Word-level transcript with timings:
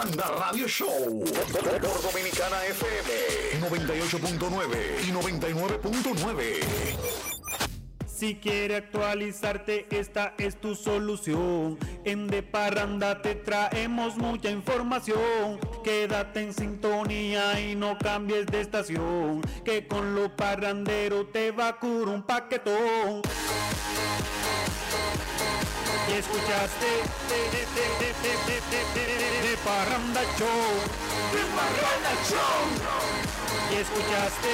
Parranda 0.00 0.28
Radio 0.38 0.66
Show 0.66 1.24
por 1.52 2.02
Dominicana 2.02 2.64
FM 2.68 3.68
98.9 3.68 5.04
y 5.06 5.12
99.9. 5.12 6.60
Si 8.06 8.36
quiere 8.36 8.76
actualizarte, 8.76 9.86
esta 9.90 10.32
es 10.38 10.58
tu 10.58 10.74
solución. 10.74 11.78
En 12.04 12.28
De 12.28 12.42
Parranda 12.42 13.20
te 13.20 13.34
traemos 13.34 14.16
mucha 14.16 14.50
información. 14.50 15.60
Quédate 15.84 16.44
en 16.44 16.54
sintonía 16.54 17.60
y 17.60 17.74
no 17.74 17.98
cambies 17.98 18.46
de 18.46 18.62
estación. 18.62 19.42
Que 19.66 19.86
con 19.86 20.14
lo 20.14 20.34
parrandero 20.34 21.26
te 21.26 21.50
va 21.50 21.68
a 21.68 21.78
curar 21.78 22.08
un 22.08 22.22
paquetón. 22.22 23.20
Y 26.10 26.12
escuchaste 26.14 26.90
de, 27.30 27.54
Parranda 29.64 30.22
Show. 30.36 30.66
De 31.30 31.42
Parranda 31.54 32.12
Show. 32.26 32.66
Y 33.70 33.76
escuchaste 33.76 34.52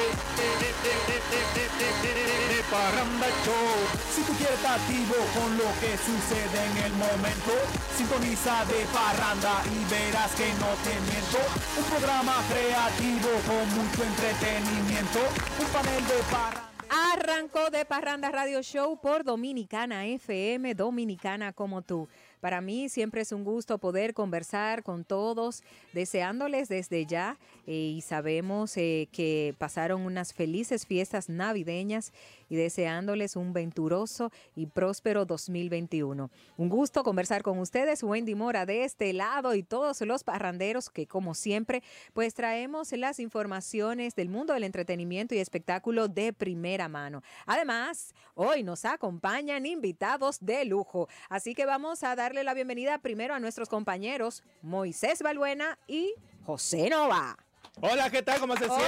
de, 2.53 2.61
Parranda 2.71 3.29
Show. 3.43 3.73
Si 4.15 4.21
tú 4.25 4.35
quieres 4.35 4.57
estar 4.57 4.79
activo 4.79 5.17
con 5.33 5.57
lo 5.57 5.65
que 5.81 5.97
sucede 5.97 6.61
en 6.61 6.77
el 6.85 6.93
momento, 6.93 7.53
sintoniza 7.97 8.67
de 8.67 8.85
Parranda 8.93 9.63
y 9.73 9.85
verás 9.89 10.33
que 10.33 10.53
no 10.61 10.77
te 10.85 10.93
miento. 11.09 11.39
Un 11.79 11.85
programa 11.85 12.37
creativo 12.53 13.31
con 13.49 13.65
mucho 13.81 14.05
entretenimiento. 14.05 15.21
Un 15.59 15.67
panel 15.73 16.07
de 16.07 16.23
Parranda. 16.31 16.76
Arrancó 16.89 17.71
de 17.71 17.85
Parranda 17.85 18.31
Radio 18.31 18.63
Show 18.63 19.01
por 19.01 19.25
Dominicana 19.25 20.07
FM, 20.07 20.75
Dominicana 20.75 21.53
como 21.53 21.83
tú. 21.83 22.09
Para 22.41 22.61
mí 22.61 22.89
siempre 22.89 23.23
es 23.23 23.33
un 23.33 23.43
gusto 23.43 23.79
poder 23.79 24.15
conversar 24.15 24.83
con 24.83 25.05
todos, 25.05 25.65
deseándoles 25.93 26.69
desde 26.69 27.05
ya 27.07 27.39
eh, 27.67 27.73
y 27.73 28.01
sabemos 28.03 28.77
eh, 28.77 29.09
que 29.11 29.55
pasaron 29.59 30.03
unas 30.03 30.33
felices 30.33 30.87
fiestas 30.87 31.29
navideñas 31.29 32.13
y 32.49 32.57
deseándoles 32.57 33.37
un 33.37 33.53
venturoso 33.53 34.31
y 34.55 34.67
próspero 34.67 35.25
2021. 35.25 36.31
Un 36.57 36.69
gusto 36.69 37.03
conversar 37.03 37.43
con 37.43 37.59
ustedes, 37.59 38.03
Wendy 38.03 38.35
Mora 38.35 38.67
de 38.67 38.85
este 38.85 39.13
lado 39.13 39.55
y 39.55 39.63
todos 39.63 40.01
los 40.03 40.25
parranderos 40.25 40.91
que 40.91 41.07
como 41.07 41.35
siempre 41.35 41.83
pues 42.13 42.35
traemos 42.35 42.93
las 42.93 43.21
informaciones 43.21 44.15
del 44.15 44.29
mundo 44.29 44.53
del 44.53 44.65
entretenimiento 44.65 45.35
y 45.35 45.39
espectáculo 45.39 46.09
de 46.09 46.33
primera 46.33 46.89
mano. 46.89 47.23
Además, 47.47 48.15
hoy 48.35 48.63
nos 48.63 48.85
acompañan 48.85 49.67
invitados 49.67 50.39
de 50.41 50.65
lujo, 50.65 51.09
así 51.29 51.55
que 51.55 51.67
vamos 51.67 52.03
a 52.03 52.17
darle 52.17 52.45
la 52.45 52.55
bienvenida 52.55 52.99
primero 52.99 53.35
a 53.35 53.41
nuestros 53.41 53.69
compañeros 53.69 54.43
Moisés 54.63 55.23
Balbuena 55.23 55.79
y 55.87 56.15
José 56.45 56.89
Nova. 56.91 57.46
Hola, 57.81 58.09
¿qué 58.11 58.23
tal? 58.23 58.41
¿Cómo 58.41 58.55
se 58.57 58.65
siente? 58.67 58.85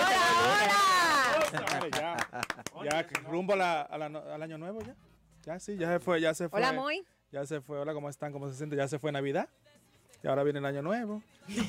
Hola, 2.72 2.86
Ya, 2.90 3.02
ya 3.02 3.06
rumbo 3.28 3.52
a 3.52 3.56
la- 3.56 3.82
a 3.82 3.98
la 3.98 4.08
no- 4.08 4.20
al 4.20 4.42
año 4.42 4.56
nuevo 4.58 4.80
ya. 4.80 4.94
Ya 5.44 5.60
sí, 5.60 5.76
ya 5.76 5.88
se 5.92 6.00
fue, 6.00 6.20
ya 6.20 6.32
se 6.34 6.48
fue. 6.48 6.58
Hola, 6.58 6.72
Moy. 6.72 7.04
Ya 7.30 7.44
se 7.46 7.60
fue. 7.60 7.78
Hola, 7.78 7.92
¿cómo 7.92 8.08
están? 8.08 8.32
¿Cómo 8.32 8.48
se 8.48 8.56
siente? 8.56 8.76
Ya 8.76 8.88
se 8.88 8.98
fue 8.98 9.12
Navidad. 9.12 9.48
Y 10.22 10.26
ahora 10.26 10.42
viene 10.42 10.58
el 10.58 10.66
año 10.66 10.82
nuevo. 10.82 11.22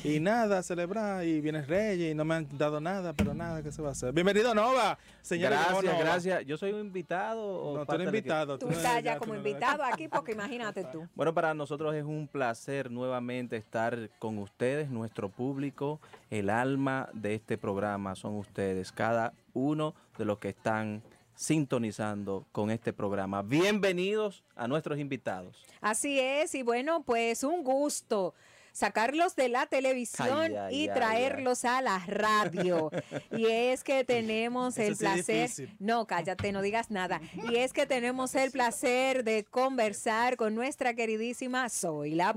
Y 0.04 0.20
nada, 0.20 0.58
a 0.58 0.62
celebrar. 0.62 1.24
Y 1.24 1.40
viene 1.40 1.62
Reyes 1.62 2.12
y 2.12 2.14
no 2.14 2.24
me 2.24 2.34
han 2.34 2.58
dado 2.58 2.80
nada, 2.80 3.12
pero 3.12 3.32
nada, 3.32 3.62
¿qué 3.62 3.70
se 3.70 3.80
va 3.80 3.90
a 3.90 3.92
hacer? 3.92 4.12
Bienvenido, 4.12 4.54
Nova. 4.54 4.98
Señores, 5.22 5.58
Gracias, 5.58 5.84
Nova. 5.84 5.98
gracias. 5.98 6.46
Yo 6.46 6.56
soy 6.58 6.72
un 6.72 6.80
invitado. 6.80 7.40
o 7.42 7.78
No, 7.78 7.86
tú 7.86 7.92
eres 7.92 8.06
invitado. 8.08 8.58
Tú 8.58 8.66
no 8.66 8.72
estás 8.72 9.02
ya 9.02 9.14
tú 9.14 9.20
como 9.20 9.36
invitado 9.36 9.84
aquí 9.84 10.08
porque 10.08 10.32
imagínate 10.32 10.84
tú. 10.84 11.06
Bueno, 11.14 11.32
para 11.32 11.54
nosotros 11.54 11.94
es 11.94 12.04
un 12.04 12.28
placer 12.28 12.90
nuevamente 12.90 13.56
estar 13.56 14.10
con 14.18 14.38
ustedes, 14.38 14.90
nuestro 14.90 15.28
público, 15.28 16.00
el 16.30 16.50
alma 16.50 17.08
de 17.12 17.34
este 17.34 17.56
programa 17.56 18.14
son 18.14 18.36
ustedes, 18.36 18.90
cada 18.90 19.32
uno 19.54 19.94
de 20.18 20.24
los 20.24 20.38
que 20.38 20.48
están 20.50 21.02
sintonizando 21.40 22.46
con 22.52 22.70
este 22.70 22.92
programa. 22.92 23.40
Bienvenidos 23.40 24.44
a 24.56 24.68
nuestros 24.68 24.98
invitados. 24.98 25.64
Así 25.80 26.20
es, 26.20 26.54
y 26.54 26.62
bueno, 26.62 27.02
pues 27.02 27.44
un 27.44 27.64
gusto 27.64 28.34
sacarlos 28.72 29.36
de 29.36 29.48
la 29.48 29.66
televisión 29.66 30.28
Ay, 30.52 30.56
ay, 30.56 30.76
y 30.76 30.88
ay, 30.88 30.94
traerlos 30.94 31.64
a 31.64 31.80
la 31.82 31.98
radio. 32.06 32.90
y 33.30 33.46
es 33.46 33.84
que 33.84 34.04
tenemos 34.04 34.76
Eso 34.78 34.86
el 34.88 34.96
sí 34.96 35.00
placer, 35.04 35.50
no, 35.78 36.06
cállate, 36.06 36.52
no 36.52 36.62
digas 36.62 36.90
nada. 36.90 37.20
Y 37.50 37.56
es 37.56 37.72
que 37.72 37.86
tenemos 37.86 38.34
el 38.34 38.50
placer 38.50 39.24
de 39.24 39.44
conversar 39.44 40.36
con 40.36 40.54
nuestra 40.54 40.94
queridísima 40.94 41.68
Soy 41.68 42.14
la 42.14 42.34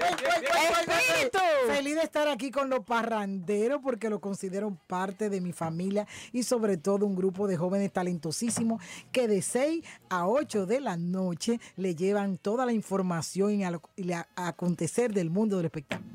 ¡Espíritu! 0.00 1.38
Feliz 1.66 1.94
de 1.96 2.02
estar 2.02 2.28
aquí 2.28 2.50
con 2.50 2.68
los 2.70 2.80
parranderos 2.84 3.80
porque 3.82 4.08
lo 4.10 4.20
considero 4.20 4.76
parte 4.86 5.30
de 5.30 5.40
mi 5.40 5.52
familia 5.52 6.06
y 6.32 6.42
sobre 6.42 6.76
todo 6.76 7.06
un 7.06 7.14
grupo 7.14 7.46
de 7.46 7.56
jóvenes 7.56 7.92
talentosísimos 7.92 8.82
que 9.12 9.28
de 9.28 9.42
6 9.42 9.84
a 10.08 10.26
8 10.28 10.66
de 10.66 10.80
la 10.80 10.96
noche 10.96 11.60
le 11.76 11.94
llevan 11.94 12.38
toda 12.38 12.66
la 12.66 12.72
información 12.72 13.52
y, 13.52 13.64
a 13.64 13.70
lo- 13.70 13.82
y 13.96 14.04
la- 14.04 14.28
a 14.36 14.48
acontecer 14.48 15.12
del 15.12 15.30
mundo 15.30 15.56
del 15.56 15.66
espectáculo. 15.66 16.08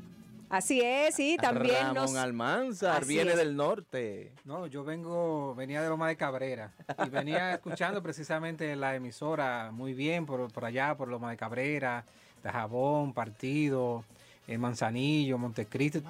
Así 0.48 0.80
es, 0.80 1.18
y 1.18 1.36
también 1.38 1.74
Ramón 1.88 1.94
nos... 1.94 2.14
Almanzar 2.14 3.02
Así 3.02 3.08
viene 3.14 3.32
es. 3.32 3.36
del 3.36 3.56
norte. 3.56 4.30
No, 4.44 4.68
yo 4.68 4.84
vengo, 4.84 5.54
venía 5.56 5.82
de 5.82 5.88
Loma 5.88 6.06
de 6.08 6.16
Cabrera 6.16 6.72
y 7.04 7.10
venía 7.10 7.52
escuchando 7.54 8.00
precisamente 8.00 8.76
la 8.76 8.94
emisora 8.94 9.70
muy 9.72 9.92
bien 9.92 10.24
por, 10.24 10.52
por 10.52 10.64
allá, 10.64 10.96
por 10.96 11.08
Loma 11.08 11.30
de 11.30 11.36
Cabrera, 11.36 12.04
de 12.44 12.50
Jabón, 12.50 13.12
Partido, 13.12 14.04
eh, 14.46 14.56
Manzanillo, 14.56 15.36
Montecristo. 15.36 16.00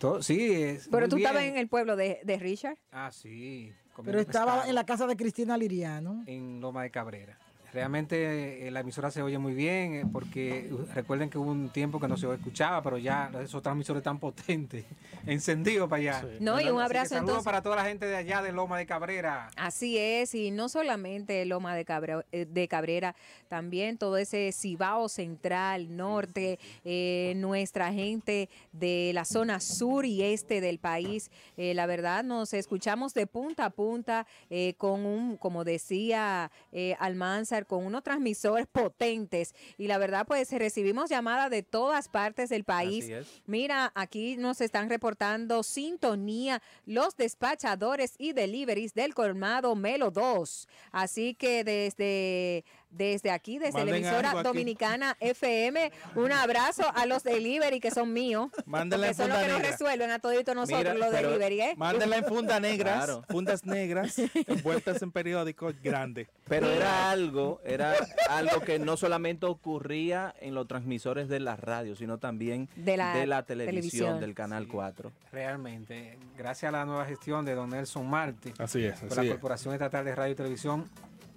Todo, 0.00 0.20
sí, 0.20 0.52
es 0.52 0.88
Pero 0.90 1.08
tú 1.08 1.16
bien. 1.16 1.28
estabas 1.28 1.46
en 1.46 1.56
el 1.56 1.68
pueblo 1.68 1.94
de, 1.94 2.20
de 2.24 2.38
Richard. 2.40 2.76
Ah, 2.90 3.10
sí. 3.12 3.72
Pero 4.04 4.18
estaba 4.18 4.52
pescado 4.54 4.68
en 4.68 4.74
la 4.74 4.84
casa 4.84 5.06
de 5.06 5.16
Cristina 5.16 5.56
Liriano. 5.56 6.24
en 6.26 6.60
Loma 6.60 6.82
de 6.82 6.90
Cabrera. 6.90 7.38
Realmente 7.72 8.66
eh, 8.66 8.70
la 8.70 8.80
emisora 8.80 9.10
se 9.10 9.22
oye 9.22 9.38
muy 9.38 9.54
bien 9.54 9.94
eh, 9.94 10.04
porque 10.12 10.68
uh, 10.72 10.86
recuerden 10.92 11.30
que 11.30 11.38
hubo 11.38 11.50
un 11.50 11.68
tiempo 11.70 12.00
que 12.00 12.08
no 12.08 12.16
se 12.16 12.32
escuchaba, 12.32 12.82
pero 12.82 12.98
ya 12.98 13.30
esos 13.42 13.62
transmisores 13.62 14.02
tan 14.02 14.18
potentes, 14.18 14.84
encendidos 15.26 15.88
para 15.88 16.00
allá. 16.00 16.24
No, 16.40 16.60
y 16.60 16.68
un 16.68 16.80
abrazo 16.80 17.16
entonces. 17.16 17.44
para 17.44 17.62
toda 17.62 17.76
la 17.76 17.84
gente 17.84 18.06
de 18.06 18.16
allá 18.16 18.42
de 18.42 18.52
Loma 18.52 18.78
de 18.78 18.86
Cabrera. 18.86 19.50
Así 19.56 19.98
es, 19.98 20.34
y 20.34 20.50
no 20.50 20.68
solamente 20.68 21.44
Loma 21.44 21.74
de, 21.74 21.84
eh, 22.32 22.46
de 22.46 22.68
Cabrera, 22.68 23.14
también 23.50 23.98
todo 23.98 24.16
ese 24.16 24.52
Cibao 24.52 25.08
Central, 25.08 25.96
Norte, 25.96 26.60
eh, 26.84 27.34
nuestra 27.36 27.92
gente 27.92 28.48
de 28.72 29.10
la 29.12 29.24
zona 29.24 29.58
sur 29.58 30.06
y 30.06 30.22
este 30.22 30.60
del 30.60 30.78
país. 30.78 31.32
Eh, 31.56 31.74
la 31.74 31.86
verdad, 31.86 32.22
nos 32.22 32.54
escuchamos 32.54 33.12
de 33.12 33.26
punta 33.26 33.64
a 33.64 33.70
punta 33.70 34.26
eh, 34.50 34.74
con 34.78 35.04
un, 35.04 35.36
como 35.36 35.64
decía 35.64 36.52
eh, 36.70 36.94
Almanzar, 37.00 37.66
con 37.66 37.84
unos 37.84 38.04
transmisores 38.04 38.66
potentes. 38.72 39.52
Y 39.76 39.88
la 39.88 39.98
verdad, 39.98 40.26
pues 40.28 40.52
recibimos 40.52 41.10
llamadas 41.10 41.50
de 41.50 41.64
todas 41.64 42.08
partes 42.08 42.50
del 42.50 42.62
país. 42.62 43.10
Mira, 43.46 43.90
aquí 43.96 44.36
nos 44.36 44.60
están 44.60 44.88
reportando 44.88 45.64
sintonía 45.64 46.62
los 46.86 47.16
despachadores 47.16 48.14
y 48.16 48.32
deliveries 48.32 48.94
del 48.94 49.12
colmado 49.12 49.74
Melo 49.74 50.12
2. 50.12 50.68
Así 50.92 51.34
que 51.34 51.64
desde, 51.64 52.64
desde 52.90 53.30
aquí, 53.30 53.58
desde 53.58 53.84
la 53.84 53.96
emisora 53.96 54.30
aquí. 54.32 54.42
Dominicana 54.42 55.16
FM, 55.20 55.92
un 56.16 56.32
abrazo 56.32 56.82
a 56.94 57.06
los 57.06 57.22
delivery 57.22 57.80
que 57.80 57.90
son 57.90 58.12
míos. 58.12 58.50
Mándenla 58.66 59.06
en 59.08 59.10
que 59.12 59.16
son 59.16 59.28
los 59.28 59.36
funda 59.38 59.46
que 59.46 59.52
nos 59.52 59.60
negra. 59.62 59.70
resuelven 59.72 60.10
a 60.10 60.18
toditos 60.18 60.54
nosotros 60.54 60.94
Mira, 60.94 61.06
los 61.06 61.12
delivery, 61.12 61.60
¿eh? 61.60 61.74
Mándenla 61.76 62.16
en 62.18 62.24
fundas 62.24 62.60
negras, 62.60 62.96
Claro. 63.04 63.24
fundas 63.28 63.64
negras, 63.64 64.16
envueltas 64.46 65.00
en 65.02 65.12
periódicos 65.12 65.74
grandes. 65.82 66.28
Pero 66.48 66.68
era 66.70 67.10
algo, 67.10 67.60
era 67.64 67.94
algo 68.28 68.60
que 68.60 68.78
no 68.78 68.96
solamente 68.96 69.46
ocurría 69.46 70.34
en 70.40 70.54
los 70.54 70.66
transmisores 70.66 71.28
de 71.28 71.40
la 71.40 71.56
radio, 71.56 71.94
sino 71.96 72.18
también 72.18 72.68
De 72.76 72.96
la 72.96 73.12
televisión, 73.44 73.46
televisión. 73.46 74.20
del 74.20 74.34
Canal 74.34 74.66
4. 74.68 75.12
Realmente, 75.32 76.18
gracias 76.36 76.68
a 76.68 76.72
la 76.72 76.84
nueva 76.84 77.04
gestión 77.06 77.44
de 77.44 77.54
don 77.54 77.70
Nelson 77.70 78.08
Marte, 78.08 78.52
Así 78.58 78.84
es, 78.84 78.98
por 79.00 79.16
la 79.16 79.22
es. 79.24 79.30
Corporación 79.30 79.74
Estatal 79.74 80.04
de 80.04 80.14
Radio 80.14 80.32
y 80.32 80.36
Televisión, 80.36 80.90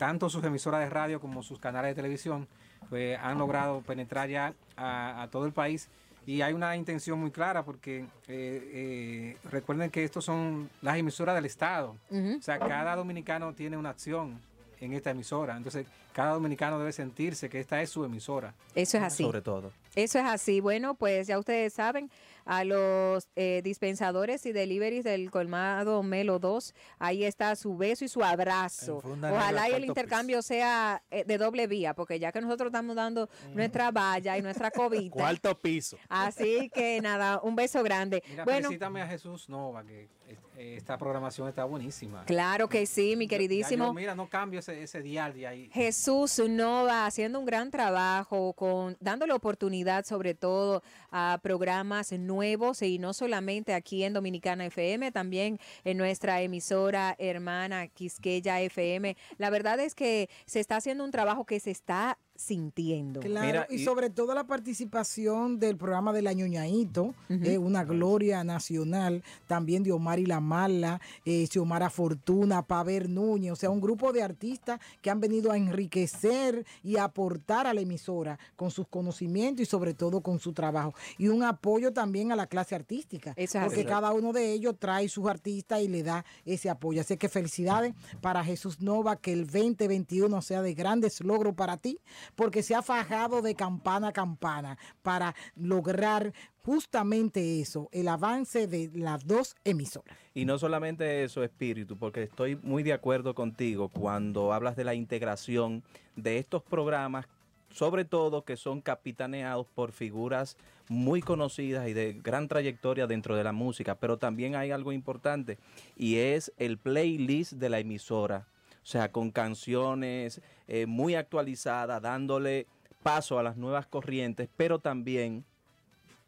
tanto 0.03 0.29
sus 0.29 0.44
emisoras 0.44 0.81
de 0.81 0.89
radio 0.89 1.21
como 1.21 1.41
sus 1.44 1.59
canales 1.59 1.91
de 1.91 1.95
televisión, 1.95 2.45
pues 2.89 3.17
han 3.21 3.38
logrado 3.38 3.79
penetrar 3.83 4.27
ya 4.27 4.53
a, 4.75 5.23
a 5.23 5.29
todo 5.29 5.45
el 5.45 5.53
país. 5.53 5.88
Y 6.25 6.41
hay 6.41 6.51
una 6.51 6.75
intención 6.75 7.17
muy 7.17 7.31
clara 7.31 7.63
porque 7.63 8.00
eh, 8.00 8.05
eh, 8.27 9.38
recuerden 9.50 9.89
que 9.89 10.03
estos 10.03 10.25
son 10.25 10.69
las 10.81 10.97
emisoras 10.97 11.35
del 11.35 11.45
Estado. 11.45 11.95
O 12.11 12.41
sea, 12.41 12.59
cada 12.59 12.97
dominicano 12.97 13.53
tiene 13.53 13.77
una 13.77 13.91
acción 13.91 14.41
en 14.81 14.91
esta 14.91 15.11
emisora. 15.11 15.55
Entonces, 15.55 15.85
cada 16.11 16.33
dominicano 16.33 16.77
debe 16.79 16.91
sentirse 16.91 17.47
que 17.47 17.61
esta 17.61 17.81
es 17.81 17.89
su 17.89 18.03
emisora. 18.03 18.53
Eso 18.75 18.97
es 18.97 19.03
así. 19.03 19.23
Sobre 19.23 19.41
todo. 19.41 19.71
Eso 19.95 20.19
es 20.19 20.25
así. 20.25 20.59
Bueno, 20.59 20.95
pues 20.95 21.27
ya 21.27 21.39
ustedes 21.39 21.71
saben, 21.71 22.11
a 22.45 22.63
los 22.63 23.30
eh, 23.36 23.62
dispensadores 23.63 24.45
y 24.45 24.51
deliveries 24.51 25.04
del 25.04 25.31
colmado 25.31 26.04
Melo 26.04 26.40
2, 26.40 26.74
ahí 27.00 27.24
está 27.24 27.56
su 27.56 27.78
beso 27.78 28.06
y 28.06 28.07
su 28.07 28.24
abrazo. 28.24 29.01
Ojalá 29.04 29.69
y 29.69 29.74
el 29.74 29.86
intercambio 29.86 30.42
sea 30.42 31.04
eh, 31.12 31.24
de 31.25 31.38
doble 31.38 31.68
vía, 31.68 31.94
porque 31.94 32.19
ya 32.19 32.31
que 32.31 32.42
nosotros 32.42 32.68
estamos 32.68 32.95
dando 32.95 33.30
nuestra 33.54 33.92
valla 33.92 34.38
y 34.38 34.42
nuestra 34.42 34.72
cobita. 34.72 35.16
Cuarto 35.16 35.60
piso. 35.60 35.98
Así 36.10 36.69
que 36.74 37.00
nada, 37.01 37.40
un 37.44 37.56
beso 37.56 37.84
grande. 37.84 38.24
Mira, 38.30 38.44
bueno, 38.44 38.68
felicítame 38.68 39.01
a 39.01 39.07
Jesús 39.07 39.50
Nova, 39.50 39.84
que 39.84 40.10
esta 40.57 40.97
programación 40.97 41.47
está 41.49 41.63
buenísima. 41.65 42.23
claro 42.25 42.69
que 42.69 42.85
sí, 42.85 43.15
mi 43.15 43.25
Ya- 43.25 43.31
ya 43.31 43.37
queridísimo. 43.37 43.85
yo, 43.85 43.93
mira, 43.93 44.15
no 44.15 44.29
cambio 44.29 44.59
ese, 44.59 44.81
ese 44.83 45.01
dial 45.01 45.33
de 45.33 45.47
ahí. 45.47 45.69
Jesús 45.73 46.41
Nova 46.47 47.05
haciendo 47.05 47.39
un 47.39 47.45
gran 47.45 47.71
trabajo, 47.71 48.53
con 48.53 48.95
dándole 48.99 49.33
oportunidad 49.33 50.05
sobre 50.05 50.35
todo 50.35 50.83
a 51.11 51.39
programas 51.41 52.11
nuevos 52.13 52.81
y 52.81 52.99
no 52.99 53.13
solamente 53.13 53.73
aquí 53.73 54.03
en 54.03 54.13
Dominicana 54.13 54.65
FM, 54.67 55.11
también 55.11 55.59
en 55.83 55.97
nuestra 55.97 56.41
emisora 56.41 57.15
hermana 57.17 57.87
Quisqueya 57.87 58.61
FM. 58.61 59.17
La 59.37 59.49
verdad 59.49 59.79
es 59.79 59.95
que 59.95 60.29
se 60.45 60.59
está 60.59 60.77
haciendo 60.77 61.03
un 61.03 61.11
trabajo 61.11 61.45
que 61.45 61.59
se 61.59 61.71
está 61.71 62.17
sintiendo. 62.44 63.19
Claro, 63.22 63.45
Mira, 63.48 63.68
y, 63.69 63.75
y- 63.75 63.86
sobre 63.86 64.10
todo 64.10 64.34
la 64.34 64.45
participación 64.45 65.60
del 65.60 65.78
programa 65.78 66.12
de 66.13 66.22
la 66.22 66.34
ñoñaito, 66.34 67.13
eh, 67.30 67.57
una 67.57 67.84
gloria 67.84 68.44
nacional, 68.44 69.24
también 69.48 69.84
de 69.84 69.92
Omar 69.92 70.19
y 70.19 70.25
la 70.25 70.40
Mala, 70.40 71.00
eh, 71.25 71.48
Xiomara 71.48 71.90
Fortuna, 71.90 72.63
Paver 72.63 73.10
Núñez, 73.10 73.51
o 73.51 73.56
sea, 73.56 73.69
un 73.69 73.80
grupo 73.81 74.12
de 74.13 74.22
artistas 74.24 74.80
que 75.01 75.10
han 75.10 75.19
venido 75.19 75.51
a 75.51 75.57
enriquecer 75.57 76.66
y 76.84 76.98
aportar 76.98 77.68
a 77.68 77.74
la 77.74 77.81
emisora 77.81 78.38
con 78.56 78.72
sus 78.72 78.88
conocimientos 78.88 79.62
y 79.63 79.66
sobre 79.66 79.94
todo 79.94 80.22
con 80.22 80.40
su 80.40 80.54
trabajo. 80.54 80.94
Y 81.18 81.28
un 81.30 81.44
apoyo 81.44 81.94
también 81.94 82.31
a 82.31 82.36
la 82.36 82.48
clase 82.48 82.75
artística, 82.75 83.34
es 83.38 83.51
porque 83.54 83.86
cada 83.86 84.12
uno 84.13 84.34
de 84.34 84.51
ellos 84.54 84.75
trae 84.80 85.07
sus 85.10 85.28
artistas 85.28 85.81
y 85.81 85.88
le 85.88 86.04
da 86.04 86.25
ese 86.45 86.69
apoyo. 86.69 87.01
Así 87.01 87.18
que 87.18 87.30
felicidades 87.30 87.94
para 88.22 88.44
Jesús 88.44 88.81
Nova, 88.81 89.16
que 89.16 89.31
el 89.34 89.45
2021 89.45 90.42
sea 90.42 90.62
de 90.62 90.74
grandes 90.74 91.22
logros 91.22 91.54
para 91.56 91.78
ti, 91.78 92.00
porque 92.35 92.63
se 92.63 92.75
ha 92.75 92.81
fajado 92.81 93.41
de 93.41 93.56
campana 93.56 94.09
a 94.09 94.13
campana 94.13 94.77
para 95.01 95.35
lograr 95.56 96.33
justamente 96.63 97.59
eso, 97.59 97.89
el 97.91 98.07
avance 98.07 98.68
de 98.68 98.89
las 98.94 99.27
dos 99.27 99.56
emisoras. 99.63 100.18
Y 100.33 100.45
no 100.45 100.57
solamente 100.57 101.24
eso, 101.24 101.44
espíritu, 101.44 101.97
porque 101.97 102.24
estoy 102.24 102.56
muy 102.56 102.83
de 102.83 102.94
acuerdo 102.94 103.35
contigo 103.35 103.89
cuando 103.89 104.53
hablas 104.53 104.75
de 104.75 104.83
la 104.83 104.95
integración 104.95 105.83
de 106.15 106.38
estos 106.38 106.63
programas, 106.63 107.25
sobre 107.69 108.06
todo 108.06 108.45
que 108.45 108.56
son 108.56 108.81
capitaneados 108.81 109.68
por 109.68 109.91
figuras 109.91 110.57
muy 110.89 111.21
conocidas 111.21 111.88
y 111.88 111.94
de 111.94 112.13
gran 112.13 112.47
trayectoria 112.47 113.07
dentro 113.07 113.35
de 113.35 113.44
la 113.44 113.51
música, 113.51 113.95
pero 113.95 114.18
también 114.18 114.56
hay 114.56 114.71
algo 114.71 114.91
importante 114.91 115.57
y 115.95 116.18
es 116.18 116.53
el 116.57 116.77
playlist 116.77 117.53
de 117.53 117.69
la 117.69 117.80
emisora, 117.80 118.47
o 118.83 118.85
sea, 118.85 119.12
con 119.12 119.31
canciones 119.31 120.41
eh, 120.68 120.85
muy 120.85 121.15
actualizadas, 121.15 122.01
dándole 122.01 122.68
paso 123.01 123.39
a 123.39 123.44
las 123.44 123.57
nuevas 123.57 123.88
corrientes, 123.88 124.50
pero 124.57 124.80
también 124.80 125.45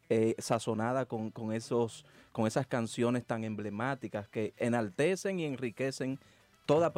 eh, 0.08 0.34
sazonada 0.38 1.04
con, 1.06 1.30
con 1.30 1.52
esos, 1.52 2.06
con 2.32 2.46
esas 2.46 2.66
canciones 2.66 3.24
tan 3.24 3.44
emblemáticas 3.44 4.28
que 4.28 4.54
enaltecen 4.56 5.38
y 5.38 5.44
enriquecen 5.44 6.18
toda 6.66 6.92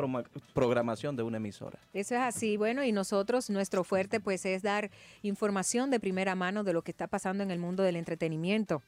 programación 0.55 1.15
de 1.15 1.23
una 1.23 1.37
emisora. 1.37 1.79
Eso 1.93 2.15
es 2.15 2.21
así. 2.21 2.57
Bueno, 2.57 2.83
y 2.85 2.91
nosotros, 2.91 3.51
nuestro 3.51 3.85
fuerte, 3.85 4.19
pues 4.19 4.47
es 4.47 4.63
dar 4.63 4.91
información 5.23 5.91
de 5.91 6.01
primera 6.01 6.35
mano 6.35 6.65
de 6.65 6.73
lo 6.73 6.83
que 6.83 6.91
está 6.91 7.07
pasando 7.07 7.45
en 7.45 7.51
el 7.51 7.59
mundo 7.59 7.83
del 7.83 7.97
entretenimiento. 7.97 8.83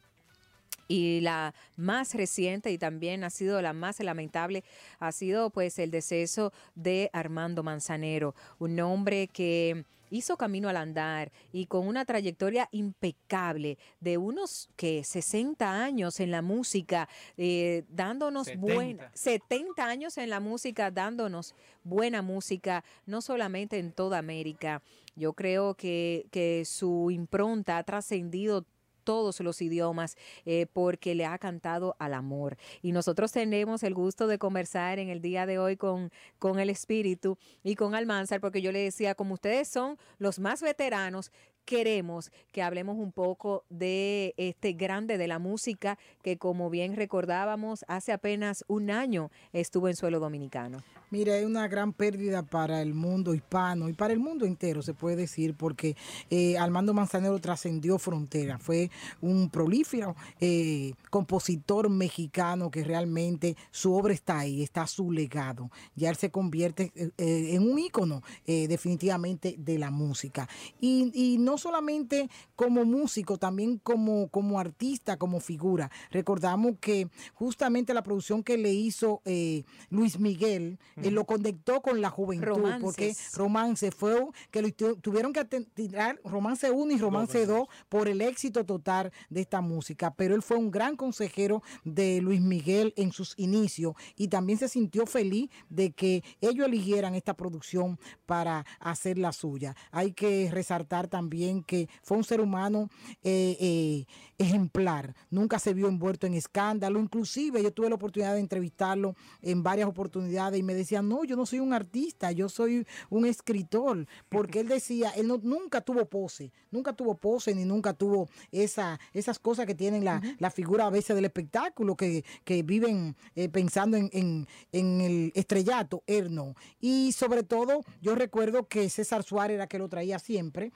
Y 0.91 1.21
la 1.21 1.55
más 1.77 2.15
reciente 2.15 2.73
y 2.73 2.77
también 2.77 3.23
ha 3.23 3.31
sido 3.31 3.63
la 3.63 3.73
más 3.73 4.01
lamentable 4.01 4.65
ha 4.99 5.13
sido 5.13 5.51
pues 5.51 5.79
el 5.79 5.93
deceso 5.93 6.53
de 6.75 7.11
Armando 7.13 7.63
Manzanero, 7.63 8.35
un 8.59 8.81
hombre 8.81 9.29
que 9.29 9.85
hizo 10.11 10.37
camino 10.37 10.69
al 10.69 10.77
andar 10.77 11.31
y 11.53 11.67
con 11.67 11.87
una 11.87 12.05
trayectoria 12.05 12.69
impecable 12.73 13.79
de 14.01 14.19
unos 14.19 14.69
que 14.75 15.05
60 15.05 15.81
años 15.81 16.19
en 16.19 16.33
la 16.33 16.43
música, 16.43 17.09
eh, 17.37 17.85
dándonos 17.89 18.49
70. 18.49 18.75
buena 18.75 19.11
70 19.15 19.87
años 19.87 20.19
en 20.19 20.29
la 20.29 20.41
música, 20.41 20.91
dándonos 20.91 21.55
buena 21.85 22.21
música, 22.21 22.83
no 23.07 23.23
solamente 23.23 23.79
en 23.79 23.93
toda 23.93 24.19
América. 24.19 24.83
Yo 25.15 25.35
creo 25.35 25.75
que, 25.75 26.27
que 26.33 26.65
su 26.65 27.13
impronta 27.13 27.79
ha 27.79 27.85
trascendido 27.85 28.67
todos 29.11 29.41
los 29.41 29.61
idiomas 29.61 30.17
eh, 30.45 30.67
porque 30.73 31.17
le 31.17 31.27
ha 31.27 31.37
cantado 31.37 31.97
al 31.99 32.15
amor. 32.15 32.57
Y 32.81 32.93
nosotros 32.93 33.33
tenemos 33.33 33.83
el 33.83 33.93
gusto 33.93 34.29
de 34.29 34.39
conversar 34.39 35.01
en 35.01 35.09
el 35.09 35.21
día 35.21 35.47
de 35.47 35.59
hoy 35.59 35.77
con, 35.77 36.13
con 36.39 36.61
el 36.61 36.71
espíritu 36.71 37.37
y 37.65 37.75
con 37.75 37.97
Almanzar, 37.97 38.41
porque 38.41 38.63
yo 38.63 38.71
le 38.71 38.79
decía, 38.79 39.17
como 39.17 39.35
ustedes 39.35 39.67
son 39.67 39.99
los 40.19 40.39
más 40.39 40.63
veteranos, 40.63 41.33
queremos 41.71 42.33
que 42.51 42.63
hablemos 42.63 42.97
un 42.97 43.13
poco 43.13 43.63
de 43.71 44.35
este 44.37 44.73
grande 44.73 45.19
de 45.19 45.29
la 45.29 45.39
música 45.39 45.99
que 46.21 46.37
como 46.37 46.69
bien 46.69 46.97
recordábamos 46.97 47.85
hace 47.87 48.11
apenas 48.11 48.65
un 48.67 48.91
año 48.91 49.31
estuvo 49.53 49.87
en 49.87 49.95
suelo 49.95 50.19
dominicano. 50.19 50.83
Mira, 51.13 51.37
es 51.37 51.45
una 51.45 51.67
gran 51.67 51.93
pérdida 51.93 52.45
para 52.45 52.83
el 52.83 52.95
mundo 52.95 53.35
hispano 53.35 53.89
y 53.89 53.93
para 53.93 54.13
el 54.13 54.21
mundo 54.21 54.47
entero, 54.47 54.81
se 54.81 54.95
puede 54.95 55.17
decir, 55.17 55.55
porque 55.55 55.97
eh, 56.31 56.57
Armando 56.57 56.95
Manzanero 56.95 57.37
trascendió 57.41 57.99
fronteras. 57.99 58.63
Fue 58.63 58.91
un 59.21 59.51
prolífero 59.51 60.15
eh, 60.41 60.93
compositor 61.11 61.89
mexicano 61.89 62.71
que 62.71 62.85
realmente 62.85 63.57
su 63.73 63.93
obra 63.93 64.13
está 64.13 64.39
ahí, 64.39 64.63
está 64.63 64.87
su 64.87 65.11
legado. 65.11 65.71
Ya 65.97 66.11
él 66.11 66.17
se 66.17 66.31
convierte 66.31 66.93
eh, 66.95 67.11
eh, 67.19 67.55
en 67.55 67.69
un 67.69 67.79
ícono 67.79 68.23
definitivamente 68.47 69.57
de 69.59 69.79
la 69.79 69.91
música. 69.91 70.49
Y, 70.81 71.11
y 71.15 71.39
no 71.39 71.59
solamente 71.61 72.29
como 72.57 72.85
músico, 72.85 73.39
también 73.39 73.79
como, 73.79 74.29
como 74.29 74.59
artista, 74.59 75.17
como 75.17 75.39
figura. 75.41 75.91
Recordamos 76.11 76.73
que 76.81 77.09
justamente 77.35 77.95
la 77.95 78.03
producción 78.03 78.43
que 78.43 78.59
le 78.59 78.73
hizo 78.73 79.23
eh, 79.25 79.65
Luis 79.91 80.19
Miguel, 80.19 80.79
eh, 80.97 81.11
lo 81.11 81.25
conectó 81.25 81.81
con 81.83 82.01
la 82.01 82.11
juventud, 82.11 82.47
Romances. 82.49 82.83
porque 82.83 83.15
romance 83.35 83.91
fue 83.91 84.27
que 84.51 84.63
lo 84.63 84.73
tu- 84.73 84.97
tuvieron 84.97 85.33
que 85.33 85.45
tirar 85.45 86.21
romance 86.25 86.71
1 86.71 86.93
y 86.95 86.99
romance 86.99 87.47
2 87.47 87.69
por 87.89 88.09
el 88.09 88.21
éxito 88.21 88.65
total 88.65 89.13
de 89.29 89.41
esta 89.41 89.61
música, 89.61 90.15
pero 90.15 90.35
él 90.35 90.43
fue 90.43 90.57
un 90.57 90.71
gran 90.71 90.97
consejero 90.97 91.63
de 91.85 92.21
Luis 92.21 92.41
Miguel 92.41 92.93
en 92.97 93.13
sus 93.13 93.35
inicios 93.39 93.95
y 94.17 94.29
también 94.29 94.59
se 94.59 94.69
sintió 94.69 95.07
feliz 95.07 95.51
de 95.69 95.93
que 95.93 96.23
ellos 96.41 96.67
eligieran 96.67 97.15
esta 97.15 97.35
producción 97.35 97.99
para 98.27 98.65
hacer 98.79 99.19
la 99.19 99.33
suya. 99.33 99.75
Hay 99.91 100.13
que 100.13 100.49
resaltar 100.53 101.09
también 101.09 101.50
que 101.63 101.89
fue 102.03 102.17
un 102.17 102.25
ser 102.25 102.41
humano 102.41 102.89
eh, 103.23 103.57
eh, 103.61 104.07
ejemplar, 104.39 105.15
nunca 105.31 105.59
se 105.59 105.75
vio 105.75 105.89
envuelto 105.89 106.27
en 106.27 106.35
escándalo, 106.35 106.99
inclusive 107.01 107.63
yo 107.63 107.73
tuve 107.73 107.89
la 107.89 107.97
oportunidad 107.97 108.35
de 108.35 108.41
entrevistarlo 108.41 109.15
en 109.43 109.63
varias 109.63 109.89
oportunidades 109.89 110.59
y 110.59 110.63
me 110.63 110.75
decía, 110.75 111.03
no, 111.03 111.25
yo 111.25 111.37
no 111.37 111.45
soy 111.47 111.59
un 111.61 111.73
artista, 111.75 112.33
yo 112.33 112.49
soy 112.49 112.87
un 113.11 113.27
escritor, 113.27 114.07
porque 114.29 114.61
él 114.61 114.69
decía, 114.69 115.11
él 115.11 115.27
no, 115.29 115.39
nunca 115.43 115.81
tuvo 115.83 116.07
pose, 116.07 116.53
nunca 116.71 116.93
tuvo 116.95 117.15
pose 117.17 117.55
ni 117.55 117.65
nunca 117.65 117.93
tuvo 117.93 118.29
esa, 118.51 118.99
esas 119.13 119.39
cosas 119.39 119.67
que 119.67 119.75
tienen 119.75 120.05
la, 120.05 120.23
la 120.39 120.51
figura 120.51 120.87
a 120.87 120.91
veces 120.91 121.15
del 121.17 121.25
espectáculo, 121.27 121.97
que, 121.97 122.25
que 122.45 122.63
viven 122.63 123.17
eh, 123.35 123.49
pensando 123.49 123.97
en, 123.97 124.09
en- 124.13 124.47
en 124.73 125.01
el 125.01 125.33
estrellato, 125.35 126.03
él 126.07 126.35
no. 126.35 126.55
Y 126.81 127.13
sobre 127.13 127.43
todo, 127.43 127.83
yo 128.01 128.15
recuerdo 128.15 128.69
que 128.69 128.89
César 128.89 129.23
Suárez 129.23 129.57
era 129.57 129.67
que 129.67 129.79
lo 129.79 129.89
traía 129.89 130.19
siempre, 130.19 130.73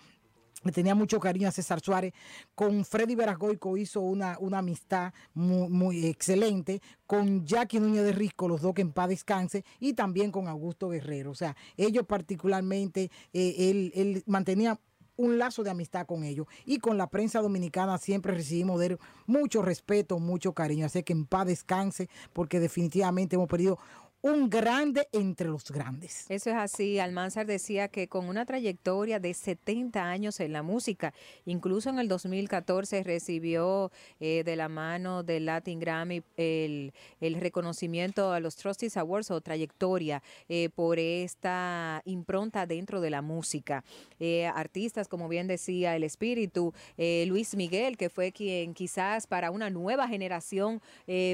le 0.64 0.72
tenía 0.72 0.94
mucho 0.94 1.20
cariño 1.20 1.48
a 1.48 1.52
César 1.52 1.80
Suárez. 1.80 2.12
Con 2.54 2.84
Freddy 2.84 3.14
Verasgoico 3.14 3.76
hizo 3.76 4.00
una, 4.00 4.36
una 4.40 4.58
amistad 4.58 5.12
muy, 5.34 5.68
muy 5.68 6.06
excelente. 6.06 6.80
Con 7.06 7.44
Jackie 7.46 7.80
Núñez 7.80 8.04
de 8.04 8.12
Risco, 8.12 8.48
los 8.48 8.62
dos 8.62 8.74
que 8.74 8.82
en 8.82 8.92
paz 8.92 9.08
descanse. 9.08 9.64
Y 9.80 9.92
también 9.92 10.30
con 10.30 10.48
Augusto 10.48 10.88
Guerrero. 10.88 11.30
O 11.30 11.34
sea, 11.34 11.56
ellos 11.76 12.06
particularmente, 12.06 13.10
eh, 13.32 13.54
él, 13.70 13.92
él 13.94 14.22
mantenía 14.26 14.78
un 15.16 15.38
lazo 15.38 15.62
de 15.62 15.70
amistad 15.70 16.06
con 16.06 16.24
ellos. 16.24 16.46
Y 16.64 16.78
con 16.78 16.98
la 16.98 17.08
prensa 17.08 17.40
dominicana 17.40 17.98
siempre 17.98 18.34
recibimos 18.34 18.80
de 18.80 18.98
mucho 19.26 19.62
respeto, 19.62 20.18
mucho 20.18 20.52
cariño. 20.52 20.86
Así 20.86 21.02
que 21.02 21.12
en 21.12 21.26
paz 21.26 21.46
descanse, 21.46 22.08
porque 22.32 22.60
definitivamente 22.60 23.36
hemos 23.36 23.48
perdido 23.48 23.78
un 24.24 24.48
grande 24.48 25.06
entre 25.12 25.48
los 25.48 25.70
grandes. 25.70 26.24
Eso 26.30 26.48
es 26.48 26.56
así. 26.56 26.98
Almanzar 26.98 27.44
decía 27.44 27.88
que 27.88 28.08
con 28.08 28.26
una 28.26 28.46
trayectoria 28.46 29.20
de 29.20 29.34
70 29.34 30.02
años 30.02 30.40
en 30.40 30.54
la 30.54 30.62
música, 30.62 31.12
incluso 31.44 31.90
en 31.90 31.98
el 31.98 32.08
2014 32.08 33.02
recibió 33.02 33.92
eh, 34.20 34.42
de 34.42 34.56
la 34.56 34.70
mano 34.70 35.24
del 35.24 35.44
Latin 35.44 35.78
Grammy 35.78 36.22
el, 36.38 36.94
el 37.20 37.34
reconocimiento 37.34 38.32
a 38.32 38.40
los 38.40 38.56
Trustees 38.56 38.96
Awards 38.96 39.30
o 39.30 39.42
trayectoria 39.42 40.22
eh, 40.48 40.70
por 40.74 40.98
esta 40.98 42.00
impronta 42.06 42.64
dentro 42.64 43.02
de 43.02 43.10
la 43.10 43.20
música. 43.20 43.84
Eh, 44.20 44.46
artistas, 44.46 45.06
como 45.06 45.28
bien 45.28 45.48
decía, 45.48 45.96
El 45.96 46.02
Espíritu, 46.02 46.72
Luis 46.96 47.54
Miguel, 47.56 47.98
que 47.98 48.08
fue 48.08 48.32
quien 48.32 48.72
quizás 48.72 49.26
para 49.26 49.50
una 49.50 49.68
nueva 49.68 50.08
generación, 50.08 50.80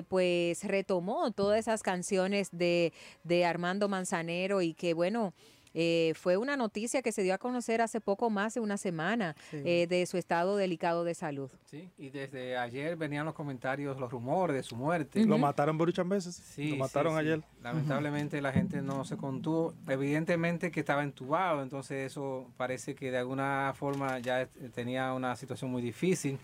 pues 0.08 0.64
retomó 0.64 1.30
todas 1.30 1.60
esas 1.60 1.84
canciones 1.84 2.48
de, 2.50 2.79
de 3.24 3.44
Armando 3.44 3.88
Manzanero 3.88 4.62
y 4.62 4.74
que 4.74 4.94
bueno, 4.94 5.32
eh, 5.72 6.14
fue 6.16 6.36
una 6.36 6.56
noticia 6.56 7.00
que 7.00 7.12
se 7.12 7.22
dio 7.22 7.32
a 7.32 7.38
conocer 7.38 7.80
hace 7.80 8.00
poco 8.00 8.28
más 8.28 8.54
de 8.54 8.60
una 8.60 8.76
semana 8.76 9.36
Sí. 9.52 9.58
eh, 9.64 9.86
de 9.88 10.04
su 10.06 10.16
estado 10.16 10.56
delicado 10.56 11.04
de 11.04 11.14
salud. 11.14 11.48
Sí, 11.66 11.88
y 11.96 12.10
desde 12.10 12.56
ayer 12.56 12.96
venían 12.96 13.24
los 13.24 13.34
comentarios, 13.34 13.96
los 14.00 14.10
rumores 14.10 14.56
de 14.56 14.64
su 14.64 14.74
muerte. 14.74 15.24
Lo 15.24 15.38
mataron 15.38 15.78
por 15.78 15.86
muchas 15.86 16.08
veces. 16.08 16.34
Sí, 16.34 16.70
Lo 16.70 16.76
mataron 16.78 17.12
sí. 17.12 17.20
ayer. 17.20 17.42
Lamentablemente 17.62 18.40
la 18.42 18.50
gente 18.52 18.82
no 18.82 19.04
se 19.04 19.16
contuvo. 19.16 19.72
Evidentemente 19.86 20.72
que 20.72 20.80
estaba 20.80 21.04
entubado, 21.04 21.62
entonces 21.62 22.10
eso 22.10 22.50
parece 22.56 22.96
que 22.96 23.12
de 23.12 23.18
alguna 23.18 23.72
forma 23.76 24.18
ya 24.18 24.48
tenía 24.74 25.12
una 25.12 25.36
situación 25.36 25.70
muy 25.70 25.82
difícil. 25.82 26.36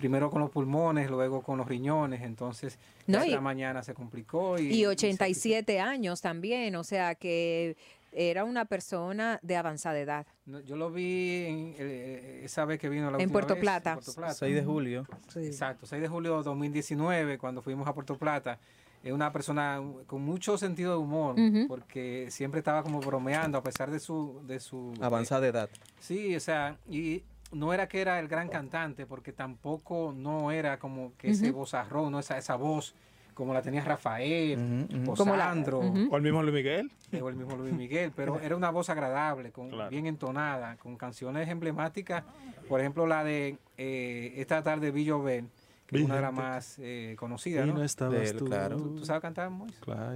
Primero 0.00 0.30
con 0.30 0.40
los 0.40 0.50
pulmones, 0.50 1.10
luego 1.10 1.42
con 1.42 1.58
los 1.58 1.68
riñones, 1.68 2.22
entonces 2.22 2.78
No, 3.06 3.22
y- 3.24 3.28
esta 3.28 3.40
mañana 3.40 3.82
se 3.82 3.92
complicó. 3.94 4.58
Y, 4.58 4.62
Y 4.62 4.72
y 4.72 4.80
se- 4.80 4.86
87 4.88 5.78
años 5.78 6.20
también, 6.22 6.74
o 6.76 6.82
sea 6.84 7.14
que 7.14 7.76
era 8.12 8.44
una 8.44 8.64
persona 8.64 9.38
de 9.42 9.56
avanzada 9.56 9.98
edad. 10.00 10.26
No, 10.46 10.58
Yo 10.60 10.74
lo 10.76 10.90
vi 10.90 11.44
en, 11.46 11.74
eh, 11.78 12.40
esa 12.44 12.64
vez 12.64 12.80
que 12.80 12.88
vino 12.88 13.04
la 13.10 13.18
En 13.18 13.24
última 13.24 13.32
Puerto 13.32 13.54
vez, 13.54 13.60
Plata. 13.60 13.94
Puerto 13.94 14.14
Plata. 14.14 14.34
6 14.34 14.54
de 14.54 14.64
julio. 14.64 15.06
Sí. 15.28 15.40
Exacto, 15.46 15.86
6 15.86 16.00
de 16.02 16.08
julio 16.08 16.38
de 16.38 16.42
2019, 16.42 17.38
cuando 17.38 17.60
fuimos 17.62 17.86
a 17.86 17.94
Puerto 17.94 18.16
Plata. 18.16 18.58
Es 19.04 19.12
una 19.12 19.32
persona 19.32 19.80
con 20.06 20.22
mucho 20.22 20.58
sentido 20.58 20.92
de 20.92 20.98
humor, 20.98 21.34
porque 21.68 22.26
siempre 22.30 22.58
estaba 22.58 22.82
como 22.82 23.00
bromeando 23.00 23.56
a 23.58 23.62
pesar 23.62 23.90
de 23.90 23.98
su... 24.00 24.40
De 24.46 24.60
su 24.60 24.92
Avanzada 25.00 25.46
edad. 25.46 25.70
Sí, 26.00 26.34
o 26.36 26.40
sea, 26.40 26.76
y 26.88 27.22
no 27.52 27.72
era 27.74 27.88
que 27.88 28.00
era 28.00 28.18
el 28.20 28.28
gran 28.28 28.48
cantante, 28.48 29.06
porque 29.06 29.32
tampoco 29.32 30.12
no 30.16 30.50
era 30.52 30.78
como 30.78 31.12
que 31.16 31.30
ese 31.30 31.50
vozarrón, 31.50 32.12
no 32.12 32.18
esa, 32.20 32.38
esa 32.38 32.56
voz 32.56 32.94
como 33.34 33.54
la 33.54 33.62
tenía 33.62 33.82
Rafael, 33.82 34.86
Como 35.16 35.34
la- 35.36 35.44
Sandro, 35.46 35.78
ujú. 35.80 36.08
O 36.12 36.16
el 36.16 36.22
mismo 36.22 36.42
Luis 36.42 36.54
Miguel. 36.54 36.90
o 37.22 37.28
el 37.28 37.36
mismo 37.36 37.56
Luis 37.56 37.72
Miguel, 37.72 38.12
pero 38.14 38.38
era 38.40 38.54
una 38.54 38.70
voz 38.70 38.90
agradable, 38.90 39.50
con, 39.50 39.70
Claro. 39.70 39.88
bien 39.90 40.06
entonada, 40.06 40.76
con 40.76 40.96
canciones 40.96 41.48
emblemáticas, 41.48 42.22
por 42.68 42.80
ejemplo 42.80 43.06
la 43.06 43.24
de 43.24 43.56
eh, 43.78 44.34
Esta 44.36 44.62
tarde 44.62 44.90
vi 44.90 45.04
llover, 45.04 45.44
que 45.86 45.96
es 45.98 46.04
una 46.04 46.16
de 46.16 46.20
las 46.20 46.32
más 46.34 46.76
eh, 46.80 47.16
conocidas, 47.18 47.64
Y 47.66 47.70
¿no? 47.70 47.78
no 47.78 47.82
estabas 47.84 48.20
De 48.20 48.28
él, 48.28 48.36
tú. 48.36 48.44
claro. 48.44 48.76
¿Tú, 48.76 48.94
tú 48.96 49.04
sabes 49.06 49.22
cantar, 49.22 49.48
Mois? 49.50 49.72
Claro, 49.80 50.14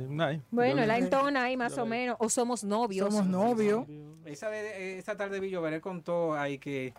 Bueno, 0.50 0.84
la 0.84 0.98
entona 0.98 1.44
ahí 1.44 1.56
más 1.56 1.78
o 1.78 1.86
menos, 1.86 2.16
o 2.20 2.28
somos 2.28 2.62
novios. 2.62 3.08
Somos 3.12 3.26
novios. 3.26 3.86
Esa 4.26 4.50
de, 4.50 4.58
eh, 4.94 4.98
esta 4.98 5.16
tarde 5.16 5.40
vi 5.40 5.50
llover, 5.50 5.72
él 5.74 5.80
contó 5.80 6.34
ahí 6.34 6.58
que 6.58 6.92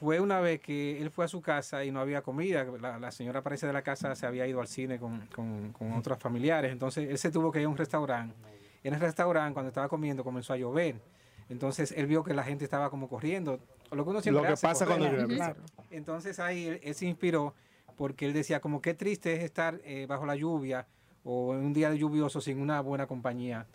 fue 0.00 0.18
una 0.18 0.40
vez 0.40 0.60
que 0.60 0.98
él 1.00 1.10
fue 1.10 1.26
a 1.26 1.28
su 1.28 1.42
casa 1.42 1.84
y 1.84 1.90
no 1.90 2.00
había 2.00 2.22
comida. 2.22 2.64
La, 2.80 2.98
la 2.98 3.10
señora 3.10 3.42
parece 3.42 3.66
de 3.66 3.74
la 3.74 3.82
casa 3.82 4.14
se 4.14 4.24
había 4.26 4.46
ido 4.46 4.58
al 4.62 4.66
cine 4.66 4.98
con, 4.98 5.26
con, 5.26 5.72
con 5.74 5.92
otros 5.92 6.18
familiares. 6.18 6.72
Entonces 6.72 7.10
él 7.10 7.18
se 7.18 7.30
tuvo 7.30 7.52
que 7.52 7.60
ir 7.60 7.66
a 7.66 7.68
un 7.68 7.76
restaurante. 7.76 8.34
En 8.82 8.94
el 8.94 9.00
restaurante, 9.00 9.52
cuando 9.52 9.68
estaba 9.68 9.88
comiendo, 9.90 10.24
comenzó 10.24 10.54
a 10.54 10.56
llover. 10.56 10.96
Entonces 11.50 11.92
él 11.94 12.06
vio 12.06 12.24
que 12.24 12.32
la 12.32 12.42
gente 12.44 12.64
estaba 12.64 12.88
como 12.88 13.10
corriendo. 13.10 13.60
Lo 13.92 14.02
que 14.04 14.10
uno 14.10 14.22
siempre 14.22 14.40
Lo 14.40 14.46
que 14.46 14.54
hace, 14.54 14.66
pasa 14.66 14.86
correr. 14.86 15.00
cuando 15.00 15.18
llueve. 15.18 15.34
Claro. 15.36 15.60
Entonces 15.90 16.40
ahí 16.40 16.66
él, 16.66 16.80
él 16.82 16.94
se 16.94 17.04
inspiró 17.04 17.54
porque 17.96 18.24
él 18.24 18.32
decía 18.32 18.60
como 18.60 18.80
qué 18.80 18.94
triste 18.94 19.34
es 19.34 19.44
estar 19.44 19.78
eh, 19.84 20.06
bajo 20.08 20.24
la 20.24 20.34
lluvia 20.34 20.86
o 21.24 21.52
en 21.52 21.60
un 21.60 21.72
día 21.74 21.92
lluvioso 21.92 22.40
sin 22.40 22.58
una 22.58 22.80
buena 22.80 23.06
compañía 23.06 23.66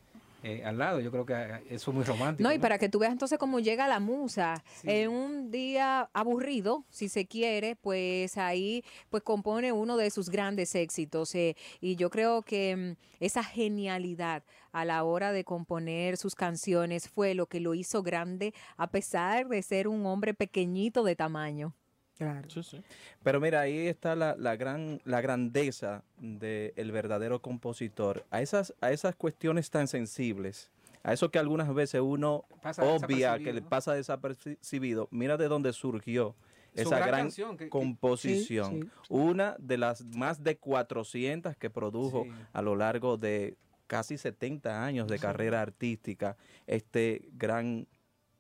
eh, 0.48 0.64
al 0.64 0.78
lado. 0.78 1.00
Yo 1.00 1.10
creo 1.12 1.26
que 1.26 1.34
eh, 1.34 1.64
eso 1.70 1.90
es 1.92 1.96
muy 1.96 2.04
romántico. 2.04 2.48
No, 2.48 2.54
y 2.54 2.60
para 2.60 2.78
que 2.78 2.88
tú 2.88 3.00
veas 3.00 3.12
entonces 3.12 3.40
cómo 3.40 3.60
llega 3.60 3.88
la 3.88 4.00
musa 4.00 4.64
Sí. 4.82 4.88
en 4.90 5.10
un 5.10 5.50
día 5.52 6.10
aburrido, 6.14 6.86
si 6.90 7.10
se 7.10 7.26
quiere, 7.26 7.76
pues 7.76 8.38
ahí 8.38 8.84
pues 9.10 9.24
compone 9.24 9.72
uno 9.72 9.98
de 9.98 10.10
sus 10.12 10.30
grandes 10.30 10.76
éxitos. 10.76 11.34
eh, 11.36 11.56
y 11.82 11.96
yo 11.96 12.10
creo 12.10 12.44
que 12.44 12.76
mm, 12.76 13.24
esa 13.24 13.44
genialidad 13.44 14.44
a 14.72 14.86
la 14.86 15.04
hora 15.04 15.32
de 15.32 15.44
componer 15.44 16.18
sus 16.18 16.36
canciones 16.36 17.10
fue 17.10 17.34
lo 17.34 17.48
que 17.48 17.60
lo 17.60 17.74
hizo 17.74 18.04
grande, 18.04 18.54
a 18.78 18.92
pesar 18.92 19.48
de 19.48 19.62
ser 19.64 19.88
un 19.88 20.06
hombre 20.06 20.34
pequeñito 20.34 21.04
de 21.04 21.16
tamaño. 21.16 21.74
Claro. 22.18 22.50
Sí, 22.50 22.64
sí. 22.64 22.82
Pero 23.24 23.40
mira, 23.42 23.60
ahí 23.62 23.88
está 23.88 24.16
la, 24.16 24.36
la 24.38 24.56
gran, 24.56 25.02
la 25.04 25.20
grandeza 25.22 26.04
del 26.18 26.92
verdadero 26.92 27.42
compositor. 27.42 28.26
A 28.32 28.42
esas, 28.42 28.74
a 28.82 28.92
esas 28.92 29.16
cuestiones 29.16 29.70
tan 29.70 29.88
sensibles, 29.88 30.72
a 31.04 31.12
eso 31.14 31.30
que 31.30 31.40
algunas 31.40 31.74
veces 31.74 32.02
uno 32.02 32.46
Pasa 32.62 32.84
obvia, 32.84 33.38
que 33.40 33.52
le 33.54 33.62
pasa 33.62 33.94
desapercibido, 33.94 35.08
mira 35.12 35.38
de 35.38 35.48
dónde 35.48 35.74
surgió 35.74 36.36
Su 36.74 36.82
esa 36.82 36.96
gran 36.98 37.08
gran, 37.08 37.22
canción 37.24 37.58
que- 37.58 37.66
que- 37.66 37.70
composición. 37.70 38.82
Sí. 38.84 38.90
Una 39.10 39.56
de 39.60 39.78
las 39.78 40.04
más 40.06 40.44
de 40.44 40.58
400 40.58 41.56
que 41.58 41.70
produjo 41.70 42.26
a 42.54 42.62
lo 42.62 42.76
largo 42.76 43.18
de 43.18 43.56
casi 43.88 44.18
70 44.18 44.84
años 44.84 45.08
de 45.08 45.20
carrera 45.20 45.62
artística, 45.62 46.38
este 46.66 47.28
gran 47.34 47.88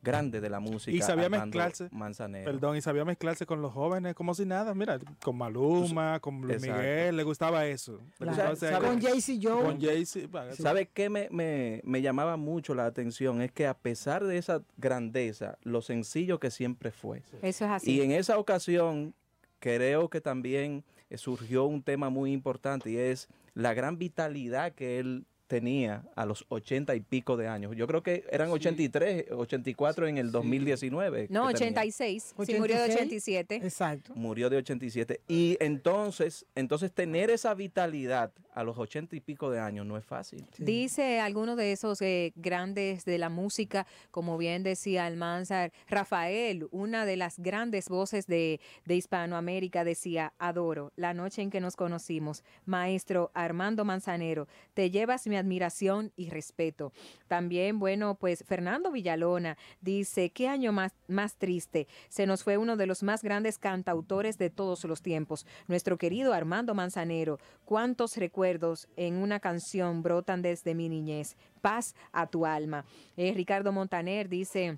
grande 0.06 0.40
de 0.40 0.50
la 0.50 0.62
música. 0.62 0.96
Y 0.96 1.02
sabía 1.02 1.26
Armando 1.26 1.48
mezclarse, 1.48 1.90
Manzanero. 1.92 2.46
Perdón, 2.46 2.78
y 2.78 2.82
sabía 2.82 3.04
mezclarse 3.04 3.46
con 3.46 3.62
los 3.62 3.74
jóvenes 3.74 4.16
como 4.16 4.34
si 4.34 4.46
nada. 4.46 4.74
Mira, 4.74 5.00
con 5.22 5.38
Maluma, 5.38 6.20
con 6.22 6.40
Luis 6.42 6.58
Exacto. 6.64 6.82
Miguel, 6.82 7.18
le 7.18 7.24
gustaba 7.24 7.66
eso. 7.66 8.00
Le 8.20 8.28
Claro. 8.28 8.32
gustaba 8.32 8.54
ese 8.54 8.70
¿Sabe- 8.70 8.88
Con. 8.88 9.02
Jaycee 9.02 9.40
Joe. 9.42 9.64
Con 9.64 9.82
Jay-Z. 9.82 10.28
va, 10.28 10.50
eso. 10.50 10.64
¿Sabe 10.64 10.88
qué 10.94 11.10
me, 11.10 11.28
me- 11.32 11.82
me 11.84 12.02
llamaba 12.02 12.38
mucho 12.38 12.74
la 12.76 12.86
atención? 12.86 13.42
Es 13.42 13.52
que 13.52 13.68
a 13.68 13.74
pesar 13.74 14.24
de 14.24 14.38
esa 14.38 14.62
grandeza, 14.78 15.58
lo 15.64 15.82
sencillo 15.82 16.40
que 16.40 16.52
siempre 16.52 16.92
fue. 16.92 17.24
Eso 17.42 17.66
es 17.66 17.72
así. 17.72 17.92
Y 17.92 18.02
en 18.02 18.12
esa 18.12 18.38
ocasión 18.38 19.14
creo 19.60 20.10
que 20.10 20.22
también 20.22 20.84
eh, 21.10 21.18
surgió 21.18 21.66
un 21.66 21.82
tema 21.84 22.10
muy 22.10 22.32
importante 22.32 22.90
y 22.92 22.98
es 22.98 23.28
la 23.54 23.74
gran 23.74 23.98
vitalidad 23.98 24.74
que 24.74 25.00
él 25.00 25.26
tenía 25.48 26.04
a 26.16 26.26
los 26.26 26.46
ochenta 26.50 26.96
y 26.96 27.02
pico 27.02 27.38
de 27.38 27.48
años. 27.48 27.76
Yo 27.76 27.88
creo 27.88 28.04
que 28.04 28.26
eran 28.32 28.50
83, 28.50 29.32
84 29.32 30.08
en 30.08 30.18
el 30.18 30.32
2019. 30.32 31.28
no, 31.30 31.48
tenía. 31.48 31.56
86. 31.56 32.36
Sí, 32.46 32.56
murió 32.56 32.78
de 32.78 32.84
86. 32.84 32.96
87. 32.96 33.56
Exacto. 33.56 34.14
Murió 34.16 34.50
de 34.50 34.58
87. 34.58 35.22
Y 35.28 35.58
entonces, 35.60 36.46
entonces 36.56 36.92
tener 36.92 37.30
esa 37.30 37.54
vitalidad 37.54 38.32
a 38.54 38.64
los 38.64 38.78
ochenta 38.78 39.16
y 39.16 39.20
pico 39.20 39.52
de 39.52 39.60
años 39.60 39.86
no 39.86 39.98
es 39.98 40.06
fácil. 40.06 40.46
Dice 40.58 41.20
alguno 41.20 41.56
de 41.56 41.74
esos 41.74 42.02
eh, 42.02 42.32
grandes 42.36 43.04
de 43.04 43.18
la 43.18 43.30
música, 43.30 43.86
como 44.12 44.38
bien 44.38 44.64
decía 44.64 45.06
Almanzar, 45.06 45.74
Rafael, 45.88 46.68
una 46.72 47.06
de 47.06 47.18
las 47.18 47.38
grandes 47.38 47.90
voces 47.90 48.28
de, 48.28 48.62
de 48.86 48.96
Hispanoamérica, 48.96 49.84
decía, 49.84 50.34
adoro 50.40 50.94
la 50.96 51.14
noche 51.14 51.42
en 51.42 51.52
que 51.52 51.60
nos 51.60 51.76
conocimos. 51.76 52.44
Maestro 52.66 53.32
Armando 53.34 53.84
Manzanero, 53.84 54.48
te 54.74 54.90
llevas 54.90 55.28
mi 55.28 55.36
admiración 55.46 56.12
y 56.16 56.30
respeto. 56.30 56.92
También, 57.28 57.80
bueno, 57.80 58.16
pues 58.16 58.44
Fernando 58.46 58.92
Villalona 58.92 59.58
dice, 59.82 60.32
qué 60.32 60.48
año 60.48 60.72
más, 60.72 60.94
más 61.08 61.38
triste. 61.38 61.88
Se 62.10 62.26
nos 62.26 62.44
fue 62.44 62.58
uno 62.58 62.76
de 62.76 62.88
los 62.88 63.04
más 63.04 63.24
grandes 63.24 63.58
cantautores 63.58 64.38
de 64.38 64.50
todos 64.50 64.84
los 64.86 65.02
tiempos, 65.02 65.46
nuestro 65.68 65.98
querido 65.98 66.34
Armando 66.34 66.74
Manzanero. 66.74 67.40
¿Cuántos 67.64 68.18
recuerdos 68.18 68.88
en 68.96 69.16
una 69.16 69.40
canción 69.40 70.02
brotan 70.02 70.42
desde 70.42 70.76
mi 70.76 70.90
niñez? 70.90 71.38
Paz 71.62 71.96
a 72.12 72.28
tu 72.28 72.46
alma. 72.46 72.86
Eh, 73.18 73.34
Ricardo 73.34 73.72
Montaner 73.72 74.30
dice... 74.30 74.78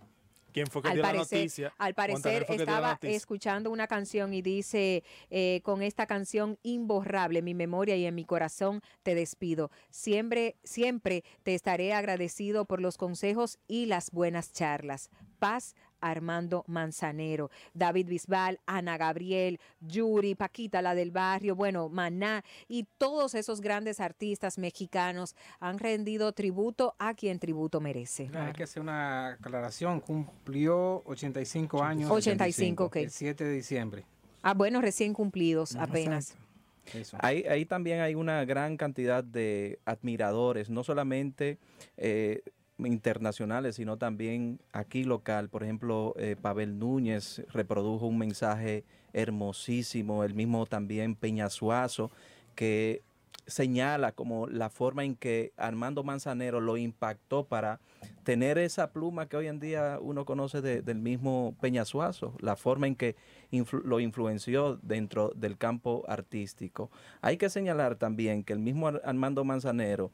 ¿Quién 0.54 0.68
fue 0.68 0.82
que 0.82 0.88
Al 0.90 0.94
dio 0.96 1.04
la 1.04 1.10
parecer, 1.10 1.40
noticia? 1.40 1.74
al 1.78 1.94
parecer 1.94 2.46
estaba 2.50 2.98
escuchando 3.02 3.70
una 3.70 3.88
canción 3.88 4.34
y 4.34 4.42
dice, 4.42 5.04
eh, 5.30 5.62
con 5.64 5.82
esta 5.82 6.06
canción 6.08 6.58
imborrable, 6.64 7.40
en 7.40 7.46
mi 7.46 7.54
memoria 7.54 7.96
y 7.96 8.06
en 8.06 8.16
mi 8.16 8.26
corazón, 8.26 8.82
te 9.04 9.14
despido. 9.14 9.70
Siempre, 9.90 10.56
siempre 10.64 11.24
te 11.44 11.54
estaré 11.54 11.94
agradecido 11.94 12.66
por 12.66 12.82
los 12.82 12.98
consejos 12.98 13.60
y 13.68 13.86
las 13.86 14.12
buenas 14.12 14.52
charlas. 14.52 15.10
Paz, 15.40 15.76
Armando 16.02 16.64
Manzanero, 16.68 17.50
David 17.74 18.08
Bisbal, 18.08 18.60
Ana 18.66 18.98
Gabriel, 18.98 19.60
Yuri, 19.82 20.36
Paquita, 20.36 20.82
la 20.82 20.96
del 20.96 21.12
barrio, 21.12 21.56
bueno, 21.56 21.90
Maná 21.90 22.44
y 22.68 22.86
todos 22.98 23.36
esos 23.36 23.62
grandes 23.62 24.00
artistas 24.00 24.58
mexicanos 24.58 25.36
han 25.60 25.80
rendido 25.80 26.32
tributo 26.32 26.96
a 27.00 27.14
quien 27.14 27.40
tributo 27.40 27.80
merece. 27.82 28.30
Hay 28.34 28.54
que 28.54 28.64
hacer 28.64 28.82
una 28.82 29.34
aclaración. 29.34 30.00
Cumplió 30.02 31.04
85 31.06 31.84
años 31.84 32.12
85, 32.12 32.86
ok. 32.86 32.96
el 32.98 33.12
7 33.12 33.44
de 33.44 33.54
diciembre. 33.54 34.06
Ah, 34.42 34.54
bueno, 34.54 34.82
recién 34.82 35.14
cumplidos 35.14 35.76
apenas. 35.76 36.32
Exacto. 36.32 36.48
Eso. 36.94 37.18
Ahí, 37.20 37.44
ahí 37.50 37.66
también 37.66 38.00
hay 38.00 38.16
una 38.16 38.46
gran 38.46 38.78
cantidad 38.78 39.22
de 39.22 39.80
admiradores, 39.84 40.70
no 40.70 40.86
solamente 40.86 41.58
eh, 41.98 42.44
internacionales, 42.80 43.76
sino 43.76 43.98
también 43.98 44.60
aquí 44.72 45.04
local. 45.04 45.50
Por 45.50 45.64
ejemplo, 45.64 46.14
eh, 46.18 46.36
Pavel 46.40 46.78
Núñez 46.80 47.42
reprodujo 47.52 48.06
un 48.06 48.18
mensaje 48.18 48.84
hermosísimo, 49.14 50.24
el 50.24 50.34
mismo 50.34 50.66
también 50.66 51.16
Peñasuazo, 51.16 52.12
que 52.56 53.02
señala 53.46 54.12
como 54.12 54.46
la 54.48 54.70
forma 54.70 55.06
en 55.06 55.16
que 55.16 55.54
Armando 55.56 56.04
Manzanero 56.04 56.60
lo 56.60 56.76
impactó 56.76 57.46
para 57.46 57.80
tener 58.24 58.58
esa 58.58 58.92
pluma 58.92 59.28
que 59.30 59.38
hoy 59.38 59.48
en 59.48 59.62
día 59.62 60.00
uno 60.02 60.26
conoce 60.26 60.62
de- 60.62 60.82
del 60.82 61.00
mismo 61.00 61.56
Peñasuazo, 61.62 62.34
la 62.42 62.58
forma 62.58 62.88
en 62.88 62.96
que 62.96 63.16
influ- 63.54 63.84
lo 63.84 64.02
influenció 64.02 64.76
dentro 64.82 65.32
del 65.34 65.58
campo 65.58 66.04
artístico. 66.10 66.92
Hay 67.22 67.38
que 67.38 67.50
señalar 67.50 67.96
también 67.96 68.44
que 68.44 68.52
el 68.52 68.60
mismo 68.60 68.90
Ar- 68.90 69.02
Armando 69.06 69.46
Manzanero 69.46 70.12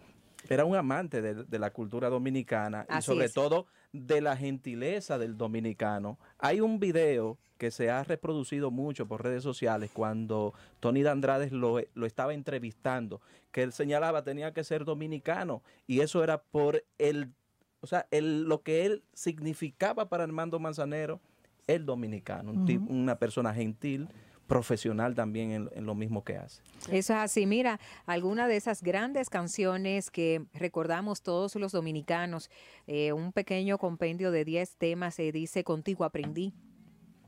era 0.49 0.65
un 0.65 0.75
amante 0.75 1.21
de, 1.21 1.43
de 1.43 1.59
la 1.59 1.71
cultura 1.71 2.09
dominicana 2.09 2.85
y 2.97 3.01
sobre 3.01 3.25
es. 3.25 3.33
todo 3.33 3.67
de 3.91 4.21
la 4.21 4.35
gentileza 4.35 5.17
del 5.17 5.37
dominicano. 5.37 6.17
Hay 6.39 6.59
un 6.61 6.79
video 6.79 7.37
que 7.57 7.71
se 7.71 7.89
ha 7.89 8.03
reproducido 8.03 8.71
mucho 8.71 9.07
por 9.07 9.23
redes 9.23 9.43
sociales 9.43 9.91
cuando 9.93 10.53
Tony 10.79 11.03
Dandrades 11.03 11.51
lo, 11.51 11.79
lo 11.93 12.05
estaba 12.05 12.33
entrevistando, 12.33 13.21
que 13.51 13.63
él 13.63 13.71
señalaba 13.71 14.23
tenía 14.23 14.51
que 14.51 14.63
ser 14.63 14.83
dominicano 14.83 15.63
y 15.87 16.01
eso 16.01 16.23
era 16.23 16.41
por 16.41 16.83
el, 16.97 17.31
o 17.79 17.87
sea, 17.87 18.07
el, 18.11 18.43
lo 18.43 18.63
que 18.63 18.85
él 18.85 19.03
significaba 19.13 20.09
para 20.09 20.23
Armando 20.23 20.59
Manzanero, 20.59 21.21
el 21.67 21.85
dominicano, 21.85 22.51
un 22.51 22.87
una 22.89 23.17
persona 23.17 23.53
gentil, 23.53 24.09
profesional 24.53 25.15
también 25.15 25.51
en, 25.51 25.69
en 25.73 25.85
lo 25.85 25.95
mismo 25.95 26.23
que 26.23 26.37
hace. 26.37 26.61
Eso 26.91 27.13
es 27.13 27.19
así. 27.19 27.45
Mira, 27.45 27.79
alguna 28.05 28.47
de 28.47 28.55
esas 28.55 28.83
grandes 28.83 29.29
canciones 29.29 30.11
que 30.11 30.43
recordamos 30.53 31.21
todos 31.21 31.55
los 31.55 31.71
dominicanos, 31.71 32.49
eh, 32.87 33.13
un 33.13 33.31
pequeño 33.33 33.77
compendio 33.77 34.31
de 34.31 34.45
10 34.45 34.75
temas, 34.77 35.15
se 35.15 35.31
dice 35.31 35.63
Contigo 35.63 36.03
aprendí. 36.05 36.53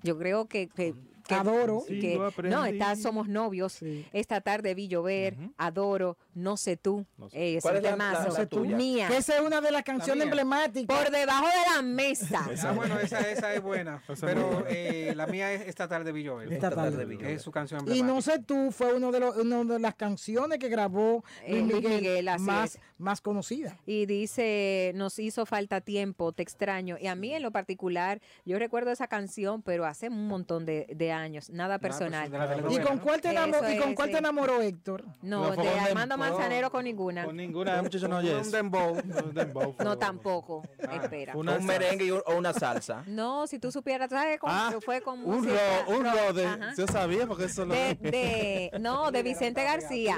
Yo 0.03 0.17
creo 0.17 0.45
que... 0.47 0.67
que- 0.67 0.93
Adoro. 1.33 1.83
que- 1.87 2.19
no, 2.43 2.65
está 2.65 2.95
Somos 2.95 3.27
Novios. 3.27 3.73
Sí. 3.73 4.05
Esta 4.13 4.41
tarde 4.41 4.75
vi 4.75 4.87
llover, 4.87 5.35
Adoro, 5.57 6.17
No 6.35 6.57
sé 6.57 6.75
tú. 6.77 7.05
No 7.17 7.29
sé. 7.29 7.37
Eh, 7.37 7.55
es 7.57 7.61
¿Cuál 7.63 7.75
un 7.75 7.77
es 7.77 7.83
la- 7.83 7.91
temazo. 7.91 8.13
la- 8.13 8.19
la 8.19 8.25
No 8.29 8.35
sé 8.35 8.45
tú. 8.45 8.57
tuya? 8.57 8.75
Mía. 8.75 9.07
Que 9.07 9.17
esa 9.17 9.35
es 9.37 9.41
una 9.41 9.61
de 9.61 9.71
las 9.71 9.83
canciones 9.83 10.23
emblemáticas. 10.25 10.97
Por 11.03 11.09
debajo 11.11 11.45
de 11.47 11.75
la 11.75 11.81
mesa. 11.81 12.41
Ah, 12.65 12.71
bueno, 12.73 12.99
esa, 12.99 13.19
esa 13.31 13.53
es 13.53 13.61
buena. 13.63 14.03
Pero 14.21 14.41
muy 14.47 14.53
buena. 14.55 14.69
eh, 14.69 15.13
la 15.15 15.27
mía 15.27 15.53
es 15.53 15.61
Esta 15.67 15.87
tarde 15.87 16.11
vi 16.11 16.23
llover. 16.23 16.51
Esta 16.51 16.67
Esta 16.69 16.81
tarde 16.83 17.05
vi 17.05 17.17
que 17.17 17.33
es 17.33 17.41
su 17.41 17.51
canción 17.51 17.81
Y 17.81 18.01
no 18.01 18.17
emblemática. 18.17 18.31
sé 18.33 18.39
tú, 18.43 18.71
fue 18.71 18.93
uno 18.93 19.11
de, 19.11 19.19
los, 19.21 19.35
uno 19.37 19.63
de 19.65 19.79
las 19.79 19.95
canciones 19.95 20.59
que 20.59 20.67
grabó 20.69 21.23
Eh, 21.45 21.61
Luis 21.61 21.83
Miguel, 21.87 22.29
más, 22.39 22.75
es. 22.75 22.81
más 22.97 23.21
conocida. 23.21 23.77
Y 23.85 24.05
dice, 24.05 24.91
nos 24.95 25.17
hizo 25.19 25.45
falta 25.45 25.81
tiempo, 25.81 26.31
te 26.33 26.43
extraño. 26.43 26.97
Y 26.99 27.07
a 27.07 27.15
mí 27.15 27.33
en 27.33 27.43
lo 27.43 27.51
particular, 27.51 28.21
yo 28.45 28.59
recuerdo 28.59 28.91
esa 28.91 29.07
canción, 29.07 29.61
pero 29.61 29.85
hace 29.85 30.09
un 30.09 30.27
montón 30.27 30.65
de, 30.65 30.87
de 30.95 31.11
años, 31.15 31.49
nada 31.49 31.79
pues, 31.79 31.91
personal. 31.95 32.29
¿Y 32.69 32.79
con 32.79 32.99
cuál 32.99 33.21
te, 33.21 33.29
enamo- 33.29 33.55
Eso 33.55 33.71
y 33.71 33.77
con 33.77 33.95
cuál 33.95 34.11
te 34.11 34.17
enamoró 34.17 34.61
Héctor? 34.61 35.03
No, 35.21 35.55
No, 35.55 35.61
de 35.63 35.69
Armando 35.79 36.17
Manzanero 36.17 36.69
con 36.69 36.83
ninguna. 36.83 37.25
Con 37.25 37.35
ninguna, 37.37 37.81
muchacho 37.81 38.07
no 38.07 38.17
Un 38.17 38.21
oye 38.25 38.39
eso. 38.39 38.51
dembow. 38.51 38.91
Un 38.93 39.33
dembow 39.33 39.63
No, 39.69 39.75
bueno. 39.75 39.97
tampoco. 39.97 40.63
Espera. 41.01 41.35
Una 41.35 41.53
un 41.53 41.65
merengue 41.65 42.11
o 42.11 42.23
una 42.37 42.53
salsa. 42.53 43.03
No, 43.15 43.47
si 43.47 43.59
tú 43.59 43.71
supieras, 43.71 44.09
¿sabes 44.09 44.39
cómo 44.39 44.51
Ah, 44.53 44.73
fue 44.83 45.01
con 45.01 45.23
un 45.23 45.45
ro, 45.47 45.55
un 45.87 46.03
ro 46.03 46.33
de, 46.33 46.47
yo 46.77 46.85
sabía 46.87 47.25
porque 47.27 47.45
eso 47.45 47.65
lo 47.65 47.73
de, 47.73 47.95
de- 47.95 48.71
no, 48.79 49.11
de 49.11 49.23
Vicente 49.23 49.63
García. 49.63 50.17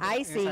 Ah, 0.00 0.16
esa 0.16 0.32
sí. 0.32 0.48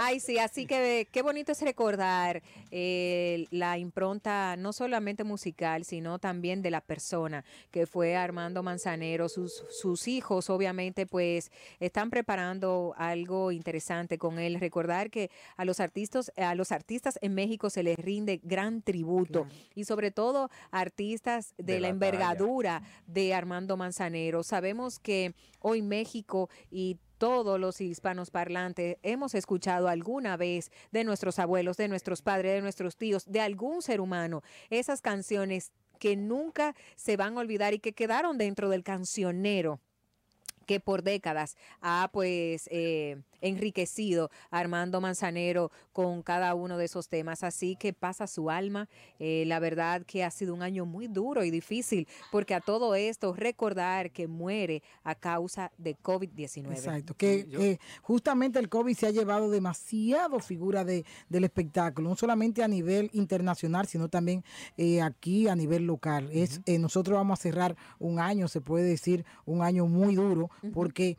Ay, 0.00 0.20
sí, 0.20 0.38
así 0.38 0.66
que 0.66 1.06
qué 1.10 1.22
bonito 1.22 1.52
es 1.52 1.60
recordar 1.62 2.42
eh, 2.70 3.46
la 3.50 3.78
impronta 3.78 4.56
no 4.56 4.72
solamente 4.72 5.22
musical, 5.22 5.84
sino 5.84 6.18
también 6.18 6.62
de 6.62 6.70
la 6.70 6.80
persona 6.80 7.44
que 7.70 7.86
fue 7.86 8.16
Armando 8.16 8.62
Manzanero. 8.62 9.28
Sus, 9.28 9.64
sus 9.70 10.08
hijos, 10.08 10.50
obviamente, 10.50 11.06
pues 11.06 11.50
están 11.78 12.10
preparando 12.10 12.94
algo 12.96 13.52
interesante 13.52 14.18
con 14.18 14.38
él. 14.38 14.58
Recordar 14.58 15.10
que 15.10 15.30
a 15.56 15.64
los 15.64 15.78
artistas, 15.78 16.32
a 16.36 16.54
los 16.54 16.72
artistas 16.72 17.18
en 17.22 17.34
México 17.34 17.70
se 17.70 17.82
les 17.82 17.98
rinde 17.98 18.40
gran 18.42 18.82
tributo 18.82 19.46
y 19.74 19.84
sobre 19.84 20.10
todo 20.10 20.50
artistas 20.70 21.54
de, 21.58 21.74
De 21.74 21.80
la 21.80 21.82
la 21.82 21.88
envergadura 21.88 22.82
de 23.06 23.34
Armando 23.34 23.76
Manzanero. 23.76 24.42
Sabemos 24.42 24.98
que 24.98 25.34
hoy 25.60 25.82
México 25.82 26.48
y 26.70 26.98
todos 27.22 27.60
los 27.60 27.80
hispanos 27.80 28.32
parlantes. 28.32 28.96
Hemos 29.04 29.36
escuchado 29.36 29.86
alguna 29.86 30.36
vez 30.36 30.72
de 30.90 31.04
nuestros 31.04 31.38
abuelos, 31.38 31.76
de 31.76 31.86
nuestros 31.86 32.20
padres, 32.20 32.54
de 32.54 32.62
nuestros 32.62 32.96
tíos, 32.96 33.30
de 33.30 33.40
algún 33.40 33.80
ser 33.80 34.00
humano, 34.00 34.42
esas 34.70 35.00
canciones 35.00 35.70
que 36.00 36.16
nunca 36.16 36.74
se 36.96 37.16
van 37.16 37.38
a 37.38 37.42
olvidar 37.42 37.74
y 37.74 37.78
que 37.78 37.92
quedaron 37.92 38.38
dentro 38.38 38.68
del 38.70 38.82
cancionero 38.82 39.78
que 40.62 40.80
por 40.80 41.02
décadas 41.02 41.56
ha 41.80 42.10
pues 42.12 42.68
eh, 42.70 43.20
enriquecido 43.40 44.30
a 44.50 44.58
Armando 44.58 45.00
Manzanero 45.00 45.70
con 45.92 46.22
cada 46.22 46.54
uno 46.54 46.78
de 46.78 46.86
esos 46.86 47.08
temas. 47.08 47.42
Así 47.42 47.76
que 47.76 47.92
pasa 47.92 48.26
su 48.26 48.50
alma. 48.50 48.88
Eh, 49.18 49.44
la 49.46 49.58
verdad 49.58 50.02
que 50.06 50.24
ha 50.24 50.30
sido 50.30 50.54
un 50.54 50.62
año 50.62 50.86
muy 50.86 51.08
duro 51.08 51.44
y 51.44 51.50
difícil 51.50 52.08
porque 52.30 52.54
a 52.54 52.60
todo 52.60 52.94
esto 52.94 53.34
recordar 53.34 54.10
que 54.10 54.26
muere 54.26 54.82
a 55.04 55.14
causa 55.14 55.72
de 55.78 55.96
COVID-19. 55.96 56.70
Exacto, 56.72 57.14
que 57.14 57.46
eh, 57.52 57.78
justamente 58.02 58.58
el 58.58 58.68
COVID 58.68 58.96
se 58.96 59.06
ha 59.06 59.10
llevado 59.10 59.50
demasiado 59.50 60.40
figura 60.40 60.84
de, 60.84 61.04
del 61.28 61.44
espectáculo, 61.44 62.08
no 62.10 62.16
solamente 62.16 62.62
a 62.62 62.68
nivel 62.68 63.10
internacional, 63.12 63.86
sino 63.86 64.08
también 64.08 64.44
eh, 64.76 65.02
aquí 65.02 65.48
a 65.48 65.56
nivel 65.56 65.86
local. 65.86 66.28
Es 66.32 66.60
eh, 66.66 66.78
Nosotros 66.78 67.16
vamos 67.16 67.38
a 67.38 67.42
cerrar 67.42 67.76
un 67.98 68.18
año, 68.18 68.48
se 68.48 68.60
puede 68.60 68.84
decir, 68.84 69.24
un 69.44 69.62
año 69.62 69.86
muy 69.86 70.14
duro, 70.14 70.50
porque 70.72 71.16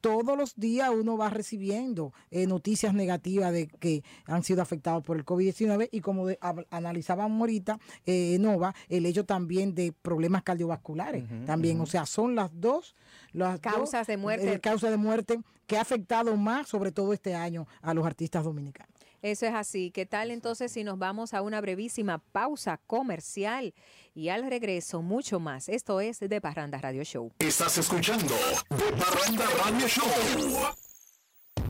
todos 0.00 0.38
los 0.38 0.54
días 0.54 0.90
uno 0.90 1.16
va 1.16 1.28
recibiendo 1.28 2.12
eh, 2.30 2.46
noticias 2.46 2.94
negativas 2.94 3.52
de 3.52 3.66
que 3.66 4.04
han 4.26 4.44
sido 4.44 4.62
afectados 4.62 5.02
por 5.02 5.16
el 5.16 5.24
COVID-19 5.24 5.88
y 5.90 6.00
como 6.02 6.24
de- 6.28 6.38
hab- 6.38 6.66
analizábamos 6.70 7.40
ahorita, 7.40 7.80
eh, 8.06 8.36
Nova, 8.38 8.74
el 8.88 9.06
hecho 9.06 9.24
también 9.24 9.74
de 9.74 9.92
problemas 9.92 10.44
cardiovasculares 10.44 11.24
también. 11.46 11.80
O 11.80 11.86
sea, 11.86 12.06
son 12.06 12.36
las 12.36 12.48
dos 12.52 12.94
las 13.32 13.60
dos, 13.60 13.72
Causas 13.72 14.06
de 14.06 14.16
muerte. 14.16 14.52
eh, 14.52 14.60
causas 14.60 14.90
de 14.92 14.96
muerte 14.98 15.40
que 15.66 15.76
ha 15.76 15.80
afectado 15.82 16.36
más, 16.36 16.68
sobre 16.68 16.92
todo 16.92 17.12
este 17.12 17.34
año, 17.34 17.66
a 17.82 17.92
los 17.92 18.06
artistas 18.06 18.44
dominicanos. 18.44 18.94
Eso 19.22 19.46
es 19.46 19.54
así. 19.54 19.90
¿Qué 19.90 20.06
tal 20.06 20.30
entonces 20.30 20.72
si 20.72 20.84
nos 20.84 20.98
vamos 20.98 21.34
a 21.34 21.42
una 21.42 21.60
brevísima 21.60 22.18
pausa 22.18 22.80
comercial 22.86 23.74
y 24.14 24.28
al 24.28 24.48
regreso 24.48 25.02
mucho 25.02 25.40
más? 25.40 25.68
Esto 25.68 26.00
es 26.00 26.20
de 26.20 26.40
Parranda 26.40 26.78
Radio 26.78 27.04
Show. 27.04 27.32
Estás 27.38 27.78
escuchando 27.78 28.34
De 28.70 28.96
Parranda 28.96 29.44
Radio 29.64 29.88
Show. 29.88 30.04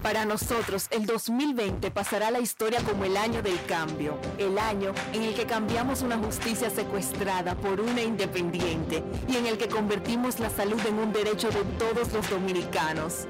Para 0.02 0.24
nosotros, 0.24 0.86
el 0.92 1.06
2020 1.06 1.90
pasará 1.90 2.28
a 2.28 2.30
la 2.30 2.38
historia 2.38 2.80
como 2.82 3.04
el 3.04 3.16
año 3.16 3.42
del 3.42 3.60
cambio, 3.66 4.16
el 4.38 4.56
año 4.56 4.94
en 5.12 5.22
el 5.22 5.34
que 5.34 5.44
cambiamos 5.44 6.02
una 6.02 6.16
justicia 6.16 6.70
secuestrada 6.70 7.56
por 7.56 7.80
una 7.80 8.02
independiente 8.02 9.02
y 9.28 9.36
en 9.36 9.46
el 9.46 9.58
que 9.58 9.68
convertimos 9.68 10.38
la 10.38 10.50
salud 10.50 10.80
en 10.86 10.94
un 10.94 11.12
derecho 11.12 11.50
de 11.50 11.64
todos 11.78 12.12
los 12.12 12.30
dominicanos. 12.30 13.26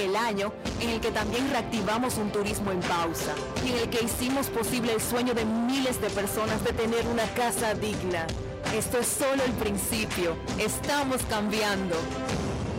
El 0.00 0.16
año 0.16 0.52
en 0.80 0.90
el 0.90 1.00
que 1.00 1.10
también 1.10 1.50
reactivamos 1.50 2.16
un 2.16 2.30
turismo 2.30 2.70
en 2.72 2.80
pausa 2.80 3.34
y 3.64 3.72
en 3.72 3.78
el 3.78 3.90
que 3.90 4.04
hicimos 4.04 4.48
posible 4.48 4.94
el 4.94 5.00
sueño 5.00 5.34
de 5.34 5.44
miles 5.44 6.00
de 6.00 6.10
personas 6.10 6.64
de 6.64 6.72
tener 6.72 7.06
una 7.06 7.24
casa 7.34 7.74
digna. 7.74 8.26
Esto 8.74 8.98
es 8.98 9.06
solo 9.06 9.42
el 9.44 9.52
principio. 9.52 10.36
Estamos 10.58 11.22
cambiando. 11.28 11.96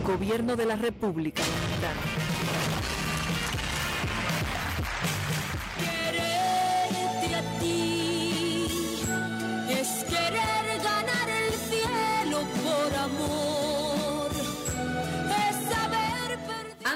Gobierno 0.04 0.56
de 0.56 0.66
la 0.66 0.76
República 0.76 1.42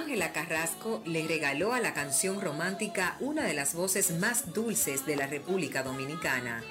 Ángela 0.09 0.33
Carrasco 0.33 1.03
le 1.05 1.29
regaló 1.29 1.75
a 1.75 1.81
la 1.81 1.93
canción 1.93 2.41
romántica 2.41 3.19
una 3.21 3.45
de 3.45 3.53
las 3.53 3.75
voces 3.75 4.11
más 4.13 4.55
dulces 4.55 5.05
de 5.05 5.17
la 5.17 5.27
República 5.27 5.83
Dominicana. 5.83 6.65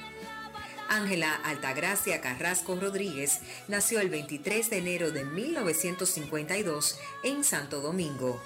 Ángela 0.89 1.35
Altagracia 1.43 2.19
Carrasco 2.19 2.75
Rodríguez 2.77 3.41
nació 3.67 3.99
el 3.99 4.09
23 4.09 4.71
de 4.71 4.77
enero 4.79 5.11
de 5.11 5.23
1952 5.23 6.97
en 7.23 7.43
Santo 7.43 7.79
Domingo. 7.79 8.41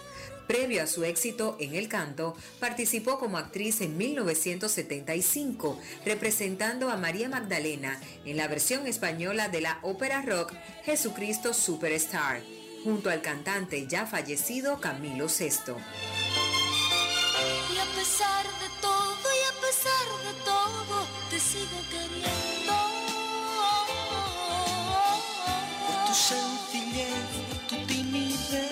Previo 0.46 0.84
a 0.84 0.88
su 0.88 1.06
éxito 1.06 1.56
en 1.62 1.76
el 1.76 1.88
canto, 1.88 2.36
participó 2.60 3.18
como 3.18 3.38
actriz 3.38 3.80
en 3.80 3.96
1975, 3.96 5.80
representando 6.06 6.90
a 6.90 6.98
María 6.98 7.30
Magdalena 7.30 7.98
en 8.26 8.36
la 8.36 8.50
versión 8.50 8.86
española 8.88 9.48
de 9.48 9.62
la 9.62 9.80
ópera 9.84 10.22
rock 10.22 10.52
Jesucristo 10.84 11.54
Superstar. 11.54 12.42
Junto 12.84 13.10
al 13.10 13.22
cantante 13.22 13.88
ya 13.88 14.06
fallecido 14.06 14.80
Camilo 14.80 15.28
VI. 15.28 15.74
Y 17.74 17.78
a 17.78 17.86
pesar 17.96 18.46
de 18.46 18.70
todo, 18.82 19.16
y 19.24 19.44
a 19.50 19.62
pesar 19.62 20.08
de 20.26 20.34
todo, 20.44 21.08
te 21.30 21.40
sigo 21.40 21.80
queriendo. 21.90 22.74
Por 25.88 26.06
tu 26.08 26.14
sencillez, 26.14 27.68
tu 27.68 27.76
timidez. 27.88 28.72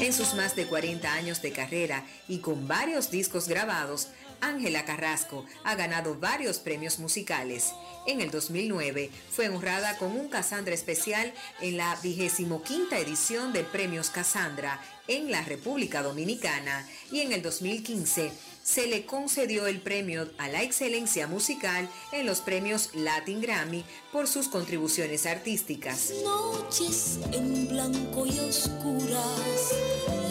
En 0.00 0.12
sus 0.12 0.34
más 0.34 0.54
de 0.54 0.66
40 0.66 1.12
años 1.12 1.42
de 1.42 1.52
carrera 1.52 2.04
y 2.28 2.38
con 2.38 2.68
varios 2.68 3.10
discos 3.10 3.48
grabados, 3.48 4.08
Ángela 4.40 4.84
Carrasco 4.84 5.44
ha 5.64 5.74
ganado 5.74 6.14
varios 6.16 6.58
premios 6.58 6.98
musicales. 6.98 7.72
En 8.06 8.20
el 8.20 8.30
2009 8.30 9.10
fue 9.30 9.48
honrada 9.48 9.96
con 9.98 10.12
un 10.12 10.28
Casandra 10.28 10.74
especial 10.74 11.32
en 11.60 11.76
la 11.76 11.98
25 12.02 12.62
edición 12.92 13.52
de 13.52 13.64
Premios 13.64 14.10
Casandra 14.10 14.80
en 15.06 15.30
la 15.30 15.42
República 15.42 16.02
Dominicana 16.02 16.86
y 17.10 17.20
en 17.20 17.32
el 17.32 17.42
2015 17.42 18.30
se 18.62 18.86
le 18.86 19.06
concedió 19.06 19.66
el 19.66 19.80
premio 19.80 20.28
a 20.36 20.48
la 20.48 20.62
excelencia 20.62 21.26
musical 21.26 21.88
en 22.12 22.26
los 22.26 22.40
premios 22.40 22.90
Latin 22.94 23.40
Grammy 23.40 23.82
por 24.12 24.28
sus 24.28 24.48
contribuciones 24.48 25.24
artísticas. 25.24 26.12
Noches 26.22 27.18
en 27.32 27.66
blanco 27.68 28.26
y 28.26 28.38
oscuras, 28.40 29.72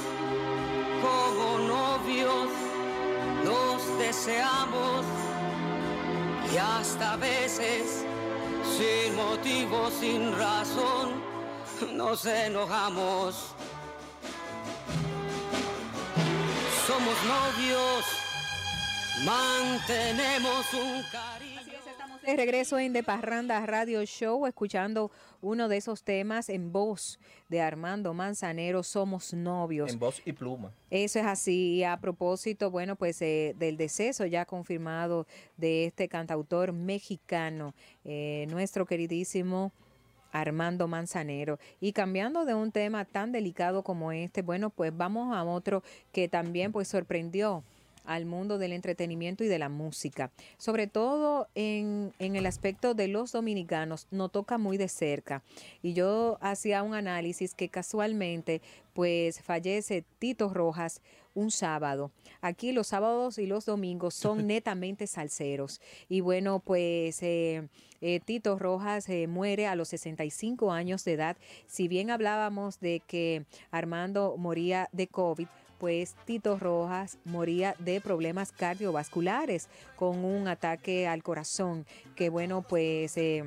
deseamos 4.11 5.05
y 6.53 6.57
hasta 6.57 7.13
a 7.13 7.15
veces 7.15 8.05
sin 8.77 9.15
motivo, 9.15 9.89
sin 10.01 10.37
razón, 10.37 11.23
nos 11.93 12.25
enojamos. 12.25 13.55
Somos 16.87 17.17
novios, 17.35 18.03
mantenemos 19.23 20.65
un 20.73 21.03
cariño. 21.03 21.50
De 22.25 22.35
regreso 22.35 22.77
en 22.77 22.93
De 22.93 23.01
Parranda 23.01 23.65
Radio 23.65 24.03
Show, 24.05 24.45
escuchando 24.45 25.09
uno 25.41 25.67
de 25.67 25.77
esos 25.77 26.03
temas 26.03 26.49
en 26.49 26.71
voz 26.71 27.19
de 27.49 27.61
Armando 27.61 28.13
Manzanero, 28.13 28.83
Somos 28.83 29.33
Novios. 29.33 29.91
En 29.91 29.97
voz 29.97 30.21
y 30.23 30.31
pluma. 30.31 30.71
Eso 30.91 31.17
es 31.17 31.25
así. 31.25 31.77
Y 31.77 31.83
a 31.83 31.97
propósito, 31.97 32.69
bueno, 32.69 32.95
pues 32.95 33.19
eh, 33.23 33.55
del 33.57 33.75
deceso 33.75 34.27
ya 34.27 34.45
confirmado 34.45 35.25
de 35.57 35.85
este 35.85 36.07
cantautor 36.07 36.73
mexicano, 36.73 37.73
eh, 38.05 38.45
nuestro 38.51 38.85
queridísimo 38.85 39.71
Armando 40.31 40.87
Manzanero. 40.87 41.57
Y 41.79 41.91
cambiando 41.91 42.45
de 42.45 42.53
un 42.53 42.71
tema 42.71 43.03
tan 43.03 43.31
delicado 43.31 43.81
como 43.81 44.11
este, 44.11 44.43
bueno, 44.43 44.69
pues 44.69 44.95
vamos 44.95 45.35
a 45.35 45.43
otro 45.43 45.81
que 46.11 46.27
también 46.27 46.71
pues 46.71 46.87
sorprendió 46.87 47.63
al 48.05 48.25
mundo 48.25 48.57
del 48.57 48.73
entretenimiento 48.73 49.43
y 49.43 49.47
de 49.47 49.59
la 49.59 49.69
música. 49.69 50.31
Sobre 50.57 50.87
todo 50.87 51.47
en, 51.55 52.13
en, 52.19 52.35
el 52.35 52.45
aspecto 52.45 52.93
de 52.93 53.07
los 53.07 53.31
dominicanos, 53.31 54.07
nos 54.11 54.31
toca 54.31 54.57
muy 54.57 54.77
de 54.77 54.87
cerca. 54.87 55.43
Y 55.81 55.93
yo 55.93 56.37
hacía 56.41 56.83
un 56.83 56.93
análisis 56.93 57.53
que 57.53 57.69
casualmente, 57.69 58.61
pues 58.93 59.41
fallece 59.41 60.03
Tito 60.19 60.53
Rojas 60.53 61.01
un 61.33 61.51
sábado. 61.51 62.11
Aquí 62.41 62.71
los 62.71 62.87
sábados 62.87 63.37
y 63.37 63.45
los 63.45 63.65
domingos 63.65 64.13
son 64.13 64.47
netamente 64.47 65.07
salseros. 65.07 65.81
Y 66.09 66.21
bueno, 66.21 66.59
pues... 66.59 67.21
Eh, 67.23 67.67
eh, 68.03 68.19
Tito 68.19 68.57
Rojas 68.57 69.07
eh, 69.09 69.27
muere 69.27 69.67
a 69.67 69.75
los 69.75 69.89
65 69.89 70.71
años 70.71 71.05
de 71.05 71.13
edad. 71.13 71.37
Si 71.67 71.87
bien 71.87 72.09
hablábamos 72.09 72.79
de 72.79 73.01
que 73.05 73.45
Armando 73.69 74.35
moría 74.37 74.89
de 74.91 75.05
COVID, 75.05 75.47
pues 75.81 76.15
Tito 76.25 76.59
Rojas 76.59 77.17
moría 77.25 77.73
de 77.79 78.01
problemas 78.01 78.51
cardiovasculares 78.51 79.67
con 79.95 80.23
un 80.23 80.47
ataque 80.47 81.07
al 81.07 81.23
corazón 81.23 81.87
que 82.15 82.29
bueno 82.29 82.61
pues 82.61 83.17
eh, 83.17 83.43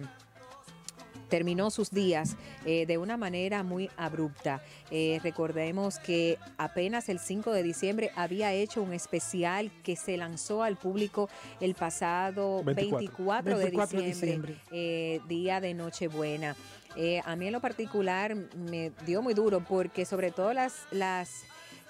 terminó 1.29 1.71
sus 1.71 1.93
días 1.93 2.37
eh, 2.67 2.87
de 2.87 2.99
una 2.99 3.17
manera 3.17 3.63
muy 3.63 3.89
abrupta. 3.97 4.63
Eh, 4.91 5.21
recordemos 5.23 6.01
que 6.01 6.39
apenas 6.59 7.09
el 7.09 7.21
5 7.21 7.53
de 7.53 7.63
diciembre 7.63 8.11
había 8.17 8.53
hecho 8.53 8.83
un 8.83 8.93
especial 8.93 9.71
que 9.85 9.95
se 9.95 10.17
lanzó 10.17 10.65
al 10.65 10.77
público 10.77 11.29
el 11.61 11.75
pasado 11.77 12.65
24, 12.65 12.99
24 12.99 13.59
de 13.59 13.65
24 13.65 14.01
de 14.01 14.07
diciembre, 14.07 14.53
diciembre. 14.53 14.57
eh, 14.73 15.21
día 15.29 15.61
de 15.61 15.75
Nochebuena. 15.75 16.57
Eh, 16.97 17.21
a 17.25 17.35
mí 17.37 17.47
en 17.47 17.53
lo 17.53 17.61
particular 17.61 18.37
me 18.37 18.93
dio 19.05 19.23
muy 19.23 19.35
duro 19.35 19.65
porque 19.69 20.05
sobre 20.05 20.31
todo 20.31 20.53
las, 20.53 20.87
las 20.93 21.45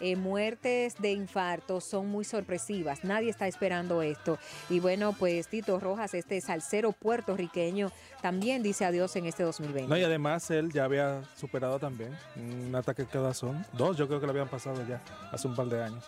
eh, 0.05 0.17
muertes 0.17 0.97
de 0.99 1.13
infarto 1.13 1.81
son 1.81 2.09
muy 2.09 2.27
sorpresivas. 2.27 3.05
Nadie 3.05 3.31
está 3.31 3.47
esperando 3.47 4.03
esto. 4.03 4.39
Y 4.69 4.79
bueno, 4.79 5.15
pues 5.19 5.49
Tito 5.49 5.81
Rojas, 5.81 6.13
este 6.13 6.41
salsero 6.43 6.93
puertorriqueño, 6.93 7.91
también 8.21 8.63
dice 8.63 8.85
adiós 8.85 9.17
en 9.17 9.25
este 9.25 9.45
2020. 9.45 9.89
No, 9.89 9.97
y 9.97 10.03
además 10.03 10.51
él 10.51 10.71
ya 10.71 10.85
había 10.85 11.23
superado 11.37 11.79
también 11.79 12.11
un 12.37 12.75
ataque 12.75 13.05
de 13.05 13.09
corazón. 13.09 13.65
Dos, 13.73 13.97
yo 13.97 14.07
creo 14.07 14.21
que 14.21 14.27
lo 14.27 14.33
habían 14.33 14.49
pasado 14.49 14.87
ya 14.87 15.01
hace 15.33 15.49
un 15.49 15.57
par 15.57 15.69
de 15.69 15.83
años. 15.83 16.05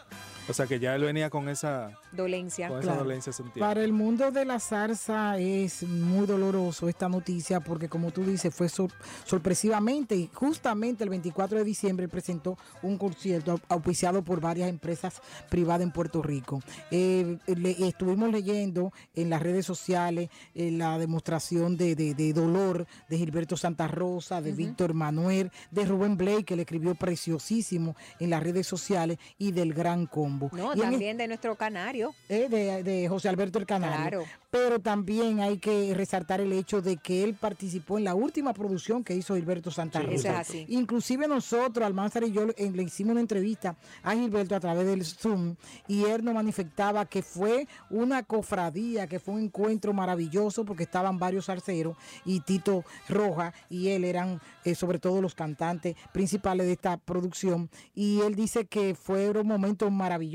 O 0.48 0.52
sea 0.52 0.66
que 0.66 0.78
ya 0.78 0.94
él 0.94 1.02
venía 1.02 1.28
con 1.28 1.48
esa, 1.48 1.90
Dolencia. 2.12 2.68
con 2.68 2.80
esa 2.80 2.94
dolencia 2.94 3.32
sentida. 3.32 3.66
Para 3.66 3.82
el 3.82 3.92
mundo 3.92 4.30
de 4.30 4.44
la 4.44 4.60
zarza 4.60 5.38
es 5.38 5.82
muy 5.82 6.24
doloroso 6.24 6.88
esta 6.88 7.08
noticia 7.08 7.58
porque 7.60 7.88
como 7.88 8.12
tú 8.12 8.24
dices 8.24 8.54
fue 8.54 8.68
sor- 8.68 8.92
sorpresivamente 9.24 10.14
y 10.16 10.30
justamente 10.32 11.02
el 11.04 11.10
24 11.10 11.58
de 11.58 11.64
diciembre 11.64 12.08
presentó 12.08 12.56
un 12.82 12.96
concierto 12.96 13.54
au- 13.56 13.60
auspiciado 13.68 14.22
por 14.22 14.40
varias 14.40 14.68
empresas 14.68 15.20
privadas 15.50 15.82
en 15.82 15.90
Puerto 15.90 16.22
Rico. 16.22 16.60
Eh, 16.92 17.38
le- 17.46 17.88
estuvimos 17.88 18.30
leyendo 18.30 18.92
en 19.14 19.30
las 19.30 19.42
redes 19.42 19.66
sociales 19.66 20.30
eh, 20.54 20.70
la 20.70 20.96
demostración 20.98 21.76
de, 21.76 21.96
de- 21.96 22.14
de 22.14 22.32
dolor 22.32 22.86
de 23.08 23.18
Gilberto 23.18 23.56
Santa 23.56 23.88
Rosa, 23.88 24.40
de 24.40 24.52
Víctor 24.52 24.94
Manuel, 24.94 25.50
de 25.72 25.84
Rubén 25.86 26.16
Blake 26.16 26.44
que 26.44 26.56
le 26.56 26.62
escribió 26.62 26.94
preciosísimo 26.94 27.96
en 28.20 28.30
las 28.30 28.42
redes 28.42 28.66
sociales 28.66 29.18
y 29.38 29.50
del 29.52 29.74
gran 29.74 30.06
combo. 30.06 30.35
Mambo. 30.38 30.50
No, 30.56 30.74
Y 30.74 30.80
en 30.82 30.90
también 30.90 31.16
de 31.16 31.28
nuestro 31.28 31.56
canario. 31.56 32.14
eh, 32.28 32.48
de, 32.48 32.82
de 32.82 33.08
José 33.08 33.28
Alberto 33.28 33.58
el 33.58 33.66
Canario. 33.66 34.20
Claro. 34.20 34.24
Pero 34.50 34.78
también 34.80 35.40
hay 35.40 35.58
que 35.58 35.92
resaltar 35.94 36.40
el 36.40 36.52
hecho 36.52 36.80
de 36.80 36.96
que 36.96 37.22
él 37.24 37.34
participó 37.34 37.98
en 37.98 38.04
la 38.04 38.14
última 38.14 38.54
producción 38.54 39.04
que 39.04 39.14
hizo 39.14 39.34
Gilberto 39.34 39.70
Santa 39.70 40.00
Sí, 40.00 40.06
Rosa. 40.06 40.16
eso 40.16 40.28
es 40.28 40.34
así. 40.34 40.66
Inclusive 40.68 41.28
nosotros, 41.28 41.84
Almanzar 41.84 42.24
y 42.24 42.32
yo, 42.32 42.46
le 42.46 42.82
hicimos 42.82 43.12
una 43.12 43.20
entrevista 43.20 43.76
a 44.02 44.14
Gilberto 44.14 44.54
a 44.56 44.60
través 44.60 44.86
del 44.86 45.04
Zoom 45.04 45.56
y 45.88 46.04
él 46.04 46.24
nos 46.24 46.34
manifestaba 46.34 47.04
que 47.04 47.22
fue 47.22 47.66
una 47.90 48.22
cofradía, 48.22 49.06
que 49.06 49.18
fue 49.20 49.34
un 49.34 49.40
encuentro 49.44 49.92
maravilloso 49.92 50.64
porque 50.64 50.84
estaban 50.84 51.18
varios 51.18 51.48
arceros 51.48 51.96
y 52.24 52.40
Tito 52.40 52.84
Roja 53.08 53.52
y 53.68 53.88
él 53.88 54.04
eran 54.04 54.40
eh, 54.64 54.74
sobre 54.74 54.98
todo 54.98 55.20
los 55.20 55.34
cantantes 55.34 55.96
principales 56.12 56.66
de 56.66 56.72
esta 56.72 56.96
producción 56.96 57.68
y 57.94 58.20
él 58.20 58.34
dice 58.34 58.64
que 58.66 58.94
fueron 58.94 59.46
momentos 59.46 59.90
maravillosos 59.92 60.25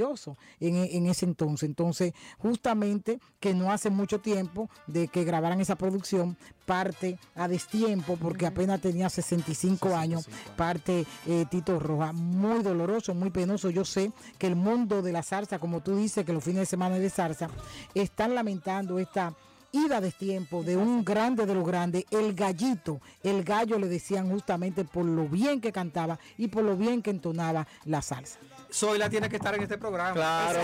en, 0.60 0.76
en 0.76 1.06
ese 1.06 1.26
entonces. 1.26 1.68
Entonces, 1.68 2.14
justamente 2.38 3.20
que 3.40 3.54
no 3.54 3.72
hace 3.72 3.90
mucho 3.90 4.20
tiempo 4.20 4.70
de 4.88 5.08
que 5.08 5.24
grabaran 5.24 5.62
esa 5.62 5.76
producción, 5.76 6.38
parte 6.66 7.18
a 7.36 7.48
destiempo 7.48 8.16
porque 8.16 8.46
apenas 8.46 8.80
tenía 8.80 9.10
65 9.10 9.96
años, 9.96 10.30
parte 10.56 11.06
eh, 11.28 11.46
Tito 11.50 11.80
Roja. 11.80 12.14
Muy 12.14 12.64
doloroso, 12.64 13.14
muy 13.14 13.30
penoso. 13.30 13.70
Yo 13.70 13.84
sé 13.84 14.12
que 14.38 14.48
el 14.48 14.56
mundo 14.56 15.02
de 15.02 15.12
la 15.12 15.24
salsa, 15.24 15.60
como 15.60 15.82
tú 15.82 15.96
dices, 15.96 16.26
que 16.26 16.34
los 16.34 16.44
fines 16.44 16.62
de 16.62 16.66
semana 16.66 16.96
es 16.96 17.02
de 17.02 17.10
salsa, 17.10 17.50
están 17.94 18.36
lamentando 18.36 19.00
esta 19.00 19.34
ida 19.74 19.98
a 19.98 20.02
destiempo 20.02 20.64
de 20.64 20.78
un 20.78 21.04
grande 21.04 21.46
de 21.46 21.54
los 21.54 21.66
grandes, 21.66 22.06
el 22.12 22.34
gallito. 22.34 23.02
El 23.24 23.44
gallo 23.44 23.80
le 23.80 23.88
decían 23.88 24.30
justamente 24.30 24.86
por 24.86 25.06
lo 25.06 25.28
bien 25.28 25.62
que 25.62 25.72
cantaba 25.72 26.20
y 26.38 26.48
por 26.48 26.64
lo 26.64 26.76
bien 26.76 27.02
que 27.02 27.10
entonaba 27.12 27.68
la 27.86 28.02
salsa. 28.02 28.40
Zoila 28.74 29.10
tiene 29.10 29.30
que 29.30 29.36
estar 29.36 29.54
en 29.56 29.64
este 29.64 29.78
programa. 29.78 30.14
Claro, 30.14 30.62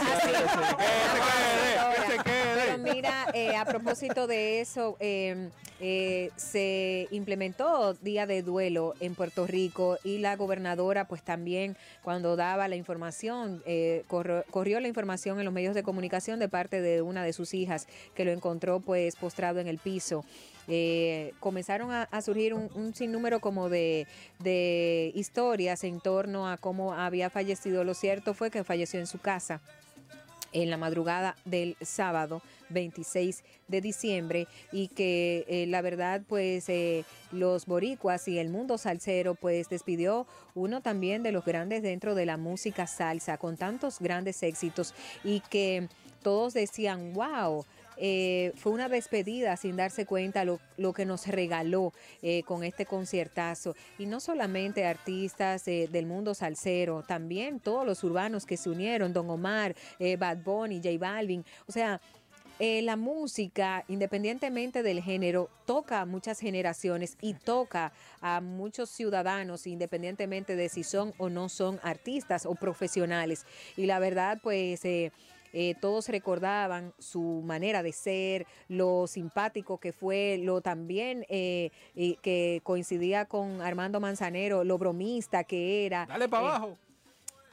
Mira, 2.96 3.28
eh, 3.34 3.56
a 3.56 3.66
propósito 3.66 4.28
de 4.28 4.62
eso, 4.62 4.98
eh, 5.00 5.50
eh, 5.80 6.32
se 6.38 7.08
implementó 7.12 7.94
día 7.94 8.26
de 8.26 8.42
duelo 8.42 8.96
en 9.00 9.14
Puerto 9.14 9.46
Rico 9.46 10.00
y 10.04 10.18
la 10.18 10.36
gobernadora, 10.36 11.08
pues 11.08 11.22
también 11.22 11.78
cuando 12.02 12.36
daba 12.36 12.68
la 12.68 12.76
información, 12.76 13.62
eh, 13.68 14.04
corrió, 14.08 14.44
corrió 14.50 14.80
la 14.80 14.88
información 14.88 15.38
en 15.38 15.46
los 15.46 15.54
medios 15.54 15.76
de 15.76 15.84
comunicación 15.84 16.40
de 16.40 16.50
parte 16.50 16.82
de 16.82 17.04
una 17.04 17.24
de 17.24 17.32
sus 17.32 17.54
hijas 17.54 17.88
que 18.16 18.26
lo 18.26 18.32
encontró 18.32 18.80
pues 18.80 19.16
postrado 19.16 19.60
en 19.60 19.68
el 19.68 19.78
piso. 19.78 20.26
Eh, 20.68 21.34
comenzaron 21.40 21.92
a, 21.92 22.22
surgir 22.22 22.54
un, 22.54 22.70
un 22.74 22.94
sinnúmero 22.94 23.40
como 23.40 23.70
de 23.70 24.08
historias 25.14 25.84
en 25.84 26.02
torno 26.02 26.50
a 26.50 26.58
cómo 26.58 26.94
había 26.94 27.30
fallecido. 27.30 27.84
Lo 27.84 27.94
cierto 27.94 28.34
fue 28.34 28.50
que 28.50 28.64
falleció 28.64 29.00
en 29.00 29.08
su 29.08 29.20
casa 29.20 29.62
en 30.64 30.70
la 30.72 30.78
madrugada 30.78 31.36
del 31.46 31.78
sábado 31.82 32.42
26 32.70 33.44
de 33.68 33.82
diciembre 33.82 34.48
y 34.72 34.88
que 34.88 35.46
eh, 35.48 35.68
la 35.68 35.82
verdad 35.82 36.22
pues 36.28 36.68
eh, 36.70 37.06
los 37.32 37.66
boricuas 37.66 38.28
y 38.28 38.40
el 38.40 38.50
mundo 38.50 38.78
salsero 38.78 39.36
pues 39.36 39.70
despidió 39.70 40.26
uno 40.56 40.82
también 40.82 41.22
de 41.22 41.32
los 41.32 41.46
grandes 41.46 41.84
dentro 41.84 42.16
de 42.16 42.26
la 42.26 42.38
música 42.38 42.88
salsa 42.88 43.38
con 43.38 43.56
tantos 43.58 44.00
grandes 44.00 44.42
éxitos 44.42 44.94
y 45.24 45.42
que 45.42 45.88
todos 46.24 46.54
decían 46.54 47.14
wow 47.14 47.64
eh, 47.98 48.54
fue 48.56 48.72
una 48.72 48.90
despedida 48.90 49.58
sin 49.58 49.76
darse 49.76 50.06
cuenta 50.06 50.46
lo, 50.46 50.60
que 50.94 51.06
nos 51.06 51.28
regaló 51.28 51.94
eh, 52.22 52.44
con 52.44 52.64
este 52.64 52.86
conciertazo. 52.86 53.76
Y 53.98 54.06
no 54.06 54.20
solamente 54.20 54.86
artistas 54.86 55.68
eh, 55.68 55.90
del 55.92 56.06
mundo 56.06 56.34
salsero, 56.34 57.04
también 57.04 57.60
todos 57.60 57.86
los 57.86 58.04
urbanos 58.04 58.46
que 58.46 58.58
se 58.58 58.70
unieron, 58.70 59.14
Don 59.14 59.30
Omar, 59.30 59.76
eh, 60.00 60.16
Bad 60.16 60.38
Bunny, 60.44 60.78
J 60.78 60.98
Balvin. 61.00 61.44
O 61.68 61.72
sea, 61.72 62.00
la 62.60 62.96
música, 62.96 63.86
independientemente 63.88 64.82
del 64.82 65.04
género, 65.04 65.48
toca 65.68 66.02
a 66.02 66.06
muchas 66.08 66.40
generaciones 66.40 67.16
y 67.22 67.36
toca 67.36 67.94
a 68.20 68.42
muchos 68.42 68.90
ciudadanos, 68.90 69.68
independientemente 69.68 70.56
de 70.56 70.68
si 70.68 70.84
son 70.84 71.14
o 71.20 71.30
no 71.30 71.50
son 71.50 71.80
artistas 71.84 72.48
o 72.48 72.56
profesionales. 72.56 73.46
Y 73.76 73.86
la 73.86 74.00
verdad, 74.00 74.40
pues... 74.42 74.82
eh, 75.54 75.76
todos 75.80 76.10
recordaban 76.10 76.94
su 77.00 77.42
manera 77.44 77.84
de 77.84 77.92
ser, 77.92 78.46
lo 78.68 79.08
simpático 79.08 79.78
que 79.80 79.94
fue, 79.94 80.40
lo 80.42 80.62
también 80.62 81.26
eh, 81.30 81.72
que 82.22 82.62
coincidía 82.64 83.26
con 83.26 83.62
Armando 83.62 84.00
Manzanero, 84.00 84.64
lo 84.64 84.78
bromista 84.78 85.44
que 85.44 85.86
era. 85.86 86.06
Dale 86.08 86.28
para 86.28 86.44
Eh, 86.44 86.48
abajo. 86.50 86.78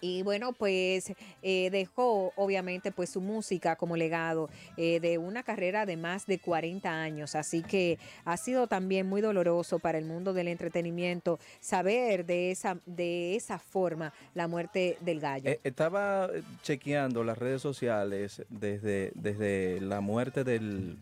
Y 0.04 0.22
bueno, 0.22 0.52
pues 0.52 1.14
eh, 1.42 1.70
dejó 1.70 2.34
obviamente 2.36 2.92
pues 2.92 3.08
su 3.08 3.22
música 3.22 3.76
como 3.76 3.96
legado 3.96 4.50
eh, 4.76 5.00
de 5.00 5.16
una 5.16 5.42
carrera 5.42 5.86
de 5.86 5.96
más 5.96 6.26
de 6.26 6.38
40 6.38 6.90
años. 6.90 7.34
Así 7.34 7.62
que 7.62 7.98
ha 8.26 8.36
sido 8.36 8.66
también 8.66 9.08
muy 9.08 9.22
doloroso 9.22 9.78
para 9.78 9.96
el 9.96 10.04
mundo 10.04 10.34
del 10.34 10.48
entretenimiento 10.48 11.38
saber 11.58 12.26
de 12.26 12.50
esa, 12.50 12.76
de 12.84 13.34
esa 13.34 13.58
forma 13.58 14.12
la 14.34 14.46
muerte 14.46 14.98
del 15.00 15.20
gallo. 15.20 15.48
Eh, 15.48 15.60
estaba 15.64 16.28
chequeando 16.62 17.24
las 17.24 17.38
redes 17.38 17.62
sociales 17.62 18.42
desde, 18.50 19.10
desde 19.14 19.80
la 19.80 20.02
muerte 20.02 20.44
del, 20.44 20.98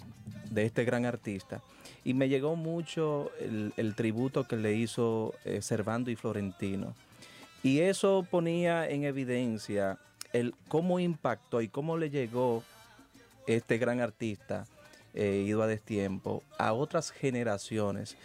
de 0.48 0.64
este 0.64 0.84
gran 0.84 1.06
artista 1.06 1.60
y 2.04 2.14
me 2.14 2.28
llegó 2.28 2.54
mucho 2.54 3.32
el, 3.40 3.72
el 3.76 3.96
tributo 3.96 4.46
que 4.46 4.56
le 4.56 4.74
hizo 4.74 5.34
Servando 5.60 6.08
y 6.12 6.14
Florentino. 6.14 6.94
Y 7.62 7.80
eso 7.80 8.26
ponía 8.28 8.88
en 8.88 9.04
evidencia 9.04 9.98
el 10.32 10.54
cómo 10.68 10.98
impactó 10.98 11.60
y 11.60 11.68
cómo 11.68 11.96
le 11.96 12.10
llegó 12.10 12.64
este 13.46 13.78
gran 13.78 14.00
artista, 14.00 14.66
eh, 15.14 15.44
ido 15.46 15.62
a 15.62 15.66
destiempo, 15.66 16.42
a 16.58 16.72
otras 16.72 17.10
generaciones. 17.10 18.16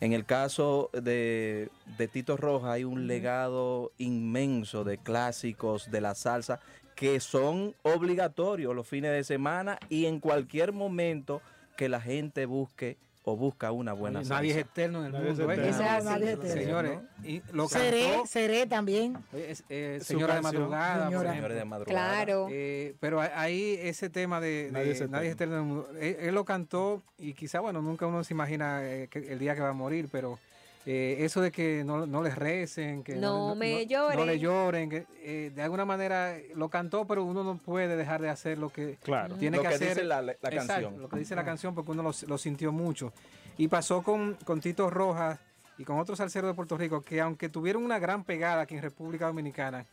En 0.00 0.12
el 0.12 0.24
caso 0.24 0.90
de, 0.92 1.70
de 1.96 2.08
Tito 2.08 2.36
Roja 2.36 2.72
hay 2.72 2.84
un 2.84 3.06
legado 3.06 3.92
inmenso 3.98 4.84
de 4.84 4.98
clásicos 4.98 5.90
de 5.90 6.00
la 6.00 6.14
salsa 6.14 6.60
que 6.96 7.20
son 7.20 7.74
obligatorios 7.82 8.74
los 8.74 8.86
fines 8.86 9.12
de 9.12 9.24
semana 9.24 9.78
y 9.88 10.06
en 10.06 10.20
cualquier 10.20 10.72
momento 10.72 11.40
que 11.76 11.88
la 11.88 12.00
gente 12.00 12.46
busque 12.46 12.98
o 13.24 13.36
busca 13.36 13.70
una 13.72 13.92
buena 13.92 14.20
salsa. 14.20 14.34
Nadie 14.34 14.50
es 14.50 14.56
eterno 14.58 14.98
en 15.00 15.06
el 15.06 15.12
Nadie 15.12 15.30
es 15.30 15.38
mundo. 15.38 15.52
¿eh? 15.52 15.54
eterno. 15.54 15.70
Es 15.70 15.80
así. 15.80 16.04
Nadie 16.06 16.24
es 16.24 16.32
eterno. 16.32 16.54
Señores, 16.62 16.98
y 17.24 17.42
lo 17.52 17.68
Seré, 17.68 18.08
cantó 18.10 18.26
seré 18.26 18.66
también. 18.66 19.18
eh, 19.32 19.54
eh, 19.68 19.98
Señora 20.02 20.34
de. 20.36 20.40
Madrugada. 20.42 21.04
Señora. 21.06 21.32
Señores 21.32 21.56
de 21.56 21.64
madrugada. 21.64 22.10
Claro. 22.24 22.48
Eh, 22.50 22.94
pero 23.00 23.20
ahí 23.20 23.78
ese 23.80 24.10
tema 24.10 24.40
de, 24.40 24.64
de 24.66 24.72
Nadie 24.72 24.90
es 24.92 25.08
Nadie 25.10 25.28
es 25.28 25.34
eterno 25.34 25.54
en 25.54 25.60
el 25.60 25.66
mundo, 25.66 25.88
él, 26.00 26.16
él 26.20 26.34
lo 26.34 26.44
cantó 26.44 27.02
y 27.18 27.34
quizá, 27.34 27.60
bueno, 27.60 27.80
nunca 27.80 28.06
uno 28.06 28.24
se 28.24 28.34
imagina 28.34 28.80
eh, 28.84 29.08
que- 29.08 29.32
el 29.32 29.38
día 29.38 29.54
que 29.54 29.60
va 29.60 29.68
a 29.70 29.72
morir, 29.74 30.08
pero 30.10 30.38
eh, 30.86 31.18
eso 31.20 31.40
de 31.40 31.52
que 31.52 31.84
no, 31.84 32.06
no 32.06 32.22
les 32.22 32.34
recen, 32.34 33.02
que 33.04 33.14
No 33.16 33.54
me 33.54 33.72
no 33.72 33.78
le 33.78 33.86
lloren. 33.86 34.38
lloren, 34.40 34.90
que 34.90 35.06
eh, 35.22 35.52
de 35.54 35.62
alguna 35.62 35.84
manera 35.84 36.34
lo 36.54 36.68
cantó, 36.68 37.06
pero 37.06 37.22
uno 37.24 37.44
no 37.44 37.56
puede 37.58 37.96
dejar 37.96 38.20
de 38.20 38.28
hacer 38.30 38.58
lo 38.58 38.70
que 38.70 38.96
Claro. 39.02 39.36
tiene 39.36 39.58
Lo 39.58 39.62
que, 39.62 39.68
que 39.68 39.74
hacer. 39.76 39.88
dice 39.90 40.04
la- 40.04 40.22
la 40.22 40.32
Exacto, 40.32 40.56
canción. 40.66 41.00
Lo 41.00 41.08
que 41.08 41.18
dice 41.18 41.34
la 41.36 41.44
canción, 41.44 41.74
porque 41.74 41.90
uno 41.92 42.02
lo, 42.02 42.12
lo 42.26 42.38
sintió 42.38 42.72
mucho. 42.72 43.12
Y 43.58 43.68
pasó 43.68 44.02
con, 44.02 44.36
con 44.44 44.60
Tito 44.60 44.90
Rojas 44.90 45.38
y 45.78 45.84
con 45.84 45.98
otros 45.98 46.18
salseros 46.18 46.50
de 46.50 46.54
Puerto 46.54 46.76
Rico, 46.76 47.00
que 47.02 47.20
aunque 47.20 47.48
tuvieron 47.48 47.84
una 47.84 47.98
gran 47.98 48.24
pegada 48.24 48.62
aquí 48.62 48.74
en 48.74 48.82
República 48.82 49.26
Dominicana, 49.26 49.86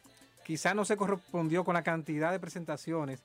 quizá 0.44 0.74
no 0.74 0.86
se 0.86 0.98
correspondió 0.98 1.64
con 1.64 1.76
la 1.76 1.84
cantidad 1.84 2.32
de 2.32 2.40
presentaciones 2.40 3.20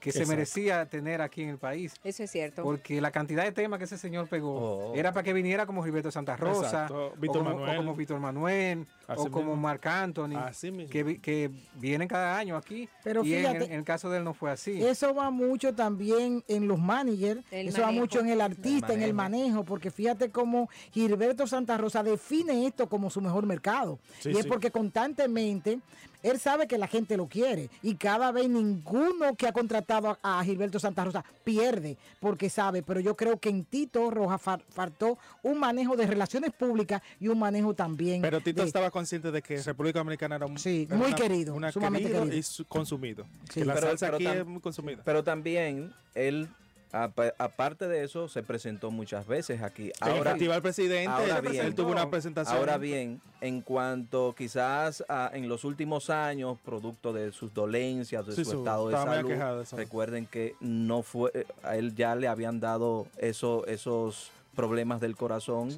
que 0.00 0.12
se 0.12 0.24
merecía 0.26 0.86
tener 0.86 1.20
aquí 1.20 1.42
en 1.42 1.48
el 1.50 1.58
país. 1.58 1.94
Eso 2.04 2.22
es 2.22 2.30
cierto. 2.30 2.62
Porque 2.62 3.00
la 3.00 3.10
cantidad 3.10 3.42
de 3.44 3.52
temas 3.52 3.78
que 3.78 3.84
ese 3.84 3.98
señor 3.98 4.28
pegó 4.28 4.48
Oh. 4.58 4.94
era 4.94 5.12
para 5.12 5.24
que 5.24 5.32
viniera 5.32 5.66
como 5.66 5.82
Gilberto 5.82 6.10
Santa 6.10 6.36
Rosa, 6.36 6.86
o, 6.90 7.12
como, 7.26 7.40
o 7.40 7.44
Manuel. 7.44 7.76
como 7.76 7.94
Víctor 7.94 8.20
Manuel, 8.20 8.86
Así 9.06 9.20
o 9.22 9.30
como 9.30 9.46
mismo. 9.46 9.56
Marc 9.56 9.86
Anthony, 9.86 10.36
Así 10.36 10.70
mismo. 10.70 10.90
que, 10.90 11.02
vi- 11.02 11.18
que 11.18 11.50
vienen 11.74 12.06
cada 12.08 12.36
año 12.38 12.56
aquí. 12.56 12.88
Pero 13.02 13.24
y 13.24 13.34
en 13.34 13.38
el- 13.44 13.46
fíjate, 13.52 13.64
en, 13.72 13.78
el 13.78 13.84
caso 13.84 14.08
de 14.10 14.18
él 14.18 14.24
no 14.24 14.34
fue 14.34 14.50
así. 14.50 14.82
Eso 14.82 15.14
va 15.14 15.30
mucho 15.30 15.74
también 15.74 16.44
en 16.48 16.68
los 16.68 16.78
managers, 16.78 17.42
El 17.50 17.68
eso 17.68 17.82
va 17.82 17.90
mucho 17.90 18.20
en 18.20 18.28
el 18.28 18.40
artista, 18.40 18.92
en 18.94 19.02
el 19.02 19.14
manejo, 19.14 19.64
porque 19.64 19.90
fíjate 19.90 20.30
cómo 20.30 20.68
Gilberto 20.92 21.46
Santa 21.46 21.76
Rosa 21.76 22.02
define 22.02 22.66
esto 22.66 22.88
como 22.88 23.10
su 23.10 23.20
mejor 23.20 23.46
mercado. 23.46 23.98
Sí, 24.20 24.30
y 24.30 24.32
es 24.36 24.42
sí. 24.42 24.48
porque 24.48 24.70
constantemente 24.70 25.80
él 26.22 26.38
sabe 26.40 26.66
que 26.66 26.78
la 26.78 26.86
gente 26.88 27.16
lo 27.16 27.26
quiere 27.26 27.68
y 27.82 27.94
cada 27.94 28.32
vez 28.32 28.48
ninguno 28.48 29.34
que 29.36 29.46
ha 29.46 29.52
contratado 29.52 30.18
a, 30.22 30.40
a 30.40 30.44
Gilberto 30.44 30.78
Santa 30.80 31.04
Rosa 31.04 31.24
pierde 31.44 31.96
porque 32.20 32.50
sabe, 32.50 32.82
pero 32.82 33.00
yo 33.00 33.16
creo 33.16 33.38
que 33.38 33.48
en 33.48 33.64
Tito 33.64 34.10
Roja 34.10 34.38
fal- 34.38 34.62
faltó 34.70 35.18
un 35.42 35.58
manejo 35.58 35.96
de 35.96 36.06
relaciones 36.06 36.52
públicas 36.52 37.02
y 37.20 37.28
un 37.28 37.38
manejo 37.38 37.74
también. 37.74 38.20
Pero 38.22 38.40
Tito 38.40 38.62
de- 38.62 38.66
estaba 38.68 38.90
consciente 38.90 39.30
de 39.30 39.42
que 39.42 39.62
República 39.62 39.98
Dominicana 40.00 40.36
era, 40.36 40.46
un- 40.46 40.58
Sí, 40.58 40.86
era 40.88 40.96
muy 40.96 41.08
una- 41.08 41.16
querido, 41.16 41.54
una 41.54 41.72
sumamente 41.72 42.08
querido 42.08 42.24
querido. 42.24 42.38
y 42.38 42.42
su- 42.42 42.64
consumido. 42.66 43.24
Sí. 43.50 43.60
Que 43.60 43.64
la 43.64 43.74
Pero- 43.74 43.86
salsa 43.88 44.06
pero 44.06 44.16
aquí 44.16 44.24
tam- 44.24 44.36
es 44.40 44.46
muy 44.46 44.60
consumida. 44.60 45.02
Pero 45.04 45.22
también 45.24 45.92
él 46.14 46.48
aparte 46.92 47.88
de 47.88 48.04
eso, 48.04 48.28
se 48.28 48.42
presentó 48.42 48.90
muchas 48.90 49.26
veces 49.26 49.62
aquí. 49.62 49.92
En 50.04 50.16
el 50.16 50.62
Presidente, 50.62 51.08
ahora 51.08 51.38
él- 51.38 51.48
bien, 51.50 51.64
él 51.66 51.74
tuvo 51.74 51.90
una 51.92 52.10
presentación. 52.10 52.56
Ahora 52.56 52.78
bien, 52.78 53.20
en 53.40 53.60
cuanto 53.60 54.34
quizás 54.36 55.04
a- 55.08 55.30
en 55.34 55.48
los 55.48 55.64
últimos 55.64 56.10
años, 56.10 56.58
producto 56.64 57.12
de 57.12 57.32
sus 57.32 57.52
dolencias, 57.52 58.26
de 58.26 58.34
Sí, 58.34 58.44
su 58.44 58.50
su- 58.52 58.58
estado 58.58 58.88
de 58.88 58.96
salud, 58.96 59.30
aquejado 59.30 59.58
de 59.60 59.66
salud. 59.66 59.82
recuerden 59.82 60.26
que 60.26 60.54
no 60.60 61.02
fue, 61.02 61.30
eh, 61.34 61.46
a 61.62 61.76
él 61.76 61.94
ya 61.94 62.14
le 62.14 62.28
habían 62.28 62.60
dado 62.60 63.06
eso, 63.18 63.66
esos 63.66 64.30
problemas 64.56 65.00
del 65.00 65.14
corazón 65.16 65.70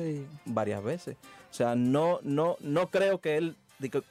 varias 0.47 0.83
veces. 0.83 1.17
O 1.51 1.55
sea, 1.55 1.75
no, 1.75 2.21
no, 2.23 2.57
no 2.61 2.89
creo 2.91 3.21
que 3.21 3.37
él 3.37 3.57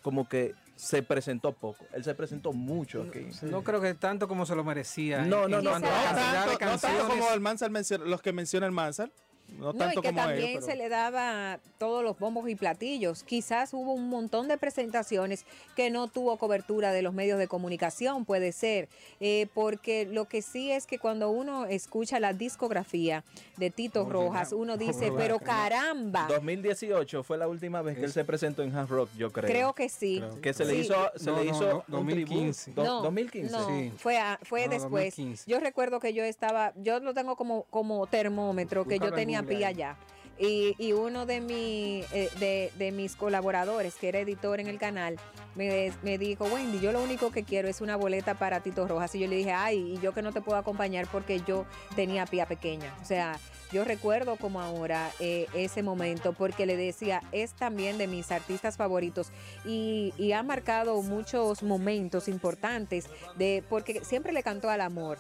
como 0.01 0.27
que 0.27 0.53
se 0.79 1.03
presentó 1.03 1.51
poco. 1.51 1.85
Él 1.91 2.05
se 2.05 2.15
presentó 2.15 2.53
mucho 2.53 3.03
aquí. 3.03 3.27
No 3.41 3.63
creo 3.65 3.81
que 3.81 3.95
tanto 3.95 4.29
como 4.29 4.45
se 4.45 4.55
lo 4.55 4.63
merecía. 4.63 5.23
No, 5.23 5.47
no, 5.47 5.61
no, 5.61 5.77
no 5.77 5.87
tanto, 5.87 6.87
no 6.87 7.07
como 7.07 7.31
el 7.33 7.41
Mansell 7.41 7.73
los 8.05 8.21
que 8.21 8.31
menciona 8.31 8.65
el 8.65 8.71
Mansell. 8.71 9.11
No 9.57 9.73
No, 9.73 9.73
tanto 9.73 9.99
y 9.99 10.01
que 10.03 10.09
como 10.09 10.21
también 10.21 10.47
él. 10.49 10.53
pero- 10.55 10.65
se 10.65 10.75
le 10.75 10.89
daba 10.89 11.59
todos 11.77 12.03
los 12.03 12.17
bombos 12.19 12.47
y 12.49 12.55
platillos. 12.55 13.23
Quizás 13.23 13.73
hubo 13.73 13.93
un 13.93 14.09
montón 14.09 14.47
de 14.47 14.57
presentaciones 14.57 15.45
que 15.75 15.89
no 15.89 16.07
tuvo 16.07 16.37
cobertura 16.37 16.91
de 16.93 17.01
los 17.01 17.13
medios 17.13 17.39
de 17.39 17.47
comunicación, 17.47 18.25
puede 18.25 18.51
ser, 18.51 18.87
eh, 19.19 19.47
porque 19.53 20.05
lo 20.05 20.25
que 20.25 20.41
sí 20.41 20.71
es 20.71 20.85
que 20.85 20.99
cuando 20.99 21.29
uno 21.29 21.65
escucha 21.65 22.19
la 22.19 22.33
discografía 22.33 23.23
de 23.57 23.69
Tito 23.69 24.07
Rojas, 24.09 24.53
uno 24.53 24.77
dice, 24.77 25.11
pero 25.15 25.39
caramba, 25.39 26.27
2018 26.29 27.23
fue 27.23 27.37
la 27.37 27.47
última 27.47 27.81
vez 27.81 27.97
que 27.97 28.05
él 28.05 28.11
se 28.11 28.23
presentó 28.25 28.63
en 28.63 28.75
Hard 28.75 28.89
Rock, 28.89 29.09
yo 29.17 29.31
creo. 29.31 29.49
creo 29.49 29.73
que 29.73 29.89
sí. 29.89 30.21
Que 30.41 30.53
se 30.53 30.65
le 30.65 30.75
hizo, 30.75 30.95
se 31.15 31.29
No, 31.31 31.39
le 31.39 31.45
no, 31.45 31.51
hizo 31.55 31.67
no, 31.69 31.75
un 31.77 31.83
2015. 32.05 32.63
tributo. 32.71 32.81
Do- 32.83 32.87
No, 32.97 33.01
2015. 33.03 33.51
No, 33.51 33.67
Sí. 33.67 33.91
fue, 33.97 34.17
a- 34.17 34.39
fue 34.43 34.65
No, 34.65 34.71
después. 34.73 35.15
2015. 35.15 35.43
Yo 35.49 35.59
recuerdo 35.59 35.99
que 35.99 36.13
yo 36.13 36.23
estaba, 36.23 36.73
yo 36.77 36.99
lo 36.99 37.13
tengo 37.13 37.35
como, 37.35 37.63
como 37.69 38.07
termómetro, 38.07 38.85
que 38.85 38.99
yo 38.99 39.07
en 39.07 39.15
tenía 39.43 39.59
pie 39.59 39.65
allá. 39.65 39.97
Y, 40.41 40.73
y 40.77 40.93
uno 40.93 41.25
de, 41.25 41.41
mi, 41.41 42.01
eh, 42.13 42.29
de, 42.39 42.71
de 42.77 42.93
mis 42.93 43.17
colaboradores, 43.17 43.95
que 43.95 44.07
era 44.07 44.19
editor 44.19 44.61
en 44.61 44.67
el 44.67 44.79
canal, 44.79 45.17
me, 45.55 45.91
me 46.01 46.17
dijo, 46.17 46.45
Wendy, 46.45 46.79
yo 46.79 46.93
lo 46.93 47.03
único 47.03 47.29
que 47.29 47.43
quiero 47.43 47.67
es 47.67 47.81
una 47.81 47.97
boleta 47.97 48.35
para 48.35 48.61
Tito 48.61 48.87
Rojas. 48.87 49.13
Y 49.15 49.19
yo 49.19 49.27
le 49.27 49.35
dije, 49.35 49.51
ay, 49.51 49.95
y 49.95 49.99
yo 49.99 50.13
que 50.13 50.21
no 50.21 50.31
te 50.31 50.39
puedo 50.39 50.57
acompañar 50.57 51.07
porque 51.11 51.41
yo 51.45 51.65
tenía 51.93 52.25
pía 52.25 52.45
pequeña. 52.45 52.95
O 53.01 53.05
sea, 53.05 53.37
yo 53.73 53.83
recuerdo 53.83 54.37
como 54.37 54.61
ahora 54.61 55.11
eh, 55.19 55.47
ese 55.53 55.83
momento 55.83 56.31
porque 56.31 56.65
le 56.65 56.77
decía, 56.77 57.21
es 57.33 57.51
también 57.51 57.97
de 57.97 58.07
mis 58.07 58.31
artistas 58.31 58.77
favoritos 58.77 59.31
y, 59.65 60.13
y 60.17 60.31
ha 60.31 60.41
marcado 60.41 61.01
muchos 61.01 61.63
momentos 61.63 62.29
importantes 62.29 63.09
de 63.35 63.61
porque 63.69 64.05
siempre 64.05 64.31
le 64.31 64.41
cantó 64.41 64.69
al 64.69 64.79
amor. 64.79 65.19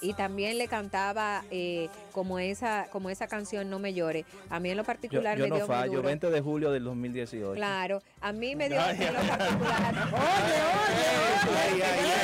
Y 0.00 0.12
también 0.12 0.58
le 0.58 0.68
cantaba 0.68 1.44
eh, 1.50 1.88
como 2.14 2.38
esa 2.38 2.86
como 2.90 3.10
esa 3.10 3.26
canción 3.26 3.68
No 3.68 3.78
me 3.78 3.92
llore. 3.92 4.24
A 4.48 4.60
mí 4.60 4.70
en 4.70 4.76
lo 4.78 4.82
Yo, 4.84 4.86
particular 4.86 5.36
yo 5.36 5.44
me 5.44 5.48
no 5.50 5.56
dio 5.56 5.66
muy 5.66 5.76
fallo, 5.76 5.92
duro. 5.92 6.02
20 6.04 6.30
de 6.30 6.40
julio 6.40 6.70
del 6.70 6.84
2018. 6.84 7.52
Claro, 7.54 8.02
a 8.20 8.32
mí 8.32 8.54
me 8.56 8.68
dio 8.70 8.80
Ay, 8.80 8.96
en 9.02 9.12
lo 9.14 9.20
particular. 9.20 9.94
Oye, 10.14 11.74
oye, 11.74 11.82
oye. 11.82 12.14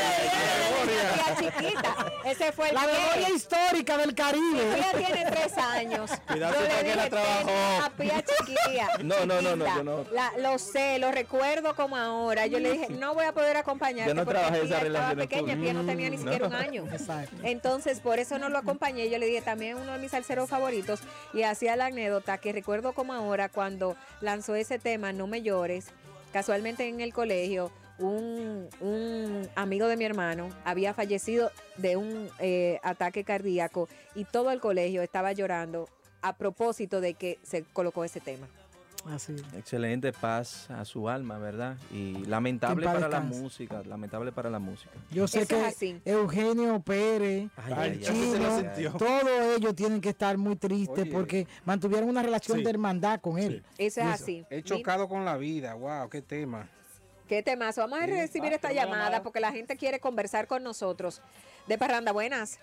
Chiquita. 1.40 1.94
Ese 2.24 2.52
fue 2.52 2.68
el 2.68 2.74
La 2.74 2.82
memoria 2.86 3.30
histórica 3.34 3.96
del 3.96 4.14
Caribe. 4.14 4.62
Ella 4.76 4.92
tiene 4.92 5.30
tres 5.30 5.56
años. 5.58 6.10
Cuidado 6.26 6.54
yo 6.54 6.60
le 6.60 6.68
que 6.68 6.74
la 6.96 7.04
dije, 7.04 7.10
trabajó. 7.10 7.46
"Ten 7.46 7.82
a 7.82 7.90
Pía 7.96 8.24
chiquilla. 8.24 8.88
No, 9.02 9.26
no, 9.26 9.40
no, 9.40 9.56
no, 9.56 9.64
chiquita". 9.64 9.76
yo 9.76 9.84
no. 9.84 10.04
La- 10.12 10.32
lo 10.38 10.58
sé, 10.58 10.98
lo 10.98 11.10
recuerdo 11.12 11.74
como 11.74 11.96
ahora. 11.96 12.46
Yo 12.46 12.58
le 12.58 12.72
dije, 12.72 12.88
no 12.90 13.14
voy 13.14 13.24
a 13.26 13.32
poder 13.32 13.56
acompañarte 13.56 14.08
Yo 14.10 14.14
no 14.14 14.24
porque 14.24 14.38
trabajé 14.40 14.58
esa 14.66 14.66
estaba 14.78 14.84
relación 14.84 15.18
pequeña, 15.18 15.56
Pía 15.56 15.72
no 15.72 15.84
tenía 15.84 16.10
ni 16.10 16.16
No. 16.16 16.22
siquiera 16.22 16.46
un 16.46 16.54
año. 16.54 16.84
Entonces, 17.42 18.00
por 18.00 18.18
eso 18.18 18.38
no 18.38 18.48
lo 18.48 18.58
acompañé. 18.58 19.08
Yo 19.08 19.18
le 19.18 19.26
dije, 19.26 19.40
también 19.42 19.76
uno 19.80 19.92
de 19.92 19.98
mis 19.98 20.10
salseros 20.10 20.48
favoritos. 20.48 21.00
Y 21.32 21.42
hacía 21.42 21.76
la 21.76 21.86
anécdota 21.86 22.38
que 22.38 22.52
recuerdo 22.52 22.92
como 22.92 23.12
ahora 23.12 23.48
cuando 23.48 23.96
lanzó 24.20 24.54
ese 24.54 24.78
tema, 24.78 25.12
No 25.12 25.26
me 25.26 25.42
llores, 25.42 25.86
casualmente 26.32 26.88
en 26.88 27.00
el 27.00 27.12
colegio, 27.12 27.70
un, 27.98 28.68
un 28.80 29.48
amigo 29.54 29.86
de 29.86 29.96
mi 29.96 30.04
hermano 30.04 30.48
había 30.64 30.94
fallecido 30.94 31.50
de 31.76 31.96
un 31.96 32.30
eh, 32.38 32.80
ataque 32.82 33.24
cardíaco 33.24 33.88
y 34.14 34.24
todo 34.24 34.50
el 34.50 34.60
colegio 34.60 35.02
estaba 35.02 35.32
llorando 35.32 35.88
a 36.22 36.36
propósito 36.36 37.00
de 37.00 37.14
que 37.14 37.38
se 37.42 37.64
colocó 37.64 38.04
ese 38.04 38.20
tema. 38.20 38.46
Así. 39.08 39.34
Excelente 39.56 40.12
paz 40.12 40.70
a 40.70 40.84
su 40.84 41.08
alma, 41.08 41.38
¿verdad? 41.38 41.76
Y 41.90 42.24
lamentable 42.26 42.84
para 42.84 43.08
la 43.08 43.20
música, 43.20 43.82
lamentable 43.84 44.30
para 44.30 44.50
la 44.50 44.58
música. 44.58 44.90
Yo 45.10 45.26
sé 45.26 45.40
Eso 45.42 45.48
que 45.56 45.64
así. 45.64 46.00
Eugenio 46.04 46.80
Pérez, 46.80 47.50
Ay, 47.56 47.72
el 47.72 47.78
ay, 47.78 48.00
chino, 48.00 48.32
se 48.32 48.38
lo 48.38 48.58
sintió. 48.58 48.92
todos 48.92 49.56
ellos 49.56 49.74
tienen 49.74 50.00
que 50.02 50.10
estar 50.10 50.36
muy 50.36 50.54
tristes 50.56 51.04
Oye. 51.04 51.10
porque 51.12 51.46
mantuvieron 51.64 52.08
una 52.10 52.22
relación 52.22 52.58
Sí. 52.58 52.64
de 52.64 52.70
hermandad 52.70 53.20
con 53.20 53.38
él. 53.38 53.64
Eso 53.78 54.00
es 54.02 54.06
así. 54.06 54.44
He 54.50 54.62
chocado 54.62 55.08
con 55.08 55.24
la 55.24 55.36
vida. 55.38 55.74
Wow, 55.74 56.10
qué 56.10 56.20
tema. 56.20 56.68
¿Qué 57.26 57.42
temazo? 57.42 57.80
Vamos 57.80 58.00
a 58.00 58.06
recibir 58.06 58.52
Ah, 58.52 58.56
esta 58.56 58.72
llamada 58.72 59.04
llamada. 59.04 59.22
porque 59.22 59.40
la 59.40 59.52
gente 59.52 59.76
quiere 59.76 59.98
conversar 60.00 60.46
con 60.46 60.62
nosotros. 60.62 61.22
De 61.68 61.78
Parranda, 61.78 62.12
buenas. 62.12 62.58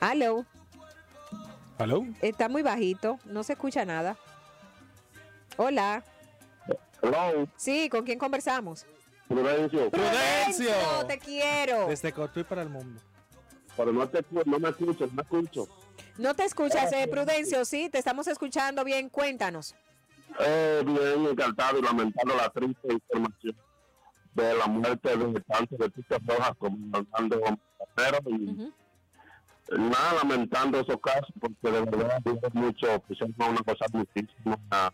Aló, 0.00 0.44
¿Aló? 1.78 2.06
está 2.22 2.48
muy 2.48 2.62
bajito, 2.62 3.18
no 3.26 3.42
se 3.42 3.52
escucha 3.52 3.84
nada. 3.84 4.16
Hola. 5.56 6.02
Hello, 7.02 7.46
Sí, 7.56 7.88
¿con 7.88 8.04
quién 8.04 8.18
conversamos? 8.18 8.86
Prudencio. 9.28 9.90
¡Prudencio! 9.90 10.72
te 11.06 11.18
quiero. 11.18 11.88
Desde 11.88 12.12
Cotuí 12.12 12.44
para 12.44 12.62
el 12.62 12.68
mundo. 12.70 13.00
Pero 13.76 13.92
no 13.92 14.08
te 14.08 14.24
no 14.46 14.58
me 14.58 14.68
escucho, 14.70 15.06
no 15.06 15.12
me 15.12 15.22
escucho. 15.22 15.68
No 16.18 16.34
te 16.34 16.44
escuchas, 16.44 16.90
eh, 16.92 17.08
Prudencio, 17.08 17.64
sí, 17.64 17.90
te 17.90 17.98
estamos 17.98 18.26
escuchando 18.26 18.84
bien, 18.84 19.10
cuéntanos. 19.10 19.74
Eh, 20.40 20.82
bien 20.84 21.26
encantado 21.26 21.78
y 21.78 21.82
lamentando 21.82 22.34
la 22.36 22.48
triste 22.50 22.92
información 22.92 23.56
de 24.34 24.54
la 24.54 24.66
muerte 24.66 25.16
de 25.16 25.40
tanto 25.40 25.76
de 25.76 25.90
Tito 25.90 26.18
Rojas 26.26 26.52
como 26.58 26.76
Fernando 26.90 27.40
Montero 27.40 28.18
y 28.30 28.72
nada 29.70 30.14
lamentando 30.22 30.80
esos 30.80 31.00
casos 31.00 31.28
porque 31.40 31.70
de 31.70 31.80
verdad 31.82 32.20
es 32.24 32.54
mucho, 32.54 33.00
pusieron 33.06 33.34
una 33.38 33.62
cosa 33.62 33.86
muchísimo 33.92 34.56
a, 34.70 34.92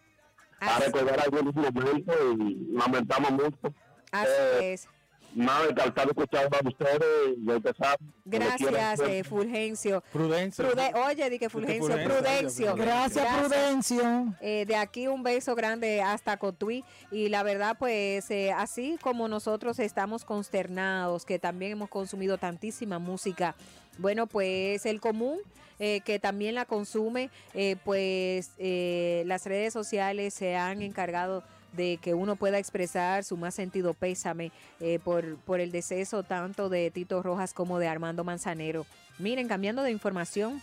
a 0.61 0.79
recordar 0.79 1.21
algunos 1.21 1.55
momentos 1.55 2.17
y 2.39 2.69
lamentamos 2.73 3.31
mucho. 3.33 3.75
Así 4.11 4.29
Eh, 4.61 4.73
es. 4.75 4.89
Nada, 5.35 5.65
encantado 5.71 6.11
escuchar 6.11 6.45
a 6.45 6.69
ustedes 6.69 7.39
y 7.39 7.51
empezar. 7.51 7.97
Gracias, 8.27 9.01
eh, 9.01 9.25
Fulgencio. 9.25 10.03
Prudencio. 10.13 10.63
Prude- 10.71 10.93
Oye, 11.09 11.31
di 11.31 11.39
que 11.39 11.49
Fulgencio, 11.49 11.87
Prudencio. 11.87 12.75
Prudencio. 12.75 12.77
Gracias, 12.77 13.39
Prudencio. 13.39 14.35
Eh, 14.43 14.67
de 14.67 14.77
aquí 14.77 15.09
un 15.09 15.23
beso 15.23 15.55
grande 15.55 16.03
hasta 16.03 16.37
Cotuí. 16.37 16.85
Y 17.11 17.31
la 17.31 17.43
verdad, 17.45 17.77
pues, 17.79 18.31
eh, 18.31 18.53
así 18.53 18.99
como 19.01 19.27
nosotros 19.27 19.79
estamos 19.79 20.27
consternados, 20.27 21.25
que 21.25 21.39
también 21.39 21.73
hemos 21.73 21.89
consumido 21.89 22.37
tantísima 22.37 22.99
música, 22.99 23.55
bueno, 23.99 24.27
pues 24.27 24.87
el 24.87 25.01
común 25.01 25.39
eh, 25.79 26.01
que 26.05 26.19
también 26.19 26.55
la 26.55 26.65
consume, 26.65 27.31
eh, 27.55 27.77
pues 27.85 28.53
eh, 28.59 29.25
las 29.27 29.47
redes 29.47 29.73
sociales 29.73 30.35
se 30.35 30.57
han 30.57 30.83
encargado 30.83 31.43
de 31.73 31.99
que 32.01 32.15
uno 32.15 32.37
pueda 32.37 32.59
expresar 32.59 33.25
su 33.25 33.37
más 33.37 33.55
sentido 33.55 33.95
pésame 33.95 34.53
eh, 34.81 34.99
por, 35.03 35.37
por 35.39 35.61
el 35.61 35.73
deceso 35.73 36.23
tanto 36.23 36.69
de 36.69 36.91
Tito 36.91 37.23
Rojas 37.23 37.55
como 37.55 37.79
de 37.79 37.89
Armando 37.89 38.25
Manzanero. 38.25 38.87
Miren, 39.19 39.49
cambiando 39.49 39.83
de 39.83 39.91
información, 39.91 40.61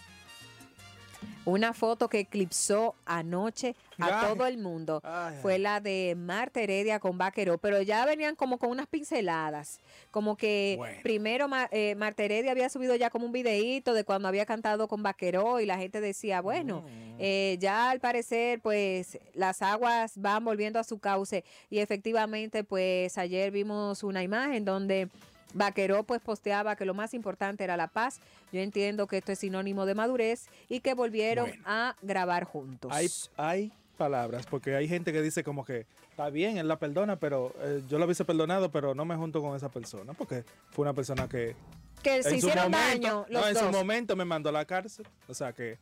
una 1.46 1.74
foto 1.74 2.10
que 2.10 2.20
eclipsó 2.20 2.96
anoche 3.06 3.76
a 3.98 4.22
Ay. 4.22 4.28
todo 4.28 4.46
el 4.46 4.58
mundo 4.58 5.02
Ay, 5.04 5.36
fue 5.42 5.58
la 5.58 5.80
de 5.80 6.16
Marta 6.18 6.62
Heredia 6.62 7.00
con 7.00 7.18
Vaqueró, 7.18 7.58
pero 7.58 7.82
ya 7.82 8.06
venían 8.06 8.36
como 8.36 8.58
con 8.58 8.70
unas 8.70 8.88
pinceladas. 8.88 9.80
Como 10.12 10.38
que 10.38 10.76
Bueno. 10.78 10.98
primero 11.02 11.48
eh, 11.72 11.96
Marta 11.96 12.24
Heredia 12.24 12.52
había 12.52 12.70
subido 12.70 12.96
ya 12.96 13.10
como 13.10 13.26
un 13.26 13.32
videíto 13.32 13.94
de 13.94 14.04
cuando 14.04 14.28
había 14.28 14.46
cantado 14.46 14.88
con 14.88 15.02
Vaqueró 15.04 15.60
y 15.60 15.66
la 15.66 15.78
gente 15.78 16.02
decía, 16.02 16.42
bueno, 16.42 16.84
eh, 17.18 17.58
ya 17.60 17.90
al 17.90 18.00
parecer 18.00 18.62
pues 18.62 19.18
las 19.34 19.62
aguas 19.62 20.14
van 20.16 20.46
volviendo 20.46 20.80
a 20.80 20.84
su 20.84 21.00
cauce 21.00 21.44
y 21.70 21.80
efectivamente 21.80 22.64
pues 22.64 23.18
ayer 23.18 23.52
vimos 23.52 24.04
una 24.04 24.24
imagen 24.24 24.66
donde 24.66 25.10
Vaqueró 25.54 26.04
pues 26.04 26.22
posteaba 26.22 26.76
que 26.76 26.86
lo 26.86 26.94
más 26.94 27.14
importante 27.14 27.64
era 27.64 27.76
la 27.78 27.88
paz. 27.88 28.20
Yo 28.52 28.60
entiendo 28.60 29.08
que 29.08 29.18
esto 29.18 29.32
es 29.32 29.40
sinónimo 29.40 29.86
de 29.86 29.96
madurez 29.96 30.48
y 30.68 30.80
que 30.82 30.94
volvieron 30.94 31.52
a 31.66 31.96
grabar 32.02 32.44
juntos. 32.44 32.92
Hay, 32.94 33.10
hay 33.38 33.72
palabras, 33.98 34.46
porque 34.46 34.76
hay 34.76 34.88
gente 34.88 35.12
que 35.12 35.22
dice 35.22 35.44
como 35.44 35.66
que 35.66 35.86
está 36.12 36.30
bien, 36.30 36.58
él 36.58 36.68
la 36.68 36.80
perdona, 36.80 37.20
pero 37.20 37.54
eh, 37.60 37.84
yo 37.88 38.00
lo 38.00 38.06
hubiese 38.06 38.26
perdonado, 38.26 38.72
pero 38.72 38.96
no 38.96 39.06
me 39.06 39.16
junto 39.16 39.42
con 39.42 39.56
esa 39.56 39.70
persona, 39.70 40.14
porque 40.14 40.44
fue 40.70 40.84
una 40.84 40.94
persona 40.94 41.28
que... 41.28 41.56
que 42.02 42.24
se 42.24 42.38
hicieron 42.38 42.72
momento- 42.72 42.78
daño 43.08 43.26
los 43.30 43.42
no, 43.42 43.48
en 43.50 43.56
su 43.58 43.72
momento 43.72 44.16
me 44.16 44.26
mandó 44.26 44.50
a 44.50 44.52
la 44.54 44.66
cárcel, 44.66 45.06
o 45.28 45.34
sea 45.34 45.52
que 45.52 45.78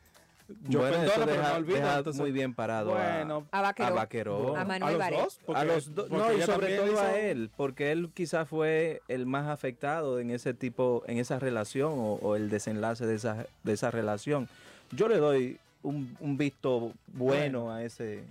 Yo 0.70 0.80
bueno, 0.80 0.98
perdona, 0.98 1.14
pero 1.26 1.26
deja, 1.34 1.50
no 1.52 1.56
olvido, 1.58 1.78
deja 1.78 1.98
entonces- 1.98 2.22
muy 2.22 2.32
bien 2.32 2.54
parado 2.54 2.96
a- 2.96 3.16
Bueno, 3.18 3.48
A 3.52 3.62
Vaqueró. 3.62 3.88
a 3.88 3.92
Vaqueró. 3.92 4.56
A 4.58 4.64
Manuel 4.66 5.02
¿A 5.02 5.10
los 5.12 5.20
dos? 5.24 5.40
Porque- 5.46 5.62
a 5.62 5.66
los 5.66 5.96
dos, 5.96 6.08
porque 6.10 6.24
no, 6.24 6.38
y 6.38 6.42
sobre 6.42 6.78
todo 6.78 7.00
a 7.02 7.20
él, 7.20 7.50
porque 7.58 7.92
él 7.92 8.10
quizás 8.14 8.48
fue 8.48 9.02
el 9.10 9.26
más 9.26 9.48
afectado 9.48 10.20
en 10.20 10.32
ese 10.32 10.54
tipo, 10.54 11.04
en 11.08 11.18
esa 11.18 11.40
relación 11.40 11.92
o, 11.94 12.14
o 12.22 12.36
el 12.36 12.50
desenlace 12.50 13.06
de 13.06 13.16
esa, 13.16 13.46
de 13.64 13.74
esa 13.74 13.92
relación. 13.92 14.48
Yo 14.92 15.08
le 15.10 15.18
doy 15.18 15.60
un, 15.84 16.16
un 16.22 16.38
visto 16.38 16.94
bueno, 17.08 17.72
a 17.72 17.84
ese 17.84 18.24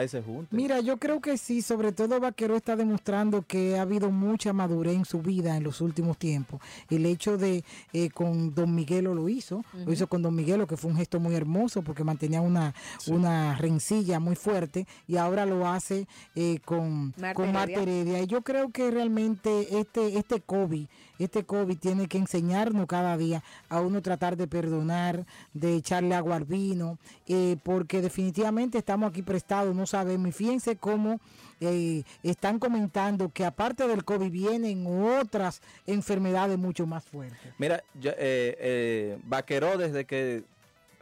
a 0.00 0.04
ese 0.04 0.22
junte. 0.22 0.54
Mira, 0.54 0.80
yo 0.80 0.96
creo 0.96 1.20
que 1.20 1.38
sí, 1.38 1.62
sobre 1.62 1.92
todo 1.92 2.20
Vaquero 2.20 2.56
está 2.56 2.76
demostrando 2.76 3.42
que 3.42 3.78
ha 3.78 3.82
habido 3.82 4.10
mucha 4.10 4.52
madurez 4.52 4.96
en 4.96 5.04
su 5.04 5.20
vida 5.20 5.56
en 5.56 5.62
los 5.62 5.80
últimos 5.80 6.18
tiempos. 6.18 6.60
El 6.88 7.06
hecho 7.06 7.36
de 7.36 7.64
eh, 7.92 8.10
con 8.10 8.54
Don 8.54 8.74
Miguelo 8.74 9.14
lo 9.14 9.28
hizo, 9.28 9.64
lo 9.72 9.92
hizo 9.92 10.06
con 10.06 10.22
Don 10.22 10.34
Miguelo, 10.34 10.66
que 10.66 10.76
fue 10.76 10.90
un 10.90 10.96
gesto 10.96 11.20
muy 11.20 11.34
hermoso 11.34 11.82
porque 11.82 12.04
mantenía 12.04 12.40
una, 12.40 12.74
una 13.06 13.56
rencilla 13.56 14.20
muy 14.20 14.36
fuerte 14.36 14.86
y 15.06 15.16
ahora 15.16 15.46
lo 15.46 15.68
hace 15.68 16.06
eh, 16.34 16.58
con, 16.64 17.14
Marta 17.16 17.34
con 17.34 17.52
Marta. 17.52 17.80
Heredia. 17.80 18.22
Y 18.22 18.26
yo 18.26 18.42
creo 18.42 18.70
que 18.70 18.90
realmente 18.90 19.78
este, 19.78 20.18
este 20.18 20.40
COVID, 20.40 20.86
este 21.24 21.44
COVID 21.44 21.78
tiene 21.78 22.08
que 22.08 22.18
enseñarnos 22.18 22.86
cada 22.86 23.16
día 23.16 23.42
a 23.68 23.80
uno 23.80 24.02
tratar 24.02 24.36
de 24.36 24.46
perdonar, 24.46 25.26
de 25.54 25.76
echarle 25.76 26.14
agua 26.14 26.36
al 26.36 26.44
vino, 26.44 26.98
eh, 27.26 27.56
porque 27.62 28.02
definitivamente 28.02 28.78
estamos 28.78 29.10
aquí 29.10 29.22
prestados, 29.22 29.74
no 29.74 29.86
sabemos. 29.86 30.28
Y 30.28 30.32
fíjense 30.32 30.76
cómo 30.76 31.20
eh, 31.60 32.04
están 32.22 32.58
comentando 32.58 33.28
que 33.28 33.44
aparte 33.44 33.86
del 33.86 34.02
COVID 34.02 34.30
vienen 34.30 34.86
otras 34.86 35.60
enfermedades 35.86 36.58
mucho 36.58 36.86
más 36.86 37.04
fuertes. 37.04 37.52
Mira, 37.58 37.82
yo, 37.94 38.12
eh, 38.12 38.56
eh, 38.58 39.18
Vaqueró 39.24 39.76
desde 39.76 40.06
que 40.06 40.44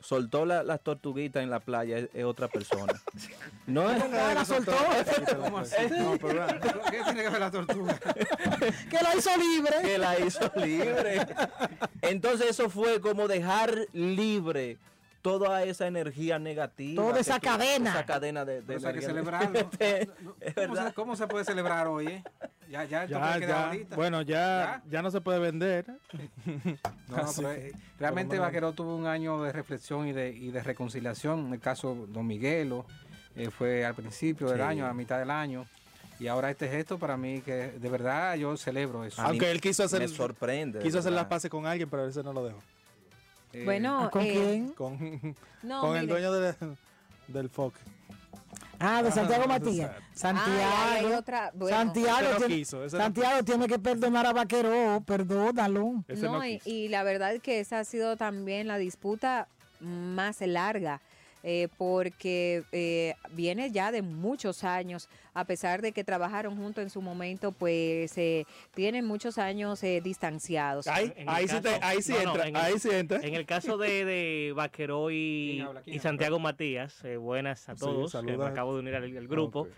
soltó 0.01 0.45
la- 0.47 0.63
las 0.63 0.81
tortuguitas 0.83 1.43
en 1.43 1.51
la 1.51 1.61
playa 1.61 1.99
es, 1.99 2.09
es 2.15 2.25
otra 2.25 2.49
persona. 2.49 2.93
No 3.67 3.91
es 3.91 4.03
Ah, 4.03 4.33
la 4.35 4.45
soltó. 4.47 4.73
¿Cómo 5.43 5.59
así? 5.59 5.75
No, 5.91 6.17
pero. 6.19 6.47
¿Qué 6.91 7.03
tiene 7.05 7.23
que 7.23 7.29
ver 7.29 7.41
la 7.41 7.51
tortuga? 7.51 7.99
que 8.91 9.03
la 9.03 9.15
hizo 9.15 9.31
libre. 9.37 9.75
que 9.83 9.99
la 9.99 10.19
hizo 10.21 10.51
libre. 10.57 11.27
Entonces 12.01 12.49
eso 12.51 12.71
fue 12.71 13.01
como 13.03 13.29
dejar 13.29 13.87
libre 13.93 14.79
toda 15.23 15.63
esa 15.65 15.87
energía 15.87 16.39
negativa. 16.39 17.03
Toda 17.03 17.15
que 17.15 17.21
esa 17.21 17.39
tú- 17.39 17.47
cadena. 17.49 17.91
Esa 17.91 18.07
cadena 18.07 18.45
de, 18.45 18.55
de 18.57 18.63
Pero 18.63 18.81
que 18.81 18.87
energía 18.89 19.09
celebrarlo. 19.09 19.71
Es 20.41 20.55
¿Cómo 20.55 20.77
se, 20.77 20.93
cómo 20.95 21.17
se 21.17 21.27
puede 21.27 21.45
celebrar 21.45 21.87
hoy? 21.89 22.07
eh? 22.07 22.25
Ya, 22.71 22.85
ya, 22.85 23.05
esto 23.05 23.19
Ya, 23.19 23.27
puede 23.27 23.41
quedar 23.41 23.49
ya. 23.61 23.67
ahorita. 23.67 23.97
Bueno, 23.97 24.23
ya, 24.23 24.83
ya 24.91 25.03
no 25.03 25.11
se 25.11 25.21
puede 25.21 25.39
vender. 25.39 25.87
No, 27.09 27.17
pero, 27.37 27.49
que, 27.55 27.69
eh, 27.69 27.73
realmente 27.99 28.35
menos- 28.35 28.47
Vaqueró 28.47 28.73
tuvo 28.73 28.95
un 28.97 29.07
año 29.07 29.43
de 29.43 29.53
reflexión 29.53 30.07
y 30.07 30.13
de, 30.13 30.31
y 30.31 30.51
de 30.51 30.63
reconciliación. 30.63 31.47
En 31.47 31.53
el 31.55 31.61
caso 31.61 32.07
Don 32.09 32.27
Miguelo, 32.27 32.85
eh, 33.35 33.51
fue 33.51 33.85
al 33.87 33.95
principio 33.95 34.49
del 34.51 34.61
año, 34.61 34.87
a 34.87 34.93
mitad 34.93 35.19
del 35.19 35.31
año. 35.31 35.67
Y 36.21 36.27
ahora 36.27 36.51
este 36.51 36.69
gesto 36.69 36.99
para 36.99 37.17
mí 37.17 37.41
que 37.43 37.53
de 37.79 37.89
verdad 37.89 38.35
yo 38.35 38.57
celebro 38.57 39.05
eso. 39.05 39.23
A 39.23 39.27
Aunque 39.27 39.51
él 39.51 39.61
quiso 39.61 39.85
hacer, 39.85 40.01
me 40.01 40.09
sorprende. 40.09 40.79
de 40.81 40.85
quiso 40.85 40.99
hacer 40.99 41.13
las 41.13 41.27
paces 41.27 41.49
con 41.51 41.65
alguien, 41.67 41.89
pero 41.89 42.07
ese 42.09 42.23
no 42.25 42.33
lo 42.33 42.45
dejó. 42.45 42.59
Eh, 43.53 43.65
Bueno, 43.65 44.11
¿Con 44.13 44.23
eh, 44.23 44.33
quién? 44.33 44.69
Con, 44.73 45.37
No, 45.63 45.81
con 45.81 45.97
el 45.97 46.07
dueño 46.07 46.33
de- 46.33 46.55
del 47.29 47.49
FOC. 47.49 47.75
Ah, 48.81 49.03
de 49.03 49.11
Santiago 49.11 49.45
Ah, 49.45 49.49
Matías. 49.49 49.91
Santiago. 50.15 51.17
Otra- 51.19 51.51
bueno. 51.55 51.77
Santiago, 51.77 52.37
tiene, 52.39 52.55
quiso, 52.55 52.85
ese 52.85 52.97
no 52.97 53.03
Santiago 53.03 53.43
tiene 53.45 53.67
que 53.67 53.79
perdonar 53.79 54.27
a 54.27 54.33
Vaquero, 54.33 55.03
perdónalo. 55.05 56.05
No, 56.07 56.33
no 56.33 56.47
y, 56.47 56.61
y 56.65 56.89
la 56.89 57.03
verdad 57.03 57.35
es 57.35 57.43
que 57.43 57.59
esa 57.59 57.81
ha 57.81 57.85
sido 57.85 58.17
también 58.17 58.69
la 58.69 58.79
disputa 58.79 59.49
más 59.81 60.41
larga, 60.43 61.01
eh, 61.51 61.69
porque 61.79 62.63
eh, 62.73 63.15
viene 63.33 63.71
ya 63.71 63.91
de 63.91 64.03
muchos 64.03 64.65
años, 64.65 65.09
a 65.33 65.47
pesar 65.47 65.81
de 65.81 65.93
que 65.93 66.05
trabajaron 66.05 66.57
juntos 66.59 66.83
en 66.83 66.91
su 66.91 67.01
momento, 67.01 67.53
pues 67.53 68.19
eh, 68.19 68.45
tienen 68.75 69.07
muchos 69.07 69.39
años 69.39 69.83
eh, 69.83 70.03
distanciados. 70.05 70.87
Ahí, 70.89 71.11
ahí, 71.27 71.49
sí, 71.49 71.59
te- 71.63 71.79
ahí 71.81 72.03
sí 72.03 72.13
no, 72.13 72.19
no, 72.23 72.31
entra, 72.33 72.49
en 72.49 72.57
el- 72.57 72.63
ahí 72.63 72.79
sí 72.79 72.91
entra. 72.93 73.21
En 73.23 73.35
el 73.35 73.47
caso 73.47 73.79
de, 73.79 74.05
de 74.05 74.53
Vaqueró 74.57 75.11
y, 75.11 75.53
¿Quién 75.55 75.67
habla? 75.69 75.81
¿Quién 75.81 75.95
y 75.95 75.99
habla? 75.99 76.03
Santiago 76.11 76.39
Matías, 76.39 77.03
eh, 77.05 77.17
buenas 77.17 77.67
a 77.71 77.75
Sí, 77.77 77.81
todos, 77.81 78.13
que 78.13 78.37
me 78.37 78.45
acabo 78.45 78.75
de 78.75 78.81
unir 78.81 78.95
al, 78.97 79.05
al 79.17 79.27
grupo. 79.29 79.69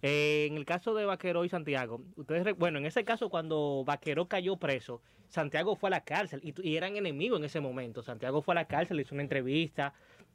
Eh, 0.00 0.46
en 0.48 0.56
el 0.56 0.64
caso 0.64 0.94
de 0.94 1.04
Vaqueró 1.04 1.44
y 1.44 1.50
Santiago, 1.50 2.00
ustedes, 2.16 2.44
re- 2.44 2.52
bueno, 2.52 2.78
en 2.78 2.86
ese 2.86 3.04
caso 3.04 3.28
cuando 3.28 3.82
Vaqueró 3.84 4.28
cayó 4.28 4.56
preso, 4.56 5.02
Santiago 5.28 5.76
fue 5.76 5.88
a 5.88 5.90
la 5.90 6.04
cárcel 6.04 6.40
y, 6.42 6.52
tu- 6.52 6.62
y 6.62 6.76
eran 6.78 6.96
enemigos 6.96 7.38
en 7.38 7.44
ese 7.44 7.60
momento. 7.60 8.02
Santiago 8.02 8.40
fue 8.40 8.54
a 8.54 8.56
la 8.56 8.64
cárcel, 8.64 8.98
hizo 9.00 9.14
una 9.14 9.22
entrevista 9.24 9.92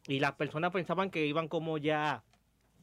y 0.07 0.19
las 0.19 0.33
personas 0.33 0.71
pensaban 0.71 1.09
que 1.09 1.25
iban 1.25 1.47
como 1.47 1.77
ya 1.77 2.23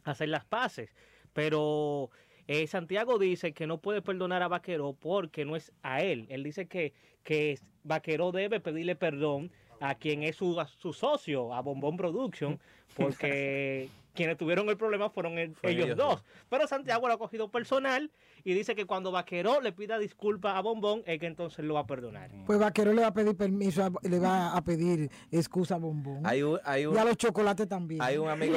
a 0.04 0.10
hacer 0.10 0.28
las 0.28 0.44
paces. 0.44 0.94
Pero 1.32 2.10
eh, 2.46 2.66
Santiago 2.66 3.18
dice 3.18 3.52
que 3.52 3.66
no 3.66 3.80
puede 3.80 4.02
perdonar 4.02 4.42
a 4.42 4.48
Vaqueró 4.48 4.94
porque 4.94 5.44
no 5.44 5.56
es 5.56 5.72
a 5.82 6.00
él. 6.02 6.26
Él 6.30 6.42
dice 6.42 6.66
que, 6.66 6.94
que 7.22 7.58
Vaqueró 7.84 8.32
debe 8.32 8.60
pedirle 8.60 8.96
perdón 8.96 9.52
a 9.80 9.94
quien 9.96 10.22
es 10.22 10.36
su, 10.36 10.60
a 10.60 10.66
su 10.66 10.92
socio, 10.92 11.52
a 11.54 11.60
Bombón 11.62 11.96
Production, 11.96 12.58
porque 12.96 13.88
quienes 14.14 14.36
tuvieron 14.36 14.68
el 14.68 14.76
problema 14.76 15.08
fueron 15.10 15.38
el- 15.38 15.54
Fue 15.54 15.70
ellos, 15.70 15.86
ellos 15.86 15.96
dos. 15.96 16.22
Pero 16.48 16.66
Santiago 16.66 17.06
lo 17.08 17.14
ha 17.14 17.18
cogido 17.18 17.48
personal 17.50 18.10
y 18.44 18.54
dice 18.54 18.74
que 18.74 18.84
cuando 18.84 19.12
Vaqueró 19.12 19.60
le 19.60 19.72
pida 19.72 19.98
disculpas 19.98 20.56
a 20.56 20.60
Bombón, 20.60 21.02
es 21.06 21.18
que 21.18 21.26
entonces 21.26 21.64
lo 21.64 21.74
va 21.74 21.80
a 21.80 21.86
perdonar. 21.86 22.30
Pues 22.46 22.58
Vaquero 22.58 22.92
le 22.92 23.02
va 23.02 23.08
a 23.08 23.14
pedir 23.14 23.36
permiso, 23.36 23.84
a- 23.84 23.92
le 24.08 24.18
va 24.18 24.54
a 24.56 24.62
pedir 24.62 25.10
excusa 25.30 25.76
a 25.76 25.78
Bombón. 25.78 26.26
Hay 26.26 26.42
un, 26.42 26.58
hay 26.64 26.86
un, 26.86 26.94
y 26.94 26.98
a 26.98 27.04
los 27.04 27.16
chocolates 27.16 27.68
también. 27.68 28.02
hay 28.02 28.16
un 28.18 28.28
amigo, 28.28 28.56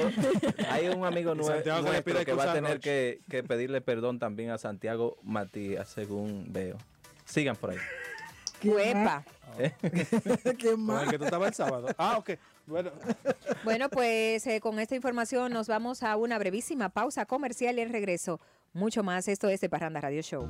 hay 0.69 0.87
un 0.89 1.05
amigo 1.05 1.33
Y 1.35 1.37
nue- 1.37 1.43
Santiago 1.45 1.89
que 2.03 2.25
que 2.25 2.33
va 2.33 2.51
a 2.51 2.53
tener 2.53 2.79
que, 2.79 3.21
que 3.29 3.43
pedirle 3.43 3.81
perdón 3.81 4.19
también 4.19 4.49
a 4.49 4.57
Santiago 4.57 5.17
Matías, 5.23 5.87
según 5.89 6.47
veo. 6.51 6.77
Sigan 7.25 7.55
por 7.55 7.69
ahí. 7.71 7.77
Uepa. 8.69 9.23
¿Qué 10.57 10.71
Con 10.71 10.81
más? 10.85 11.03
el 11.03 11.11
que 11.11 11.17
tú 11.19 11.25
estabas 11.25 11.49
el 11.49 11.53
sábado. 11.53 11.87
Ah, 11.97 12.17
ok. 12.17 12.31
Bueno, 12.65 12.91
Bueno, 13.63 13.89
pues 13.89 14.47
eh, 14.47 14.59
con 14.61 14.79
esta 14.79 14.95
información 14.95 15.51
nos 15.53 15.67
vamos 15.67 16.01
a 16.01 16.15
una 16.15 16.37
brevísima 16.39 16.89
pausa 16.89 17.25
comercial 17.25 17.77
y 17.77 17.81
el 17.81 17.89
regreso. 17.91 18.39
Mucho 18.73 19.03
más. 19.03 19.27
Esto 19.27 19.49
es 19.49 19.61
de 19.61 19.69
Parranda 19.69 20.01
Radio 20.01 20.21
Show. 20.21 20.47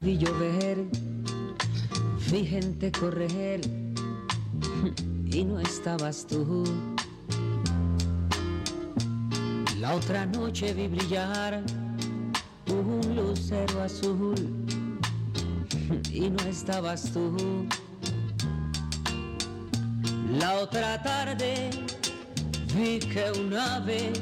Vi 0.00 0.16
llover, 0.16 0.78
vi 2.30 2.46
gente 2.46 2.90
correr 2.90 3.60
y 5.26 5.44
no 5.44 5.60
estabas 5.60 6.26
tú. 6.26 6.64
La 9.78 9.94
otra 9.94 10.24
noche 10.26 10.72
vi 10.72 10.88
brillar 10.88 11.62
un 12.68 13.14
lucero 13.14 13.82
azul 13.82 14.34
y 16.10 16.30
no 16.30 16.44
estabas 16.44 17.10
tú. 17.12 17.66
La 20.38 20.58
otra 20.58 21.02
tarde 21.02 21.70
vi 22.74 22.98
que 22.98 23.32
un 23.32 23.54
ave 23.54 24.12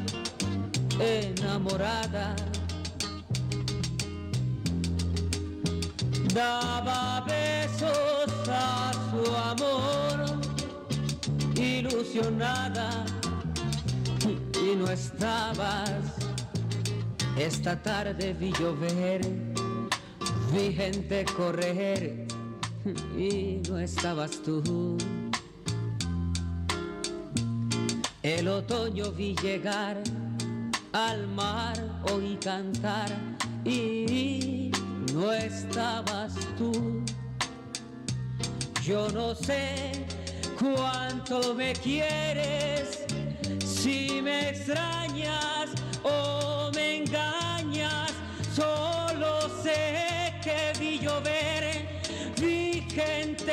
enamorada 0.99 2.35
daba 6.35 7.21
besos 7.27 8.49
a 8.49 8.93
su 9.11 9.37
amor, 9.37 10.41
ilusionada, 11.57 13.05
y 14.27 14.77
no 14.77 14.91
estabas. 14.91 15.91
Esta 17.37 17.81
tarde 17.81 18.33
vi 18.35 18.53
llover, 18.53 19.21
vi 20.53 20.73
gente 20.73 21.25
correr, 21.37 22.27
y 23.17 23.61
no 23.69 23.79
estabas 23.79 24.43
tú. 24.43 24.97
El 28.23 28.49
otoño 28.49 29.11
vi 29.13 29.35
llegar, 29.43 30.03
al 30.93 31.27
mar 31.29 31.77
oí 32.13 32.37
cantar 32.43 33.09
y 33.65 34.71
no 35.13 35.33
estabas 35.33 36.35
tú. 36.57 37.03
Yo 38.83 39.09
no 39.11 39.35
sé 39.35 40.07
cuánto 40.59 41.55
me 41.55 41.73
quieres, 41.75 43.05
si 43.65 44.21
me 44.23 44.51
extrañas 44.51 45.71
o 46.03 46.71
me 46.75 46.97
engañas, 47.03 47.38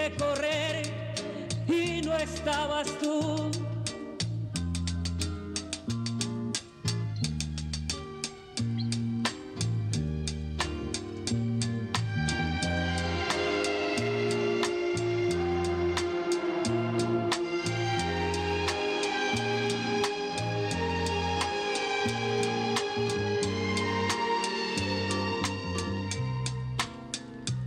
recorrer 0.09 0.83
y 1.67 2.01
no 2.01 2.15
estabas 2.15 2.87
tú. 2.99 3.49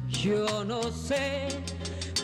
Yo 0.09 0.65
no 0.65 0.83
sé 0.93 1.58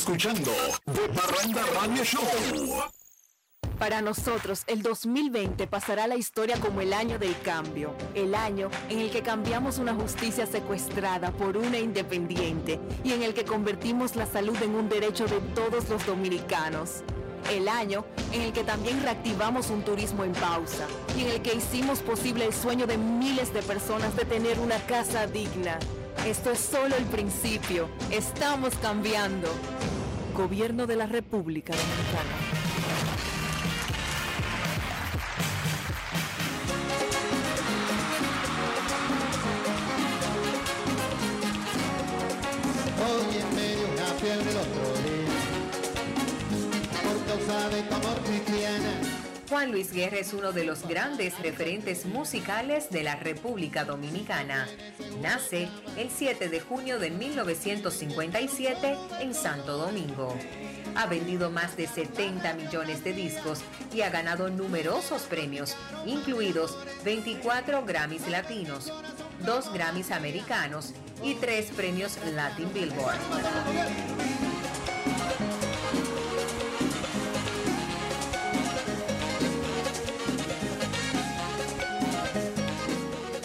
Escuchando 0.00 0.50
The 0.86 1.08
Parranda 1.08 1.62
Radio 1.78 2.02
Show. 2.02 2.22
Para 3.78 4.00
nosotros, 4.00 4.62
el 4.66 4.80
2020 4.80 5.66
pasará 5.66 6.06
la 6.06 6.16
historia 6.16 6.58
como 6.58 6.80
el 6.80 6.94
año 6.94 7.18
del 7.18 7.38
cambio, 7.42 7.94
el 8.14 8.34
año 8.34 8.70
en 8.88 9.00
el 9.00 9.10
que 9.10 9.20
cambiamos 9.20 9.76
una 9.76 9.94
justicia 9.94 10.46
secuestrada 10.46 11.32
por 11.32 11.58
una 11.58 11.78
independiente 11.78 12.80
y 13.04 13.12
en 13.12 13.22
el 13.22 13.34
que 13.34 13.44
convertimos 13.44 14.16
la 14.16 14.24
salud 14.24 14.56
en 14.62 14.74
un 14.74 14.88
derecho 14.88 15.26
de 15.26 15.38
todos 15.54 15.86
los 15.90 16.06
dominicanos. 16.06 17.02
El 17.50 17.68
año 17.68 18.06
en 18.32 18.40
el 18.40 18.54
que 18.54 18.64
también 18.64 19.02
reactivamos 19.02 19.68
un 19.68 19.82
turismo 19.82 20.24
en 20.24 20.32
pausa 20.32 20.86
y 21.14 21.24
en 21.24 21.28
el 21.28 21.42
que 21.42 21.54
hicimos 21.54 21.98
posible 22.00 22.46
el 22.46 22.54
sueño 22.54 22.86
de 22.86 22.96
miles 22.96 23.52
de 23.52 23.60
personas 23.60 24.16
de 24.16 24.24
tener 24.24 24.60
una 24.60 24.78
casa 24.86 25.26
digna. 25.26 25.78
Esto 26.26 26.50
es 26.50 26.58
solo 26.58 26.96
el 26.96 27.04
principio. 27.06 27.88
Estamos 28.10 28.74
cambiando. 28.76 29.48
Gobierno 30.36 30.86
de 30.86 30.94
la 30.94 31.06
República 31.06 31.72
Dominicana. 31.72 32.36
Hoy 43.02 43.36
en 43.38 43.54
medio 43.56 43.88
una 43.88 44.06
fiebre 44.20 44.50
el 44.50 44.56
otro 44.58 44.84
día 45.02 45.28
Por 47.02 47.16
causa 47.26 47.68
de 47.70 47.82
tu 47.82 47.94
amor 47.94 48.20
cristiana 48.24 49.19
Juan 49.50 49.72
Luis 49.72 49.92
Guerra 49.92 50.18
es 50.18 50.32
uno 50.32 50.52
de 50.52 50.62
los 50.62 50.86
grandes 50.86 51.36
referentes 51.40 52.06
musicales 52.06 52.88
de 52.90 53.02
la 53.02 53.16
República 53.16 53.84
Dominicana. 53.84 54.68
Nace 55.20 55.68
el 55.96 56.08
7 56.08 56.48
de 56.48 56.60
junio 56.60 57.00
de 57.00 57.10
1957 57.10 58.96
en 59.18 59.34
Santo 59.34 59.76
Domingo. 59.76 60.38
Ha 60.94 61.06
vendido 61.06 61.50
más 61.50 61.76
de 61.76 61.88
70 61.88 62.54
millones 62.54 63.02
de 63.02 63.12
discos 63.12 63.62
y 63.92 64.02
ha 64.02 64.10
ganado 64.10 64.50
numerosos 64.50 65.22
premios, 65.22 65.76
incluidos 66.06 66.78
24 67.02 67.84
Grammys 67.84 68.28
latinos, 68.28 68.92
2 69.44 69.72
Grammys 69.72 70.12
americanos 70.12 70.94
y 71.24 71.34
3 71.34 71.72
premios 71.72 72.16
Latin 72.36 72.72
Billboard. 72.72 73.18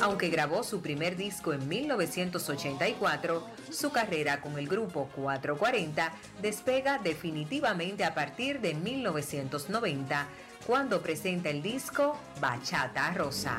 Aunque 0.06 0.30
grabó 0.30 0.62
su 0.62 0.82
primer 0.82 1.18
disco 1.18 1.52
en 1.52 1.68
1984, 1.68 3.44
su 3.72 3.92
carrera 3.92 4.40
con 4.40 4.60
el 4.60 4.68
grupo 4.68 5.10
440 5.16 6.14
despega 6.44 7.00
definitivamente 7.00 8.04
a 8.04 8.14
partir 8.14 8.62
de 8.62 8.76
1990, 8.76 10.28
cuando 10.68 11.02
presenta 11.02 11.50
el 11.50 11.64
disco 11.64 12.20
Bachata 12.40 13.12
Rosa. 13.16 13.58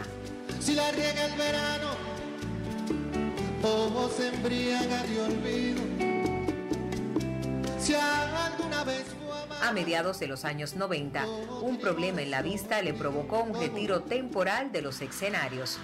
Si 0.60 0.76
la 0.76 0.88
riega 0.92 1.24
el 1.24 1.34
verano 1.36 1.90
O 3.64 4.08
se 4.08 4.28
embriaga 4.28 5.02
de 5.02 5.20
olvido 5.22 5.82
Si 7.80 7.92
alguna 7.94 8.84
vez 8.84 9.04
A 9.62 9.72
mediados 9.72 10.20
de 10.20 10.28
los 10.28 10.44
años 10.44 10.76
90, 10.76 11.26
un 11.62 11.80
problema 11.80 12.22
en 12.22 12.30
la 12.30 12.42
vista 12.42 12.82
le 12.82 12.94
provocó 12.94 13.42
un 13.42 13.60
retiro 13.60 14.02
temporal 14.02 14.70
de 14.70 14.82
los 14.82 15.00
escenarios. 15.00 15.80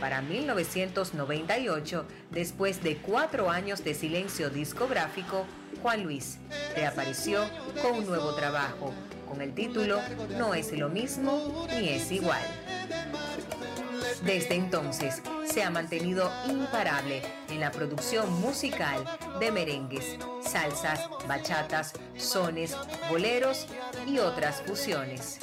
Para 0.00 0.22
1998, 0.22 2.06
después 2.30 2.82
de 2.82 2.96
cuatro 2.96 3.50
años 3.50 3.84
de 3.84 3.94
silencio 3.94 4.50
discográfico, 4.50 5.46
Juan 5.82 6.02
Luis 6.02 6.38
reapareció 6.74 7.44
con 7.80 7.98
un 7.98 8.06
nuevo 8.06 8.34
trabajo, 8.34 8.92
con 9.28 9.40
el 9.40 9.54
título 9.54 10.00
No 10.38 10.54
es 10.54 10.72
lo 10.72 10.88
mismo 10.88 11.66
ni 11.70 11.88
es 11.90 12.10
igual. 12.12 12.42
Desde 14.24 14.54
entonces 14.54 15.20
se 15.44 15.64
ha 15.64 15.70
mantenido 15.70 16.30
imparable 16.48 17.22
en 17.48 17.60
la 17.60 17.72
producción 17.72 18.32
musical 18.40 19.04
de 19.40 19.50
merengues, 19.50 20.16
salsas, 20.42 21.08
bachatas, 21.26 21.92
sones, 22.16 22.76
boleros 23.10 23.66
y 24.06 24.18
otras 24.18 24.62
fusiones. 24.62 25.38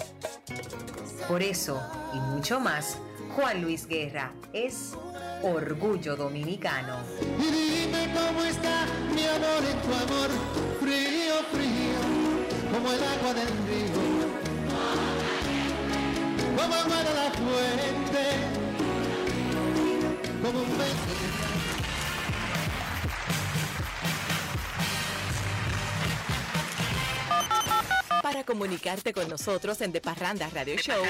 Por 1.28 1.44
eso 1.44 1.82
y 2.14 2.20
mucho 2.20 2.60
más, 2.60 2.98
Juan 3.36 3.62
Luis 3.62 3.88
Guerra 3.88 4.32
es 4.54 4.94
orgullo 5.44 6.16
dominicano. 6.16 6.98
Y 7.38 7.52
dime 7.52 8.14
cómo 8.14 8.44
está 8.44 8.86
mi 9.14 9.26
amor 9.26 9.64
en 9.70 9.82
tu 9.82 9.94
amor 9.94 10.30
Frío, 10.80 11.36
frío 11.52 12.00
Como 12.72 12.92
el 12.92 13.04
agua 13.04 13.34
del 13.34 13.48
río 13.68 14.02
Como 16.56 16.74
agua 16.74 17.04
de 17.04 17.14
la 17.14 17.32
fuente 17.32 18.24
Como 20.42 20.60
un 20.62 20.78
beso 20.78 21.19
comunicarte 28.50 29.14
con 29.14 29.30
nosotros 29.30 29.80
en 29.82 29.92
De 29.92 30.02
Parranda 30.02 30.50
Radio 30.50 30.76
Show, 30.76 31.04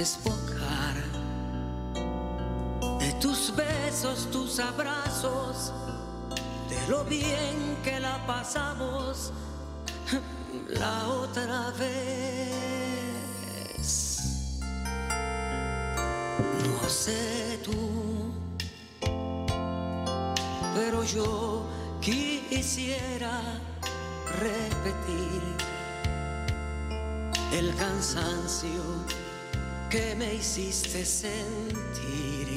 Despojar 0.02 0.96
de 3.00 3.12
tus 3.22 3.54
besos, 3.56 4.28
tus 4.32 4.60
abrazos, 4.60 5.72
de 6.68 6.88
lo 6.88 7.04
bien 7.04 7.78
que 7.84 8.00
la 8.00 8.26
pasamos 8.26 9.32
la 10.70 11.08
otra 11.08 11.70
vez. 11.78 13.12
No 16.66 16.90
sé 16.90 17.60
tú, 17.64 18.34
pero 20.74 21.04
yo 21.04 21.68
quisiera 22.02 23.40
repetir 24.40 25.42
el 27.52 27.76
cansancio 27.76 28.82
que 29.92 30.16
me 30.16 30.36
hiciste 30.36 31.04
sentir 31.04 32.56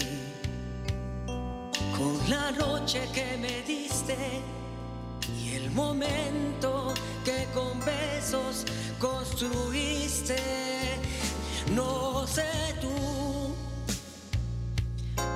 con 1.98 2.16
la 2.30 2.52
noche 2.52 3.08
que 3.12 3.36
me 3.38 3.60
diste 3.62 4.16
y 5.42 5.54
el 5.54 5.68
momento 5.72 6.94
que 7.24 7.48
con 7.52 7.80
besos 7.80 8.64
construiste. 9.00 10.36
No 11.74 12.24
sé 12.24 12.52
tú, 12.80 13.52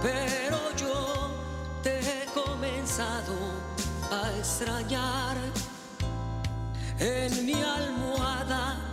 pero 0.01 0.59
yo 0.77 1.31
te 1.83 1.99
he 1.99 2.27
comenzado 2.33 3.35
a 4.13 4.31
extrañar. 4.39 5.37
En 7.01 7.45
mi 7.45 7.55
almohada 7.55 8.88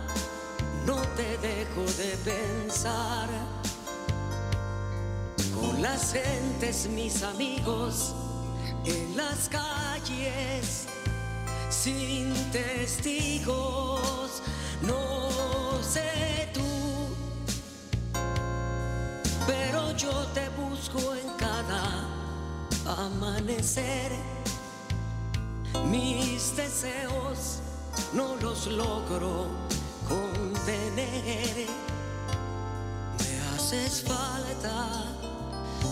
no 0.86 0.96
te 1.16 1.36
dejo 1.38 1.82
de 1.98 2.16
pensar. 2.24 3.28
Con 5.54 5.82
las 5.82 6.12
gentes, 6.12 6.88
mis 6.88 7.22
amigos, 7.22 8.14
en 8.84 9.16
las 9.16 9.48
calles, 9.48 10.86
sin 11.68 12.32
testigos, 12.52 14.42
no 14.82 15.28
sé 15.82 16.50
tú, 16.54 16.62
pero 19.46 19.96
yo 19.96 20.12
te 20.34 20.48
busco 20.50 21.14
en 21.14 21.28
cada 21.36 22.06
amanecer. 23.04 24.12
Mis 25.90 26.56
deseos 26.56 27.60
no 28.12 28.36
los 28.36 28.66
logro 28.66 29.48
contener. 30.08 31.66
Me 33.18 33.54
haces 33.54 34.02
falta, 34.02 35.04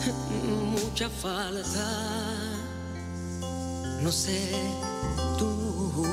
mucha 0.73 1.09
falta. 1.09 1.87
No 4.03 4.13
sé 4.13 4.51
tú. 5.39 6.07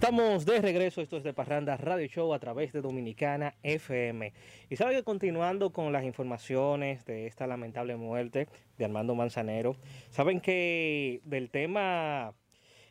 Estamos 0.00 0.46
de 0.46 0.62
regreso, 0.62 1.02
esto 1.02 1.18
es 1.18 1.24
de 1.24 1.34
Parranda 1.34 1.76
Radio 1.76 2.06
Show 2.06 2.32
a 2.32 2.38
través 2.38 2.72
de 2.72 2.80
Dominicana 2.80 3.54
FM. 3.62 4.32
Y 4.70 4.76
sabe 4.76 4.94
que 4.94 5.02
continuando 5.02 5.74
con 5.74 5.92
las 5.92 6.04
informaciones 6.04 7.04
de 7.04 7.26
esta 7.26 7.46
lamentable 7.46 7.96
muerte 7.96 8.48
de 8.78 8.84
Armando 8.86 9.14
Manzanero, 9.14 9.76
saben 10.08 10.40
que 10.40 11.20
del 11.24 11.50
tema 11.50 12.32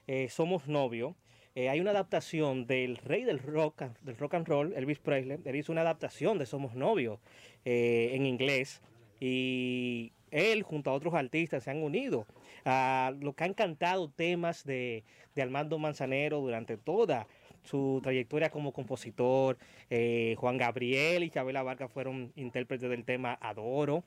eh, 0.06 0.30
Somos 0.30 0.68
Novio, 0.68 1.16
eh, 1.56 1.70
hay 1.70 1.80
una 1.80 1.90
adaptación 1.90 2.68
del 2.68 2.98
rey 2.98 3.24
del 3.24 3.40
rock, 3.40 3.86
del 4.04 4.16
rock 4.16 4.36
and 4.36 4.48
roll, 4.48 4.74
Elvis 4.74 5.00
Presley. 5.00 5.40
Él 5.46 5.56
hizo 5.56 5.72
una 5.72 5.82
adaptación 5.82 6.38
de 6.38 6.46
Somos 6.46 6.76
Novio 6.76 7.20
eh, 7.66 8.12
en 8.14 8.28
inglés 8.28 8.84
y 9.20 10.14
él 10.32 10.64
junto 10.64 10.90
a 10.90 10.94
otros 10.94 11.14
artistas 11.14 11.64
se 11.64 11.72
han 11.72 11.82
unido 11.82 12.26
a 12.66 13.14
lo 13.20 13.34
que 13.34 13.44
han 13.44 13.54
cantado 13.54 14.10
temas 14.10 14.64
de, 14.64 15.04
de 15.36 15.42
Armando 15.42 15.78
Manzanero 15.80 16.40
durante 16.40 16.78
toda 16.78 17.28
su 17.64 18.00
trayectoria 18.04 18.50
como 18.50 18.72
compositor. 18.72 19.58
Eh, 19.90 20.36
Juan 20.38 20.58
Gabriel 20.58 21.24
y 21.24 21.30
Chabela 21.30 21.64
Vargas 21.64 21.92
fueron 21.92 22.32
intérpretes 22.36 22.90
del 22.90 23.04
tema 23.04 23.38
Adoro, 23.42 24.04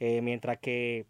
eh, 0.00 0.20
mientras 0.20 0.58
que 0.58 1.06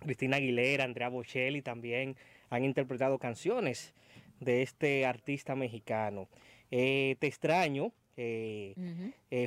Cristina 0.00 0.36
Aguilera, 0.36 0.84
Andrea 0.84 1.08
Bocelli 1.08 1.62
también 1.62 2.16
han 2.50 2.64
interpretado 2.64 3.18
canciones 3.18 3.94
de 4.40 4.62
este 4.62 5.06
artista 5.06 5.54
mexicano. 5.54 6.28
Eh, 6.70 7.16
Te 7.18 7.26
extraño 7.26 7.92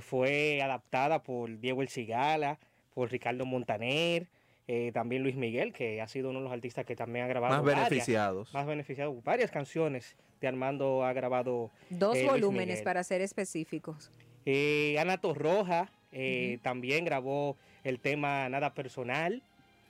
fue 0.02 0.62
adaptada 0.62 1.24
por 1.24 1.60
Diego 1.60 1.82
El 1.82 1.90
Cigala, 1.90 2.58
por 2.94 3.12
Ricardo 3.12 3.46
Montaner, 3.46 4.28
eh, 4.68 4.92
también 4.94 5.24
Luis 5.24 5.36
Miguel, 5.36 5.74
que 5.74 6.02
ha 6.02 6.08
sido 6.08 6.30
uno 6.30 6.40
de 6.40 6.44
los 6.46 6.54
artistas 6.54 6.86
que 6.86 6.96
también 6.96 7.26
ha 7.26 7.28
grabado 7.28 7.56
Más 7.56 7.64
varias- 7.64 7.90
beneficiados. 7.90 8.54
más 8.54 8.66
beneficiados. 8.66 9.24
Varias 9.24 9.52
canciones 9.52 10.16
de 10.40 10.48
Armando 10.48 11.04
ha 11.04 11.14
grabado. 11.14 11.72
Dos 11.90 12.18
eh, 12.18 12.26
volúmenes 12.26 12.82
para 12.82 13.04
ser 13.04 13.22
específicos. 13.22 14.12
Eh, 14.46 14.96
Ana 15.00 15.18
Torroja 15.20 15.92
eh, 16.12 16.58
también 16.64 17.06
grabó 17.06 17.58
el 17.84 18.00
tema 18.00 18.48
Nada 18.50 18.74
Personal. 18.74 19.42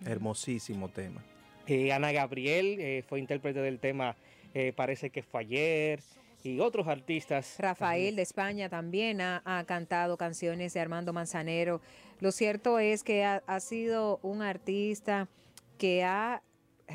Hermosísimo 0.06 0.90
tema. 0.90 1.24
Eh, 1.68 1.92
Ana 1.94 2.12
Gabriel 2.12 2.78
eh, 2.80 3.04
fue 3.08 3.20
intérprete 3.20 3.60
del 3.62 3.80
tema 3.80 4.16
eh, 4.54 4.74
Parece 4.76 5.10
que 5.10 5.22
fue 5.24 5.42
ayer. 5.42 6.00
Y 6.44 6.60
otros 6.60 6.88
artistas. 6.88 7.56
Rafael 7.60 8.16
de 8.16 8.22
España 8.22 8.70
también 8.70 9.22
ha, 9.22 9.64
cantado 9.68 10.18
canciones 10.18 10.74
de 10.74 10.80
Armando 10.80 11.14
Manzanero. 11.14 11.82
Lo 12.20 12.32
cierto 12.32 12.80
es 12.80 13.04
que 13.04 13.24
ha 13.24 13.60
sido 13.60 14.20
un 14.24 14.42
artista 14.42 15.28
que 15.78 16.04
ha 16.04 16.42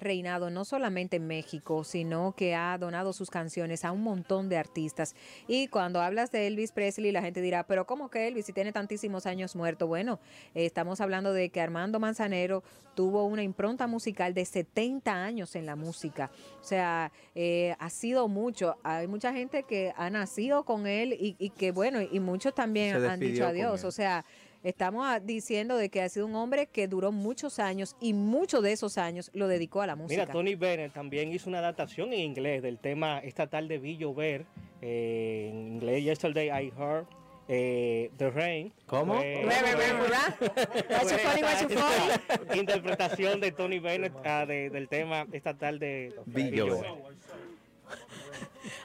reinado 0.01 0.51
no 0.51 0.65
solamente 0.65 1.17
en 1.17 1.27
México, 1.27 1.85
sino 1.85 2.35
que 2.37 2.55
ha 2.55 2.77
donado 2.79 3.13
sus 3.13 3.31
canciones 3.31 3.85
a 3.85 3.93
un 3.93 4.03
montón 4.03 4.49
de 4.49 4.57
artistas. 4.57 5.15
Y 5.47 5.69
cuando 5.69 6.01
hablas 6.01 6.31
de 6.31 6.47
Elvis 6.47 6.73
Presley, 6.73 7.13
la 7.13 7.23
gente 7.23 7.41
dirá, 7.41 7.67
pero 7.67 7.87
¿cómo 7.87 8.11
que 8.11 8.29
Elvis 8.29 8.47
si 8.47 8.53
tiene 8.53 8.73
tantísimos 8.73 9.27
años 9.27 9.57
muerto? 9.57 9.87
Bueno, 9.87 10.21
eh, 10.55 10.67
estamos 10.67 11.01
hablando 11.01 11.33
de 11.33 11.51
que 11.51 11.61
Armando 11.61 11.99
Manzanero 12.01 12.63
tuvo 12.95 13.25
una 13.27 13.43
impronta 13.43 13.87
musical 13.87 14.35
de 14.35 14.45
70 14.45 15.13
años 15.13 15.55
en 15.55 15.67
la 15.67 15.77
música. 15.77 16.31
O 16.61 16.65
sea, 16.65 17.13
eh, 17.35 17.77
ha 17.79 17.91
sido 17.91 18.27
mucho. 18.27 18.77
Hay 18.83 19.07
mucha 19.07 19.33
gente 19.33 19.65
que 19.65 19.93
ha 19.97 20.11
nacido 20.11 20.65
con 20.65 20.87
él 20.87 21.13
y, 21.13 21.37
y 21.39 21.51
que, 21.51 21.73
bueno, 21.73 22.01
y 22.01 22.21
muchos 22.21 22.55
también 22.55 22.97
han 23.05 23.21
dicho 23.21 23.47
adiós. 23.47 23.85
O 23.85 23.91
sea, 23.91 24.25
estamos 24.63 25.05
ah, 25.07 25.21
diciendo 25.21 25.77
de 25.77 25.89
que 25.89 26.03
ha 26.03 26.09
sido 26.09 26.27
un 26.27 26.35
hombre 26.37 26.67
que 26.67 26.89
duró 26.89 27.13
muchos 27.13 27.59
años 27.59 27.97
y 28.01 28.15
muchos 28.15 28.63
de 28.63 28.73
esos 28.73 28.99
años 28.99 29.31
lo 29.35 29.49
dedicó 29.49 29.83
a 29.83 29.87
la 29.87 29.97
música. 29.97 30.23
Mira, 30.23 30.33
Tony 30.33 30.55
Bennett 30.55 30.93
también 30.93 31.33
hizo 31.33 31.49
una 31.49 31.59
adaptación 31.59 32.13
en 32.13 32.21
inglés 32.21 32.63
del 32.63 32.79
tema 32.79 33.19
Esta 33.21 33.47
tarde 33.47 33.79
vi 33.79 33.97
llover. 33.97 34.47
eh, 34.83 35.51
en 35.53 35.73
inglés, 35.75 36.05
Yesterday 36.05 36.49
I 36.49 36.73
Heard 36.79 37.07
eh, 37.49 38.11
The 38.17 38.31
Rain. 38.31 38.73
¿Cómo? 38.87 39.21
Esta 39.21 40.37
interpretación 42.57 43.41
de 43.41 43.53
Tony 43.53 43.79
Bennett 43.79 44.13
ah, 44.25 44.45
de- 44.47 44.71
del 44.71 44.89
tema 44.89 45.27
Esta 45.33 45.55
tarde 45.57 46.13
Vi 46.27 46.51
vi 46.51 46.57
llover. 46.57 46.85
llover. 46.85 47.17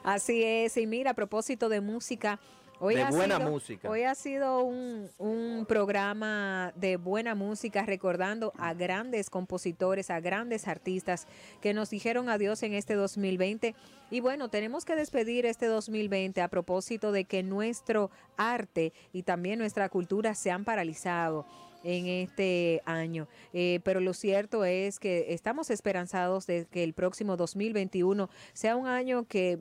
Así 0.03 0.43
es, 0.43 0.77
y 0.77 0.85
mira, 0.85 1.11
a 1.11 1.13
propósito 1.15 1.69
de 1.69 1.81
música, 1.81 2.39
hoy 2.81 2.95
De 2.95 3.05
buena 3.05 3.37
sido, 3.37 3.51
música. 3.51 3.89
Hoy 3.89 4.03
ha 4.03 4.15
sido 4.15 4.63
un, 4.63 5.09
un 5.17 5.65
programa 5.67 6.73
de 6.75 6.97
buena 6.97 7.35
música 7.35 7.85
recordando 7.85 8.51
a 8.57 8.73
grandes 8.73 9.29
compositores, 9.29 10.09
a 10.09 10.19
grandes 10.19 10.67
artistas 10.67 11.27
que 11.61 11.73
nos 11.73 11.91
dijeron 11.91 12.27
adiós 12.27 12.63
en 12.63 12.73
este 12.73 12.95
2020. 12.95 13.75
Y 14.09 14.19
bueno, 14.19 14.49
tenemos 14.49 14.83
que 14.83 14.95
despedir 14.95 15.45
este 15.45 15.67
2020 15.67 16.41
a 16.41 16.47
propósito 16.47 17.11
de 17.11 17.25
que 17.25 17.43
nuestro 17.43 18.09
arte 18.35 18.93
y 19.13 19.23
también 19.23 19.59
nuestra 19.59 19.87
cultura 19.87 20.33
se 20.33 20.51
han 20.51 20.65
paralizado 20.65 21.45
en 21.83 22.07
este 22.07 22.81
año. 22.85 23.27
Eh, 23.53 23.79
pero 23.83 23.99
lo 23.99 24.13
cierto 24.13 24.65
es 24.65 24.99
que 24.99 25.33
estamos 25.33 25.69
esperanzados 25.69 26.47
de 26.47 26.65
que 26.65 26.83
el 26.83 26.93
próximo 26.93 27.37
2021 27.37 28.29
sea 28.53 28.75
un 28.75 28.87
año 28.87 29.25
que 29.27 29.59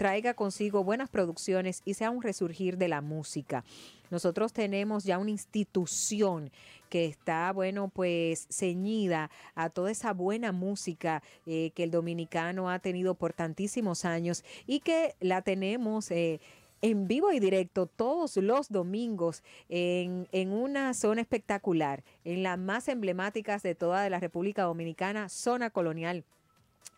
traiga 0.00 0.32
consigo 0.32 0.82
buenas 0.82 1.10
producciones 1.10 1.82
y 1.84 1.92
sea 1.92 2.10
un 2.10 2.22
resurgir 2.22 2.78
de 2.78 2.88
la 2.88 3.02
música. 3.02 3.66
Nosotros 4.08 4.50
tenemos 4.54 5.04
ya 5.04 5.18
una 5.18 5.30
institución 5.30 6.50
que 6.88 7.04
está, 7.04 7.52
bueno, 7.52 7.90
pues 7.92 8.46
ceñida 8.50 9.30
a 9.54 9.68
toda 9.68 9.90
esa 9.90 10.14
buena 10.14 10.52
música 10.52 11.22
eh, 11.44 11.72
que 11.74 11.82
el 11.82 11.90
dominicano 11.90 12.70
ha 12.70 12.78
tenido 12.78 13.14
por 13.14 13.34
tantísimos 13.34 14.06
años 14.06 14.42
y 14.66 14.80
que 14.80 15.16
la 15.20 15.42
tenemos 15.42 16.10
eh, 16.10 16.40
en 16.80 17.06
vivo 17.06 17.30
y 17.30 17.38
directo 17.38 17.84
todos 17.84 18.38
los 18.38 18.70
domingos 18.70 19.42
en, 19.68 20.28
en 20.32 20.50
una 20.50 20.94
zona 20.94 21.20
espectacular, 21.20 22.04
en 22.24 22.42
las 22.42 22.58
más 22.58 22.88
emblemáticas 22.88 23.62
de 23.62 23.74
toda 23.74 24.08
la 24.08 24.18
República 24.18 24.62
Dominicana, 24.62 25.28
zona 25.28 25.68
colonial 25.68 26.24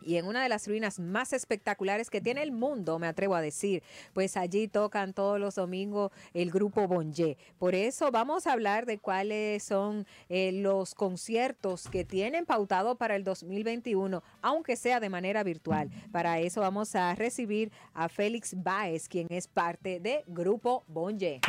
y 0.04 0.16
en 0.16 0.26
una 0.26 0.42
de 0.42 0.48
las 0.48 0.66
ruinas 0.66 0.98
más 0.98 1.32
espectaculares 1.32 2.10
que 2.10 2.20
tiene 2.20 2.42
el 2.42 2.52
mundo, 2.52 2.98
me 2.98 3.06
atrevo 3.06 3.34
a 3.34 3.40
decir, 3.40 3.82
pues 4.12 4.36
allí 4.36 4.68
tocan 4.68 5.12
todos 5.12 5.38
los 5.38 5.54
domingos 5.54 6.12
el 6.34 6.50
grupo 6.50 6.86
Bonje. 6.86 7.36
Por 7.58 7.74
eso 7.74 8.10
vamos 8.10 8.46
a 8.46 8.52
hablar 8.52 8.86
de 8.86 8.98
cuáles 8.98 9.62
son 9.62 10.06
eh, 10.28 10.52
los 10.52 10.94
conciertos 10.94 11.88
que 11.88 12.04
tienen 12.04 12.46
pautado 12.46 12.96
para 12.96 13.16
el 13.16 13.24
2021, 13.24 14.22
aunque 14.40 14.76
sea 14.76 15.00
de 15.00 15.08
manera 15.08 15.42
virtual. 15.42 15.90
Para 16.10 16.40
eso 16.40 16.60
vamos 16.60 16.94
a 16.94 17.14
recibir 17.14 17.72
a 17.94 18.08
Félix 18.08 18.54
Baez, 18.56 19.08
quien 19.08 19.26
es 19.30 19.48
parte 19.48 20.00
de 20.00 20.24
Grupo 20.26 20.84
Bonje. 20.88 21.40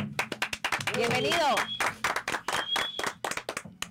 Bienvenido. 0.96 1.36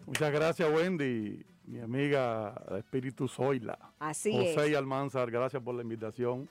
Muchas 0.05 0.31
gracias, 0.31 0.71
Wendy, 0.71 1.43
mi 1.65 1.79
amiga 1.79 2.53
Espíritu 2.77 3.27
Zoila. 3.27 3.77
Así 3.99 4.31
José 4.31 4.65
es. 4.65 4.71
y 4.71 4.75
Almanzar, 4.75 5.29
gracias 5.31 5.61
por 5.63 5.75
la 5.75 5.81
invitación. 5.81 6.47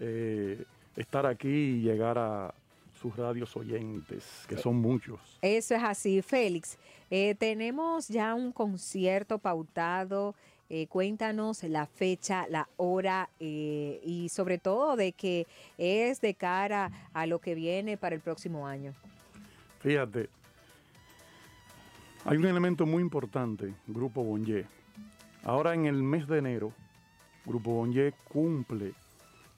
Eh, 0.00 0.64
estar 0.96 1.26
aquí 1.26 1.48
y 1.48 1.80
llegar 1.80 2.18
a 2.18 2.54
sus 3.00 3.14
radios 3.16 3.56
oyentes, 3.56 4.44
que 4.48 4.56
son 4.56 4.76
muchos. 4.76 5.20
Eso 5.42 5.74
es 5.74 5.82
así, 5.82 6.22
Félix. 6.22 6.78
Eh, 7.10 7.34
tenemos 7.34 8.08
ya 8.08 8.34
un 8.34 8.52
concierto 8.52 9.38
pautado. 9.38 10.34
eh, 10.68 10.88
cuéntanos 10.88 11.62
la 11.62 11.86
fecha, 11.86 12.46
la 12.48 12.68
hora 12.76 13.28
eh, 13.38 14.00
y 14.04 14.28
sobre 14.30 14.58
todo 14.58 14.96
de 14.96 15.12
que 15.12 15.46
es 15.78 16.20
de 16.20 16.34
cara 16.34 16.90
a 17.12 17.26
lo 17.26 17.38
que 17.38 17.54
viene 17.54 17.96
para 17.96 18.16
el 18.16 18.20
próximo 18.20 18.66
año. 18.66 18.92
Fíjate, 19.78 20.28
hay 22.26 22.38
un 22.38 22.44
elemento 22.44 22.86
muy 22.86 23.02
importante, 23.02 23.72
Grupo 23.86 24.24
Bonje. 24.24 24.66
Ahora 25.44 25.74
en 25.74 25.86
el 25.86 26.02
mes 26.02 26.26
de 26.26 26.38
enero, 26.38 26.72
Grupo 27.44 27.70
Bonje 27.70 28.14
cumple 28.28 28.94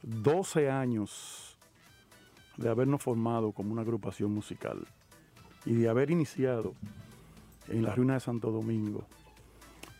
12 0.03 0.71
años 0.71 1.57
de 2.59 2.69
habernos 2.69 3.03
formado 3.03 3.53
como 3.53 3.73
una 3.73 3.81
agrupación 3.81 4.35
musical 4.35 4.87
y 5.65 5.77
de 5.77 5.89
haber 5.89 6.11
iniciado 6.11 6.75
en 7.69 7.85
la 7.85 7.95
ruina 7.95 8.15
de 8.15 8.21
Santo 8.21 8.51
Domingo 8.51 9.07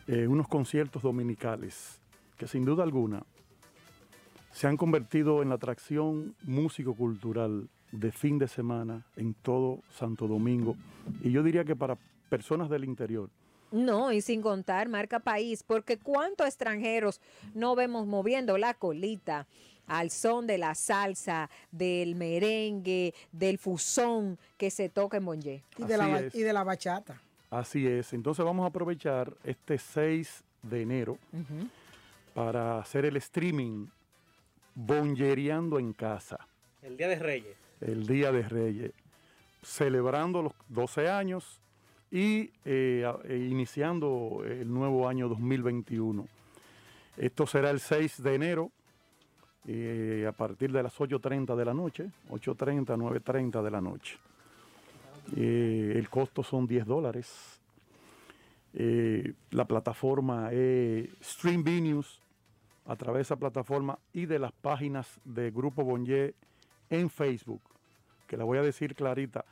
eh, 0.07 0.27
unos 0.27 0.47
conciertos 0.47 1.01
dominicales 1.01 1.99
que 2.37 2.47
sin 2.47 2.65
duda 2.65 2.83
alguna 2.83 3.23
se 4.51 4.67
han 4.67 4.77
convertido 4.77 5.41
en 5.41 5.49
la 5.49 5.55
atracción 5.55 6.35
músico-cultural 6.43 7.67
de 7.91 8.11
fin 8.11 8.37
de 8.37 8.47
semana 8.47 9.05
en 9.15 9.33
todo 9.33 9.81
Santo 9.89 10.27
Domingo. 10.27 10.75
Y 11.23 11.31
yo 11.31 11.41
diría 11.41 11.65
que 11.65 11.75
para 11.75 11.97
personas 12.29 12.69
del 12.69 12.83
interior, 12.85 13.29
No, 13.71 14.11
y 14.11 14.21
sin 14.21 14.41
contar 14.41 14.87
marca 14.89 15.19
país, 15.19 15.63
porque 15.63 15.97
cuántos 15.97 16.47
extranjeros 16.47 17.19
no 17.53 17.75
vemos 17.75 18.07
moviendo 18.07 18.57
la 18.57 18.73
colita 18.73 19.45
al 19.87 20.11
son 20.11 20.47
de 20.47 20.57
la 20.57 20.75
salsa, 20.75 21.49
del 21.71 22.15
merengue, 22.15 23.13
del 23.31 23.57
fusón 23.57 24.37
que 24.57 24.69
se 24.69 24.87
toca 24.87 25.17
en 25.17 25.25
Bonje. 25.25 25.63
Y 25.77 25.83
de, 25.83 25.97
la, 25.97 26.21
y 26.33 26.41
de 26.41 26.53
bachata. 26.53 27.21
así 27.49 27.85
es. 27.87 28.13
Entonces 28.13 28.45
vamos 28.45 28.63
a 28.63 28.67
aprovechar 28.67 29.33
este 29.43 29.77
6 29.77 30.43
de 30.61 30.81
enero 30.81 31.17
para 32.33 32.79
hacer 32.79 33.05
el 33.05 33.17
streaming 33.17 33.87
Bonjereando 34.75 35.77
en 35.79 35.91
casa, 35.91 36.47
El 36.81 36.95
Día 36.95 37.09
de 37.09 37.15
Reyes. 37.15 37.57
el 37.81 38.07
Día 38.07 38.31
de 38.31 38.43
Reyes, 38.43 38.91
celebrando 39.61 40.41
los 40.41 40.53
12 40.69 41.09
años 41.09 41.59
y 42.11 42.51
eh, 42.65 43.05
a- 43.05 43.19
e 43.27 43.37
iniciando 43.37 44.41
el 44.45 44.71
nuevo 44.71 45.07
año 45.07 45.27
2021. 45.29 46.27
Esto 47.17 47.45
será 47.45 47.69
el 47.69 47.79
6 47.79 48.23
de 48.23 48.35
enero 48.35 48.71
eh, 49.67 50.25
a 50.27 50.31
partir 50.31 50.71
de 50.71 50.81
las 50.81 50.97
8.30 50.97 51.55
de 51.55 51.65
la 51.65 51.73
noche, 51.73 52.09
8.30, 52.29 52.85
9.30 52.97 53.61
de 53.61 53.71
la 53.71 53.81
noche. 53.81 54.17
Eh, 55.35 55.93
el 55.95 56.09
costo 56.09 56.41
son 56.43 56.65
10 56.65 56.85
dólares. 56.85 57.59
Eh, 58.73 59.33
la 59.51 59.65
plataforma 59.65 60.51
es 60.51 61.09
Stream 61.21 61.63
News 61.63 62.21
a 62.85 62.95
través 62.95 63.17
de 63.19 63.21
esa 63.23 63.35
plataforma 63.35 63.99
y 64.13 64.25
de 64.25 64.39
las 64.39 64.51
páginas 64.51 65.19
de 65.25 65.51
Grupo 65.51 65.83
Bonje 65.83 66.33
en 66.89 67.09
Facebook, 67.09 67.61
que 68.27 68.37
la 68.37 68.43
voy 68.45 68.57
a 68.57 68.61
decir 68.63 68.95
clarita. 68.95 69.45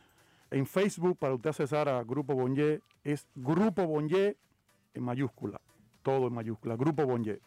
En 0.52 0.66
Facebook, 0.66 1.18
para 1.18 1.34
usted 1.34 1.50
accesar 1.50 1.90
a 1.90 2.04
Grupo 2.04 2.34
Bonje, 2.34 2.82
es 3.04 3.28
Grupo 3.36 3.86
Bonje 3.86 4.38
en 4.94 5.04
mayúscula, 5.04 5.60
todo 6.04 6.28
en 6.28 6.34
mayúscula, 6.34 6.76
Grupo 6.76 7.06
Bonje. 7.06 7.40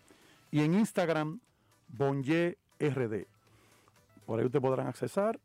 Y 0.50 0.60
en 0.62 0.74
Instagram, 0.74 1.40
Bonje 1.88 2.58
RD. 2.78 3.26
Por 4.26 4.38
ahí 4.38 4.46
usted 4.46 4.60
podrán 4.60 4.86
accesar 4.86 5.38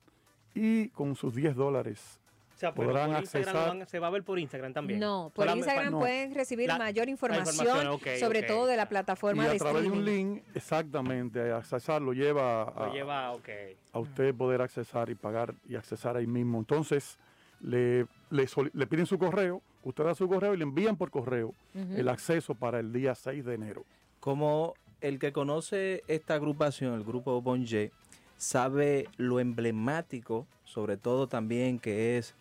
y 0.53 0.89
con 0.89 1.15
sus 1.15 1.33
10 1.35 1.55
dólares 1.55 2.19
O 2.55 2.57
sea, 2.57 2.73
podrán 2.73 3.11
lo 3.11 3.17
accesar. 3.17 3.53
van- 3.77 3.87
se 3.87 3.99
va 3.99 4.07
a 4.07 4.09
ver 4.11 4.23
por 4.23 4.37
Instagram 4.37 4.73
también. 4.73 4.99
No, 4.99 5.31
por 5.33 5.43
Solamente- 5.45 5.67
Instagram 5.69 5.91
no. 5.93 5.99
pueden 5.99 6.33
recibir 6.35 6.67
La- 6.67 6.77
mayor 6.77 7.09
información, 7.09 7.99
sobre 8.19 8.43
todo 8.43 8.65
de 8.67 8.77
la 8.77 8.87
plataforma 8.87 9.43
y 9.43 9.47
a 9.47 9.51
de 9.51 9.57
través 9.59 9.83
de 9.83 9.89
un 9.91 10.05
link, 10.05 10.43
exactamente, 10.53 11.51
a 11.51 11.57
accesarlo 11.57 12.13
lleva 12.13 12.63
a, 12.63 12.87
Lo 12.87 12.93
lleva, 12.93 13.27
a 13.29 13.99
usted 13.99 14.35
poder 14.35 14.61
accesar 14.61 15.09
y 15.09 15.15
pagar 15.15 15.55
y 15.67 15.75
accesar 15.75 16.15
ahí 16.17 16.27
mismo. 16.27 16.59
Entonces, 16.59 17.17
le, 17.61 18.05
le, 18.29 18.87
piden 18.87 19.05
su 19.05 19.17
correo, 19.17 19.61
usted 19.83 20.03
da 20.03 20.15
su 20.15 20.27
correo 20.27 20.53
y 20.53 20.57
le 20.57 20.63
envían 20.63 20.95
por 20.97 21.11
correo 21.11 21.53
el 21.73 22.09
acceso 22.09 22.55
para 22.55 22.79
el 22.79 22.91
día 22.91 23.15
6 23.15 23.45
de 23.45 23.53
enero. 23.53 23.85
Como 24.19 24.73
el 25.01 25.19
que 25.19 25.31
conoce 25.31 26.03
esta 26.07 26.35
agrupación, 26.35 26.93
el 26.93 27.03
grupo 27.03 27.41
Bonje, 27.41 27.91
sabe 28.37 29.07
lo 29.17 29.39
emblemático, 29.39 30.47
sobre 30.63 30.97
todo 30.97 31.27
también 31.27 31.79
que 31.79 32.17
es 32.17 32.33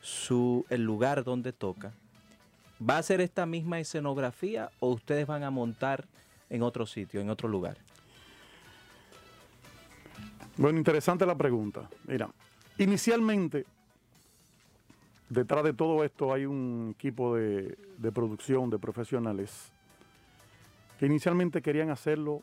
su 0.00 0.64
el 0.70 0.84
lugar 0.84 1.24
donde 1.24 1.52
toca. 1.52 1.92
¿Va 2.80 2.98
a 2.98 3.02
ser 3.02 3.20
esta 3.20 3.46
misma 3.46 3.80
escenografía 3.80 4.70
o 4.78 4.90
ustedes 4.90 5.26
van 5.26 5.42
a 5.42 5.50
montar 5.50 6.06
en 6.48 6.62
otro 6.62 6.86
sitio, 6.86 7.20
en 7.20 7.30
otro 7.30 7.48
lugar? 7.48 7.76
Bueno, 10.56 10.78
interesante 10.78 11.26
la 11.26 11.36
pregunta. 11.36 11.88
Mira, 12.06 12.28
inicialmente, 12.78 13.64
detrás 15.28 15.64
de 15.64 15.72
todo 15.72 16.04
esto 16.04 16.32
hay 16.32 16.46
un 16.46 16.94
equipo 16.96 17.36
de, 17.36 17.76
de 17.98 18.12
producción 18.12 18.70
de 18.70 18.78
profesionales 18.78 19.70
que 20.98 21.06
inicialmente 21.06 21.62
querían 21.62 21.90
hacerlo 21.90 22.42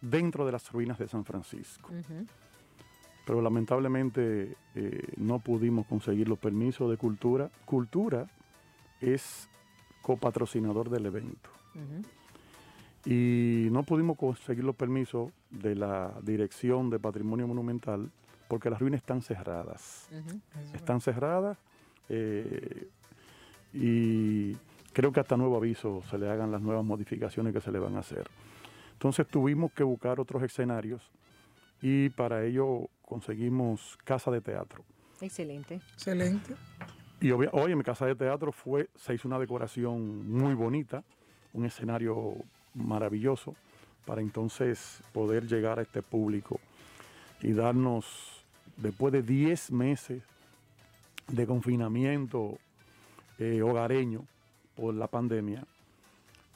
dentro 0.00 0.44
de 0.44 0.52
las 0.52 0.70
ruinas 0.72 0.98
de 0.98 1.08
San 1.08 1.24
Francisco. 1.24 1.88
pero 3.24 3.40
lamentablemente 3.40 4.56
eh, 4.74 5.12
no 5.16 5.38
pudimos 5.38 5.86
conseguir 5.86 6.28
los 6.28 6.38
permisos 6.38 6.90
de 6.90 6.96
cultura. 6.96 7.50
Cultura 7.64 8.26
es 9.00 9.48
copatrocinador 10.02 10.90
del 10.90 11.06
evento 11.06 11.48
y 13.06 13.68
no 13.70 13.84
pudimos 13.84 14.16
conseguir 14.16 14.64
los 14.64 14.74
permisos 14.76 15.30
de 15.50 15.76
la 15.76 16.12
Dirección 16.22 16.90
de 16.90 16.98
Patrimonio 16.98 17.46
Monumental 17.46 18.10
porque 18.48 18.68
las 18.70 18.80
ruinas 18.80 18.98
están 18.98 19.22
cerradas. 19.22 20.08
Están 20.74 21.00
cerradas 21.00 21.56
eh, 22.08 22.88
y 23.72 24.54
creo 24.92 25.12
que 25.12 25.20
hasta 25.20 25.36
nuevo 25.36 25.56
aviso 25.56 26.02
se 26.10 26.18
le 26.18 26.28
hagan 26.30 26.50
las 26.52 26.60
nuevas 26.60 26.84
modificaciones 26.84 27.52
que 27.52 27.60
se 27.60 27.72
le 27.72 27.78
van 27.78 27.96
a 27.96 28.00
hacer. 28.00 28.28
Entonces 28.92 29.26
tuvimos 29.26 29.72
que 29.72 29.82
buscar 29.82 30.20
otros 30.20 30.42
escenarios 30.42 31.02
y 31.80 32.10
para 32.10 32.44
ello 32.44 32.88
conseguimos 33.04 33.98
casa 34.04 34.30
de 34.30 34.40
teatro. 34.40 34.84
Excelente. 35.20 35.76
Excelente. 35.94 36.54
Y 37.20 37.30
obvia- 37.30 37.50
oye, 37.52 37.74
mi 37.76 37.82
casa 37.84 38.06
de 38.06 38.14
teatro 38.14 38.52
fue, 38.52 38.88
se 38.96 39.14
hizo 39.14 39.28
una 39.28 39.38
decoración 39.38 40.28
muy 40.30 40.54
bonita, 40.54 41.02
un 41.52 41.64
escenario 41.64 42.34
maravilloso 42.74 43.54
para 44.04 44.20
entonces 44.20 45.00
poder 45.12 45.46
llegar 45.46 45.78
a 45.78 45.82
este 45.82 46.02
público 46.02 46.58
y 47.40 47.52
darnos, 47.52 48.44
después 48.76 49.12
de 49.12 49.22
10 49.22 49.70
meses 49.70 50.22
de 51.32 51.46
confinamiento 51.46 52.58
eh, 53.38 53.62
hogareño 53.62 54.24
por 54.76 54.94
la 54.94 55.08
pandemia, 55.08 55.64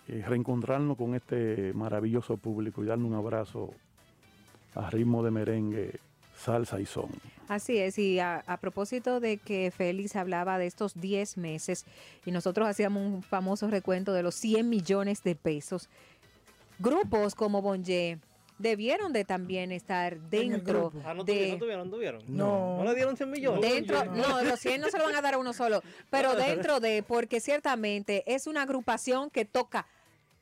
eh, 0.06 0.22
reencontrarnos 0.26 0.96
con 0.96 1.14
este 1.14 1.72
maravilloso 1.74 2.36
público 2.36 2.84
y 2.84 2.86
darle 2.86 3.04
un 3.04 3.14
abrazo 3.14 3.72
a 4.74 4.88
ritmo 4.90 5.24
de 5.24 5.30
merengue, 5.30 6.00
salsa 6.36 6.78
y 6.78 6.86
son. 6.86 7.08
Así 7.48 7.78
es, 7.78 7.98
y 7.98 8.18
a, 8.20 8.42
propósito 8.60 9.18
de 9.20 9.38
que 9.38 9.72
Félix 9.74 10.14
hablaba 10.14 10.58
de 10.58 10.66
estos 10.66 10.94
10 11.00 11.38
meses 11.38 11.86
y 12.26 12.30
nosotros 12.30 12.68
hacíamos 12.68 13.02
un 13.02 13.22
famoso 13.22 13.70
recuento 13.70 14.12
de 14.12 14.22
los 14.22 14.34
100 14.34 14.68
millones 14.68 15.22
de 15.22 15.34
pesos, 15.34 15.88
grupos 16.78 17.34
como 17.34 17.62
Bonje 17.62 18.18
debieron 18.58 19.12
de 19.12 19.24
también 19.24 19.72
estar 19.72 20.18
dentro 20.18 20.92
Ah, 21.04 21.14
¿no 21.14 21.24
de... 21.24 21.32
tuvieron? 21.32 21.50
¿No 21.52 21.58
tuvieron? 21.58 21.90
¿No 21.90 21.96
tuvieron? 21.96 22.22
No. 22.28 22.76
¿No 22.78 22.84
le 22.84 22.94
dieron 22.94 23.16
100 23.16 23.30
millones? 23.30 23.60
Dentro, 23.60 24.04
no, 24.06 24.42
los 24.42 24.58
100 24.60 24.80
no 24.80 24.88
se 24.88 24.98
lo 24.98 25.04
van 25.04 25.14
a 25.16 25.20
dar 25.20 25.34
a 25.34 25.38
uno 25.38 25.52
solo, 25.52 25.82
pero 26.10 26.34
dentro 26.36 26.80
de, 26.80 27.02
porque 27.02 27.40
ciertamente 27.40 28.22
es 28.26 28.46
una 28.46 28.62
agrupación 28.62 29.30
que 29.30 29.44
toca 29.44 29.86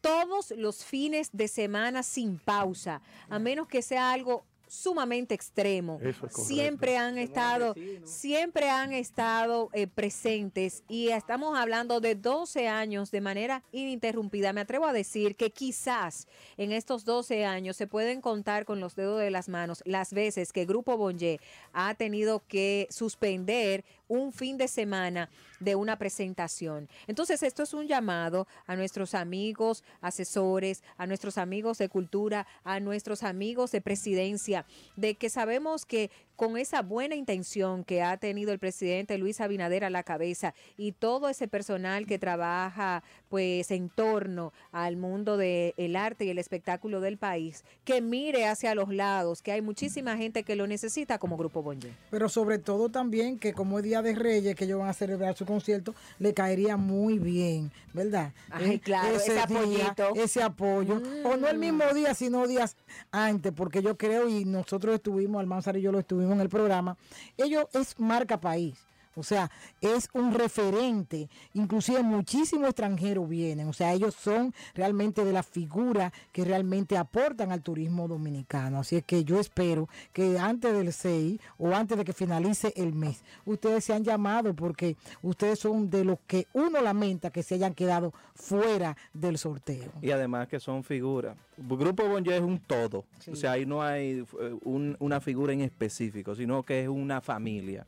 todos 0.01 0.53
los 0.57 0.85
fines 0.85 1.31
de 1.33 1.49
semana 1.49 2.03
sin 2.03 2.39
pausa, 2.39 3.01
a 3.31 3.39
menos 3.39 3.67
que 3.69 3.81
sea 3.83 4.13
algo 4.13 4.45
sumamente 4.67 5.35
extremo. 5.35 5.99
Eso 6.03 6.27
es 6.27 6.35
siempre 6.35 6.97
han 6.97 7.19
estado, 7.19 7.75
siempre 8.05 8.69
han 8.71 8.93
estado 8.93 9.71
eh, 9.73 9.87
presentes 9.87 10.83
y 10.89 11.09
estamos 11.09 11.59
hablando 11.59 12.01
de 12.01 12.15
12 12.15 12.69
años 12.69 13.11
de 13.11 13.21
manera 13.21 13.63
ininterrumpida. 13.73 14.53
Me 14.53 14.63
atrevo 14.63 14.87
a 14.87 14.93
decir 14.93 15.37
que 15.37 15.51
quizás 15.51 16.27
en 16.57 16.73
estos 16.73 17.05
12 17.05 17.45
años 17.45 17.77
se 17.77 17.87
pueden 17.87 18.21
contar 18.21 18.65
con 18.65 18.81
los 18.81 18.97
dedos 18.97 19.21
de 19.21 19.31
las 19.31 19.49
manos 19.49 19.83
las 19.85 20.13
veces 20.13 20.53
que 20.53 20.65
Grupo 20.65 20.97
Bonje 20.97 21.41
ha 21.73 21.95
tenido 21.95 22.43
que 22.47 22.87
suspender 22.91 23.85
un 24.09 24.33
fin 24.33 24.57
de 24.57 24.69
semana 24.69 25.31
de 25.61 25.75
una 25.75 25.99
presentación. 25.99 26.89
Entonces, 27.07 27.43
esto 27.43 27.63
es 27.63 27.75
un 27.75 27.87
llamado 27.87 28.47
a 28.67 28.77
nuestros 28.77 29.15
amigos 29.15 29.83
asesores, 30.01 30.83
a 30.97 31.07
nuestros 31.07 31.39
amigos 31.39 31.79
de 31.79 31.89
cultura, 31.89 32.47
a 32.65 32.81
nuestros 32.81 33.23
amigos 33.23 33.73
de 33.73 33.81
presidencia, 33.81 34.67
de 34.97 35.15
que 35.15 35.31
sabemos 35.31 35.87
que 35.87 36.11
con 36.37 36.57
esa 36.57 36.83
buena 36.83 37.15
intención 37.15 37.85
que 37.85 38.03
ha 38.03 38.17
tenido 38.17 38.53
el 38.53 38.59
presidente 38.59 39.19
Luis 39.19 39.41
Abinader 39.41 39.85
a 39.85 39.91
la 39.91 40.03
cabeza 40.03 40.55
y 40.77 40.93
todo 40.93 41.29
ese 41.29 41.49
personal 41.49 42.07
que 42.07 42.19
trabaja 42.19 43.03
pues 43.29 43.71
en 43.71 43.89
torno 43.89 44.53
al 44.73 44.97
mundo 44.97 45.37
del 45.37 45.97
arte 45.97 46.25
y 46.25 46.31
el 46.31 46.39
espectáculo 46.39 47.01
del 47.01 47.19
país, 47.19 47.65
que 47.85 48.01
mire 48.01 48.47
hacia 48.47 48.75
los 48.75 48.93
lados, 48.93 49.43
que 49.43 49.53
hay 49.53 49.63
muchísima 49.63 50.17
gente 50.17 50.43
que 50.43 50.57
lo 50.57 50.67
necesita 50.67 51.19
como 51.19 51.37
Grupo 51.37 51.63
Bonje. 51.63 51.93
Pero 52.11 52.29
sobre 52.29 52.59
todo 52.59 52.89
también 52.89 53.39
que 53.39 53.53
como 53.53 53.79
es 53.79 53.85
Día 53.85 54.03
de 54.03 54.15
Reyes, 54.15 54.55
que 54.55 54.65
ellos 54.65 54.81
van 54.81 54.89
a 54.89 54.93
celebrar 54.95 55.37
su 55.37 55.47
concierto, 55.47 55.95
le 56.19 56.35
caería 56.35 56.77
muy 56.77 57.19
bien, 57.19 57.71
¿verdad? 57.93 58.33
Ay, 58.51 58.75
Eh, 58.75 58.81
claro, 58.81 59.17
ese 59.17 59.39
apoyito. 59.39 60.15
ese 60.15 60.43
apoyo. 60.43 61.01
O 61.25 61.37
no 61.37 61.49
el 61.49 61.59
mismo 61.59 61.85
día, 61.95 62.15
sino 62.15 62.47
días 62.47 62.77
antes, 63.11 63.53
porque 63.53 63.83
yo 63.83 63.97
creo, 63.97 64.29
y 64.29 64.45
nosotros 64.45 64.95
estuvimos, 64.95 65.41
Almanzar 65.41 65.77
y 65.77 65.83
yo 65.83 65.93
lo 65.93 65.99
estuvimos 65.99 66.24
en 66.33 66.41
el 66.41 66.49
programa, 66.49 66.97
ellos 67.37 67.67
es 67.73 67.99
marca 67.99 68.41
país. 68.41 68.79
O 69.17 69.23
sea, 69.23 69.51
es 69.81 70.09
un 70.13 70.35
referente. 70.35 71.29
Inclusive 71.55 72.03
muchísimos 72.03 72.67
extranjeros 72.69 73.29
vienen. 73.29 73.69
O 73.69 73.73
sea, 73.73 73.93
ellos 73.93 74.15
son 74.15 74.53
realmente 74.75 75.25
de 75.25 75.33
las 75.33 75.47
figuras 75.47 76.13
que 76.33 76.45
realmente 76.45 76.97
aportan 76.97 77.53
al 77.53 77.63
turismo 77.63 78.09
dominicano. 78.09 78.81
Así 78.81 78.97
es 78.97 79.05
que 79.05 79.25
yo 79.25 79.39
espero 79.41 79.89
que 80.13 80.39
antes 80.39 80.73
del 80.73 80.93
6 80.93 81.41
o 81.59 81.75
antes 81.75 81.97
de 81.99 82.05
que 82.05 82.13
finalice 82.13 82.73
el 82.77 82.93
mes, 82.93 83.23
ustedes 83.45 83.85
se 83.85 83.93
han 83.93 84.05
llamado 84.05 84.55
porque 84.55 84.97
ustedes 85.23 85.59
son 85.59 85.91
de 85.91 86.05
los 86.05 86.19
que 86.27 86.47
uno 86.53 86.81
lamenta 86.81 87.31
que 87.31 87.43
se 87.43 87.55
hayan 87.55 87.75
quedado 87.75 88.13
fuera 88.35 88.97
del 89.13 89.39
sorteo. 89.39 89.91
Y 90.03 90.11
además 90.11 90.49
que 90.49 90.61
son 90.61 90.83
figuras. 90.85 91.37
Grupo 91.57 92.09
Bonje 92.09 92.37
es 92.37 92.43
un 92.43 92.59
todo. 92.59 93.05
O 93.31 93.37
sea, 93.37 93.53
ahí 93.53 93.65
no 93.65 93.83
hay 93.83 94.25
eh, 94.41 94.57
un- 94.65 94.97
una 94.99 95.21
figura 95.21 95.53
en 95.53 95.61
específico, 95.61 96.35
sino 96.35 96.63
que 96.63 96.83
es 96.83 96.89
una 96.89 97.21
familia. 97.21 97.87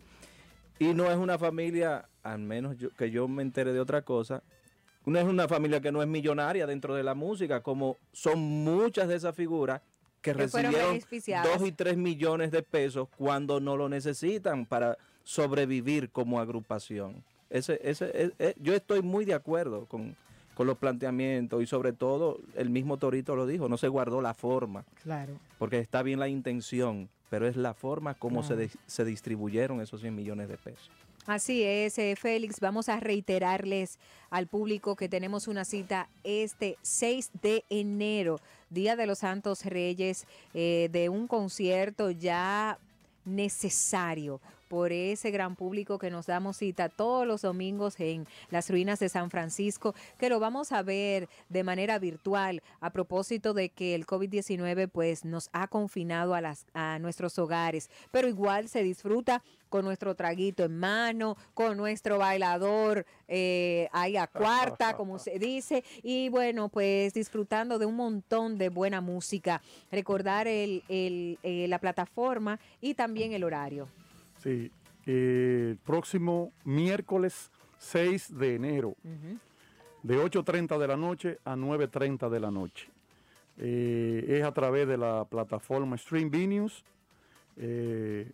Y 0.79 0.93
no 0.95 1.11
es 1.11 1.17
una 1.17 1.39
familia, 1.39 2.09
al 2.23 2.39
menos 2.41 2.77
yo- 2.77 2.91
que 2.91 3.11
yo 3.11 3.29
me 3.29 3.43
entere 3.43 3.73
de 3.73 3.81
otra 3.81 4.03
cosa, 4.03 4.43
no 5.05 5.19
es 5.19 5.25
una 5.25 5.49
familia 5.49 5.81
que 5.81 5.93
no 5.93 6.03
es 6.03 6.09
millonaria 6.09 6.67
dentro 6.67 6.95
de 6.95 7.03
la 7.03 7.15
música, 7.15 7.63
como 7.63 7.97
son 8.13 8.39
muchas 8.41 9.09
de 9.09 9.15
esas 9.17 9.35
figuras 9.35 9.81
que, 10.21 10.33
recibieron 10.35 10.89
beneficiadas. 10.89 11.47
dos 11.59 11.67
y 11.69 11.73
tres 11.73 11.97
millones 11.97 12.51
de 12.51 12.63
pesos 12.63 13.09
cuando 13.17 13.61
no 13.61 13.77
lo 13.77 13.89
necesitan 13.89 14.67
para 14.67 14.99
sobrevivir 15.23 16.11
como 16.11 16.41
agrupación. 16.41 17.23
Ese, 17.49 17.81
ese, 17.85 18.07
e- 18.13 18.33
e- 18.41 18.55
yo 18.61 18.75
estoy 18.75 19.03
muy 19.03 19.25
de 19.25 19.35
acuerdo 19.35 19.87
con, 19.87 20.17
con 20.55 20.67
los 20.67 20.79
planteamientos 20.79 21.63
y 21.63 21.67
sobre 21.67 21.93
todo 21.93 22.41
el 22.57 22.71
mismo 22.71 22.97
Torito 22.97 23.37
lo 23.37 23.47
dijo, 23.47 23.69
no 23.69 23.77
se 23.77 23.87
guardó 23.89 24.21
la 24.21 24.35
forma, 24.35 24.85
Claro. 25.05 25.35
porque 25.59 25.79
está 25.79 26.03
bien 26.03 26.19
la 26.19 26.27
intención, 26.29 27.09
pero 27.31 27.47
es 27.47 27.57
la 27.57 27.75
forma 27.75 28.15
como 28.15 28.43
se, 28.43 28.71
se 28.87 29.05
distribuyeron 29.05 29.81
esos 29.81 30.01
100 30.01 30.15
millones 30.15 30.49
de 30.49 30.57
pesos. 30.57 30.91
Así 31.27 31.65
es, 31.65 31.99
eh, 31.99 32.15
Félix. 32.15 32.61
Vamos 32.61 32.89
a 32.89 33.01
reiterarles 33.01 33.99
al 34.31 34.47
público 34.47 34.95
que 34.95 35.09
tenemos 35.09 35.49
una 35.49 35.65
cita 35.65 36.09
este 36.23 36.79
6 36.83 37.31
de 37.43 37.65
enero, 37.69 38.39
Día 38.71 38.95
de 38.95 39.07
los 39.07 39.19
Santos 39.19 39.65
Reyes, 39.65 40.25
eh, 40.55 40.89
de 40.93 41.09
un 41.09 41.27
concierto 41.27 42.13
ya 42.13 42.79
necesario 43.25 44.41
por 44.69 44.93
ese 44.93 45.31
gran 45.31 45.57
público 45.57 45.99
que 45.99 46.11
nos 46.11 46.27
damos 46.27 46.59
cita 46.59 46.89
todos 46.89 47.27
los 47.27 47.43
domingos 47.43 47.99
en 48.01 48.27
las 48.51 48.71
ruinas 48.71 48.99
de 48.99 49.09
San 49.09 49.31
Francisco, 49.31 49.95
que 50.19 50.29
lo 50.29 50.41
vamos 50.41 50.73
a 50.73 50.83
ver 50.83 51.29
de 51.49 51.65
manera 51.65 51.99
virtual 51.99 52.63
a 52.81 52.91
propósito 52.91 53.55
de 53.55 53.69
que 53.69 53.95
el 53.95 54.07
COVID-19 54.07 54.89
pues 54.89 55.25
nos 55.25 55.49
ha 55.53 55.69
confinado 55.69 56.35
a, 56.35 56.41
las, 56.41 56.67
a 56.75 56.99
nuestros 56.99 57.39
hogares, 57.39 57.91
pero 58.11 58.29
igual 58.29 58.69
se 58.69 58.83
disfruta 58.83 59.43
con 59.69 59.85
nuestro 59.85 60.15
traguito 60.15 60.65
en 60.65 60.79
mano, 60.79 61.37
con 61.55 61.77
nuestro 61.77 62.19
bailador 62.19 63.05
eh, 63.29 63.89
ahí 63.93 64.17
a 64.17 64.27
cuarta, 64.27 64.97
como 64.97 65.19
se 65.19 65.39
dice, 65.39 65.85
y 66.03 66.29
bueno, 66.29 66.69
pues 66.69 67.15
disfrutando 67.15 67.79
de 67.79 67.87
un 67.87 67.97
montón 67.97 68.59
de 68.59 68.69
buena 68.69 69.01
música. 69.01 69.61
Recordar 69.91 70.47
el, 70.49 70.83
el, 70.89 71.39
eh, 71.43 71.67
la 71.69 71.79
plataforma 71.79 72.59
y 72.81 72.95
también 72.95 73.33
el 73.33 73.45
horario. 73.45 73.89
Sí, 74.47 74.71
eh, 75.07 75.71
el 75.73 75.77
próximo 75.79 76.53
miércoles 76.65 77.51
6 77.79 78.39
de 78.39 78.55
enero, 78.55 78.95
de 80.05 80.19
8.30 80.23 80.79
de 80.79 80.87
la 80.87 80.97
noche 80.97 81.39
a 81.45 81.57
9.30 81.57 82.31
de 82.31 82.39
la 82.41 82.51
noche. 82.53 82.89
Eh, 83.59 84.25
es 84.29 84.45
a 84.45 84.53
través 84.53 84.87
de 84.87 84.97
la 84.99 85.25
plataforma 85.25 85.97
Stream 85.99 86.31
News. 86.31 86.85
Eh, 87.57 88.31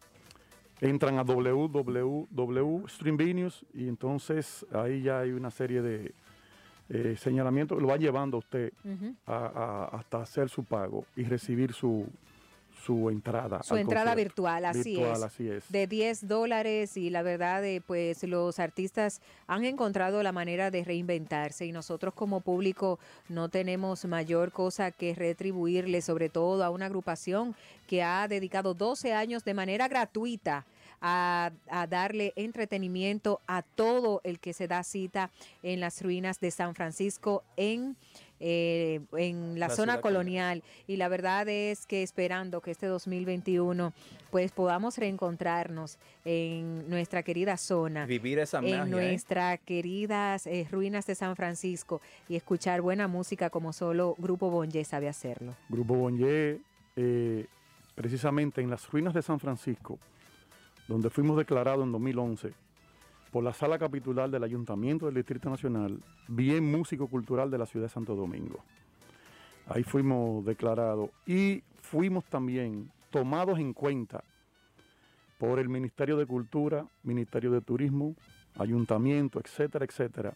entran 0.83 1.17
a 1.19 1.23
www.streamvinews 1.23 3.65
y 3.73 3.89
entonces 3.89 4.67
ahí 4.73 5.01
ya 5.03 5.21
hay 5.21 5.31
una 5.33 5.51
serie 5.51 5.81
de 5.81 6.13
eh, 6.91 7.17
señalamientos 7.19 7.79
que 7.79 7.83
lo 7.83 7.89
va 7.89 7.97
llevando 7.97 8.37
a 8.37 8.41
usted 8.41 8.71
Ujú. 8.85 9.15
a- 9.27 9.47
a- 9.47 9.85
hasta 9.97 10.21
hacer 10.21 10.51
su 10.51 10.63
pago 10.65 11.07
y 11.17 11.25
recibir 11.25 11.73
su, 11.73 12.07
su 12.85 13.11
entrada. 13.11 13.63
Su 13.63 13.77
entrada 13.77 14.11
concierto. 14.13 14.43
virtual, 14.43 14.65
así 14.65 14.97
Virtual, 14.97 15.17
es. 15.17 15.23
así 15.23 15.49
es. 15.49 15.65
De 15.71 15.87
10 15.87 16.29
dólares 16.29 16.97
y 16.97 17.11
la 17.11 17.23
verdad, 17.23 17.65
eh, 17.65 17.81
pues 17.87 18.23
los 18.25 18.59
artistas 18.59 19.21
han 19.47 19.65
encontrado 19.65 20.23
la 20.23 20.33
manera 20.33 20.71
de 20.71 20.85
reinventarse 20.85 21.67
y 21.67 21.73
nosotros 21.73 22.15
como 22.15 22.41
público 22.41 22.99
no 23.29 23.49
tenemos 23.49 24.05
mayor 24.05 24.53
cosa 24.53 24.91
que 24.91 25.15
retribuirle, 25.15 26.03
sobre 26.03 26.29
todo 26.29 26.65
a 26.65 26.71
una 26.71 26.87
agrupación 26.87 27.55
que 27.87 28.03
ha 28.03 28.27
dedicado 28.29 28.75
12 28.75 29.13
años 29.13 29.45
de 29.45 29.55
manera 29.55 29.89
gratuita. 29.89 30.65
A, 31.05 31.51
a 31.69 31.89
darle 31.89 32.33
entretenimiento 32.37 33.41
a 33.49 33.63
todo 33.63 34.21
el 34.23 34.39
que 34.39 34.53
se 34.53 34.69
da 34.69 34.85
cita 34.85 35.33
en 35.65 35.81
las 35.81 36.01
ruinas 36.01 36.39
de 36.39 36.53
San 36.53 36.77
Francisco 36.77 37.43
en, 37.57 37.97
eh, 38.45 39.01
en 39.17 39.59
la, 39.59 39.69
La 39.69 39.75
zona 39.75 40.01
colonial. 40.01 40.63
Y 40.89 40.97
la 40.97 41.09
verdad 41.09 41.49
es 41.49 41.87
que 41.87 42.03
esperando 42.03 42.61
que 42.61 42.73
este 42.73 42.87
2021 42.87 43.93
pues 44.33 44.51
podamos 44.51 44.99
reencontrarnos 44.99 45.99
en 46.25 46.89
nuestra 46.89 47.23
querida 47.23 47.57
zona. 47.57 48.07
Vivir 48.07 48.39
esa 48.41 48.61
magia, 48.61 48.83
En 48.83 48.89
¿eh? 48.89 48.91
nuestras 48.91 49.61
queridas 49.61 50.47
eh, 50.47 50.67
ruinas 50.71 51.07
de 51.07 51.15
San 51.15 51.37
Francisco 51.37 52.01
y 52.29 52.37
escuchar 52.37 52.81
buena 52.81 53.07
música 53.09 53.51
como 53.51 53.73
solo 53.73 54.17
Grupo 54.19 54.51
Bonje 54.51 54.85
sabe 54.85 55.09
hacerlo. 55.09 55.55
Grupo 55.69 55.95
Bonje, 55.95 56.61
eh, 56.97 57.47
precisamente 57.95 58.61
en 58.61 58.71
las 58.71 58.91
ruinas 58.91 59.15
de 59.15 59.23
San 59.23 59.39
Francisco, 59.39 59.99
donde 60.89 61.11
fuimos 61.11 61.37
declarados 61.37 61.85
en 61.85 61.93
2011 61.93 62.55
por 63.33 63.43
la 63.43 63.55
sala 63.55 63.79
capitular 63.79 64.31
del 64.31 64.45
Ayuntamiento 64.45 65.07
del 65.07 65.15
Distrito 65.15 65.49
Nacional, 65.49 65.99
bien 66.29 66.71
músico 66.71 67.09
cultural 67.09 67.51
de 67.51 67.57
la 67.57 67.65
ciudad 67.65 67.87
de 67.87 67.93
Santo 67.93 68.15
Domingo. 68.15 68.63
Ahí 69.67 69.83
fuimos 69.83 70.45
declarados 70.45 71.11
y 71.27 71.63
fuimos 71.81 72.25
también 72.27 72.93
tomados 73.11 73.59
en 73.59 73.73
cuenta 73.73 74.23
por 75.39 75.59
el 75.59 75.71
Ministerio 75.71 76.19
de 76.19 76.27
Cultura, 76.27 76.87
Ministerio 77.03 77.51
de 77.51 77.63
Turismo, 77.63 78.15
Ayuntamiento, 78.55 79.41
etcétera, 79.41 79.87
etcétera, 79.87 80.35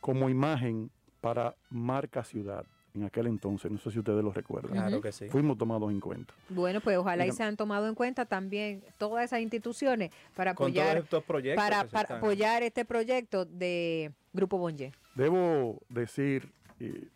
como 0.00 0.28
imagen 0.28 0.90
para 1.20 1.54
marca 1.70 2.24
ciudad 2.24 2.66
en 2.94 3.04
aquel 3.04 3.26
entonces. 3.26 3.70
No 3.70 3.78
sé 3.78 3.90
si 3.90 3.98
ustedes 3.98 4.22
lo 4.22 4.32
recuerdan. 4.32 4.72
Claro 4.72 5.00
que 5.00 5.12
sí. 5.12 5.28
Fuimos 5.28 5.58
tomados 5.58 5.90
en 5.90 6.00
cuenta. 6.00 6.34
Bueno, 6.48 6.80
pues 6.80 6.96
ojalá 6.96 7.26
y 7.26 7.32
se 7.32 7.42
han 7.42 7.56
tomado 7.56 7.88
en 7.88 7.94
cuenta 7.94 8.24
también 8.26 8.82
todas 8.98 9.24
esas 9.24 9.40
instituciones 9.40 10.10
para 10.34 10.52
apoyar, 10.52 10.98
estos 10.98 11.24
proyectos 11.24 11.64
para, 11.90 12.16
apoyar 12.16 12.62
este 12.62 12.84
proyecto 12.84 13.44
de 13.44 14.12
Grupo 14.32 14.58
Bonje. 14.58 14.92
Debo 15.14 15.80
decir, 15.88 16.50
eh, 16.80 17.08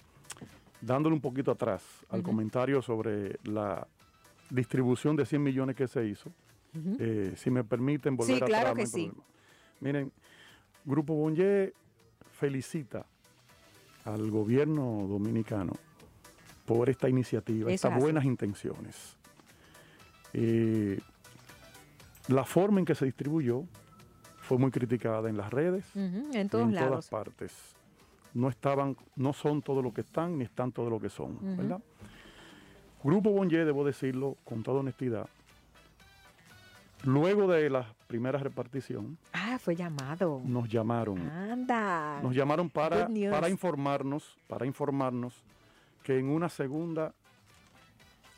dándole 0.81 1.15
un 1.15 1.21
poquito 1.21 1.51
atrás 1.51 1.83
al 2.09 2.23
comentario 2.23 2.83
sobre 2.83 3.39
la 3.45 3.87
distribución 4.51 5.17
de 5.17 5.27
100 5.27 5.43
millones 5.43 5.77
que 5.77 5.89
se 5.89 6.07
hizo, 6.07 6.31
eh, 6.99 7.33
si 7.37 7.51
me 7.51 7.65
permiten 7.65 8.17
volver 8.17 8.37
Sí, 8.37 8.43
claro 8.43 8.75
que 8.75 8.87
sí. 8.87 9.07
problema. 9.07 9.25
Miren, 9.81 10.13
Grupo 10.85 11.15
Bonje 11.15 11.73
felicita 12.33 13.07
al 14.07 14.31
gobierno 14.31 15.07
dominicano 15.09 15.73
por 16.65 16.89
esta 16.89 17.09
iniciativa, 17.09 17.71
Eso 17.71 17.89
estas 17.89 18.01
buenas 18.01 18.25
intenciones. 18.25 19.17
Eh, 20.33 20.99
la 22.29 22.45
forma 22.45 22.81
en 22.81 22.87
que 22.87 22.95
se 22.95 23.05
distribuyó 23.05 23.65
fue 24.41 24.59
muy 24.59 24.71
criticada 24.71 25.29
en 25.29 25.37
las 25.37 25.53
redes, 25.53 25.85
en 25.95 26.29
y 26.33 26.49
todos 26.49 26.65
en 26.69 26.75
lados. 26.75 26.89
todas 26.91 27.09
partes. 27.09 27.53
No 28.35 28.49
estaban, 28.49 28.97
no 29.17 29.33
son 29.33 29.63
todo 29.63 29.81
lo 29.83 29.93
que 29.95 30.03
están, 30.03 30.39
ni 30.39 30.45
están 30.45 30.73
todo 30.73 30.91
lo 30.91 31.01
que 31.01 31.09
son. 31.09 31.39
¿verdad? 31.57 31.81
Grupo 33.03 33.31
Bonje, 33.31 33.65
debo 33.65 33.85
decirlo 33.85 34.37
con 34.45 34.63
toda 34.63 34.81
honestidad, 34.81 35.29
luego 37.05 37.47
de 37.47 37.71
la 37.71 37.87
primera 38.09 38.39
repartición, 38.39 39.17
Ah, 39.33 39.46
fue 39.59 39.77
llamado. 39.77 40.41
nos 40.45 40.69
llamaron. 40.69 41.19
Anda. 41.29 42.21
Nos 42.23 42.35
llamaron 42.35 42.71
para, 42.71 43.09
para 43.31 43.49
informarnos, 43.49 44.37
para 44.47 44.67
informarnos 44.67 45.43
que 46.03 46.19
en 46.19 46.29
una 46.29 46.49
segunda 46.49 47.13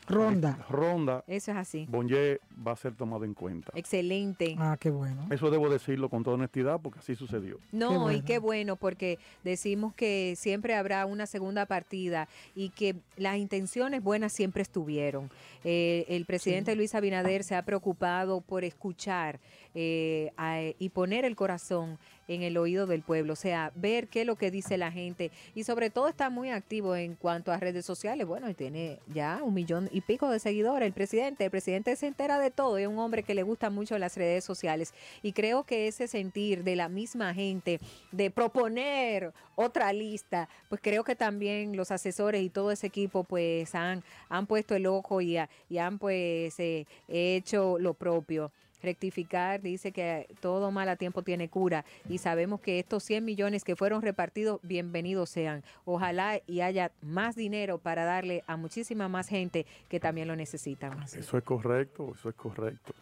Ronda. 0.09 0.59
ronda 0.69 1.23
Eso 1.27 1.51
es 1.51 1.57
así. 1.57 1.87
Bonje 1.89 2.41
va 2.67 2.73
a 2.73 2.77
ser 2.77 2.95
tomado 2.95 3.25
en 3.25 3.35
cuenta. 3.35 3.73
Excelente. 3.75 4.57
Ah, 4.59 4.77
qué 4.81 4.91
bueno. 4.91 5.27
Eso 5.31 5.51
debo 5.51 5.69
decirlo 5.69 6.09
con 6.09 6.23
toda 6.23 6.37
honestidad 6.37 6.81
porque 6.81 7.01
así 7.01 7.15
sucedió. 7.15 7.59
No, 7.73 8.11
y 8.11 8.23
qué 8.23 8.39
bueno, 8.39 8.77
porque 8.77 9.19
decimos 9.45 9.95
que 9.95 10.35
siempre 10.37 10.75
habrá 10.75 11.05
una 11.07 11.27
segunda 11.27 11.67
partida 11.67 12.29
y 12.55 12.71
que 12.71 12.97
las 13.17 13.37
intenciones 13.37 14.03
buenas 14.03 14.33
siempre 14.33 14.63
estuvieron. 14.63 15.31
Eh, 15.65 16.07
el 16.09 16.25
presidente 16.25 16.75
Luis 16.75 16.95
Abinader 16.95 17.45
se 17.45 17.55
ha 17.55 17.63
preocupado 17.63 18.41
por 18.41 18.65
escuchar 18.65 19.41
eh, 19.81 20.33
a- 20.37 20.61
y 20.77 20.89
poner 20.89 21.25
el 21.25 21.37
corazón 21.37 21.99
en 22.27 22.43
el 22.43 22.59
oído 22.59 22.87
del 22.89 23.03
pueblo, 23.03 23.35
o 23.35 23.37
sea, 23.37 23.71
ver 23.77 24.09
qué 24.09 24.23
es 24.23 24.27
lo 24.27 24.35
que 24.37 24.51
dice 24.51 24.77
la 24.77 24.91
gente 24.91 25.31
y 25.55 25.63
sobre 25.63 25.89
todo 25.89 26.09
está 26.09 26.29
muy 26.31 26.51
activo 26.51 26.95
en 26.97 27.15
cuanto 27.15 27.53
a 27.53 27.57
redes 27.59 27.87
sociales. 27.87 28.27
Bueno, 28.27 28.53
tiene 28.55 28.99
ya 29.15 29.41
un 29.43 29.55
millón 29.55 29.89
y 29.93 30.01
pico 30.03 30.29
de 30.29 30.39
seguidores 30.41 30.85
el 30.87 30.93
presidente. 30.93 31.45
El 31.45 31.51
presidente 31.53 31.95
se 31.97 32.09
entera 32.09 32.39
de 32.41 32.51
todo, 32.51 32.77
es 32.77 32.89
un 32.89 32.99
hombre 32.99 33.23
que 33.23 33.35
le 33.35 33.45
gusta 33.45 33.71
mucho 33.71 33.97
las 33.99 34.17
redes 34.17 34.45
sociales 34.45 34.93
y 35.23 35.33
creo 35.33 35.63
que 35.63 35.87
ese 35.87 36.09
sentir 36.09 36.65
de 36.65 36.75
la 36.77 36.89
misma 36.89 37.33
gente 37.33 37.79
de 38.13 38.31
proponer 38.31 39.33
otra 39.55 39.93
lista, 39.93 40.49
pues 40.69 40.81
creo 40.83 41.05
que 41.05 41.15
también 41.17 41.77
los 41.77 41.91
asesores 41.93 42.43
y 42.43 42.51
todo 42.51 42.73
ese 42.73 42.89
equipo 42.89 43.23
pues 43.25 43.75
han, 43.77 44.03
han 44.29 44.47
puesto 44.47 44.75
el 44.75 44.87
ojo 44.87 45.21
y, 45.21 45.37
ha- 45.39 45.49
y 45.71 45.79
han 45.79 45.99
pues 45.99 46.59
eh, 46.59 46.85
hecho 47.09 47.79
lo 47.79 47.95
propio. 47.95 48.51
Rectificar 48.83 49.61
dice 49.61 49.93
que 49.93 50.29
todo 50.41 50.71
mal 50.71 50.89
a 50.89 50.97
tiempo 50.97 51.23
tiene 51.23 51.49
cura 51.49 51.85
y 52.09 52.19
sabemos 52.19 52.61
que 52.61 52.79
estos 52.79 53.03
100 53.05 53.25
millones 53.25 53.65
que 53.65 53.77
fueron 53.77 54.03
repartidos, 54.03 54.61
bienvenidos 54.63 55.31
sean. 55.31 55.63
Ojalá 55.85 56.41
y 56.47 56.61
haya 56.61 56.93
más 57.03 57.37
dinero 57.37 57.79
para 57.79 58.05
darle 58.05 58.45
a 58.47 58.57
muchísima 58.57 59.09
más 59.09 59.29
gente 59.29 59.67
que 59.89 60.01
también 60.01 60.29
lo 60.29 60.37
necesitan. 60.37 61.03
Eso 61.03 61.39
es 61.39 61.45
correcto, 61.45 62.13
eso 62.15 62.29
es 62.29 62.35
correcto. 62.35 62.95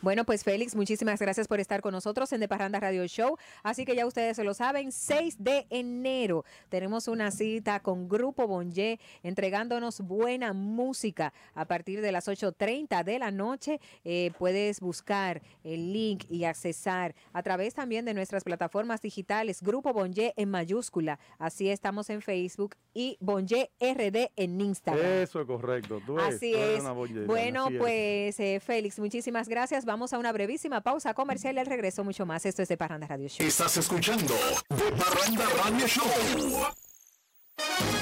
Bueno, 0.00 0.24
pues 0.24 0.44
Félix, 0.44 0.76
muchísimas 0.76 1.18
gracias 1.18 1.48
por 1.48 1.58
estar 1.58 1.80
con 1.80 1.92
nosotros 1.92 2.32
en 2.32 2.38
De 2.38 2.46
Parranda 2.46 2.78
Radio 2.78 3.04
Show. 3.06 3.36
Así 3.64 3.84
que 3.84 3.96
ya 3.96 4.06
ustedes 4.06 4.36
se 4.36 4.44
lo 4.44 4.54
saben, 4.54 4.92
6 4.92 5.42
de 5.42 5.66
enero 5.70 6.44
tenemos 6.68 7.08
una 7.08 7.32
cita 7.32 7.80
con 7.80 8.08
Grupo 8.08 8.46
Bonje 8.46 9.00
entregándonos 9.24 10.00
buena 10.00 10.52
música 10.52 11.32
a 11.54 11.64
partir 11.64 12.00
de 12.00 12.12
las 12.12 12.28
8.30 12.28 13.02
de 13.02 13.18
la 13.18 13.32
noche. 13.32 13.80
Eh, 14.04 14.30
puedes 14.38 14.78
buscar 14.78 15.42
el 15.64 15.92
link 15.92 16.24
y 16.30 16.44
accesar 16.44 17.16
a 17.32 17.42
través 17.42 17.74
también 17.74 18.04
de 18.04 18.14
nuestras 18.14 18.44
plataformas 18.44 19.02
digitales 19.02 19.62
Grupo 19.62 19.92
Bonje 19.92 20.32
en 20.36 20.48
mayúscula. 20.48 21.18
Así 21.38 21.70
estamos 21.70 22.08
en 22.10 22.22
Facebook 22.22 22.76
y 22.98 23.16
Bonje 23.20 23.70
RD 23.80 24.32
en 24.34 24.60
Instagram. 24.60 25.06
Eso 25.22 25.40
es 25.40 25.46
correcto. 25.46 26.02
Tú 26.04 26.18
Así 26.18 26.50
tú 26.50 26.58
eres 26.58 26.82
es. 26.82 27.26
Bueno, 27.28 27.66
así 27.66 27.74
es. 27.74 27.80
pues 27.80 28.40
eh, 28.40 28.58
Félix, 28.58 28.98
muchísimas 28.98 29.48
gracias. 29.48 29.84
Vamos 29.84 30.12
a 30.12 30.18
una 30.18 30.32
brevísima 30.32 30.80
pausa 30.80 31.14
comercial 31.14 31.54
y 31.54 31.58
al 31.60 31.66
regreso 31.66 32.02
mucho 32.02 32.26
más. 32.26 32.44
Esto 32.44 32.62
es 32.62 32.68
de 32.68 32.76
Parranda 32.76 33.06
Radio 33.06 33.28
Show. 33.28 33.46
Estás 33.46 33.76
escuchando 33.76 34.34
De 34.68 34.90
Parranda 34.96 35.44
Radio 35.62 35.86
Show. 35.86 36.87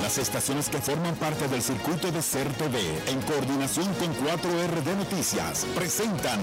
Las 0.07 0.19
estaciones 0.19 0.69
que 0.69 0.79
forman 0.79 1.17
parte 1.17 1.49
del 1.49 1.61
circuito 1.61 2.13
de 2.13 2.23
CERTV, 2.23 2.77
en 3.09 3.21
coordinación 3.23 3.93
con 3.95 4.15
4RD 4.15 4.97
Noticias, 4.97 5.67
presentan 5.75 6.39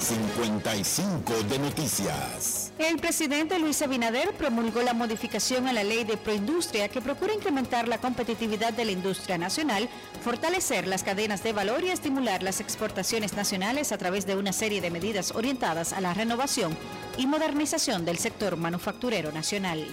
55 0.00 1.32
de 1.50 1.58
Noticias. 1.58 2.72
El 2.78 2.96
presidente 2.98 3.58
Luis 3.58 3.82
Abinader 3.82 4.32
promulgó 4.34 4.80
la 4.82 4.94
modificación 4.94 5.66
a 5.66 5.72
la 5.72 5.84
ley 5.84 6.04
de 6.04 6.16
proindustria 6.16 6.88
que 6.88 7.02
procura 7.02 7.34
incrementar 7.34 7.88
la 7.88 7.98
competitividad 7.98 8.72
de 8.72 8.86
la 8.86 8.92
industria 8.92 9.36
nacional, 9.36 9.88
fortalecer 10.22 10.86
las 10.86 11.02
cadenas 11.02 11.42
de 11.42 11.52
valor 11.52 11.84
y 11.84 11.90
estimular 11.90 12.42
las 12.42 12.60
exportaciones 12.60 13.34
nacionales 13.34 13.92
a 13.92 13.98
través 13.98 14.24
de 14.24 14.36
una 14.36 14.54
serie 14.54 14.80
de 14.80 14.90
medidas 14.90 15.32
orientadas 15.32 15.92
a 15.92 16.00
la 16.00 16.14
renovación 16.14 16.74
y 17.18 17.26
modernización 17.26 18.04
del 18.04 18.18
sector 18.18 18.56
manufacturero 18.56 19.30
nacional. 19.30 19.86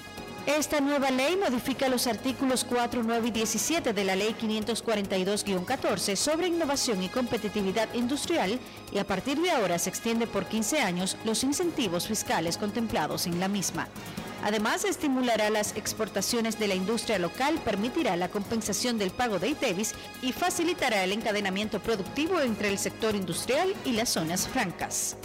Esta 0.48 0.82
nueva 0.82 1.12
ley 1.12 1.38
modifica 1.38 1.88
los 1.88 2.08
artículos 2.08 2.64
4, 2.64 3.04
9 3.04 3.28
y 3.28 3.32
17 3.32 3.94
de 3.94 4.04
la 4.04 4.16
Ley 4.16 4.36
542-14 4.42 6.16
sobre 6.16 6.48
innovación 6.48 7.04
y 7.04 7.10
competitividad 7.10 7.94
industrial 7.94 8.60
y 8.92 8.98
a 8.98 9.06
partir 9.06 9.40
de 9.40 9.52
ahora 9.52 9.78
se 9.78 9.92
extiende 9.92 10.26
por 10.26 10.48
15 10.48 10.82
años 10.82 11.16
los 11.26 11.44
incentivos 11.44 12.08
fiscales 12.08 12.58
contemplados 12.58 13.28
en 13.28 13.40
la 13.40 13.48
misma. 13.48 13.88
Además, 14.44 14.84
estimulará 14.84 15.52
las 15.52 15.78
exportaciones 15.78 16.58
de 16.58 16.68
la 16.68 16.74
industria 16.74 17.20
local, 17.20 17.60
permitirá 17.64 18.16
la 18.16 18.30
compensación 18.30 18.98
del 18.98 19.12
pago 19.12 19.38
de 19.38 19.50
ITEVIS 19.50 19.94
y 20.24 20.32
facilitará 20.32 21.04
el 21.04 21.12
encadenamiento 21.12 21.80
productivo 21.80 22.40
entre 22.40 22.70
el 22.70 22.80
sector 22.80 23.14
industrial 23.14 23.76
y 23.86 23.92
las 23.92 24.10
zonas 24.10 24.48
francas. 24.48 25.18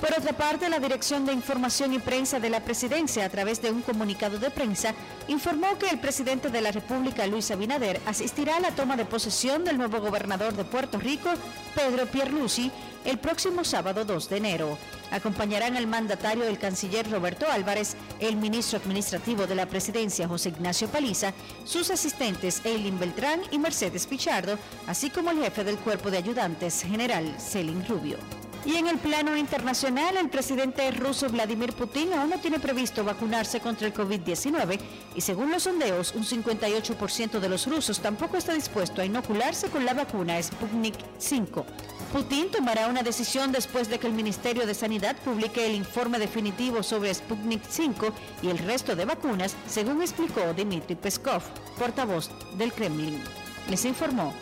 Por 0.00 0.12
otra 0.12 0.32
parte, 0.32 0.68
la 0.68 0.80
Dirección 0.80 1.24
de 1.24 1.32
Información 1.32 1.94
y 1.94 1.98
Prensa 1.98 2.38
de 2.38 2.50
la 2.50 2.60
Presidencia, 2.60 3.24
a 3.24 3.28
través 3.28 3.62
de 3.62 3.70
un 3.70 3.80
comunicado 3.80 4.38
de 4.38 4.50
prensa, 4.50 4.92
informó 5.28 5.78
que 5.78 5.88
el 5.88 5.98
presidente 5.98 6.50
de 6.50 6.60
la 6.60 6.72
República, 6.72 7.26
Luis 7.26 7.50
Abinader, 7.50 8.00
asistirá 8.04 8.56
a 8.56 8.60
la 8.60 8.72
toma 8.72 8.96
de 8.96 9.04
posesión 9.04 9.64
del 9.64 9.78
nuevo 9.78 10.00
gobernador 10.00 10.52
de 10.54 10.64
Puerto 10.64 10.98
Rico, 10.98 11.30
Pedro 11.74 12.06
Pierluisi, 12.06 12.70
el 13.04 13.18
próximo 13.18 13.64
sábado 13.64 14.04
2 14.04 14.28
de 14.28 14.36
enero. 14.36 14.78
Acompañarán 15.10 15.76
al 15.76 15.86
mandatario 15.86 16.44
el 16.44 16.58
canciller 16.58 17.10
Roberto 17.10 17.46
Álvarez, 17.50 17.96
el 18.20 18.36
ministro 18.36 18.78
administrativo 18.78 19.46
de 19.46 19.54
la 19.54 19.66
Presidencia, 19.66 20.28
José 20.28 20.50
Ignacio 20.50 20.88
Paliza, 20.88 21.32
sus 21.64 21.90
asistentes 21.90 22.60
Eileen 22.64 22.98
Beltrán 22.98 23.40
y 23.50 23.58
Mercedes 23.58 24.06
Pichardo, 24.06 24.58
así 24.86 25.10
como 25.10 25.30
el 25.30 25.42
jefe 25.42 25.64
del 25.64 25.78
cuerpo 25.78 26.10
de 26.10 26.18
ayudantes, 26.18 26.82
general 26.82 27.34
Celin 27.38 27.86
Rubio. 27.86 28.18
Y 28.66 28.76
en 28.76 28.86
el 28.86 28.96
plano 28.96 29.36
internacional, 29.36 30.16
el 30.16 30.30
presidente 30.30 30.90
ruso 30.90 31.28
Vladimir 31.28 31.74
Putin 31.74 32.14
aún 32.14 32.30
no 32.30 32.38
tiene 32.38 32.58
previsto 32.58 33.04
vacunarse 33.04 33.60
contra 33.60 33.86
el 33.86 33.92
COVID-19 33.92 34.78
y 35.14 35.20
según 35.20 35.50
los 35.50 35.64
sondeos, 35.64 36.14
un 36.14 36.24
58% 36.24 37.40
de 37.40 37.48
los 37.50 37.66
rusos 37.66 38.00
tampoco 38.00 38.38
está 38.38 38.54
dispuesto 38.54 39.02
a 39.02 39.04
inocularse 39.04 39.68
con 39.68 39.84
la 39.84 39.92
vacuna 39.92 40.42
Sputnik 40.42 40.94
5. 41.18 41.66
Putin 42.10 42.50
tomará 42.50 42.88
una 42.88 43.02
decisión 43.02 43.52
después 43.52 43.90
de 43.90 43.98
que 43.98 44.06
el 44.06 44.14
Ministerio 44.14 44.66
de 44.66 44.74
Sanidad 44.74 45.16
publique 45.16 45.66
el 45.66 45.74
informe 45.74 46.18
definitivo 46.18 46.82
sobre 46.82 47.12
Sputnik 47.12 47.62
5 47.68 48.14
y 48.42 48.48
el 48.48 48.58
resto 48.58 48.96
de 48.96 49.04
vacunas, 49.04 49.56
según 49.68 50.00
explicó 50.00 50.40
Dmitry 50.54 50.94
Peskov, 50.94 51.42
portavoz 51.78 52.30
del 52.56 52.72
Kremlin. 52.72 53.20
Les 53.68 53.84
informó 53.84 54.32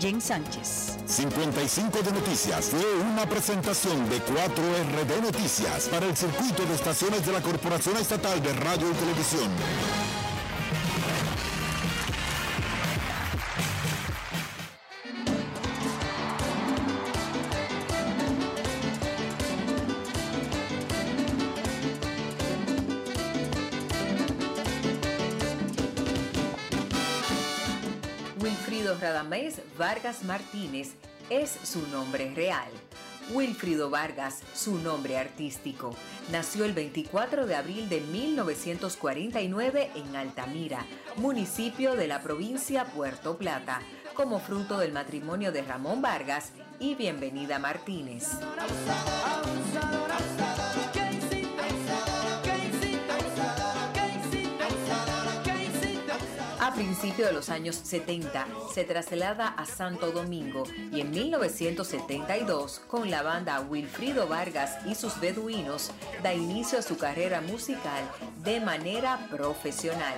Jen 0.00 0.20
Sánchez. 0.20 0.98
55 1.06 2.02
de 2.02 2.12
Noticias 2.12 2.66
fue 2.66 2.84
una 2.94 3.26
presentación 3.26 4.08
de 4.08 4.16
4RD 4.24 5.22
Noticias 5.22 5.88
para 5.88 6.06
el 6.06 6.16
circuito 6.16 6.64
de 6.64 6.74
estaciones 6.74 7.24
de 7.26 7.32
la 7.32 7.42
Corporación 7.42 7.96
Estatal 7.96 8.42
de 8.42 8.52
Radio 8.54 8.90
y 8.90 8.94
Televisión. 8.94 9.50
Wilfrido 28.92 28.96
Radamés 29.00 29.60
Vargas 29.78 30.24
Martínez 30.24 30.92
es 31.30 31.50
su 31.50 31.86
nombre 31.88 32.32
real. 32.34 32.68
Wilfrido 33.32 33.88
Vargas, 33.88 34.40
su 34.54 34.78
nombre 34.78 35.16
artístico. 35.16 35.94
Nació 36.30 36.64
el 36.64 36.72
24 36.72 37.46
de 37.46 37.54
abril 37.54 37.88
de 37.88 38.00
1949 38.00 39.90
en 39.94 40.16
Altamira, 40.16 40.84
municipio 41.16 41.94
de 41.94 42.06
la 42.06 42.20
provincia 42.22 42.84
Puerto 42.84 43.38
Plata, 43.38 43.80
como 44.14 44.40
fruto 44.40 44.78
del 44.78 44.92
matrimonio 44.92 45.52
de 45.52 45.62
Ramón 45.62 46.02
Vargas 46.02 46.50
y 46.78 46.94
Bienvenida 46.94 47.58
Martínez. 47.58 48.28
Principios 56.82 57.28
de 57.28 57.34
los 57.34 57.48
años 57.48 57.76
70 57.76 58.44
se 58.74 58.82
traslada 58.82 59.46
a 59.46 59.66
Santo 59.66 60.10
Domingo 60.10 60.64
y 60.92 61.00
en 61.00 61.12
1972 61.12 62.80
con 62.88 63.08
la 63.08 63.22
banda 63.22 63.60
Wilfrido 63.60 64.26
Vargas 64.26 64.84
y 64.84 64.96
sus 64.96 65.20
beduinos 65.20 65.92
da 66.24 66.34
inicio 66.34 66.80
a 66.80 66.82
su 66.82 66.98
carrera 66.98 67.40
musical 67.40 68.02
de 68.42 68.60
manera 68.60 69.28
profesional. 69.30 70.14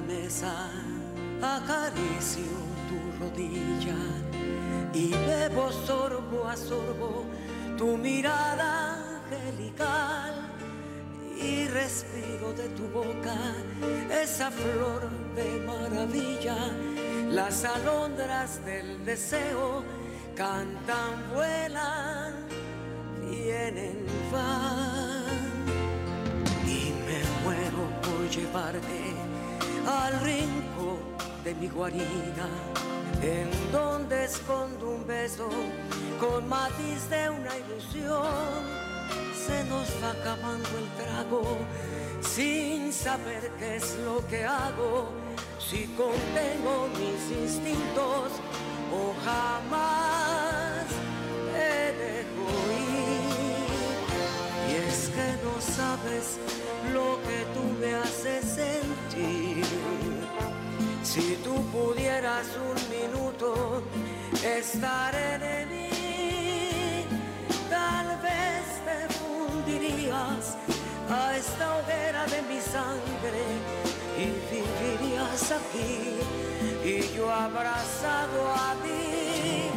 Mesa 0.07 0.69
acaricio 1.41 2.43
tu 2.89 3.23
rodilla 3.23 3.97
y 4.93 5.09
bebo 5.11 5.71
sorbo 5.71 6.47
a 6.47 6.55
sorbo 6.55 7.25
tu 7.77 7.97
mirada 7.97 8.95
angelical 9.23 10.33
y 11.39 11.67
respiro 11.67 12.53
de 12.53 12.69
tu 12.69 12.87
boca 12.89 13.35
esa 14.21 14.49
flor 14.51 15.09
de 15.35 15.65
maravilla. 15.65 16.55
Las 17.29 17.65
alondras 17.65 18.63
del 18.63 19.03
deseo 19.03 19.83
cantan, 20.35 21.15
vuelan, 21.33 22.33
vienen, 23.21 24.05
van 24.31 25.23
y 26.65 26.93
me 27.05 27.21
muero 27.43 27.89
por 28.01 28.29
llevarte 28.29 29.12
al 29.87 30.19
rincón 30.21 30.99
de 31.43 31.55
mi 31.55 31.67
guarida, 31.67 32.47
en 33.21 33.49
donde 33.71 34.25
escondo 34.25 34.89
un 34.91 35.07
beso 35.07 35.49
con 36.19 36.47
matiz 36.47 37.09
de 37.09 37.29
una 37.29 37.57
ilusión. 37.57 38.83
Se 39.35 39.63
nos 39.65 39.87
va 40.01 40.11
acabando 40.11 40.69
el 40.77 40.87
trago 41.03 41.57
sin 42.21 42.93
saber 42.93 43.51
qué 43.59 43.75
es 43.75 43.97
lo 44.05 44.25
que 44.27 44.45
hago, 44.45 45.09
si 45.59 45.85
contengo 45.97 46.87
mis 46.97 47.37
instintos 47.37 48.31
o 48.91 49.13
jamás. 49.25 50.85
Y 51.53 52.32
es 54.93 55.09
que 55.15 55.29
no 55.45 55.55
sabes 55.77 56.25
lo 56.93 57.09
que 57.27 57.39
tú 57.55 57.63
me 57.81 57.91
haces 57.95 58.43
sentir. 58.61 59.65
Si 61.03 61.35
tú 61.45 61.55
pudieras 61.77 62.47
un 62.69 62.77
minuto 62.97 63.47
estar 64.59 65.13
en 65.15 65.69
mí, 65.69 67.05
tal 67.69 68.07
vez 68.27 68.63
te 68.87 68.99
fundirías 69.19 70.43
a 71.09 71.37
esta 71.41 71.65
hoguera 71.77 72.23
de 72.33 72.39
mi 72.49 72.59
sangre 72.75 73.43
y 74.23 74.27
vivirías 74.53 75.43
aquí 75.59 75.95
y 76.93 77.15
yo 77.15 77.31
abrazado 77.31 78.41
a 78.67 78.69
ti. 78.83 79.69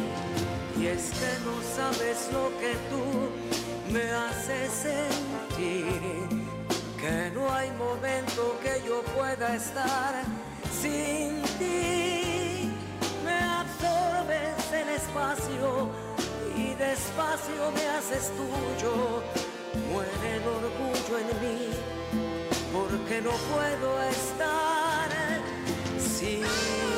Y 0.79 0.85
es 0.95 1.05
que 1.19 1.31
no 1.45 1.55
sabes 1.75 2.29
lo 2.31 2.45
que 2.61 2.73
tú 2.91 3.56
me 3.91 4.11
haces 4.11 4.71
sentir, 4.71 6.27
que 6.99 7.31
no 7.33 7.53
hay 7.53 7.71
momento 7.71 8.57
que 8.61 8.81
yo 8.87 9.01
pueda 9.15 9.55
estar 9.55 10.23
sin 10.81 11.41
ti. 11.59 12.71
Me 13.23 13.37
absorbes 13.61 14.71
el 14.73 14.89
espacio 14.89 15.89
y 16.55 16.73
despacio 16.73 17.71
me 17.73 17.87
haces 17.87 18.31
tuyo. 18.35 19.23
Muere 19.91 20.35
el 20.35 20.43
orgullo 20.43 21.19
en 21.19 21.27
mí, 21.41 21.69
porque 22.73 23.21
no 23.21 23.31
puedo 23.31 24.01
estar 24.03 25.09
sin 25.99 26.41
ti. 26.41 26.96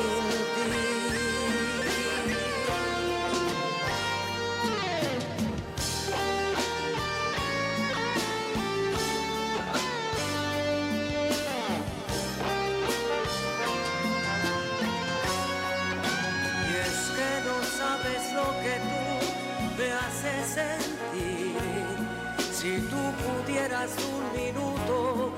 Un 23.88 24.32
minuto 24.38 25.32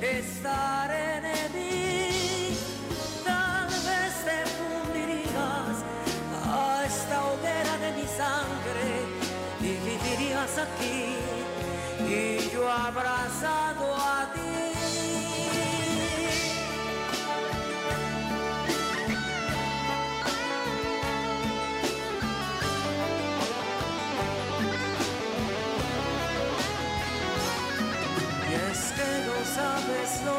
estar 0.00 0.88
en 0.90 1.24
mí, 1.52 2.56
tal 3.24 3.66
vez 3.66 4.12
te 4.24 4.38
fundirías 4.56 5.76
a 6.46 6.84
esta 6.86 7.24
hoguera 7.26 7.76
de 7.78 7.92
mi 7.98 8.06
sangre 8.06 8.86
y 9.60 9.70
vivirías 9.88 10.58
aquí. 10.58 11.16
Y 12.08 12.50
yo 12.50 12.70
abrazado 12.70 13.96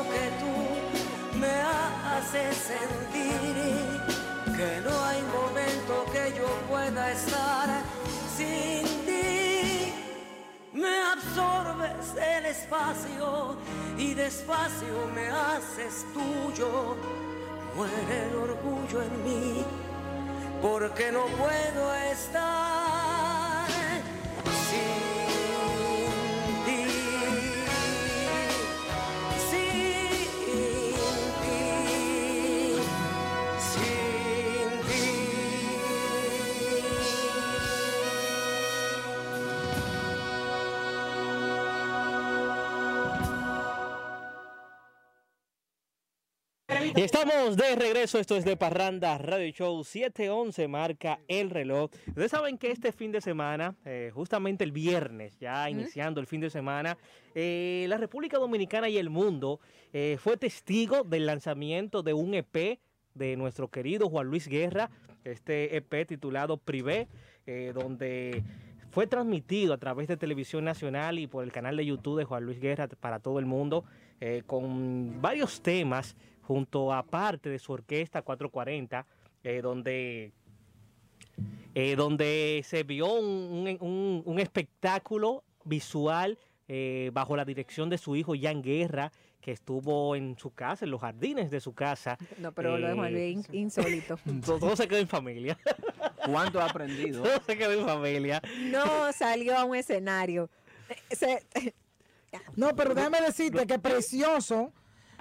que 0.03 0.23
tú 0.41 1.37
me 1.37 1.61
haces 1.61 2.55
sentir, 2.57 3.55
que 4.55 4.81
no 4.81 5.03
hay 5.05 5.21
momento 5.23 6.05
que 6.11 6.33
yo 6.37 6.47
pueda 6.69 7.11
estar 7.11 7.67
sin 8.37 8.85
ti. 9.05 9.93
Me 10.73 10.95
absorbes 11.13 12.15
el 12.15 12.45
espacio 12.45 13.57
y 13.97 14.13
despacio 14.13 15.07
me 15.13 15.27
haces 15.29 16.05
tuyo. 16.13 16.95
muere 17.75 18.27
el 18.27 18.35
orgullo 18.35 19.01
en 19.01 19.23
mí, 19.23 19.65
porque 20.61 21.11
no 21.11 21.25
puedo 21.25 21.95
estar 21.95 23.67
sin 24.69 25.08
estamos 47.03 47.55
de 47.55 47.75
regreso, 47.75 48.19
esto 48.19 48.35
es 48.35 48.43
de 48.43 48.57
Parranda 48.57 49.17
Radio 49.17 49.49
Show 49.53 49.83
711, 49.83 50.67
marca 50.67 51.19
el 51.27 51.49
reloj. 51.49 51.91
Ustedes 52.07 52.31
saben 52.31 52.57
que 52.57 52.71
este 52.71 52.91
fin 52.91 53.11
de 53.11 53.21
semana, 53.21 53.75
eh, 53.85 54.11
justamente 54.13 54.65
el 54.65 54.71
viernes, 54.71 55.37
ya 55.39 55.69
iniciando 55.69 56.19
el 56.19 56.27
fin 56.27 56.41
de 56.41 56.49
semana, 56.49 56.97
eh, 57.35 57.85
la 57.87 57.97
República 57.97 58.37
Dominicana 58.37 58.89
y 58.89 58.97
el 58.97 59.09
mundo 59.09 59.61
eh, 59.93 60.17
fue 60.19 60.35
testigo 60.35 61.03
del 61.03 61.25
lanzamiento 61.25 62.03
de 62.03 62.13
un 62.13 62.33
EP 62.33 62.79
de 63.13 63.37
nuestro 63.37 63.69
querido 63.69 64.09
Juan 64.09 64.27
Luis 64.27 64.47
Guerra, 64.47 64.89
este 65.23 65.77
EP 65.77 66.05
titulado 66.05 66.57
Privé, 66.57 67.07
donde 67.73 68.43
fue 68.91 69.07
transmitido 69.07 69.73
a 69.73 69.77
través 69.77 70.07
de 70.07 70.17
Televisión 70.17 70.65
Nacional 70.65 71.19
y 71.19 71.27
por 71.27 71.43
el 71.43 71.51
canal 71.51 71.77
de 71.77 71.85
YouTube 71.85 72.17
de 72.17 72.25
Juan 72.25 72.43
Luis 72.43 72.59
Guerra 72.59 72.87
para 72.87 73.19
todo 73.19 73.39
el 73.39 73.45
mundo, 73.45 73.85
eh, 74.19 74.43
con 74.45 75.21
varios 75.21 75.61
temas, 75.61 76.15
junto 76.53 76.91
a 76.91 77.03
parte 77.03 77.47
de 77.47 77.59
su 77.59 77.71
orquesta 77.73 78.23
440, 78.23 79.05
eh, 79.43 79.61
donde, 79.61 80.31
eh, 81.75 81.95
donde 81.95 82.63
se 82.65 82.81
vio 82.81 83.13
un, 83.13 83.27
un- 83.27 83.77
un- 83.87 84.23
un 84.25 84.39
espectáculo 84.39 85.43
visual 85.63 86.39
eh, 86.67 87.11
bajo 87.13 87.35
la 87.37 87.45
dirección 87.45 87.87
de 87.91 87.99
su 87.99 88.15
hijo 88.15 88.33
Jan 88.39 88.63
Guerra, 88.63 89.11
que 89.41 89.51
estuvo 89.51 90.15
en 90.15 90.35
su 90.39 90.51
casa, 90.55 90.85
en 90.85 90.91
los 90.91 91.01
jardines 91.01 91.51
de 91.51 91.59
su 91.61 91.73
casa. 91.75 92.17
No, 92.39 92.51
pero 92.51 92.79
lo 92.79 92.87
de 92.87 92.93
Juan 92.95 93.13
Luis 93.13 93.47
in- 93.49 93.55
insólito. 93.55 94.17
todo, 94.43 94.57
todo 94.57 94.75
se 94.75 94.87
quedó 94.87 94.97
en 94.99 95.07
familia. 95.07 95.55
¿Cuánto 96.25 96.59
ha 96.59 96.65
aprendido? 96.65 97.21
Todo 97.21 97.41
se 97.45 97.57
quedó 97.59 97.73
en 97.73 97.85
familia. 97.85 98.41
No 98.71 99.13
salió 99.13 99.55
a 99.55 99.65
un 99.65 99.75
escenario. 99.75 100.49
Se- 101.11 101.43
No, 102.55 102.75
pero 102.75 102.95
déjame 102.95 103.21
decirte 103.21 103.67
que 103.67 103.77
precioso. 103.77 104.73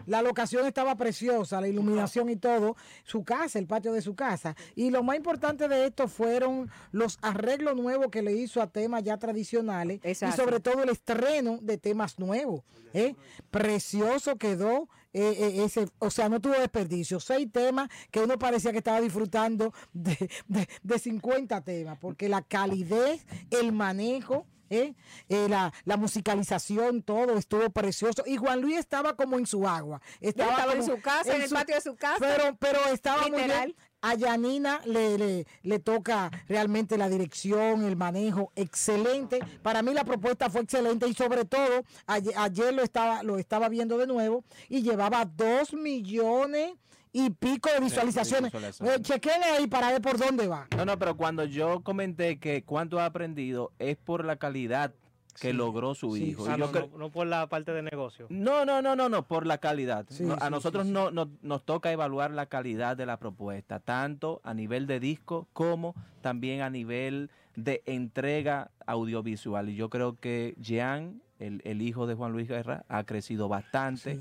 La 0.08 0.22
locación 0.22 0.66
estaba 0.66 0.96
preciosa, 0.96 1.60
la 1.60 1.68
iluminación 1.68 2.30
y 2.30 2.36
todo, 2.36 2.76
su 3.04 3.24
casa, 3.24 3.58
el 3.58 3.66
patio 3.66 3.92
de 3.92 4.00
su 4.00 4.14
casa. 4.16 4.56
Y 4.74 4.90
lo 4.90 5.02
más 5.02 5.16
importante 5.16 5.68
de 5.68 5.86
esto 5.86 6.08
fueron 6.08 6.70
los 6.92 7.18
arreglos 7.20 7.76
nuevos 7.76 8.08
que 8.10 8.22
le 8.22 8.32
hizo 8.32 8.62
a 8.62 8.68
temas 8.68 9.02
ya 9.04 9.18
tradicionales 9.18 10.00
Exacto. 10.02 10.34
y 10.34 10.44
sobre 10.44 10.60
todo 10.60 10.82
el 10.82 10.88
estreno 10.88 11.58
de 11.60 11.76
temas 11.76 12.18
nuevos. 12.18 12.62
¿eh? 12.94 13.16
Precioso 13.50 14.36
quedó 14.36 14.88
eh, 15.18 15.36
eh, 15.38 15.64
ese, 15.64 15.88
o 15.98 16.10
sea, 16.10 16.28
no 16.28 16.40
tuvo 16.40 16.54
desperdicio. 16.54 17.20
Seis 17.20 17.48
temas 17.52 17.88
que 18.10 18.20
uno 18.20 18.38
parecía 18.38 18.72
que 18.72 18.78
estaba 18.78 19.00
disfrutando 19.00 19.72
de, 19.92 20.30
de, 20.46 20.68
de 20.82 20.98
50 20.98 21.62
temas, 21.64 21.98
porque 21.98 22.28
la 22.28 22.42
calidez, 22.42 23.26
el 23.50 23.72
manejo. 23.72 24.46
¿eh? 24.70 24.94
Eh, 25.28 25.48
la, 25.48 25.72
la 25.84 25.96
musicalización, 25.96 27.02
todo 27.02 27.36
estuvo 27.36 27.70
precioso. 27.70 28.22
Y 28.26 28.36
Juan 28.36 28.60
Luis 28.60 28.78
estaba 28.78 29.16
como 29.16 29.38
en 29.38 29.46
su 29.46 29.66
agua. 29.66 30.00
estaba 30.20 30.64
en 30.72 30.80
como 30.80 30.82
su 30.82 31.00
casa, 31.00 31.34
en 31.34 31.42
el 31.42 31.50
patio 31.50 31.74
de 31.74 31.80
su 31.80 31.96
casa. 31.96 32.18
Pero, 32.20 32.56
pero 32.58 32.78
estaba 32.92 33.28
muy 33.28 33.42
bien. 33.42 33.74
A 34.00 34.14
Yanina 34.14 34.80
le, 34.84 35.18
le, 35.18 35.46
le 35.62 35.78
toca 35.80 36.30
realmente 36.48 36.96
la 36.96 37.08
dirección, 37.08 37.84
el 37.84 37.96
manejo, 37.96 38.52
excelente. 38.54 39.40
Para 39.62 39.82
mí 39.82 39.92
la 39.92 40.04
propuesta 40.04 40.48
fue 40.50 40.60
excelente 40.60 41.08
y 41.08 41.14
sobre 41.14 41.44
todo 41.44 41.82
ayer, 42.06 42.32
ayer 42.36 42.74
lo 42.74 42.82
estaba 42.82 43.22
lo 43.22 43.38
estaba 43.38 43.68
viendo 43.68 43.98
de 43.98 44.06
nuevo 44.06 44.44
y 44.68 44.82
llevaba 44.82 45.24
dos 45.24 45.72
millones 45.72 46.74
y 47.12 47.30
pico 47.30 47.70
de 47.72 47.80
visualizaciones. 47.80 48.52
Eh, 48.54 48.98
chequenle 49.00 49.46
ahí 49.46 49.66
para 49.66 49.90
ver 49.90 50.02
por 50.02 50.18
dónde 50.18 50.46
va. 50.46 50.68
No, 50.76 50.84
no, 50.84 50.98
pero 50.98 51.16
cuando 51.16 51.44
yo 51.44 51.80
comenté 51.82 52.38
que 52.38 52.62
cuánto 52.64 53.00
ha 53.00 53.06
aprendido 53.06 53.72
es 53.78 53.96
por 53.96 54.24
la 54.24 54.36
calidad 54.36 54.92
que 55.38 55.52
logró 55.52 55.94
su 55.94 56.16
hijo. 56.16 56.44
Ah, 56.48 56.56
no, 56.56 56.70
cre- 56.70 56.90
no, 56.90 56.98
no 56.98 57.10
por 57.10 57.26
la 57.26 57.46
parte 57.48 57.72
de 57.72 57.82
negocio. 57.82 58.26
No, 58.28 58.64
no, 58.64 58.82
no, 58.82 58.96
no, 58.96 59.08
no, 59.08 59.22
por 59.26 59.46
la 59.46 59.58
calidad. 59.58 60.06
Sí, 60.08 60.24
No, 60.24 60.34
sí, 60.34 60.40
a 60.42 60.50
nosotros 60.50 60.82
sí, 60.84 60.88
sí. 60.88 60.92
No, 60.94 61.10
no- 61.10 61.30
nos 61.42 61.64
toca 61.64 61.92
evaluar 61.92 62.30
la 62.30 62.46
calidad 62.46 62.96
de 62.96 63.06
la 63.06 63.18
propuesta, 63.18 63.80
tanto 63.80 64.40
a 64.44 64.54
nivel 64.54 64.86
de 64.86 65.00
disco 65.00 65.46
como 65.52 65.94
también 66.20 66.62
a 66.62 66.70
nivel 66.70 67.30
de 67.56 67.82
entrega 67.86 68.70
audiovisual. 68.86 69.68
Y 69.68 69.76
yo 69.76 69.88
creo 69.90 70.16
que 70.20 70.54
Jean, 70.60 71.22
el, 71.38 71.60
el 71.64 71.82
hijo 71.82 72.06
de 72.06 72.14
Juan 72.14 72.32
Luis 72.32 72.48
Guerra, 72.48 72.84
ha 72.88 73.04
crecido 73.04 73.48
bastante. 73.48 74.20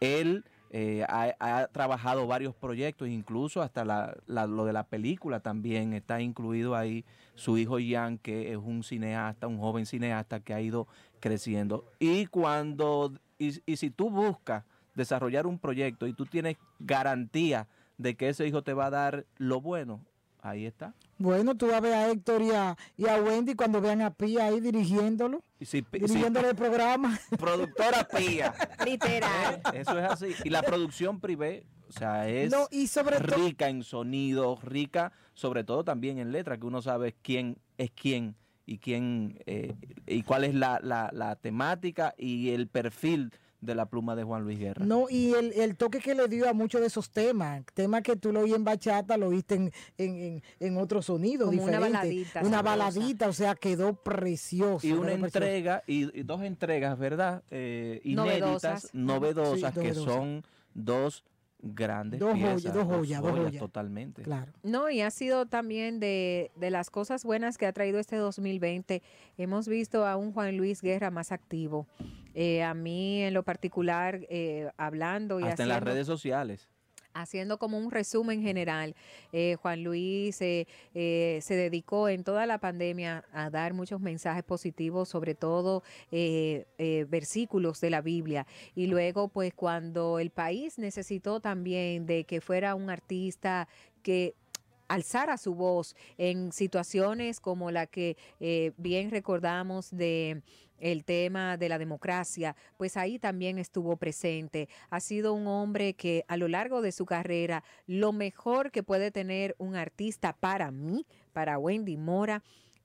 Él 0.00 0.44
eh, 0.70 1.04
ha, 1.08 1.34
ha 1.38 1.68
trabajado 1.68 2.26
varios 2.26 2.54
proyectos, 2.54 3.08
incluso 3.08 3.62
hasta 3.62 3.84
la- 3.84 4.16
la- 4.26 4.46
lo 4.46 4.64
de 4.64 4.72
la 4.72 4.82
película 4.84 5.40
también 5.40 5.92
está 5.92 6.20
incluido 6.20 6.74
ahí. 6.74 7.04
Su 7.36 7.56
hijo 7.58 7.78
Jean, 7.78 8.18
que 8.18 8.50
es 8.50 8.56
un 8.58 8.82
cineasta, 8.82 9.46
un 9.46 9.58
joven 9.58 9.86
cineasta 9.86 10.40
que 10.40 10.52
ha 10.54 10.60
ido 10.60 10.88
creciendo. 11.20 11.84
Y 12.00 12.26
cuando, 12.26 13.12
y, 13.38 13.60
y 13.70 13.76
si 13.76 13.90
tú 13.90 14.10
buscas 14.10 14.64
desarrollar 14.94 15.46
un 15.46 15.58
proyecto 15.58 16.06
y 16.08 16.12
tú 16.14 16.26
tienes 16.26 16.56
garantía 16.80 17.68
de 17.98 18.14
que 18.16 18.28
ese 18.30 18.46
hijo 18.46 18.62
te 18.62 18.72
va 18.74 18.86
a 18.86 18.90
dar 18.90 19.26
lo 19.36 19.60
bueno, 19.60 20.00
ahí 20.42 20.64
está. 20.66 20.94
Bueno, 21.18 21.54
tú 21.54 21.66
vas 21.66 21.76
a 21.76 21.80
ver 21.80 21.92
a 21.94 22.10
Héctor 22.10 22.42
y 22.42 22.50
a, 22.50 22.76
y 22.96 23.06
a 23.06 23.16
Wendy 23.22 23.54
cuando 23.54 23.80
vean 23.80 24.02
a 24.02 24.10
Pía 24.12 24.46
ahí 24.46 24.60
dirigiéndolo, 24.60 25.42
si- 25.60 25.84
dirigiéndole 25.92 26.48
el 26.50 26.56
programa. 26.56 27.18
productora 27.38 28.06
Pía. 28.08 28.54
Literal. 28.84 29.60
Eso 29.74 29.98
es 29.98 30.04
así. 30.10 30.26
Y 30.44 30.50
la 30.50 30.62
producción 30.62 31.20
privé, 31.20 31.66
o 31.88 31.92
sea, 31.92 32.28
es 32.28 32.50
No, 32.50 32.66
y 32.70 32.86
sobre 32.86 33.18
rica 33.18 33.68
en 33.68 33.82
sonido, 33.82 34.58
rica 34.62 35.12
sobre 35.36 35.62
todo 35.62 35.84
también 35.84 36.18
en 36.18 36.32
letra, 36.32 36.58
que 36.58 36.66
uno 36.66 36.82
sabe 36.82 37.14
quién 37.22 37.58
es 37.78 37.92
quién 37.92 38.34
y 38.66 38.78
quién 38.78 39.38
eh, 39.46 39.76
y 40.08 40.22
cuál 40.24 40.42
es 40.42 40.54
la, 40.56 40.80
la- 40.82 41.10
la 41.12 41.36
temática 41.36 42.12
y 42.18 42.50
el 42.50 42.66
perfil 42.66 43.30
de 43.60 43.74
la 43.74 43.86
pluma 43.86 44.14
de 44.16 44.22
Juan 44.22 44.42
Luis 44.44 44.58
Guerra. 44.58 44.84
No, 44.84 45.06
y 45.08 45.32
el, 45.34 45.52
el 45.52 45.76
toque 45.76 45.98
que 45.98 46.14
le 46.14 46.28
dio 46.28 46.48
a 46.48 46.52
muchos 46.52 46.80
de 46.80 46.88
esos 46.88 47.10
temas, 47.10 47.64
temas 47.74 48.02
que 48.02 48.14
tú 48.16 48.32
lo 48.32 48.40
oí 48.40 48.52
en 48.52 48.64
bachata, 48.64 49.16
lo 49.16 49.28
oíste 49.28 49.54
en, 49.56 49.72
en, 49.98 50.16
en, 50.16 50.42
en 50.60 50.76
otro 50.78 51.00
sonido 51.00 51.46
Como 51.46 51.62
una 51.62 51.72
diferente. 51.78 51.92
baladita 51.98 52.40
Una 52.40 52.50
sabrosa. 52.58 52.62
baladita, 52.76 53.28
o 53.28 53.32
sea, 53.32 53.54
quedó 53.54 53.94
precioso. 54.02 54.86
Y 54.86 54.92
una 54.92 55.12
entrega, 55.12 55.82
y, 55.86 56.18
y 56.18 56.22
dos 56.22 56.42
entregas, 56.42 56.98
¿verdad? 56.98 57.42
Eh, 57.50 58.00
Novedosas. 58.04 58.92
inéditas, 58.92 58.94
novedosas, 58.94 59.74
Sí, 59.74 59.80
que 59.80 59.88
novedosas. 59.88 60.04
son 60.14 60.44
dos 60.74 61.24
grandes 61.60 62.20
Dos 62.20 62.38
joyas, 62.38 62.74
dos 62.74 62.84
joyas, 62.84 63.22
dos 63.22 63.32
joyas. 63.32 63.58
totalmente. 63.58 64.22
Claro. 64.22 64.52
No, 64.62 64.90
y 64.90 65.00
ha 65.00 65.10
sido 65.10 65.46
también 65.46 66.00
de, 66.00 66.50
de 66.56 66.70
las 66.70 66.90
cosas 66.90 67.24
buenas 67.24 67.58
que 67.58 67.66
ha 67.66 67.72
traído 67.72 67.98
este 67.98 68.16
2020. 68.16 69.02
Hemos 69.38 69.68
visto 69.68 70.06
a 70.06 70.16
un 70.16 70.32
Juan 70.32 70.56
Luis 70.56 70.82
Guerra 70.82 71.10
más 71.10 71.32
activo. 71.32 71.86
Eh, 72.34 72.62
a 72.62 72.74
mí, 72.74 73.22
en 73.22 73.32
lo 73.32 73.42
particular, 73.42 74.20
eh, 74.28 74.70
hablando 74.76 75.40
y 75.40 75.44
Hasta 75.44 75.62
en 75.62 75.70
las 75.70 75.82
redes 75.82 76.06
sociales. 76.06 76.68
Haciendo 77.20 77.58
como 77.58 77.78
un 77.78 77.90
resumen 77.90 78.42
general, 78.42 78.94
eh, 79.32 79.56
Juan 79.60 79.82
Luis 79.82 80.40
eh, 80.40 80.66
eh, 80.94 81.40
se 81.42 81.54
dedicó 81.54 82.08
en 82.08 82.24
toda 82.24 82.46
la 82.46 82.58
pandemia 82.58 83.24
a 83.32 83.50
dar 83.50 83.74
muchos 83.74 84.00
mensajes 84.00 84.44
positivos, 84.44 85.08
sobre 85.08 85.34
todo 85.34 85.82
eh, 86.10 86.66
eh, 86.78 87.06
versículos 87.08 87.80
de 87.80 87.90
la 87.90 88.00
Biblia. 88.00 88.46
Y 88.74 88.86
luego, 88.86 89.28
pues 89.28 89.54
cuando 89.54 90.18
el 90.18 90.30
país 90.30 90.78
necesitó 90.78 91.40
también 91.40 92.06
de 92.06 92.24
que 92.24 92.40
fuera 92.40 92.74
un 92.74 92.90
artista 92.90 93.68
que 94.02 94.34
alzara 94.88 95.36
su 95.36 95.54
voz 95.54 95.94
en 96.18 96.52
situaciones 96.52 97.40
como 97.40 97.70
la 97.70 97.86
que 97.86 98.16
eh, 98.40 98.72
bien 98.76 99.10
recordamos 99.10 99.90
de 99.90 100.42
el 100.78 101.04
tema 101.04 101.56
de 101.56 101.68
la 101.68 101.78
democracia, 101.78 102.54
pues 102.76 102.96
ahí 102.96 103.18
también 103.18 103.58
estuvo 103.58 103.96
presente. 103.96 104.68
Ha 104.90 105.00
sido 105.00 105.32
un 105.32 105.46
hombre 105.46 105.94
que 105.94 106.24
a 106.28 106.36
lo 106.36 106.48
largo 106.48 106.82
de 106.82 106.92
su 106.92 107.06
carrera, 107.06 107.64
lo 107.86 108.12
mejor 108.12 108.70
que 108.70 108.82
puede 108.82 109.10
tener 109.10 109.54
un 109.58 109.74
artista 109.74 110.34
para 110.34 110.70
mí, 110.70 111.06
para 111.32 111.58
Wendy 111.58 111.96
Mora, 111.96 112.42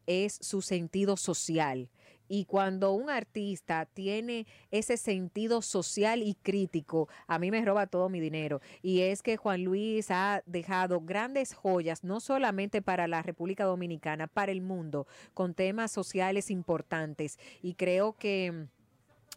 es 0.07 0.37
su 0.41 0.61
sentido 0.61 1.17
social. 1.17 1.89
Y 2.33 2.45
cuando 2.45 2.93
un 2.93 3.09
artista 3.09 3.85
tiene 3.85 4.47
ese 4.71 4.95
sentido 4.95 5.61
social 5.61 6.23
y 6.23 6.35
crítico, 6.35 7.09
a 7.27 7.37
mí 7.37 7.51
me 7.51 7.59
roba 7.65 7.87
todo 7.87 8.07
mi 8.07 8.21
dinero. 8.21 8.61
Y 8.81 9.01
es 9.01 9.21
que 9.21 9.35
Juan 9.35 9.65
Luis 9.65 10.11
ha 10.11 10.41
dejado 10.45 11.01
grandes 11.01 11.53
joyas, 11.53 12.05
no 12.05 12.21
solamente 12.21 12.81
para 12.81 13.09
la 13.09 13.21
República 13.21 13.65
Dominicana, 13.65 14.27
para 14.27 14.53
el 14.53 14.61
mundo, 14.61 15.07
con 15.33 15.53
temas 15.53 15.91
sociales 15.91 16.51
importantes. 16.51 17.37
Y 17.61 17.73
creo 17.73 18.13
que 18.13 18.67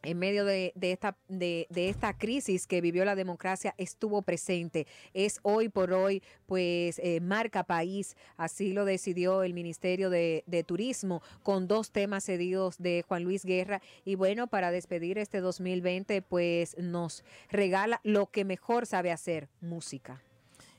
en 0.05 0.19
medio 0.19 0.45
de, 0.45 0.73
esta, 0.81 1.17
de, 1.29 1.67
esta 1.75 2.17
crisis 2.17 2.67
que 2.67 2.81
vivió 2.81 3.05
la 3.05 3.15
democracia 3.15 3.75
estuvo 3.79 4.23
presente. 4.23 4.87
Es 5.13 5.41
hoy 5.43 5.69
por 5.69 5.93
hoy, 5.93 6.23
pues, 6.47 6.99
eh, 6.99 7.21
marca 7.21 7.65
país. 7.65 8.17
Así 8.37 8.73
lo 8.73 8.85
decidió 8.85 9.43
el 9.43 9.55
Ministerio 9.55 10.11
de, 10.11 10.45
de 10.47 10.65
Turismo 10.65 11.23
con 11.43 11.69
dos 11.69 11.91
temas 11.91 12.25
cedidos 12.25 12.79
de 12.79 13.05
Juan 13.07 13.25
Luis 13.25 13.45
Guerra. 13.45 13.81
Y 14.05 14.15
bueno, 14.15 14.47
para 14.47 14.71
despedir 14.71 15.19
este 15.19 15.41
2020, 15.41 16.23
pues 16.23 16.77
nos 16.79 17.25
regala 17.51 18.01
lo 18.05 18.27
que 18.27 18.45
mejor 18.45 18.87
sabe 18.87 19.13
hacer, 19.13 19.49
música. 19.61 20.23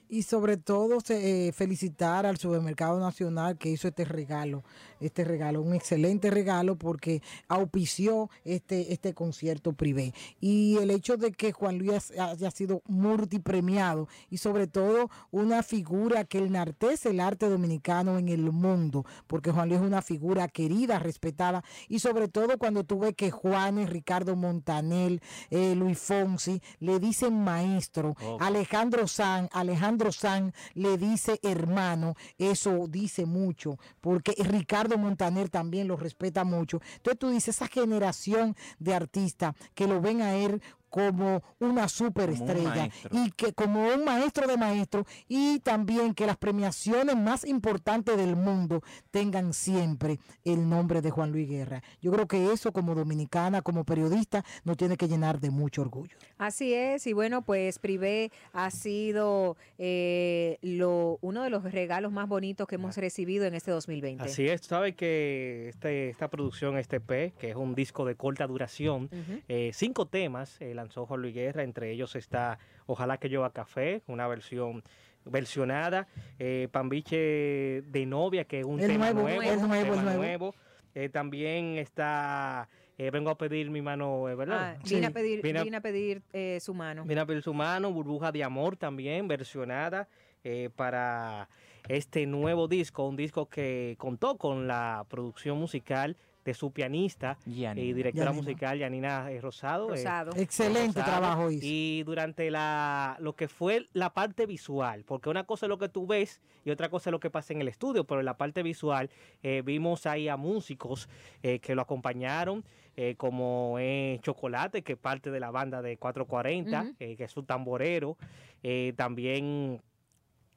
Y 0.10 0.24
sobre 0.24 0.58
todo 0.58 0.98
eh, 1.10 1.52
felicitar 1.54 2.26
al 2.26 2.38
Supermercado 2.38 3.00
Nacional 3.00 3.58
que 3.58 3.70
hizo 3.70 3.88
este 3.88 4.06
regalo, 4.06 4.64
este 5.00 5.24
regalo, 5.24 5.62
un 5.62 5.74
excelente 5.74 6.30
regalo 6.30 6.76
porque 6.76 7.22
auspició 7.48 8.30
este, 8.44 8.94
este 8.94 9.14
concierto 9.14 9.74
privé. 9.74 10.14
Y 10.40 10.78
el 10.78 10.92
hecho 10.92 11.18
de 11.18 11.32
que 11.32 11.52
Juan 11.52 11.78
Luis 11.78 12.12
haya 12.18 12.52
sido 12.52 12.82
multipremiado 12.88 14.08
y 14.30 14.38
sobre 14.38 14.68
todo 14.68 15.10
una 15.32 15.64
figura 15.64 16.26
que 16.26 16.40
enartece 16.40 17.10
el 17.10 17.20
arte 17.20 17.50
dominicano 17.50 18.18
en 18.18 18.30
el 18.30 18.52
mundo, 18.52 19.06
porque 19.28 19.52
Juan 19.52 19.70
Luis 19.70 19.82
es 19.82 19.88
una 19.88 20.02
figura 20.02 20.48
querida, 20.48 21.00
respetada 21.00 21.64
y 21.88 22.00
sobre 22.00 22.28
todo 22.28 22.58
cuando 22.58 22.84
tú 22.84 23.00
ves 23.00 23.16
que 23.16 23.32
Juanes, 23.32 23.90
Ricardo 23.90 24.36
Montanel, 24.36 25.22
eh, 25.50 25.76
Luis 25.76 26.00
Fonsi 26.00 26.62
le 26.80 27.00
dicen 27.00 27.44
maestro, 27.44 28.16
Oh. 28.22 28.38
Alejandro 28.40 29.08
San, 29.08 29.50
Alejandro 29.52 29.95
San 30.12 30.54
le 30.74 30.98
dice 30.98 31.40
hermano, 31.44 32.16
eso 32.38 32.86
dice 32.88 33.26
mucho, 33.26 33.78
porque 34.02 34.34
Ricardo 34.38 34.98
Montaner 34.98 35.50
también 35.50 35.88
lo 35.88 35.98
respeta 35.98 36.44
mucho. 36.44 36.82
Entonces 36.98 37.20
tú 37.20 37.30
dices, 37.30 37.56
esa 37.56 37.68
generación 37.68 38.56
de 38.80 38.94
artistas 38.94 39.56
que 39.74 39.88
lo 39.88 40.02
ven 40.02 40.22
a 40.22 40.36
él 40.36 40.62
como 40.96 41.44
una 41.60 41.90
superestrella 41.90 42.90
y 43.12 43.30
que 43.32 43.52
como 43.52 43.86
un 43.86 44.06
maestro 44.06 44.48
de 44.48 44.56
maestros 44.56 45.06
y 45.28 45.60
también 45.60 46.14
que 46.14 46.26
las 46.26 46.38
premiaciones 46.38 47.18
más 47.18 47.44
importantes 47.44 48.16
del 48.16 48.38
mundo 48.38 48.82
tengan 49.12 49.52
siempre 49.52 50.20
el 50.46 50.70
nombre 50.70 51.02
de 51.02 51.12
Juan 51.12 51.34
Luis 51.34 51.50
Guerra. 51.50 51.84
Yo 52.02 52.14
creo 52.14 52.30
que 52.30 52.54
eso 52.54 52.72
como 52.72 52.96
dominicana, 52.96 53.62
como 53.62 53.84
periodista, 53.84 54.46
nos 54.64 54.78
tiene 54.78 54.96
que 54.96 55.10
llenar 55.10 55.42
de 55.42 55.50
mucho 55.50 55.82
orgullo. 55.82 56.16
Así 56.38 56.74
es, 56.74 57.06
y 57.08 57.12
bueno, 57.12 57.42
pues 57.42 57.78
Privé 57.78 58.32
ha 58.54 58.72
sido 58.72 59.58
eh, 59.78 60.60
lo, 60.62 61.20
uno 61.22 61.44
de 61.44 61.50
los 61.50 61.70
regalos 61.74 62.14
más 62.14 62.30
bonitos 62.30 62.70
que 62.70 62.76
hemos 62.76 62.96
recibido 62.96 63.44
en 63.44 63.54
este 63.54 63.72
2020. 63.72 64.24
Así 64.24 64.48
es, 64.48 64.62
tú 64.62 64.70
sabes 64.70 64.96
que 64.96 65.68
este, 65.68 66.08
esta 66.12 66.30
producción, 66.30 66.78
este 66.78 67.02
P, 67.02 67.34
que 67.38 67.50
es 67.50 67.58
un 67.58 67.76
disco 67.76 68.06
de 68.06 68.16
corta 68.16 68.48
duración, 68.48 69.10
eh, 69.50 69.72
cinco 69.74 70.06
temas 70.08 70.56
eh, 70.62 70.74
lanzó 70.86 71.06
Juan 71.08 71.22
Luis 71.24 71.34
Guerra, 71.34 71.64
entre 71.64 71.92
ellos 71.92 72.16
está 72.16 72.60
Ojalá 72.86 73.18
que 73.18 73.28
llueva 73.28 73.52
café, 73.52 74.04
una 74.08 74.28
versión 74.28 74.84
versionada, 75.26 76.08
eh, 76.38 76.68
Pambiche 76.72 77.82
de 77.82 78.06
novia, 78.06 78.44
que 78.46 78.60
es 78.60 78.66
un 78.66 78.80
El 78.80 78.88
tema 78.88 79.12
nuevo, 79.12 79.28
nuevo, 79.28 79.42
el 79.42 79.62
nuevo, 79.68 79.96
tema 79.96 80.12
el 80.12 80.18
nuevo. 80.18 80.56
Eh, 80.94 81.10
también 81.10 81.78
está 81.78 82.70
eh, 82.98 83.10
Vengo 83.10 83.32
a 83.32 83.38
pedir 83.38 83.70
mi 83.72 83.82
mano, 83.82 84.30
eh, 84.30 84.36
¿verdad? 84.36 84.76
Ah, 84.78 84.82
vine 84.88 85.08
a 85.08 85.10
pedir, 85.10 85.42
Vine 85.42 85.60
a- 85.60 85.64
vine 85.64 85.78
a 85.78 85.82
pedir 85.82 86.22
eh, 86.32 86.60
su 86.62 86.74
mano. 86.76 87.04
Mira, 87.06 87.24
a 87.24 87.26
pedir 87.26 87.42
su 87.42 87.54
mano, 87.54 87.92
Burbuja 87.92 88.32
de 88.32 88.44
Amor 88.44 88.78
también, 88.78 89.28
versionada 89.28 90.08
eh, 90.44 90.70
para 90.76 91.50
este 91.90 92.28
nuevo 92.28 92.68
disco, 92.68 93.08
un 93.08 93.16
disco 93.16 93.50
que 93.50 93.96
contó 93.98 94.38
con 94.38 94.68
la 94.68 95.06
producción 95.10 95.58
musical 95.58 96.16
de 96.46 96.54
su 96.54 96.72
pianista 96.72 97.38
y 97.46 97.66
directora 97.94 98.26
Yanina. 98.28 98.32
musical 98.32 98.78
Yanina 98.80 99.32
eh, 99.32 99.42
Rosado. 99.42 99.88
eh, 99.88 99.98
Rosado. 99.98 100.32
Excelente 100.38 101.02
trabajo 101.02 101.50
hizo. 101.52 101.66
Y 101.66 102.04
durante 102.04 102.50
la 102.52 103.18
lo 103.20 103.36
que 103.36 103.48
fue 103.48 103.88
la 103.94 104.14
parte 104.14 104.46
visual, 104.46 105.04
porque 105.06 105.30
una 105.30 105.44
cosa 105.46 105.66
es 105.66 105.70
lo 105.70 105.80
que 105.80 105.90
tú 105.90 106.06
ves 106.06 106.40
y 106.64 106.70
otra 106.70 106.90
cosa 106.90 107.10
es 107.10 107.12
lo 107.12 107.20
que 107.20 107.32
pasa 107.32 107.52
en 107.54 107.62
el 107.62 107.68
estudio, 107.68 108.06
pero 108.06 108.22
en 108.22 108.26
la 108.26 108.38
parte 108.38 108.62
visual 108.64 109.10
eh, 109.44 109.64
vimos 109.66 110.06
ahí 110.06 110.28
a 110.30 110.38
músicos 110.38 111.10
eh, 111.42 111.60
que 111.60 111.74
lo 111.76 111.82
acompañaron, 111.82 112.64
eh, 112.96 113.16
como 113.18 113.78
eh, 113.80 114.20
Chocolate, 114.22 114.84
que 114.84 114.94
es 114.94 115.00
parte 115.00 115.32
de 115.32 115.40
la 115.40 115.50
banda 115.52 115.82
de 115.82 115.98
440, 115.98 116.82
Ujú. 116.82 116.96
eh, 117.00 117.16
que 117.18 117.24
es 117.26 117.32
su 117.32 117.42
tamborero. 117.44 118.18
Eh, 118.64 118.94
también 118.96 119.82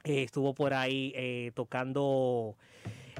eh, 0.05 0.23
estuvo 0.23 0.53
por 0.55 0.75
ahí 0.75 1.13
eh, 1.17 1.51
tocando 1.55 2.57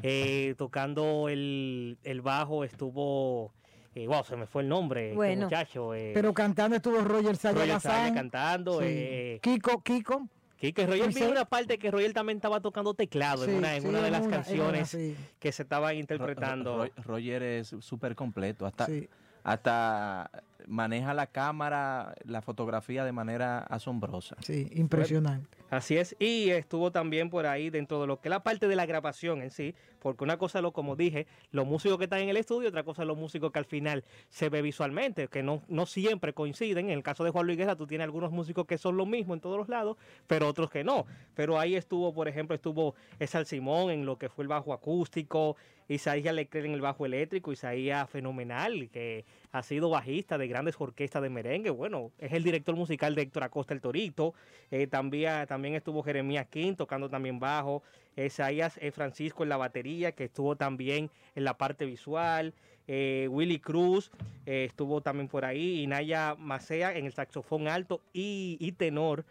eh, 0.03 0.55
tocando 0.57 1.29
el, 1.29 1.99
el 2.05 2.21
bajo, 2.21 2.65
estuvo... 2.65 3.53
eh, 3.95 4.07
wow, 4.07 4.25
se 4.25 4.37
me 4.37 4.47
fue 4.47 4.63
el 4.63 4.69
nombre, 4.69 5.07
este 5.07 5.17
Bueno, 5.17 5.45
muchacho. 5.47 5.95
eh, 5.95 6.13
Pero 6.15 6.33
cantando 6.35 6.77
estuvo 6.77 6.99
Roger 7.01 7.37
Sayas 7.37 7.83
cantando. 8.15 8.81
Sí. 8.81 8.87
eh, 8.89 9.39
Kiko, 9.43 9.83
Kiko. 9.83 10.29
Kike 10.59 10.87
Roger 10.89 11.13
vi 11.15 11.23
una 11.23 11.45
parte 11.45 11.79
que 11.79 11.89
Roger 11.91 12.13
también 12.13 12.39
estaba 12.39 12.61
tocando 12.61 12.93
teclado 12.93 13.45
Sí, 13.45 13.51
en 13.53 13.57
una, 13.59 13.77
en 13.77 13.83
sí, 13.83 13.89
una 13.89 14.03
de 14.03 14.11
las 14.11 14.23
una- 14.23 14.27
en 14.27 14.33
una, 14.35 14.37
canciones 14.45 14.89
sí. 14.89 15.17
que 15.39 15.53
se 15.53 15.63
estaban 15.63 15.95
interpretando. 15.97 16.79
Ro- 16.79 16.85
Ro- 16.97 17.03
Roger 17.05 17.43
es 17.45 17.69
súper 17.79 18.17
completo. 18.17 18.67
Hasta, 18.67 18.87
Sí. 18.87 19.09
hasta 19.45 20.31
maneja 20.67 21.15
la 21.15 21.27
cámara, 21.29 22.15
la 22.25 22.43
fotografía 22.43 23.05
de 23.05 23.13
manera 23.13 23.59
asombrosa. 23.59 24.37
Sí, 24.41 24.69
impresionante. 24.73 25.59
Así 25.71 25.99
es, 25.99 26.17
y 26.19 26.49
estuvo 26.49 26.91
también 26.91 27.29
por 27.29 27.47
ahí 27.47 27.69
dentro 27.69 28.01
de 28.01 28.07
lo 28.07 28.21
que 28.21 28.29
es 28.29 28.31
la 28.31 28.43
parte 28.43 28.69
de 28.69 28.77
la 28.77 28.87
grabación 28.87 29.43
en 29.43 29.51
sí, 29.51 29.75
porque 29.99 30.25
una 30.25 30.39
cosa 30.39 30.61
es 30.61 30.63
lo, 30.63 30.73
como 30.73 30.97
dije, 30.97 31.27
los 31.51 31.67
músicos 31.67 31.99
que 31.99 32.05
están 32.05 32.21
en 32.21 32.31
el 32.31 32.39
estudio, 32.39 32.71
otra 32.71 32.85
cosa 32.85 33.03
es 33.03 33.09
los 33.09 33.19
músicos 33.19 33.53
que 33.53 33.59
al 33.59 33.67
final 33.67 34.03
se 34.31 34.49
ve 34.49 34.63
visualmente, 34.63 35.29
que 35.29 35.43
no, 35.43 35.63
no 35.69 35.85
siempre 35.85 36.33
coinciden. 36.33 36.87
En 36.87 36.97
el 36.97 37.03
caso 37.03 37.23
de 37.23 37.31
Juan 37.31 37.45
Luis 37.45 37.59
Guerra, 37.59 37.77
tú 37.77 37.87
tienes 37.87 38.07
algunos 38.07 38.33
músicos 38.33 38.67
que 38.67 38.79
son 38.79 38.97
lo 38.97 39.05
mismo 39.05 39.35
en 39.35 39.41
todos 39.41 39.59
los 39.59 39.69
lados, 39.69 39.99
pero 40.27 40.49
otros 40.49 40.71
que 40.71 40.85
no. 40.85 41.05
Pero 41.35 41.59
ahí 41.59 41.77
estuvo, 41.77 42.15
por 42.15 42.29
ejemplo, 42.29 42.55
estuvo 42.55 42.95
Esal 43.19 43.45
Simón 43.45 43.91
en 43.91 44.07
lo 44.07 44.17
que 44.17 44.31
fue 44.31 44.45
el 44.45 44.49
bajo 44.49 44.73
acústico, 44.73 45.57
Isaías 45.89 46.35
Leclerc 46.35 46.67
en 46.67 46.73
el 46.73 46.81
bajo 46.81 47.07
eléctrico, 47.07 47.53
Isaías 47.53 48.09
Fenomenal, 48.11 48.91
que 48.91 49.25
ha 49.53 49.63
sido 49.63 49.91
bajista 49.91 50.39
de 50.39 50.49
grandes 50.49 50.77
orquestas 50.79 51.23
de 51.23 51.31
merengue, 51.31 51.71
bueno, 51.71 52.13
es 52.19 52.33
el 52.33 52.43
director 52.43 52.77
musical 52.77 53.15
de 53.15 53.23
Héctor 53.23 53.45
Acosta 53.45 53.75
el 53.75 53.81
Torito, 53.81 54.35
eh, 54.71 54.87
también, 54.87 55.47
también 55.47 55.75
estuvo 55.75 56.03
Jeremías 56.03 56.47
King 56.49 56.75
tocando 56.75 57.09
también 57.09 57.39
bajo, 57.39 57.83
Isaías 58.27 58.79
eh, 58.81 58.91
Francisco 58.91 59.43
en 59.43 59.49
la 59.49 59.57
batería, 59.57 60.13
que 60.13 60.25
estuvo 60.25 60.57
también 60.57 61.11
en 61.35 61.45
la 61.45 61.57
parte 61.57 61.85
visual, 61.85 62.55
eh, 62.87 63.29
Willy 63.31 63.59
Cruz 63.59 64.11
eh, 64.47 64.65
estuvo 64.65 65.01
también 65.01 65.29
por 65.29 65.45
ahí, 65.45 65.83
y 65.83 65.87
Naya 65.87 66.35
Macea 66.39 66.97
en 66.97 67.07
el 67.07 67.13
saxofón 67.13 67.69
alto 67.69 68.01
y, 68.13 68.57
y 68.61 68.73
tenor 68.73 69.25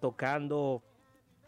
tocando 0.00 0.82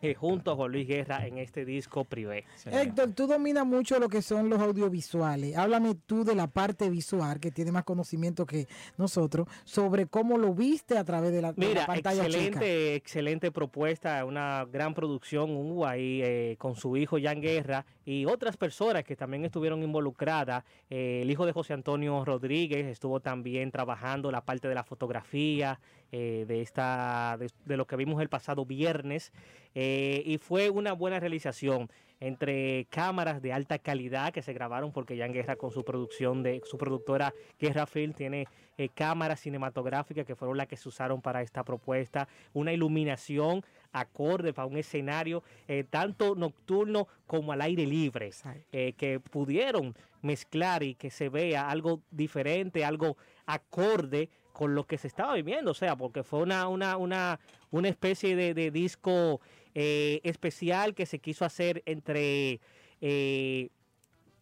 eh, 0.03 0.15
junto 0.15 0.53
a 0.53 0.57
Juan 0.57 0.73
Luis 0.73 0.87
Guerra 0.87 1.27
en 1.27 1.39
este 1.39 1.65
disco 1.65 2.05
privé. 2.05 2.45
Héctor, 2.67 3.13
tú 3.13 3.27
dominas 3.27 3.67
mucho 3.67 3.99
lo 3.99 4.09
que 4.09 4.23
son 4.23 4.49
los 4.49 4.61
audiovisuales. 4.61 5.57
Háblame 5.57 5.95
tú 6.07 6.25
de 6.25 6.35
la 6.35 6.47
parte 6.47 6.91
visual, 6.91 7.41
que 7.41 7.51
tiene 7.51 7.73
más 7.73 7.85
conocimiento 7.85 8.47
que 8.47 8.67
nosotros, 8.97 9.49
sobre 9.65 10.07
cómo 10.07 10.39
lo 10.39 10.55
viste 10.55 10.99
a 10.99 11.05
través 11.05 11.33
de 11.33 11.43
la, 11.43 11.53
de 11.53 11.63
la 11.63 11.69
Mira, 11.69 11.87
pantalla 11.87 12.25
excelente, 12.27 12.59
chica. 12.59 12.95
excelente 12.95 13.51
propuesta, 13.53 14.25
una 14.25 14.67
gran 14.71 14.95
producción, 14.95 15.51
un 15.51 15.87
ahí 15.87 16.21
eh, 16.23 16.57
con 16.59 16.75
su 16.77 16.97
hijo 16.97 17.17
Jan 17.21 17.41
Guerra 17.41 17.85
y 18.07 18.25
otras 18.25 18.57
personas 18.57 19.03
que 19.05 19.17
también 19.17 19.45
estuvieron 19.45 19.83
involucradas. 19.83 20.65
Eh, 20.89 21.21
el 21.23 21.31
hijo 21.31 21.45
de 21.45 21.53
José 21.53 21.73
Antonio 21.75 22.25
Rodríguez 22.25 22.87
estuvo 22.87 23.19
también 23.21 23.73
trabajando 23.73 24.31
la 24.31 24.43
parte 24.43 24.69
de 24.69 24.77
la 24.77 24.85
fotografía 24.85 25.81
eh, 26.13 26.45
de 26.47 26.63
esta, 26.63 27.37
de, 27.37 27.77
lo 27.77 27.87
que 27.87 27.97
vimos 27.97 28.23
el 28.23 28.29
pasado 28.29 28.65
viernes 28.65 29.33
eh, 29.75 30.23
y 30.25 30.39
fue 30.39 30.71
una 30.71 30.93
buena 30.93 31.19
realización 31.19 31.91
entre 32.21 32.87
cámaras 32.91 33.43
de 33.43 33.53
alta 33.53 33.79
calidad 33.79 34.33
que 34.33 34.43
se 34.43 34.53
grabaron 34.53 34.93
porque 34.93 35.19
Jan 35.19 35.33
Guerra 35.33 35.57
con 35.57 35.71
su 35.71 35.85
producción 35.85 36.43
de 36.43 36.63
su 36.65 36.79
productora 36.79 37.35
Guerra 37.59 37.87
Film 37.87 38.13
tiene 38.13 38.47
eh, 38.79 38.89
cámaras 38.89 39.41
cinematográficas 39.41 40.27
que 40.27 40.37
fueron 40.37 40.57
las 40.57 40.67
que 40.67 40.77
se 40.77 40.89
usaron 40.89 41.21
para 41.21 41.43
esta 41.43 41.65
propuesta, 41.65 42.29
una 42.53 42.73
iluminación 42.73 43.63
acorde 43.93 44.53
para 44.53 44.67
un 44.67 44.77
escenario 44.77 45.43
eh, 45.69 45.85
tanto 45.89 46.35
nocturno 46.35 47.09
como 47.27 47.53
al 47.53 47.63
aire 47.63 47.87
libre, 47.87 48.31
eh, 48.73 48.93
que 48.97 49.21
pudieron 49.21 49.95
mezclar 50.23 50.83
y 50.83 50.95
que 50.95 51.11
se 51.11 51.29
vea 51.29 51.71
algo 51.71 52.03
diferente, 52.11 52.85
algo 52.85 53.17
acorde 53.47 54.29
con 54.53 54.75
lo 54.75 54.85
que 54.85 54.99
se 54.99 55.07
estaba 55.07 55.35
viviendo, 55.35 55.71
o 55.71 55.75
sea, 55.75 55.97
porque 55.97 56.23
fue 56.23 56.41
una, 56.41 56.67
una, 56.69 56.97
una, 56.97 57.39
una 57.71 57.89
especie 57.89 58.37
de, 58.37 58.55
de 58.55 58.71
disco 58.71 59.41
eh, 59.79 60.23
especial 60.23 60.95
que 60.95 61.05
se 61.05 61.19
quiso 61.19 61.45
hacer 61.45 61.83
entre 61.85 62.61
eh, 63.03 63.69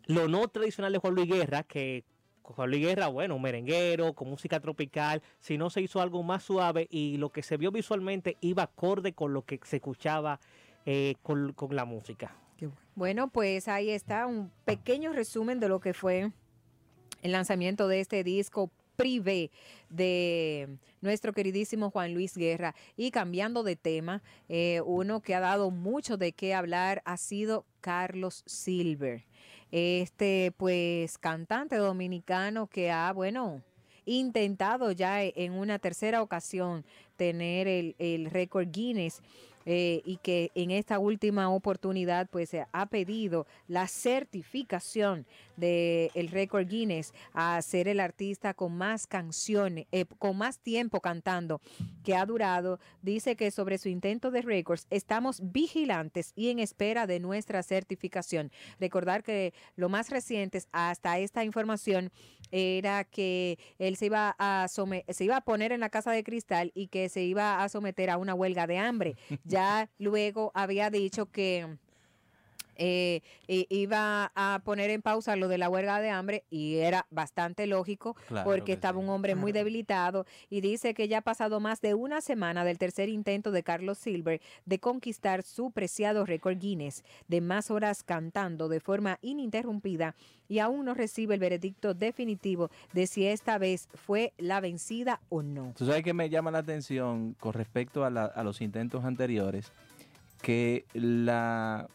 lo 0.07 0.29
no 0.29 0.47
tradicional 0.47 0.93
de 0.93 1.01
Juan 1.01 1.17
Luis 1.17 1.29
Guerra, 1.29 1.65
que 1.65 2.05
Juan 2.45 2.71
Luis 2.71 2.87
Guerra, 2.87 3.09
bueno, 3.09 3.37
merenguero, 3.41 4.13
con 4.13 4.31
música 4.31 4.61
tropical, 4.61 5.23
si 5.41 5.59
no 5.59 5.71
se 5.71 5.81
hizo 5.81 6.01
algo 6.01 6.23
más 6.23 6.45
suave 6.45 6.87
y 6.89 7.17
lo 7.17 7.31
que 7.31 7.43
se 7.43 7.57
vio 7.57 7.73
visualmente 7.73 8.37
iba 8.43 8.63
acorde 8.63 9.13
con 9.13 9.33
lo 9.33 9.43
que 9.43 9.59
se 9.65 9.79
escuchaba 9.79 10.39
eh, 10.87 11.17
con, 11.25 11.53
con 11.53 11.75
la 11.75 11.85
música. 11.85 12.37
Bueno, 12.95 13.27
pues 13.27 13.67
ahí 13.67 13.91
está 13.91 14.29
un 14.29 14.53
pequeño 14.65 15.13
resumen 15.13 15.59
de 15.59 15.69
lo 15.69 15.81
que 15.81 15.95
fue 15.95 16.31
el 17.23 17.33
lanzamiento 17.33 17.89
de 17.89 17.99
este 17.99 18.23
disco 18.23 18.71
privé 18.95 19.51
de 19.89 20.79
nuestro 21.05 21.33
queridísimo 21.33 21.91
Juan 21.91 22.13
Luis 22.15 22.37
Guerra. 22.37 22.75
Y 22.97 23.13
cambiando 23.13 23.63
de 23.63 23.77
tema, 23.77 24.23
eh, 24.49 24.81
uno 24.85 25.21
que 25.21 25.37
ha 25.37 25.41
dado 25.41 25.71
mucho 25.71 26.17
de 26.17 26.33
qué 26.33 26.55
hablar 26.55 27.03
ha 27.05 27.17
sido 27.17 27.65
Carlos 27.81 28.43
Silver. 28.47 29.25
Este, 29.71 30.53
pues, 30.57 31.19
cantante 31.19 31.77
dominicano 31.77 32.67
que 32.67 32.91
ha, 32.91 33.13
bueno, 33.13 33.63
intentado 34.07 34.91
ya 34.93 35.23
en 35.23 35.53
una 35.53 35.79
tercera 35.79 36.23
ocasión 36.23 36.85
tener 37.17 37.69
el, 37.69 37.95
el 37.99 38.31
récord 38.31 38.69
Guinness 38.71 39.23
eh, 39.67 40.03
y 40.05 40.19
que 40.19 40.51
en 40.55 40.71
esta 40.71 40.99
última 40.99 41.49
oportunidad 41.49 42.29
pues 42.29 42.51
ha 42.71 42.87
pedido 42.87 43.47
la 43.67 43.89
certificación 43.89 45.25
del 45.57 46.11
el 46.15 46.29
récord 46.29 46.67
Guinness 46.67 47.13
a 47.33 47.61
ser 47.63 47.89
el 47.89 48.01
artista 48.01 48.55
con 48.55 48.77
más 48.77 49.07
canciones, 49.07 49.87
eh, 49.93 50.05
con 50.19 50.37
más 50.37 50.59
tiempo 50.59 51.01
cantando 51.01 51.61
que 52.03 52.15
ha 52.15 52.27
durado. 52.27 52.79
Dice 53.03 53.37
que 53.37 53.51
sobre 53.51 53.79
su 53.79 53.89
intento 53.89 54.31
de 54.31 54.43
récords 54.43 54.87
estamos 54.91 55.41
vigilantes 55.53 56.33
y 56.35 56.51
en 56.51 56.59
espera 56.59 57.07
de 57.07 57.21
nuestra 57.21 57.63
certificación. 57.63 58.51
Recordar 58.81 59.23
que 59.23 59.53
lo 59.77 59.89
más 59.89 60.11
reciente 60.11 60.63
hasta 60.73 61.19
esta 61.19 61.45
información 61.45 62.11
era 62.51 63.05
que 63.05 63.59
él 63.79 63.97
se 63.97 64.07
iba 64.07 64.35
a 64.39 64.67
se 64.69 65.25
iba 65.25 65.37
a 65.37 65.41
poner 65.41 65.73
en 65.73 65.81
la 65.81 65.89
casa 65.89 66.13
de 66.13 66.25
cristal 66.25 66.71
y 66.75 66.89
que 66.89 67.09
se 67.09 67.23
iba 67.23 67.63
a 67.63 67.69
someter 67.69 68.11
a 68.11 68.19
una 68.19 68.35
huelga 68.35 68.67
de 68.67 68.79
hambre. 68.79 69.17
Ya 69.45 69.91
luego 69.99 70.51
había 70.55 70.91
dicho 70.91 71.31
que 71.31 71.77
eh, 72.77 73.21
iba 73.49 74.33
a 74.35 74.61
poner 74.65 74.91
en 74.91 75.03
pausa 75.03 75.37
lo 75.37 75.49
de 75.49 75.59
la 75.59 75.69
huelga 75.69 76.01
de 76.01 76.11
hambre 76.11 76.45
y 76.51 76.77
era 76.77 77.07
bastante 77.11 77.67
lógico 77.67 78.15
Claro 78.29 78.45
porque 78.49 78.65
que 78.65 78.73
estaba 78.73 78.99
un 78.99 79.09
hombre 79.09 79.35
muy 79.35 79.53
debilitado 79.53 80.27
y 80.51 80.61
dice 80.61 80.95
que 80.95 81.09
ya 81.09 81.19
ha 81.19 81.23
pasado 81.23 81.61
más 81.61 81.81
de 81.81 81.95
una 81.95 82.21
semana 82.21 82.65
del 82.65 82.79
tercer 82.79 83.09
intento 83.09 83.51
de 83.51 83.63
Carlos 83.63 83.99
Silver 83.99 84.41
de 84.65 84.79
conquistar 84.79 85.43
su 85.43 85.71
preciado 85.71 86.25
récord 86.25 86.59
Guinness 86.59 87.05
de 87.29 87.41
más 87.41 87.71
horas 87.71 88.03
cantando 88.03 88.69
de 88.69 88.81
forma 88.81 89.19
ininterrumpida 89.23 90.15
y 90.49 90.59
aún 90.59 90.85
no 90.85 90.95
recibe 90.95 91.35
el 91.35 91.41
veredicto 91.41 91.95
definitivo 91.95 92.71
de 92.93 93.07
si 93.07 93.27
esta 93.27 93.59
vez 93.59 93.89
fue 93.95 94.33
la 94.39 94.61
vencida 94.61 95.21
o 95.29 95.43
no. 95.43 95.73
Tú 95.77 95.87
sabes 95.87 96.03
que 96.03 96.13
me 96.13 96.29
llama 96.29 96.51
la 96.51 96.59
atención 96.59 97.35
con 97.41 97.53
respecto 97.55 98.05
a, 98.05 98.11
la- 98.11 98.27
a 98.27 98.43
los 98.45 98.61
intentos 98.61 99.05
anteriores, 99.05 99.71
que 100.43 100.85
la 100.93 101.89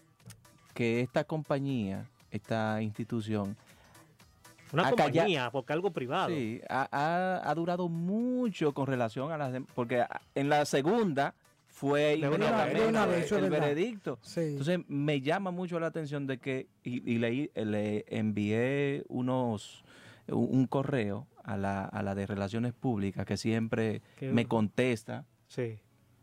que 0.73 1.01
esta 1.01 1.23
compañía, 1.23 2.05
esta 2.31 2.81
institución, 2.81 3.55
Una 4.71 4.89
compañía, 4.89 5.49
porque 5.51 5.73
algo 5.73 5.91
privado. 5.91 6.29
Sí, 6.29 6.61
ha, 6.69 6.87
ha- 6.91 7.49
ha 7.49 7.55
durado 7.55 7.89
mucho 7.89 8.73
con 8.73 8.85
relación 8.87 9.31
a 9.31 9.37
las 9.37 9.61
porque 9.73 10.05
en 10.35 10.47
la 10.49 10.63
segunda 10.65 11.33
fue 11.67 12.17
De 12.17 12.29
una 12.29 12.65
De 13.07 13.19
vez, 13.19 13.31
el 13.31 13.49
veredicto. 13.49 14.19
Entonces 14.35 14.79
me 14.87 15.21
llama 15.21 15.49
mucho 15.51 15.79
la 15.79 15.87
atención 15.87 16.27
de 16.27 16.37
que 16.37 16.67
y, 16.83 17.17
le 17.17 18.05
envié 18.09 19.03
unos 19.07 19.83
un, 20.27 20.47
un 20.51 20.67
correo 20.67 21.25
a 21.43 21.57
la, 21.57 21.85
a 21.85 22.03
la 22.03 22.13
de 22.13 22.27
relaciones 22.27 22.73
públicas 22.73 23.25
que 23.25 23.37
siempre 23.37 24.01
Qué 24.17 24.31
me 24.31 24.45
contesta 24.45 25.25
Sí. 25.47 25.79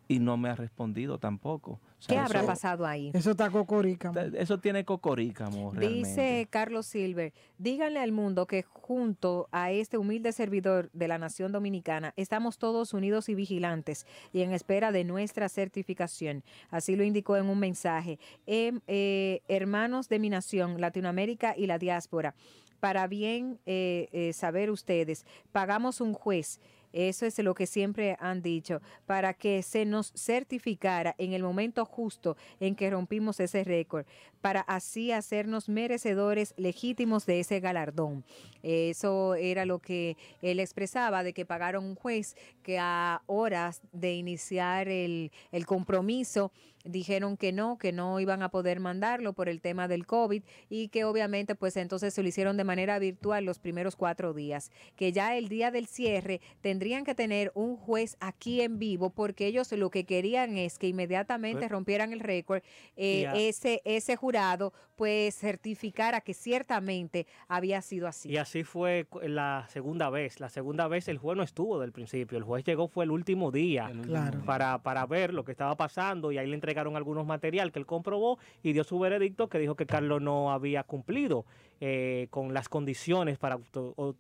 Y 0.09 0.19
no 0.21 0.37
me 0.37 0.49
ha 0.49 0.55
respondido 0.55 1.19
tampoco. 1.19 1.73
O 1.99 2.03
sea, 2.03 2.15
¿Qué 2.17 2.19
habrá 2.21 2.41
eso- 2.41 2.47
pasado 2.47 2.87
ahí? 2.87 3.11
Eso 3.15 3.33
está 3.33 3.51
cocorica. 3.51 4.13
Eso 4.35 4.59
tiene 4.61 4.85
cocorícamo 4.85 5.73
realmente. 5.73 6.09
Dice 6.09 6.47
Carlos 6.51 6.87
Silver, 6.87 7.33
díganle 7.59 7.99
al 8.01 8.13
mundo 8.13 8.47
que 8.47 8.63
junto 8.63 9.49
a 9.51 9.73
este 9.73 9.99
humilde 9.99 10.31
servidor 10.33 10.91
de 10.93 11.09
la 11.09 11.19
nación 11.19 11.51
dominicana 11.53 12.13
estamos 12.17 12.59
todos 12.59 12.93
unidos 12.95 13.29
y 13.29 13.35
vigilantes 13.35 14.07
y 14.33 14.43
en 14.43 14.53
espera 14.53 14.93
de 14.93 15.05
nuestra 15.05 15.49
certificación. 15.49 16.45
Así 16.71 16.95
lo 16.97 17.03
indicó 17.03 17.37
en 17.37 17.47
un 17.47 17.59
mensaje. 17.59 18.19
Em, 18.47 18.81
eh, 18.87 19.41
hermanos 19.49 20.09
de 20.09 20.19
mi 20.19 20.31
nación, 20.31 20.81
Latinoamérica 20.81 21.55
y 21.57 21.67
la 21.67 21.79
diáspora, 21.79 22.35
para 22.79 23.07
bien 23.07 23.59
eh, 23.67 24.09
eh, 24.13 24.33
saber 24.35 24.71
ustedes, 24.71 25.25
pagamos 25.51 26.01
un 26.01 26.13
juez. 26.13 26.61
Eso 26.97 27.27
es 27.27 27.39
lo 27.41 27.53
que 27.53 27.67
siempre 27.67 28.17
han 28.21 28.41
dicho, 28.41 28.81
para 29.05 29.35
que 29.35 29.63
se 29.63 29.85
nos 29.85 30.15
certificara 30.17 31.15
en 31.19 31.35
el 31.35 31.43
momento 31.43 31.85
justo 31.85 32.39
en 32.59 32.75
que 32.75 32.89
rompimos 32.89 33.39
ese 33.39 33.65
récord, 33.65 34.07
para 34.41 34.63
así 34.63 35.13
hacernos 35.13 35.69
merecedores 35.69 36.55
legítimos 36.57 37.27
de 37.27 37.41
ese 37.41 37.61
galardón. 37.61 38.25
Eso 38.63 39.35
era 39.35 39.67
lo 39.67 39.79
que 39.79 40.17
él 40.41 40.59
expresaba, 40.59 41.23
de 41.23 41.35
que 41.35 41.45
pagaron 41.45 41.85
un 41.85 41.97
juez 41.97 42.35
que 42.63 42.79
a 42.79 43.21
horas 43.27 43.83
de 43.93 44.15
iniciar 44.15 44.89
el, 44.89 45.33
el 45.53 45.67
compromiso 45.67 46.51
dijeron 46.89 47.37
que 47.37 47.53
no, 47.53 47.79
que 47.79 47.93
no 47.93 48.19
iban 48.21 48.43
a 48.43 48.49
poder 48.51 48.81
mandarlo 48.81 49.33
por 49.33 49.49
el 49.49 49.61
tema 49.61 49.89
del 49.89 50.07
COVID 50.07 50.43
y 50.69 50.89
que 50.89 51.05
obviamente 51.05 51.55
pues 51.55 51.77
entonces 51.77 52.15
se 52.15 52.23
lo 52.23 52.29
hicieron 52.29 52.57
de 52.57 52.65
manera 52.65 52.99
virtual 52.99 53.45
los 53.45 53.59
primeros 53.59 53.97
cuatro 53.97 54.33
días, 54.35 54.71
que 54.97 55.13
ya 55.13 55.37
el 55.37 55.49
día 55.49 55.71
del 55.71 55.87
cierre 55.87 56.41
tendrían 56.61 57.05
que 57.05 57.15
tener 57.15 57.51
un 57.55 57.77
juez 57.77 58.17
aquí 58.21 58.61
en 58.61 58.79
vivo 58.79 59.11
porque 59.11 59.47
ellos 59.47 59.71
lo 59.73 59.91
que 59.91 60.05
querían 60.05 60.57
es 60.57 60.79
que 60.79 60.89
inmediatamente 60.89 61.59
Pues- 61.59 61.71
rompieran 61.71 62.13
el 62.13 62.21
récord, 62.21 62.63
eh, 62.97 63.27
ese, 63.35 63.83
ese 63.85 64.17
jurado 64.17 64.73
pues 64.97 65.37
certificara 65.39 66.23
que 66.23 66.33
ciertamente 66.33 67.27
había 67.49 67.83
sido 67.83 68.07
así. 68.09 68.31
Y 68.31 68.39
así 68.39 68.65
fue 68.65 69.07
la 69.23 69.67
segunda 69.69 70.09
vez. 70.09 70.41
La 70.41 70.49
segunda 70.49 70.89
vez 70.89 71.09
el 71.09 71.19
juez 71.19 71.37
no 71.37 71.43
estuvo 71.43 71.79
del 71.79 71.93
principio. 71.93 72.39
El 72.39 72.45
juez 72.45 72.65
llegó 72.65 72.89
fue 72.89 73.05
el 73.05 73.11
último 73.11 73.51
día 73.51 73.93
Claro. 74.05 74.43
para, 74.47 74.83
para 74.83 75.05
ver 75.07 75.35
lo 75.35 75.45
que 75.45 75.53
estaba 75.53 75.77
pasando 75.77 76.33
y 76.33 76.39
ahí 76.39 76.47
le 76.47 76.55
algunos 76.79 77.27
material 77.27 77.73
que 77.73 77.79
él 77.79 77.87
comprobó 77.87 78.39
y 78.63 78.73
dio 78.73 78.85
su 78.85 78.99
veredicto 78.99 79.49
que 79.49 79.59
dijo 79.59 79.77
que 79.77 79.87
Carlos 79.87 80.21
no 80.21 80.53
había 80.53 80.83
cumplido 80.83 81.45
eh, 81.81 82.29
con 82.31 82.55
las 82.55 82.69
condiciones 82.69 83.39
para 83.39 83.59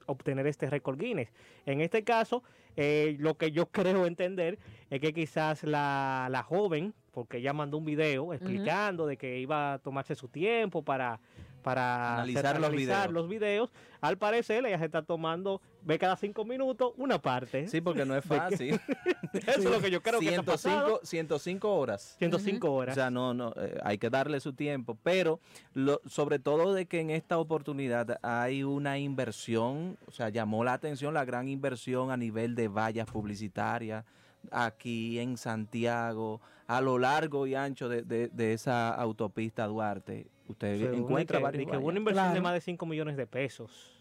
obtener 0.06 0.46
este 0.46 0.68
récord 0.68 0.98
Guinness. 0.98 1.32
En 1.64 1.80
este 1.80 2.04
caso, 2.04 2.42
eh, 2.76 3.16
lo 3.18 3.36
que 3.36 3.50
yo 3.52 3.66
creo 3.70 4.06
entender 4.06 4.58
es 4.90 5.00
que 5.00 5.12
quizás 5.12 5.64
la, 5.64 6.28
la 6.30 6.42
joven, 6.42 6.94
porque 7.16 7.38
ella 7.38 7.54
mandó 7.54 7.78
un 7.78 7.86
video 7.86 8.34
explicando 8.34 9.06
de 9.06 9.16
que 9.16 9.38
iba 9.38 9.72
a 9.72 9.78
tomarse 9.78 10.14
su 10.14 10.28
tiempo 10.28 10.82
para 10.82 11.18
para 11.62 12.16
Analizar 12.18 12.44
hacer- 12.46 12.60
los 12.60 12.68
analizar 12.68 13.08
videos. 13.08 13.12
los 13.14 13.28
videos. 13.28 13.72
Al 14.00 14.18
parecer, 14.18 14.64
ella 14.66 14.78
se 14.78 14.84
está 14.84 15.02
tomando, 15.02 15.60
ve 15.82 15.98
cada 15.98 16.14
cinco 16.16 16.44
minutos, 16.44 16.92
una 16.96 17.20
parte. 17.20 17.66
Sí, 17.66 17.80
porque 17.80 18.04
no 18.04 18.14
es 18.14 18.24
fácil. 18.24 18.78
Eso 19.32 19.50
es 19.58 19.64
lo 19.64 19.80
que 19.80 19.90
yo 19.90 20.00
creo 20.00 20.20
que 20.20 20.26
está 20.28 20.42
105, 20.42 20.52
pasando. 20.52 21.00
105 21.02 21.74
horas. 21.76 22.14
105 22.18 22.72
horas. 22.72 22.92
O 22.92 23.00
sea, 23.00 23.10
no, 23.10 23.34
no, 23.34 23.52
eh, 23.56 23.80
hay 23.82 23.98
que 23.98 24.10
darle 24.10 24.38
su 24.38 24.52
tiempo, 24.52 24.96
pero 25.02 25.40
lo, 25.74 26.00
sobre 26.06 26.38
todo 26.38 26.72
de 26.72 26.86
que 26.86 27.00
en 27.00 27.10
esta 27.10 27.36
oportunidad 27.38 28.18
hay 28.22 28.62
una 28.62 28.98
inversión, 28.98 29.96
o 30.06 30.12
sea, 30.12 30.28
llamó 30.28 30.62
la 30.62 30.74
atención 30.74 31.14
la 31.14 31.24
gran 31.24 31.48
inversión 31.48 32.12
a 32.12 32.16
nivel 32.16 32.54
de 32.54 32.68
vallas 32.68 33.10
publicitarias 33.10 34.04
aquí 34.50 35.18
en 35.18 35.36
Santiago, 35.36 36.40
a 36.66 36.80
lo 36.80 36.98
largo 36.98 37.46
y 37.46 37.54
ancho 37.54 37.88
de, 37.88 38.02
de- 38.02 38.28
de 38.28 38.52
esa 38.52 38.90
autopista 38.94 39.66
Duarte. 39.66 40.26
Usted 40.48 40.78
Según 40.78 40.98
encuentra 41.00 41.38
que- 41.38 41.44
varios 41.44 41.66
de 41.66 41.70
que 41.72 41.76
hubo 41.78 41.88
una 41.88 41.98
inversión 41.98 42.34
de 42.34 42.40
más 42.40 42.52
de 42.54 42.60
5 42.60 42.86
millones 42.86 43.16
de 43.16 43.26
pesos 43.26 43.92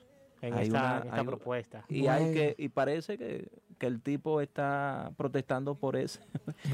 en 0.42 0.54
Hay 0.54 0.68
esta, 0.68 0.80
una- 0.80 0.98
en 1.02 1.08
esta 1.08 1.24
propuesta. 1.24 1.86
Y 1.90 2.08
hay 2.08 2.34
que 2.34 2.56
y 2.58 2.70
parece 2.70 3.18
que, 3.18 3.50
que 3.80 3.88
el 3.88 4.02
tipo 4.02 4.42
está 4.42 5.12
protestando 5.18 5.76
por 5.76 5.96
eso. 5.96 6.20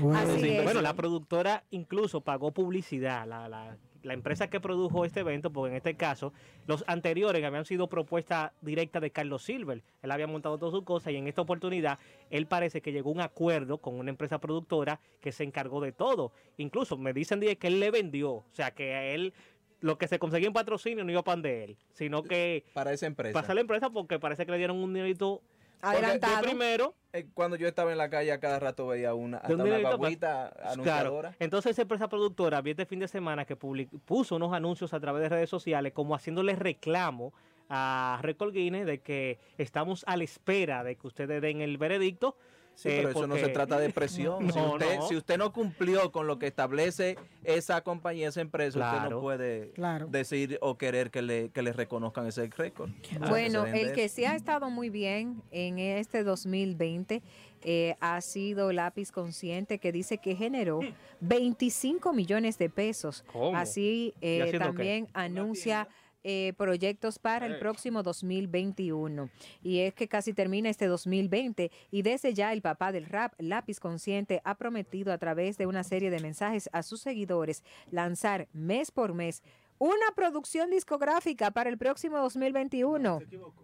Bueno, 0.02 0.82
la 0.82 0.94
productora 0.94 1.64
incluso 1.72 2.22
pagó 2.22 2.52
publicidad, 2.52 3.26
la, 3.28 3.48
la- 3.50 3.78
la 4.04 4.14
empresa 4.14 4.50
que 4.50 4.60
produjo 4.60 5.06
este 5.06 5.22
evento, 5.22 5.52
porque 5.52 5.72
en 5.72 5.78
este 5.78 5.96
caso 5.96 6.34
los 6.68 6.84
anteriores 6.88 7.44
habían 7.44 7.66
sido 7.66 7.88
propuesta 7.88 8.54
directa 8.62 9.00
de 9.00 9.12
Carlos 9.12 9.44
Silver. 9.44 9.84
Él 10.02 10.12
había 10.12 10.28
montado 10.28 10.58
todas 10.58 10.74
sus 10.74 10.84
cosas 10.84 11.14
y 11.14 11.18
en 11.18 11.28
esta 11.28 11.42
oportunidad 11.42 12.00
él 12.30 12.48
parece 12.48 12.82
que 12.82 12.92
llegó 12.92 13.10
a 13.10 13.14
un 13.14 13.22
acuerdo 13.22 13.78
con 13.80 13.96
una 13.96 14.10
empresa 14.10 14.40
productora 14.40 15.00
que 15.20 15.32
se 15.32 15.44
encargó 15.44 15.82
de 15.82 15.92
todo. 15.92 16.32
Incluso 16.58 16.98
me 16.98 17.14
dicen 17.14 17.40
que 17.40 17.68
él 17.68 17.80
le 17.80 17.92
vendió, 17.92 18.32
o 18.32 18.46
sea 18.54 18.72
que 18.72 18.94
a 18.94 19.06
él 19.06 19.34
lo 19.80 19.98
que 19.98 20.08
se 20.08 20.20
conseguía 20.20 20.48
en 20.48 20.54
patrocinio 20.54 21.04
no 21.04 21.12
iba 21.12 21.24
pan 21.24 21.42
de 21.42 21.64
él, 21.64 21.78
sino 21.94 22.24
que 22.24 22.66
para 22.74 22.94
esa 22.94 23.08
empresa. 23.08 23.42
Para 23.42 23.54
la 23.54 23.62
empresa 23.62 23.90
porque 23.90 24.20
parece 24.20 24.46
que 24.46 24.52
le 24.52 24.58
dieron 24.60 24.78
un 24.78 24.94
dinerito 24.94 25.42
Porque 25.82 26.20
de 26.20 26.42
primero 26.42 26.96
Eh, 27.14 27.28
cuando 27.34 27.58
yo 27.58 27.68
estaba 27.68 27.92
en 27.92 27.98
la 27.98 28.10
calle 28.10 28.32
a 28.32 28.40
cada 28.40 28.60
rato 28.60 28.88
veía 28.88 29.14
una, 29.14 29.38
hasta 29.38 29.54
un 29.54 29.62
una 29.62 29.96
guaguita 29.96 30.48
anunciadora. 30.64 31.30
Claro. 31.30 31.36
Entonces 31.40 31.72
esa 31.72 31.82
empresa 31.82 32.08
productora 32.08 32.62
vi 32.62 32.72
este 32.72 32.86
fin 32.86 33.00
de 33.00 33.08
semana 33.08 33.44
que 33.46 33.58
public- 33.58 33.90
puso 34.06 34.36
unos 34.38 34.54
anuncios 34.54 34.94
a 34.94 35.00
través 35.00 35.22
de 35.24 35.30
redes 35.30 35.50
sociales 35.50 35.92
como 35.94 36.16
haciéndole 36.16 36.56
reclamo 36.56 37.34
a 37.70 38.20
Record 38.22 38.54
Guinness 38.54 38.86
de 38.86 39.02
que 39.02 39.40
estamos 39.58 40.04
a 40.08 40.16
la 40.18 40.24
espera 40.24 40.84
de 40.84 40.96
que 40.96 41.08
ustedes 41.08 41.42
den 41.42 41.62
el 41.62 41.78
veredicto 41.78 42.38
Sí, 42.76 42.90
eh, 42.90 42.96
pero 42.98 43.10
eso 43.10 43.28
no 43.28 43.36
se 43.36 43.50
trata 43.50 43.78
de 43.78 43.90
presión. 43.92 44.40
si, 44.52 44.60
usted, 44.60 44.96
no. 44.98 45.08
si 45.08 45.16
usted 45.16 45.38
no 45.38 45.54
cumplió 45.54 46.12
con 46.12 46.28
lo 46.28 46.40
que 46.40 46.48
establece 46.48 47.18
esa 47.44 47.82
compañía, 47.82 48.30
esa 48.30 48.42
empresa, 48.42 48.94
usted 48.96 49.10
no 49.10 49.22
puede 49.22 49.72
Claro. 49.72 50.08
decir 50.08 50.58
o 50.62 50.78
querer 50.78 51.12
que 51.12 51.22
le, 51.22 51.50
que 51.50 51.62
le 51.62 51.74
reconozcan 51.74 52.28
ese 52.28 52.48
récord. 52.48 52.90
Bueno, 53.30 53.66
el 53.66 53.92
que 53.94 54.10
sí 54.10 54.26
ha 54.26 54.36
estado 54.36 54.70
muy 54.70 54.90
bien 54.90 55.42
en 55.52 55.80
este 55.80 56.24
2020 56.24 57.22
eh, 57.64 57.96
ha 58.00 58.20
sido 58.22 58.72
Lápiz 58.72 59.12
Consciente, 59.12 59.78
que 59.78 59.92
dice 59.92 60.18
que 60.18 60.36
generó 60.36 60.80
25 61.20 62.14
millones 62.14 62.58
de 62.58 62.70
pesos. 62.70 63.24
¿Cómo? 63.32 63.56
Así 63.56 64.14
¿Y 64.20 64.26
eh, 64.26 64.48
qué? 64.52 64.60
también 64.60 65.08
anuncia 65.14 65.88
eh, 66.24 66.54
proyectos 66.58 67.20
para 67.20 67.46
el 67.46 67.60
próximo 67.60 68.04
2021. 68.04 69.30
Y 69.64 69.80
es 69.80 69.94
que 69.94 70.08
casi 70.08 70.34
termina 70.34 70.70
este 70.70 70.88
2020 70.88 71.72
y 71.92 72.02
desde 72.02 72.34
ya 72.34 72.54
el 72.54 72.62
papá 72.62 72.92
del 72.92 73.06
rap, 73.06 73.34
Lápiz 73.40 73.80
Consciente, 73.80 74.42
ha 74.44 74.56
prometido 74.56 75.14
a 75.14 75.18
través 75.18 75.58
de 75.58 75.66
una 75.66 75.84
serie 75.84 76.10
de 76.10 76.20
mensajes 76.20 76.70
a 76.74 76.84
sus 76.84 77.02
seguidores 77.02 77.64
lanzar 77.90 78.48
mes 78.54 78.92
por 78.92 79.14
mes 79.14 79.44
una 79.82 80.12
producción 80.16 80.70
discográfica 80.70 81.50
para 81.50 81.68
el 81.68 81.78
próximo 81.80 82.20
2021. 82.20 83.18
Se 83.18 83.24
equivocó. 83.24 83.64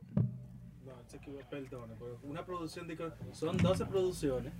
No, 0.83 0.93
perdone. 1.49 1.93
porque 1.95 2.27
Una 2.27 2.43
producción, 2.43 2.87
de, 2.87 2.97
son 3.33 3.55
12 3.57 3.85
producciones. 3.85 4.51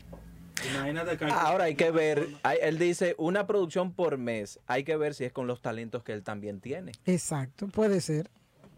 Imagínate 0.74 1.18
que 1.18 1.26
Ahora 1.26 1.66
hay 1.66 1.76
que 1.76 1.92
ver, 1.92 2.28
hay- 2.44 2.60
él 2.62 2.78
dice 2.80 3.16
una 3.18 3.46
producción 3.48 3.94
por 3.94 4.18
mes. 4.18 4.60
Hay 4.68 4.84
que 4.84 4.98
ver 4.98 5.14
si 5.14 5.24
es 5.26 5.32
con 5.32 5.48
los 5.48 5.62
talentos 5.62 6.04
que 6.04 6.14
él 6.14 6.24
también 6.24 6.60
tiene. 6.62 6.92
Exacto, 7.06 7.68
puede 7.68 8.02
ser. 8.02 8.30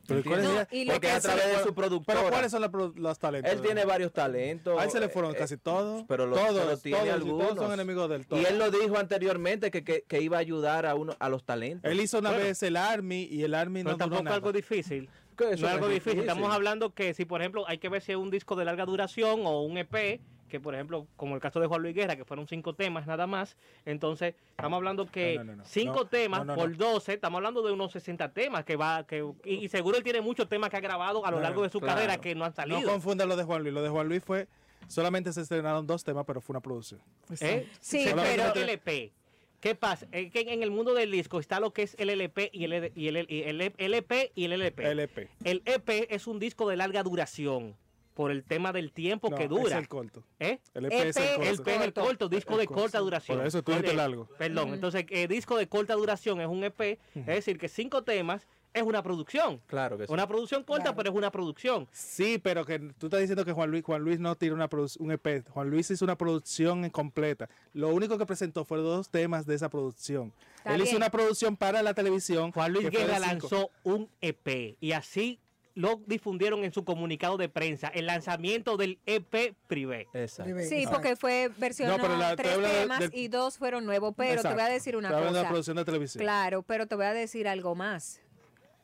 Pero 0.08 0.24
¿cuál 0.24 0.40
es 0.40 0.46
No, 0.48 0.54
la- 0.56 0.68
y 0.72 0.86
lo 0.86 0.94
Porque 0.94 1.08
que 1.08 1.14
a 1.14 1.20
través 1.20 1.58
de 1.58 1.64
su 1.64 1.74
productora. 1.76 2.20
Pero 2.20 2.32
¿cuáles 2.32 2.52
son 2.52 2.62
la 2.62 2.70
pro- 2.72 2.92
los 2.96 3.20
talentos? 3.20 3.52
Él 3.54 3.62
tiene 3.62 3.86
varios 3.86 4.12
talentos. 4.12 4.80
A 4.80 4.84
él 4.84 4.90
se 4.90 5.00
le 5.00 5.08
fueron 5.08 5.34
eh, 5.36 5.38
casi 5.38 5.56
todos. 5.58 6.04
Pero, 6.08 6.26
los, 6.26 6.40
todos, 6.40 6.62
pero 6.66 6.78
tiene 6.80 6.98
todos, 6.98 7.08
y 7.08 7.12
algunos. 7.12 7.48
todos 7.50 7.60
son 7.60 7.74
enemigos 7.74 8.10
del 8.10 8.26
todo. 8.26 8.42
Y 8.42 8.46
él 8.46 8.58
lo 8.58 8.72
dijo 8.72 8.98
anteriormente 8.98 9.70
que, 9.70 9.84
que, 9.84 10.02
que 10.08 10.20
iba 10.22 10.38
a 10.38 10.40
ayudar 10.40 10.88
a 10.88 10.96
uno 10.96 11.16
a 11.20 11.30
los 11.30 11.44
talentos. 11.44 11.92
Él 11.92 12.00
hizo 12.02 12.18
una 12.18 12.30
Bueno. 12.32 12.44
vez 12.46 12.64
el 12.64 12.76
Army 12.76 13.28
y 13.30 13.44
el 13.44 13.54
Army 13.54 13.84
Pero 13.84 13.92
no 13.92 13.98
duró 13.98 13.98
tampoco 14.06 14.24
nada. 14.24 14.36
algo 14.36 14.52
difícil. 14.52 15.10
Que 15.38 15.44
No 15.46 15.52
es 15.52 15.64
algo 15.64 15.88
difícil. 15.88 16.22
Estamos 16.22 16.52
hablando 16.52 16.92
que 16.96 17.14
si, 17.14 17.26
por 17.26 17.42
ejemplo, 17.42 17.66
hay 17.68 17.78
que 17.78 17.88
ver 17.90 18.02
si 18.02 18.12
es 18.14 18.18
un 18.18 18.32
disco 18.32 18.56
de 18.56 18.66
larga 18.66 18.86
duración 18.86 19.42
o 19.46 19.62
un 19.62 19.78
EP, 19.78 20.20
que 20.50 20.60
por 20.60 20.74
ejemplo, 20.76 21.08
como 21.16 21.36
el 21.36 21.42
caso 21.42 21.60
de 21.60 21.68
Juan 21.68 21.82
Luis 21.82 21.96
Guerra, 21.96 22.16
que 22.16 22.26
fueron 22.26 22.48
cinco 22.48 22.74
temas 22.74 23.08
nada 23.08 23.28
más. 23.28 23.56
Entonces, 23.86 24.36
estamos 24.52 24.76
hablando 24.78 25.06
que 25.06 25.36
No, 25.38 25.44
no, 25.44 25.52
no, 25.52 25.58
no. 25.58 25.66
cinco 25.66 25.94
No, 26.00 26.06
temas 26.08 26.40
no, 26.40 26.46
no, 26.46 26.56
por 26.56 26.72
no. 26.72 26.76
12, 26.78 27.14
estamos 27.14 27.38
hablando 27.38 27.62
de 27.62 27.72
unos 27.72 27.92
60 27.94 28.34
temas 28.34 28.66
que 28.66 28.76
va, 28.76 29.06
que 29.08 29.24
y, 29.46 29.54
y 29.66 29.70
seguro 29.70 29.98
él 29.98 30.04
tiene 30.04 30.20
muchos 30.22 30.50
temas 30.50 30.70
que 30.70 30.78
ha 30.78 30.82
grabado 30.82 31.26
a 31.26 31.32
lo 31.32 31.38
No, 31.38 31.44
largo 31.44 31.64
de 31.64 31.70
su 31.70 31.80
claro. 31.80 31.96
carrera 31.96 32.20
que 32.20 32.36
no 32.36 32.44
han 32.44 32.54
salido. 32.54 32.82
No 32.82 32.88
confunda 32.90 33.26
lo 33.26 33.36
de 33.38 33.44
Juan 33.44 33.62
Luis. 33.62 33.74
Lo 33.74 33.82
de 33.82 33.90
Juan 33.90 34.08
Luis 34.10 34.24
fue. 34.24 34.48
Solamente 34.88 35.32
se 35.34 35.42
estrenaron 35.42 35.86
dos 35.86 36.04
temas, 36.04 36.26
pero 36.26 36.42
fue 36.42 36.54
una 36.54 36.62
producción. 36.62 37.00
¿Eh? 37.40 37.68
Sí, 37.80 38.06
pero- 38.16 38.54
LP. 38.56 39.12
¿Qué 39.60 39.76
pasa? 39.76 40.08
Es 40.14 40.32
que 40.32 40.40
en 40.54 40.64
el 40.64 40.72
mundo 40.72 40.94
del 40.94 41.12
disco 41.12 41.38
está 41.38 41.60
lo 41.60 41.74
que 41.74 41.84
es 41.84 41.94
el 42.00 42.10
LP 42.10 42.50
y 42.54 42.64
el, 42.64 42.92
y 42.96 43.08
el, 43.10 43.26
y 43.30 43.42
el 43.44 43.60
LP 43.78 44.32
y 44.34 44.46
el 44.46 44.54
LP. 44.54 44.90
LP. 44.90 45.30
El 45.44 45.62
EP 45.66 46.08
es 46.10 46.28
un 46.28 46.40
disco 46.40 46.70
de 46.70 46.78
larga 46.78 47.04
duración 47.04 47.76
por 48.20 48.32
el 48.32 48.44
tema 48.44 48.74
del 48.74 48.92
tiempo 48.92 49.30
No, 49.30 49.38
que 49.38 49.48
dura. 49.48 49.78
Es 49.78 49.82
el 49.82 49.88
corto. 49.88 50.26
¿Eh? 50.40 50.60
El 50.74 50.88
EP 50.88 50.92
es 50.92 51.16
el 51.16 51.24
corto. 51.24 51.42
El 51.42 51.54
EP 51.54 51.68
es 51.70 51.82
el 51.82 51.94
corto, 51.94 52.28
disco 52.28 52.58
de 52.58 52.68
corta 52.68 53.00
duración. 53.00 53.38
Por 53.38 53.48
eso 53.48 53.64
tú 53.64 53.72
dijiste 53.72 53.92
Oye, 53.92 53.98
largo. 53.98 54.28
Perdón, 54.38 54.74
entonces 54.74 55.06
eh, 55.08 55.30
disco 55.30 55.56
de 55.56 55.70
corta 55.70 55.94
duración 55.94 56.42
es 56.42 56.48
un 56.48 56.62
EP, 56.66 57.00
es 57.16 57.26
decir, 57.26 57.58
que 57.58 57.70
cinco 57.70 58.04
temas 58.04 58.46
es 58.74 58.84
una 58.84 59.02
producción. 59.04 59.62
Claro 59.68 59.98
que 59.98 60.06
sí. 60.06 60.12
Una 60.12 60.28
producción 60.28 60.66
corta, 60.66 60.94
pero 60.94 61.12
es 61.12 61.16
una 61.16 61.32
producción. 61.32 61.88
Sí, 61.94 62.42
pero 62.44 62.66
que 62.66 62.80
tú 62.98 63.06
estás 63.06 63.22
diciendo 63.22 63.46
que 63.46 63.54
Juan 63.54 63.72
Luis, 63.72 63.86
Juan 63.86 64.02
Luis 64.02 64.20
no 64.20 64.36
tiene 64.36 64.54
una 64.54 64.68
un 65.00 65.12
EP. 65.14 65.48
Juan 65.48 65.70
Luis 65.70 65.90
hizo 65.90 66.04
una 66.04 66.18
producción 66.18 66.90
completa. 66.90 67.48
Lo 67.72 67.88
único 67.88 68.18
que 68.18 68.26
presentó 68.26 68.66
fueron 68.66 68.86
dos 68.86 69.10
temas 69.10 69.46
de 69.46 69.56
esa 69.56 69.70
producción. 69.70 70.34
Está 70.58 70.76
Él 70.76 70.82
hizo 70.82 70.98
una 70.98 71.10
producción 71.10 71.56
para 71.56 71.82
la 71.82 71.94
televisión. 71.94 72.52
Juan 72.52 72.74
Luis 72.74 72.90
Guerra 72.90 73.18
lanzó 73.18 73.72
un 73.84 74.10
EP 74.20 74.76
y 74.82 74.92
así 74.92 75.40
lo 75.80 76.02
difundieron 76.08 76.66
en 76.66 76.74
su 76.74 76.84
comunicado 76.84 77.38
de 77.38 77.48
prensa, 77.48 77.88
el 77.88 78.06
lanzamiento 78.06 78.76
del 78.76 79.00
EP 79.06 79.56
Privé. 79.68 80.08
Exacto. 80.14 80.54
Sí, 80.68 80.84
porque 80.92 81.16
fue 81.16 81.50
versión 81.58 81.88
No, 81.88 81.96
pero 81.98 82.18
la- 82.18 82.36
tres 82.36 82.58
de- 82.58 82.64
temas 82.68 83.00
del- 83.00 83.12
y 83.16 83.30
dos 83.30 83.58
fueron 83.58 83.86
nuevos. 83.86 84.14
Pero 84.18 84.42
te 84.42 84.50
voy 84.54 84.62
a 84.62 84.68
decir 84.68 84.98
una 84.98 85.08
de 85.10 85.16
cosa. 85.28 85.32
la 85.44 85.48
producción 85.48 85.78
de 85.78 85.86
televisión. 85.86 86.22
Claro, 86.22 86.64
pero 86.64 86.86
te 86.86 86.96
voy 86.96 87.06
a 87.06 87.14
decir 87.14 87.48
algo 87.48 87.76
más. 87.76 88.20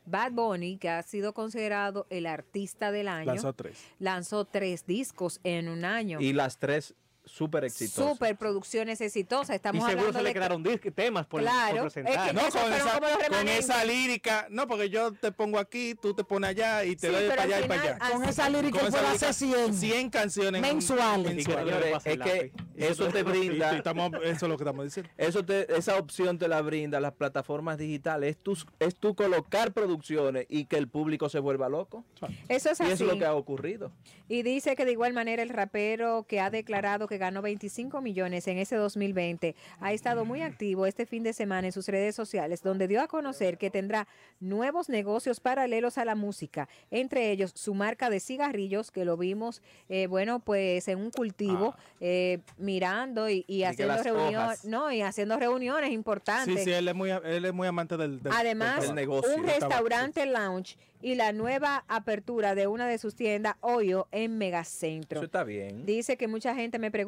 Bad 0.05 0.31
Bunny, 0.31 0.77
que 0.77 0.87
ha 0.87 1.01
sido 1.03 1.33
considerado 1.33 2.05
el 2.09 2.27
artista 2.27 2.91
del 2.91 3.07
año, 3.09 3.25
Lanzó 3.33 3.51
tres. 3.53 3.83
lanzó 3.99 4.45
tres 4.45 4.85
discos 4.85 5.41
en 5.43 5.67
un 5.67 5.83
año. 5.83 6.21
Y 6.21 6.31
las 6.31 6.59
tres 6.59 6.93
súper 7.25 7.65
exitosas. 7.65 8.11
Super 8.13 8.37
producciones 8.37 9.01
exitosas. 9.01 9.49
Y 9.51 9.55
Estamos 9.55 9.83
seguro 9.83 10.07
hablando 10.07 10.19
se 10.19 10.23
le 10.23 10.29
de 10.29 10.33
temas 10.91 11.25
por, 11.25 11.41
Claro, 11.41 11.73
por 11.75 11.81
presentar. 11.91 12.13
es 12.13 12.21
que 12.21 12.33
No, 12.33 12.41
con 12.49 12.73
esa, 12.73 12.99
con 13.29 13.47
esa 13.47 13.85
lírica. 13.85 14.47
No, 14.49 14.67
porque 14.67 14.89
yo 14.89 15.11
te 15.13 15.31
pongo 15.31 15.59
aquí, 15.59 15.95
tú 15.95 16.13
te 16.13 16.23
pones 16.23 16.51
allá 16.51 16.83
y 16.85 16.95
te 16.95 17.07
Sí, 17.07 17.13
doy 17.13 17.27
para 17.27 17.43
al 17.43 17.53
allá 17.53 17.65
y 17.65 17.67
para 17.67 17.81
allá. 17.81 17.97
Con 18.11 18.23
esa 18.23 18.49
lírica 18.49 18.79
Con 18.79 18.87
esa 18.89 18.97
puede 18.97 19.09
lírica, 19.13 19.29
hacer 19.29 19.47
100. 19.49 19.73
100 19.73 20.09
canciones 20.09 20.61
Mensuales. 20.61 21.43
Señores, 21.43 21.95
es 22.05 22.17
que 22.19 22.51
eso 22.77 23.07
te 23.07 23.23
brinda. 23.23 23.73
Y 23.73 23.77
estamos- 23.77 24.11
eso 24.23 24.45
es 24.45 24.49
lo 24.49 24.57
que 24.57 24.63
estamos 24.63 24.85
diciendo. 24.85 25.11
Eso 25.17 25.43
te, 25.43 25.75
esa 25.75 25.97
opción 25.97 26.37
te 26.37 26.47
la 26.47 26.61
brinda 26.61 26.99
las 26.99 27.13
plataformas 27.13 27.77
digitales. 27.77 28.31
Es 28.31 28.37
tú, 28.43 28.57
es 28.79 28.95
tú 28.95 29.15
colocar 29.15 29.73
producciones 29.73 30.45
y 30.49 30.65
que 30.65 30.77
el 30.77 30.87
público 30.87 31.29
se 31.29 31.39
vuelva 31.39 31.69
loco. 31.69 32.03
Eso 32.49 32.69
es 32.71 32.79
y 32.79 32.83
eso 32.83 32.91
es 32.93 33.01
lo 33.01 33.09
así. 33.11 33.19
que 33.19 33.25
ha 33.25 33.33
ocurrido. 33.33 33.91
Y 34.27 34.43
dice 34.43 34.75
que 34.75 34.85
de 34.85 34.91
igual 34.91 35.13
manera 35.13 35.41
el 35.43 35.49
rapero 35.49 36.25
que 36.27 36.39
ha 36.39 36.49
declarado 36.49 37.07
que 37.07 37.14
ganó 37.17 37.41
25 37.41 38.01
millones 38.01 38.47
en 38.47 38.57
ese 38.57 38.75
2020 38.75 39.55
ha 39.79 39.93
estado 39.93 40.25
muy 40.25 40.41
activo 40.41 40.85
este 40.85 41.05
fin 41.05 41.23
de 41.23 41.33
semana 41.33 41.67
en 41.67 41.71
sus 41.73 41.87
redes 41.87 42.15
sociales, 42.15 42.61
donde 42.61 42.87
dio 42.87 43.01
a 43.01 43.07
conocer 43.07 43.57
que 43.57 43.69
tendrá 43.69 44.07
nuevos 44.39 44.89
negocios 44.89 45.39
paralelos 45.39 45.97
a 45.97 46.05
la 46.05 46.15
música, 46.15 46.67
entre 46.91 47.31
ellos 47.31 47.51
su 47.55 47.73
marca 47.73 48.09
de 48.09 48.19
cigarrillos, 48.19 48.91
que 48.91 49.05
lo 49.05 49.17
vimos, 49.17 49.61
eh, 49.89 50.07
bueno, 50.07 50.39
pues 50.39 50.87
en 50.87 50.99
un 50.99 51.11
cultivo, 51.11 51.75
eh, 51.99 52.39
mirando 52.57 53.29
y, 53.29 53.63
haciendo 53.63 54.01
reuniones, 54.01 54.65
no, 54.65 54.91
y 54.91 55.01
haciendo 55.01 55.37
reuniones 55.37 55.91
importantes. 55.91 56.55
Sí, 56.59 56.65
sí, 56.65 56.71
él 56.71 56.87
es 56.87 56.95
muy, 56.95 57.11
él 57.11 57.45
es 57.45 57.53
muy 57.53 57.67
amante 57.67 57.97
del, 57.97 58.21
del- 58.21 58.33
Además, 58.33 58.81
del 58.81 59.09
un 59.09 59.43
restaurante 59.45 60.25
lounge 60.25 60.77
y 61.01 61.13
la 61.15 61.33
nueva 61.33 61.83
apertura 61.87 62.55
de 62.55 62.67
una 62.67 62.87
de 62.87 62.97
sus 62.97 63.15
tiendas, 63.15 63.55
Hoyo, 63.61 64.07
en 64.11 64.37
Megacentro. 64.37 65.19
Eso 65.19 65.25
está 65.25 65.43
bien. 65.43 65.85
Dice 65.85 66.17
que 66.17 66.27
mucha 66.27 66.55
gente 66.55 66.79
me 66.79 66.89
pregunta 66.89 67.04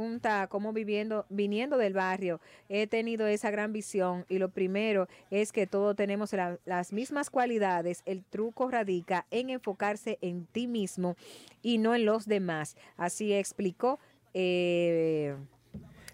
cómo 0.49 0.73
viviendo, 0.73 1.25
viniendo 1.29 1.77
del 1.77 1.93
barrio, 1.93 2.39
he 2.69 2.87
tenido 2.87 3.27
esa 3.27 3.51
gran 3.51 3.73
visión 3.73 4.25
y 4.29 4.37
lo 4.39 4.49
primero 4.49 5.07
es 5.31 5.51
que 5.51 5.67
todos 5.67 5.95
tenemos 5.95 6.33
la- 6.33 6.59
las 6.65 6.93
mismas 6.93 7.29
cualidades. 7.29 8.01
El 8.05 8.23
truco 8.23 8.69
radica 8.69 9.25
en 9.31 9.49
enfocarse 9.49 10.17
en 10.21 10.45
ti 10.45 10.67
mismo 10.67 11.15
y 11.61 11.77
no 11.77 11.95
en 11.95 12.05
los 12.05 12.25
demás. 12.25 12.75
Así 12.97 13.33
explicó 13.33 13.99
eh, 14.33 15.35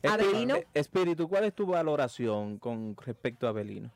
Abelino. 0.04 0.56
Espíritu, 0.56 0.70
Espíritu, 0.74 1.30
¿cuál 1.30 1.44
es 1.46 1.54
tu 1.54 1.66
valoración 1.66 2.58
con 2.58 2.96
respecto 2.98 3.48
a 3.48 3.50
Abelino? 3.50 3.92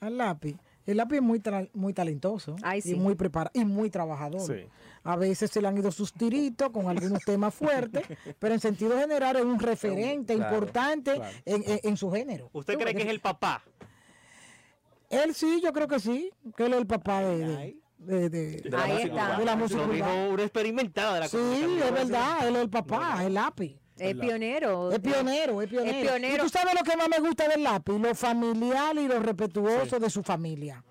Al 0.00 0.18
lápiz. 0.18 0.56
El 0.86 0.98
lápiz 0.98 1.16
es 1.16 1.22
muy, 1.22 1.40
tra- 1.40 1.68
muy 1.74 1.92
talentoso 1.92 2.56
sí. 2.80 2.92
y 2.92 2.94
muy 2.94 3.14
preparado 3.16 3.50
y 3.54 3.64
muy 3.64 3.90
trabajador. 3.90 4.40
Sí. 4.46 4.66
A 5.02 5.16
veces 5.16 5.50
se 5.50 5.60
le 5.60 5.66
han 5.68 5.76
ido 5.76 5.90
sus 5.90 6.12
tiritos 6.12 6.70
con 6.70 6.88
algunos 6.88 7.22
temas 7.24 7.52
fuertes, 7.54 8.04
pero 8.38 8.54
en 8.54 8.60
sentido 8.60 8.96
general 8.98 9.36
es 9.36 9.44
un 9.44 9.58
referente 9.58 10.34
Claro, 10.36 10.54
importante 10.54 11.14
claro. 11.14 11.36
En, 11.44 11.62
en- 11.68 11.80
en 11.82 11.96
su 11.96 12.10
género. 12.10 12.50
¿Usted 12.52 12.78
cree 12.78 12.94
que 12.94 13.02
es 13.02 13.08
el 13.08 13.20
papá? 13.20 13.62
Él 15.10 15.34
sí, 15.34 15.60
yo 15.62 15.72
creo 15.72 15.86
que 15.88 16.00
sí, 16.00 16.30
que 16.56 16.66
él 16.66 16.72
es 16.72 16.78
el 16.80 16.86
papá 16.86 17.20
de, 17.22 17.38
de, 17.38 17.78
de- 17.98 18.28
de- 18.30 18.60
De 18.62 18.70
la 18.70 18.82
Ahí 18.84 18.92
música 18.92 19.08
está. 19.08 19.22
urbana. 19.24 19.38
de 19.38 19.44
la 19.44 19.56
música 19.56 19.86
Lo 19.86 19.92
dijo 19.92 20.06
urbana. 20.06 20.28
un 20.30 20.40
experimentado 20.40 21.14
de 21.14 21.20
la 21.20 21.28
Sí, 21.28 21.36
es 21.84 21.92
verdad, 21.92 22.48
él 22.48 22.56
es 22.56 22.62
el 22.62 22.70
papá, 22.70 23.24
el 23.24 23.34
lápiz. 23.34 23.78
Es 23.98 24.14
pionero. 24.14 24.92
Es 24.92 25.00
pionero, 25.00 25.62
es 25.62 25.68
pionero. 25.68 25.96
Es 25.96 26.02
pionero. 26.02 26.34
Y 26.34 26.38
tú 26.38 26.48
sabes 26.48 26.74
lo 26.74 26.82
que 26.82 26.96
más 26.96 27.08
me 27.08 27.18
gusta 27.18 27.48
del 27.48 27.62
lápiz, 27.62 27.98
lo 27.98 28.14
familiar 28.14 28.96
y 28.96 29.08
lo 29.08 29.18
respetuoso 29.20 29.98
de 29.98 30.10
su 30.10 30.22
familia 30.22 30.84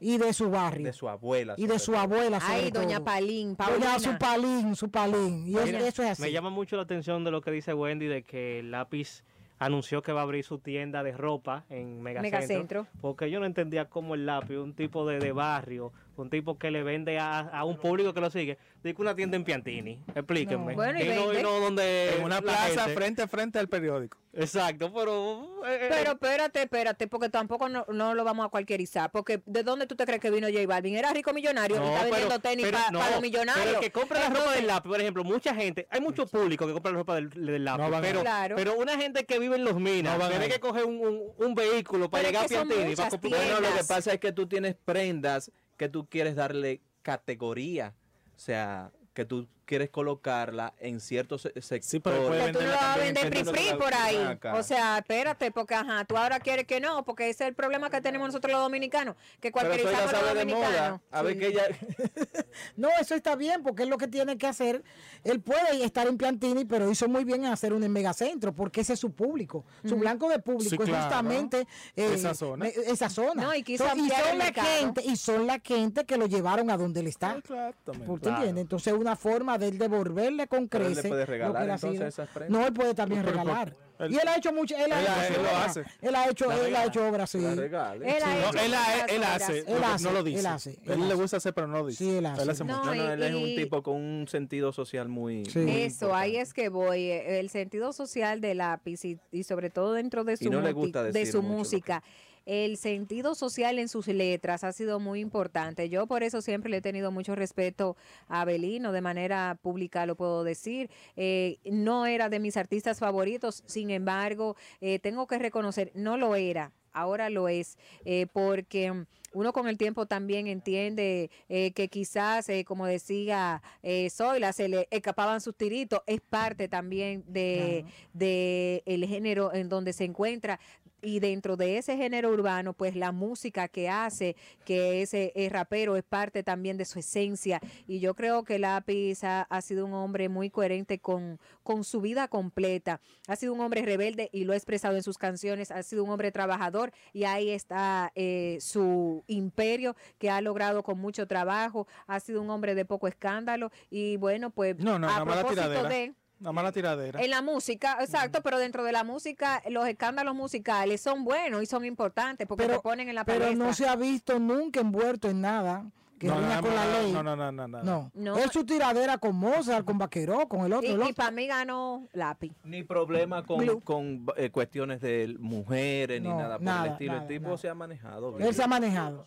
y 0.00 0.18
de 0.18 0.32
su 0.34 0.50
barrio. 0.50 0.86
De 0.86 0.92
su 0.92 1.08
abuela. 1.08 1.54
y 1.56 1.66
de 1.66 1.78
su 1.78 1.96
abuela. 1.96 2.38
Ay, 2.42 2.66
sobre 2.68 2.70
doña 2.72 2.96
todo. 2.96 3.04
Palín, 3.06 3.56
Doña 3.56 3.66
Paulina. 3.66 3.98
su 3.98 4.18
palín, 4.18 4.76
su 4.76 4.90
palín. 4.90 5.46
Y 5.46 5.56
eso 5.56 6.02
es 6.02 6.10
así. 6.10 6.22
Me 6.22 6.32
llama 6.32 6.50
mucho 6.50 6.76
la 6.76 6.82
atención 6.82 7.24
de 7.24 7.30
lo 7.30 7.40
que 7.40 7.50
dice 7.50 7.72
Wendy 7.72 8.06
de 8.06 8.22
que 8.22 8.58
el 8.58 8.70
lápiz 8.70 9.24
anunció 9.58 10.02
que 10.02 10.12
va 10.12 10.20
a 10.20 10.24
abrir 10.24 10.44
su 10.44 10.58
tienda 10.58 11.02
de 11.02 11.12
ropa 11.12 11.64
en 11.70 12.02
Megacentro. 12.02 12.38
Megacentro. 12.38 12.86
Porque 13.00 13.30
yo 13.30 13.40
no 13.40 13.46
entendía 13.46 13.88
cómo 13.88 14.14
el 14.14 14.26
lápiz, 14.26 14.56
un 14.56 14.74
tipo 14.74 15.06
de, 15.06 15.18
de 15.20 15.32
barrio, 15.32 15.92
un 16.22 16.30
tipo 16.30 16.58
que 16.58 16.70
le 16.70 16.82
vende 16.82 17.18
a, 17.18 17.40
a 17.40 17.64
un 17.64 17.76
público 17.78 18.12
que 18.14 18.20
lo 18.20 18.30
sigue, 18.30 18.58
digo 18.82 19.02
una 19.02 19.14
tienda 19.14 19.36
en 19.36 19.44
Piantini. 19.44 20.00
Explíquenme. 20.14 20.72
No. 20.72 20.76
Bueno, 20.76 21.00
y 21.00 21.08
no, 21.08 21.32
y 21.38 21.42
no 21.42 21.60
donde 21.60 22.16
En 22.16 22.24
una 22.24 22.36
la 22.36 22.42
plaza 22.42 22.82
gente- 22.84 22.94
frente 22.94 23.22
a 23.22 23.28
frente 23.28 23.58
al 23.58 23.68
periódico. 23.68 24.18
Exacto, 24.36 24.92
pero 24.92 25.62
eh, 25.64 25.86
Pero 25.88 26.12
espérate, 26.12 26.62
espérate, 26.62 27.06
porque 27.06 27.28
tampoco 27.28 27.68
no, 27.68 27.86
no 27.92 28.14
lo 28.14 28.24
vamos 28.24 28.44
a 28.46 28.48
cualquierizar. 28.48 29.10
Porque 29.12 29.40
¿de 29.46 29.62
dónde 29.62 29.86
tú 29.86 29.94
te 29.94 30.04
crees 30.06 30.20
que 30.20 30.30
vino 30.30 30.48
J 30.48 30.66
Balvin? 30.66 30.96
Era 30.96 31.12
rico 31.12 31.32
millonario 31.32 31.76
y 31.76 31.86
está 31.88 32.02
vendiendo 32.04 32.38
tenis 32.40 32.66
pero 32.66 32.78
para 32.78 32.90
no, 32.90 33.10
los 33.10 33.20
millonarios. 33.22 33.64
Pero 33.64 33.78
el 33.78 33.84
que 33.84 33.92
compra 33.92 34.20
la 34.20 34.30
ropa 34.30 34.52
del 34.54 34.66
lápiz, 34.66 34.88
por 34.88 35.00
ejemplo, 35.00 35.22
mucha 35.22 35.54
gente, 35.54 35.86
hay 35.88 36.00
mucho 36.00 36.26
público 36.26 36.66
que 36.66 36.72
compra 36.72 36.90
la 36.90 36.98
ropa 36.98 37.14
del, 37.14 37.30
del 37.30 37.64
lápiz, 37.64 37.82
No 37.84 37.90
van 37.90 38.02
a- 38.04 38.06
pero, 38.06 38.20
Claro. 38.22 38.56
pero 38.56 38.76
una 38.76 38.96
gente 38.98 39.24
que 39.24 39.38
vive 39.38 39.54
en 39.54 39.64
los 39.64 39.76
minas, 39.78 40.18
No 40.18 40.28
tiene 40.28 40.48
que 40.48 40.58
coger 40.58 40.84
un, 40.84 40.96
un, 40.98 41.22
un 41.38 41.54
vehículo 41.54 42.10
para 42.10 42.22
Pero 42.24 42.30
llegar 42.32 42.44
a 42.44 42.48
Piantini. 42.48 42.74
para 42.76 42.88
muchas 42.90 43.10
comprar- 43.10 43.30
Bueno, 43.36 43.60
lo 43.60 43.76
que 43.76 43.84
pasa 43.84 44.12
es 44.14 44.18
que 44.18 44.32
tú 44.32 44.48
tienes 44.48 44.74
prendas 44.84 45.52
que 45.76 45.88
tú 45.88 46.06
quieres 46.08 46.36
darle 46.36 46.80
categoría. 47.02 47.94
O 48.36 48.38
sea, 48.38 48.92
que 49.12 49.24
tú 49.24 49.48
quieres 49.64 49.90
colocarla 49.90 50.74
en 50.78 51.00
ciertos 51.00 51.42
se- 51.42 51.60
sectores. 51.62 52.00
pero 52.02 52.28
puede 52.28 52.46
que 52.46 52.52
tú 52.52 52.60
no 52.60 52.66
lo 52.66 52.72
vas 52.72 52.82
a 52.82 52.96
vender 52.98 53.30
que 53.30 53.44
free 53.44 53.74
por 53.78 53.94
ahí. 53.94 54.16
acá. 54.16 54.54
O 54.54 54.62
sea, 54.62 54.98
espérate, 54.98 55.50
porque 55.50 55.74
ajá, 55.74 56.04
tú 56.04 56.16
ahora 56.16 56.40
quieres 56.40 56.66
que 56.66 56.80
no, 56.80 57.04
porque 57.04 57.28
ese 57.30 57.44
es 57.44 57.48
el 57.48 57.54
problema 57.54 57.90
que 57.90 58.00
tenemos 58.00 58.28
nosotros 58.28 58.52
los 58.52 58.62
dominicanos, 58.62 59.16
que 59.40 59.50
Pero 59.50 59.52
cualquierizamos 59.52 60.12
los 60.12 60.20
sabe 60.20 60.34
de 60.38 60.44
moda. 60.46 60.66
dominicanos. 60.66 61.00
A 61.10 61.22
ver 61.22 61.32
Sí. 61.34 61.38
que 61.40 61.46
ella... 61.48 61.62
No, 62.76 62.88
eso 63.00 63.14
está 63.14 63.34
bien, 63.36 63.62
porque 63.62 63.82
es 63.82 63.88
lo 63.88 63.98
que 63.98 64.06
tiene 64.08 64.38
que 64.38 64.46
hacer. 64.46 64.82
Él 65.24 65.40
puede 65.40 65.84
estar 65.84 66.06
en 66.06 66.16
Piantini, 66.16 66.64
pero 66.64 66.90
hizo 66.90 67.08
muy 67.08 67.24
bien 67.24 67.44
en 67.44 67.52
hacer 67.52 67.72
un 67.72 67.82
en 67.82 67.92
megacentro, 67.92 68.52
porque 68.54 68.82
ese 68.82 68.92
es 68.92 69.00
su 69.00 69.10
público. 69.12 69.64
Su 69.84 69.96
blanco 69.96 70.28
de 70.28 70.38
público 70.38 70.70
Sí, 70.70 70.76
es 70.76 70.88
claro. 70.88 71.02
justamente 71.04 71.66
eh, 71.96 72.12
Esa 72.14 72.34
zona. 72.34 72.68
esa 72.68 73.08
zona. 73.10 73.42
No, 73.42 73.54
y 73.54 73.62
quiso 73.62 73.88
Son- 73.88 73.98
y 73.98 74.08
son 74.08 74.38
la 74.38 74.52
gente, 74.52 75.02
y 75.04 75.16
son 75.16 75.46
la 75.46 75.60
gente 75.60 76.04
que 76.04 76.16
lo 76.16 76.26
llevaron 76.26 76.70
a 76.70 76.76
donde 76.76 77.00
él 77.00 77.08
está. 77.08 77.36
Exactamente. 77.38 78.06
¿Tú 78.20 78.28
entiendes? 78.28 78.62
Entonces 78.62 78.92
es 78.92 78.98
una 78.98 79.16
forma 79.16 79.53
de 79.58 79.68
él 79.68 79.78
devolverle 79.78 80.46
con 80.46 80.68
Pero 80.68 80.86
él 80.86 80.94
le 80.94 81.02
puede 81.02 81.26
regalar, 81.26 81.62
él 81.64 81.70
entonces, 81.70 82.08
esas 82.08 82.28
prendas. 82.28 82.50
No, 82.60 82.66
él 82.66 82.72
puede 82.72 82.94
también 82.94 83.22
Pero, 83.22 83.32
pero, 83.32 83.44
regalar. 83.44 83.68
él- 84.00 84.12
y 84.12 84.16
él 84.16 84.28
ha 84.28 84.36
hecho 84.36 84.52
mucho, 84.52 84.74
él 84.76 84.92
ha 84.92 85.00
Él 85.00 85.06
hecho, 85.06 85.40
él 85.40 85.42
lo 85.46 85.56
hace. 85.56 85.84
Él 86.02 86.14
ha 86.14 86.28
hecho, 86.30 86.52
él 86.52 86.76
ha 86.76 86.84
hecho 86.84 87.08
obras, 87.08 87.30
sí. 87.30 87.38
Él 87.38 87.58
él, 87.58 87.68
él 88.02 88.74
hace, 88.74 89.58
Él 89.60 89.80
no- 89.80 89.86
hace, 89.86 90.04
no 90.04 90.12
lo 90.12 90.18
él 90.20 90.24
dice. 90.24 90.48
hace, 90.48 90.70
él 90.84 90.92
él 91.02 91.08
le 91.08 91.14
gusta 91.14 91.36
hacer, 91.38 91.54
pero 91.54 91.66
no 91.66 91.78
lo 91.78 91.86
dice. 91.86 92.04
Sí, 92.04 92.10
él 92.16 92.26
hace. 92.26 92.64
No, 92.64 92.84
no, 92.84 92.92
él 93.12 93.22
es 93.22 93.34
un 93.34 93.54
tipo 93.56 93.82
con 93.82 93.96
un 93.96 94.26
sentido 94.28 94.72
social 94.72 95.08
muy... 95.08 95.44
Sí. 95.46 95.60
muy 95.60 95.82
Eso, 95.82 96.14
ahí 96.14 96.36
es 96.36 96.52
que 96.54 96.68
voy. 96.68 97.10
eh, 97.10 97.40
El 97.40 97.50
sentido 97.50 97.92
social 97.92 98.40
del 98.40 98.58
lápiz 98.58 99.04
y, 99.04 99.18
y 99.30 99.44
sobre 99.44 99.70
todo 99.70 99.92
dentro 99.92 100.24
de 100.24 100.36
su, 100.36 100.50
no 100.50 100.60
gusta 100.72 101.02
de 101.02 101.26
su 101.26 101.42
mucho 101.42 101.48
que- 101.52 101.56
música. 101.58 102.02
El 102.46 102.76
sentido 102.76 103.34
social 103.34 103.78
en 103.78 103.88
sus 103.88 104.06
letras 104.08 104.64
ha 104.64 104.72
sido 104.72 105.00
muy 105.00 105.20
importante. 105.20 105.88
Yo 105.88 106.06
por 106.06 106.22
eso 106.22 106.42
siempre 106.42 106.70
le 106.70 106.78
he 106.78 106.82
tenido 106.82 107.10
mucho 107.10 107.34
respeto 107.34 107.96
a 108.28 108.42
Abelino, 108.42 108.92
de 108.92 109.00
manera 109.00 109.58
pública 109.62 110.06
lo 110.06 110.14
puedo 110.14 110.44
decir. 110.44 110.90
Eh, 111.16 111.58
no 111.64 112.06
era 112.06 112.28
de 112.28 112.40
mis 112.40 112.56
artistas 112.56 112.98
favoritos, 112.98 113.62
sin 113.66 113.90
embargo, 113.90 114.56
eh, 114.80 114.98
tengo 114.98 115.26
que 115.26 115.38
reconocer, 115.38 115.90
no 115.94 116.18
lo 116.18 116.36
era, 116.36 116.72
ahora 116.92 117.30
lo 117.30 117.48
es, 117.48 117.78
eh, 118.04 118.26
porque 118.32 119.06
uno 119.34 119.52
con 119.52 119.68
el 119.68 119.76
tiempo 119.76 120.06
también 120.06 120.46
entiende 120.46 121.30
eh, 121.48 121.72
que 121.72 121.88
quizás, 121.88 122.48
eh, 122.48 122.64
como 122.64 122.86
decía 122.86 123.62
eh, 123.82 124.08
Zoila, 124.10 124.52
se 124.52 124.68
le 124.68 124.86
escapaban 124.90 125.40
sus 125.40 125.56
tiritos, 125.56 126.00
es 126.06 126.20
parte 126.20 126.68
también 126.68 127.24
de, 127.26 127.84
de 128.12 128.82
el 128.86 129.04
género 129.06 129.52
en 129.52 129.68
donde 129.68 129.92
se 129.92 130.04
encuentra 130.04 130.60
y 131.04 131.20
dentro 131.20 131.56
de 131.56 131.78
ese 131.78 131.96
género 131.96 132.30
urbano, 132.30 132.72
pues 132.72 132.96
la 132.96 133.12
música 133.12 133.68
que 133.68 133.88
hace, 133.88 134.34
que 134.64 135.02
ese 135.02 135.32
es 135.34 135.52
rapero, 135.52 135.96
es 135.96 136.02
parte 136.02 136.42
también 136.42 136.76
de 136.76 136.84
su 136.84 136.98
esencia. 136.98 137.60
Y 137.86 138.00
yo 138.00 138.14
creo 138.14 138.42
que 138.42 138.58
Lápiz 138.58 139.22
ha, 139.22 139.42
ha 139.42 139.60
sido 139.60 139.84
un 139.86 139.92
hombre 139.92 140.28
muy 140.28 140.50
coherente 140.50 140.98
con, 140.98 141.38
con 141.62 141.84
su 141.84 142.00
vida 142.00 142.26
completa. 142.28 143.00
Ha 143.28 143.36
sido 143.36 143.52
un 143.52 143.60
hombre 143.60 143.82
rebelde 143.82 144.30
y 144.32 144.44
lo 144.44 144.54
ha 144.54 144.56
expresado 144.56 144.96
en 144.96 145.02
sus 145.02 145.18
canciones. 145.18 145.70
Ha 145.70 145.82
sido 145.82 146.04
un 146.04 146.10
hombre 146.10 146.32
trabajador 146.32 146.90
y 147.12 147.24
ahí 147.24 147.50
está 147.50 148.10
eh, 148.14 148.58
su 148.60 149.22
imperio 149.26 149.94
que 150.18 150.30
ha 150.30 150.40
logrado 150.40 150.82
con 150.82 150.98
mucho 150.98 151.26
trabajo. 151.26 151.86
Ha 152.06 152.18
sido 152.20 152.40
un 152.40 152.50
hombre 152.50 152.74
de 152.74 152.84
poco 152.84 153.08
escándalo 153.08 153.70
y 153.90 154.16
bueno, 154.16 154.50
pues 154.50 154.78
No, 154.78 154.98
no, 154.98 155.08
a 155.08 155.22
propósito 155.24 155.50
tiradera. 155.50 155.88
de... 155.88 156.14
Nada 156.44 156.52
más 156.52 156.64
la 156.64 156.72
tiradera. 156.72 157.22
En 157.22 157.30
la 157.30 157.40
música, 157.40 157.96
exacto, 158.00 158.42
pero 158.42 158.58
dentro 158.58 158.84
de 158.84 158.92
la 158.92 159.02
música, 159.02 159.62
los 159.70 159.88
escándalos 159.88 160.34
musicales 160.34 161.00
son 161.00 161.24
buenos 161.24 161.62
y 161.62 161.66
son 161.66 161.86
importantes 161.86 162.46
porque 162.46 162.64
Pero- 162.64 162.76
te 162.76 162.82
ponen 162.82 163.08
en 163.08 163.14
la 163.14 163.24
Pero 163.24 163.40
palestra. 163.40 163.66
no 163.66 163.72
se 163.72 163.88
ha 163.88 163.96
visto 163.96 164.38
nunca 164.38 164.80
envuelto 164.80 165.30
en 165.30 165.40
nada 165.40 165.86
que 166.18 166.26
No, 166.26 166.38
nada 166.42 166.60
con 166.60 166.74
la 166.74 166.86
ley. 167.00 167.12
no, 167.12 167.22
no, 167.22 167.34
no, 167.34 167.50
no, 167.50 167.66
no. 167.66 167.82
No. 167.82 168.10
No. 168.12 168.36
Es 168.36 168.52
su 168.52 168.62
tiradera 168.66 169.16
con 169.16 169.36
Mozart, 169.36 169.86
con 169.86 169.96
Vaqueró, 169.96 170.46
con 170.46 170.66
el 170.66 170.74
otro. 170.74 170.88
el 170.90 171.00
y, 171.02 171.08
y 171.08 171.12
para 171.14 171.30
mí 171.30 171.46
ganó 171.46 172.06
Lápiz. 172.12 172.52
Ni 172.62 172.82
problema 172.82 173.42
con, 173.42 173.58
Blue. 173.60 173.80
con 173.80 174.26
eh, 174.36 174.50
cuestiones 174.50 175.00
de 175.00 175.34
mujeres 175.40 176.20
ni 176.20 176.28
nada 176.28 176.56
por 176.58 176.62
nada, 176.64 176.86
el 176.88 176.92
estilo. 176.92 177.12
nada, 177.14 177.22
el 177.22 177.28
tipo 177.28 177.44
nada. 177.46 177.56
se 177.56 177.68
ha 177.70 177.74
manejado 177.74 178.32
bien. 178.34 178.46
Él 178.48 178.54
se 178.54 178.62
ha 178.62 178.66
manejado. 178.66 179.24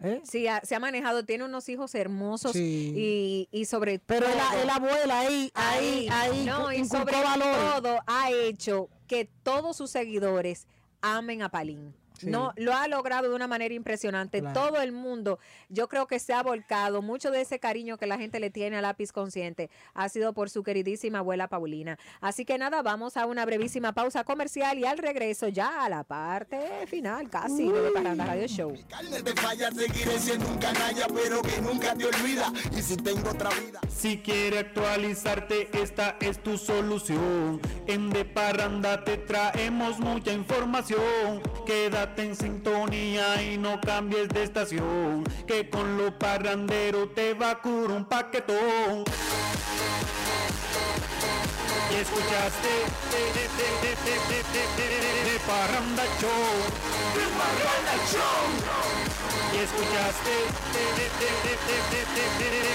¿Eh? 0.00 0.20
Sí, 0.24 0.46
ha- 0.48 0.60
se 0.64 0.74
ha 0.74 0.80
manejado, 0.80 1.24
tiene 1.24 1.44
unos 1.44 1.68
hijos 1.68 1.94
hermosos 1.94 2.52
Sí. 2.52 2.92
y, 2.96 3.48
y 3.52 3.64
sobre 3.64 4.00
Pero 4.00 4.26
todo... 4.26 4.34
él, 4.36 4.60
él 4.62 4.70
abuela 4.70 5.20
ahí, 5.20 5.50
ahí, 5.54 6.08
ahí, 6.10 6.44
no, 6.44 6.72
y 6.72 6.84
sobre 6.84 7.22
valores. 7.22 7.56
todo 7.82 7.98
ha 8.06 8.30
hecho 8.30 8.88
que 9.06 9.30
todos 9.42 9.76
sus 9.76 9.90
seguidores 9.90 10.66
amen 11.00 11.42
a 11.42 11.48
Palín. 11.48 11.94
Sí. 12.18 12.28
No, 12.28 12.52
lo 12.56 12.74
ha 12.74 12.86
logrado 12.88 13.28
de 13.28 13.34
una 13.34 13.48
manera 13.48 13.74
impresionante. 13.74 14.40
Claro. 14.40 14.60
Todo 14.60 14.80
el 14.80 14.92
mundo, 14.92 15.38
yo 15.68 15.88
creo 15.88 16.06
que 16.06 16.18
se 16.18 16.32
ha 16.32 16.42
volcado. 16.42 17.02
Mucho 17.02 17.30
de 17.30 17.40
ese 17.40 17.58
cariño 17.58 17.98
que 17.98 18.06
la 18.06 18.18
gente 18.18 18.40
le 18.40 18.50
tiene 18.50 18.76
a 18.76 18.80
Lápiz 18.80 19.12
Consciente 19.12 19.70
ha 19.94 20.08
sido 20.08 20.32
por 20.32 20.48
su 20.50 20.62
queridísima 20.62 21.18
abuela 21.18 21.48
Paulina. 21.48 21.98
Así 22.20 22.44
que 22.44 22.56
nada, 22.58 22.82
vamos 22.82 23.16
a 23.16 23.26
una 23.26 23.44
brevísima 23.44 23.92
pausa 23.92 24.24
comercial 24.24 24.78
y 24.78 24.84
al 24.84 24.98
regreso 24.98 25.48
ya 25.48 25.84
a 25.84 25.88
la 25.88 26.04
parte 26.04 26.86
final 26.86 27.28
casi 27.28 27.70
de 27.70 27.90
Parranda 27.90 28.26
Radio 28.26 28.46
Show. 28.46 28.74
Carne 28.88 29.22
de 29.22 29.32
falla, 29.34 29.70
seguiré 29.70 30.18
siendo 30.18 30.48
un 30.48 30.58
canalla, 30.58 31.06
pero 31.12 31.42
que 31.42 31.60
nunca 31.60 31.94
te 31.94 32.06
olvida. 32.06 32.52
Y 32.76 32.82
si 32.82 32.96
tengo 32.96 33.30
otra 33.30 33.50
vida. 33.50 33.80
Si 33.88 34.18
quiere 34.18 34.60
actualizarte, 34.60 35.68
esta 35.82 36.16
es 36.20 36.42
tu 36.42 36.58
solución. 36.58 37.60
En 37.86 38.10
De 38.10 38.24
Parranda 38.24 39.02
te 39.04 39.16
traemos 39.16 39.98
mucha 39.98 40.32
información 40.32 41.42
quédate 42.04 42.22
en 42.22 42.36
sintonía 42.36 43.42
y 43.42 43.56
no 43.56 43.80
cambies 43.80 44.28
de 44.28 44.42
estación, 44.42 45.24
que 45.46 45.70
con 45.70 45.96
lo 45.96 46.18
parrandero 46.18 47.08
te 47.08 47.32
va 47.34 47.52
a 47.52 47.60
curar 47.60 47.96
un 47.96 48.04
paquetón. 48.04 49.04
Y 51.90 51.94
escuchaste 51.94 52.68
de, 53.10 53.24
de, 55.30 55.38
Parranda 55.46 56.04
Show. 56.20 56.30
De 57.14 57.24
Parranda 57.38 57.94
Show 58.10 58.83
y 59.54 59.58
escuchaste 59.62 60.34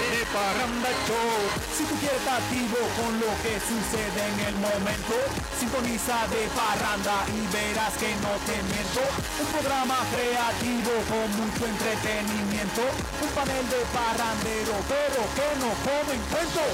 de 0.00 0.24
Parranda 0.32 0.88
Show. 1.04 1.36
Si 1.76 1.84
tú 1.84 1.94
quieres 2.00 2.18
estar 2.18 2.40
activo 2.40 2.80
con 2.96 3.12
lo 3.20 3.30
que 3.44 3.60
sucede 3.60 4.20
en 4.32 4.38
el 4.48 4.56
momento, 4.56 5.16
sintoniza 5.58 6.24
de 6.32 6.48
Parranda 6.56 7.20
y 7.28 7.40
verás 7.52 7.92
que 8.00 8.16
no 8.24 8.32
te 8.48 8.56
miento. 8.64 9.04
Un 9.40 9.48
programa 9.52 9.98
creativo 10.08 10.92
con 11.04 11.28
mucho 11.36 11.68
entretenimiento, 11.68 12.82
un 13.20 13.30
panel 13.36 13.64
de 13.68 13.80
parrandero, 13.92 14.74
pero 14.88 15.20
que 15.36 15.48
no 15.60 15.70
comen 15.84 16.20
cuento. 16.32 16.64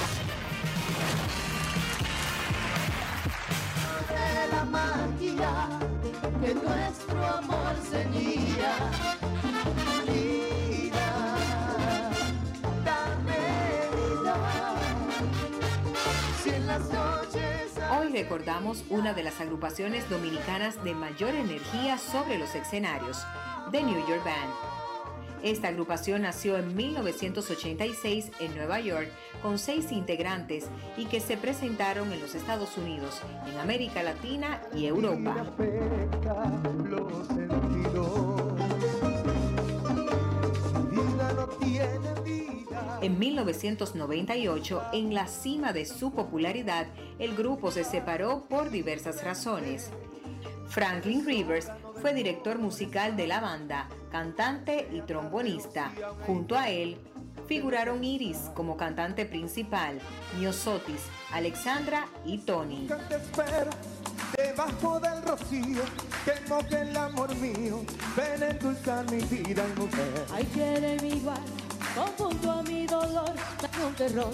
De 4.07 4.55
la 4.55 4.65
magia 4.65 5.53
que 6.41 6.55
nuestro 6.55 7.27
amor 7.27 7.74
ceñía 7.91 8.74
recordamos 18.16 18.82
una 18.88 19.12
de 19.12 19.22
las 19.22 19.43
agrupaciones 19.43 20.09
dominicanas 20.09 20.82
de 20.82 20.94
mayor 20.94 21.34
energía 21.34 21.98
sobre 21.98 22.38
los 22.38 22.55
escenarios, 22.55 23.22
The 23.72 23.82
New 23.82 24.09
York 24.09 24.24
Band. 24.24 24.55
Esta 25.43 25.68
agrupación 25.68 26.22
nació 26.22 26.56
en 26.56 26.74
1986 26.74 28.30
en 28.40 28.55
Nueva 28.55 28.80
York 28.80 29.10
con 29.43 29.59
seis 29.59 29.93
integrantes 29.93 30.64
y 30.97 31.05
que 31.05 31.20
se 31.20 31.36
presentaron 31.36 32.10
en 32.10 32.20
los 32.20 32.34
Estados 32.34 32.78
Unidos, 32.78 33.20
en 33.47 33.59
América 33.59 34.02
Latina 34.02 34.62
y 34.74 34.86
Europa. 34.86 35.52
En 43.02 43.18
1998, 43.18 44.82
en 44.93 45.14
la 45.14 45.27
cima 45.27 45.73
de 45.73 45.85
su 45.85 46.12
popularidad, 46.12 46.86
el 47.18 47.36
grupo 47.36 47.70
se 47.70 47.85
separó 47.85 48.47
por 48.48 48.70
diversas 48.70 49.23
razones. 49.23 49.90
Franklin 50.68 51.24
Rivers 51.24 51.68
fue 52.01 52.14
director 52.14 52.59
musical 52.59 53.16
de 53.16 53.27
la 53.27 53.40
banda, 53.40 53.89
cantante 54.10 54.89
y 54.93 55.01
trombonista. 55.02 55.93
Junto 56.27 56.56
a 56.56 56.70
él 56.70 56.97
figuraron 57.47 58.02
Iris 58.02 58.51
como 58.55 58.77
cantante 58.77 59.24
principal, 59.24 60.01
Miosotis, 60.39 61.02
Alexandra 61.32 62.06
y 62.24 62.39
Tony. 62.39 62.89
te 63.09 63.16
espero 63.16 63.70
debajo 64.36 65.01
del 65.01 65.23
rocío 65.23 65.82
que 66.24 66.77
el 66.77 66.97
amor 66.97 67.35
mío 67.36 67.85
ven 68.16 68.43
a 68.43 68.48
endulzar 68.48 69.09
mi 69.10 69.18
vida 69.18 69.64
y 69.64 69.78
mujer 69.78 70.27
Ay, 70.35 70.44
quiere 70.52 70.97
mi 71.01 71.09
igual, 71.09 71.40
conjunto 71.94 72.50
a 72.50 72.62
mi 72.62 72.86
dolor, 72.86 73.32
un 73.86 73.94
terror, 73.94 74.30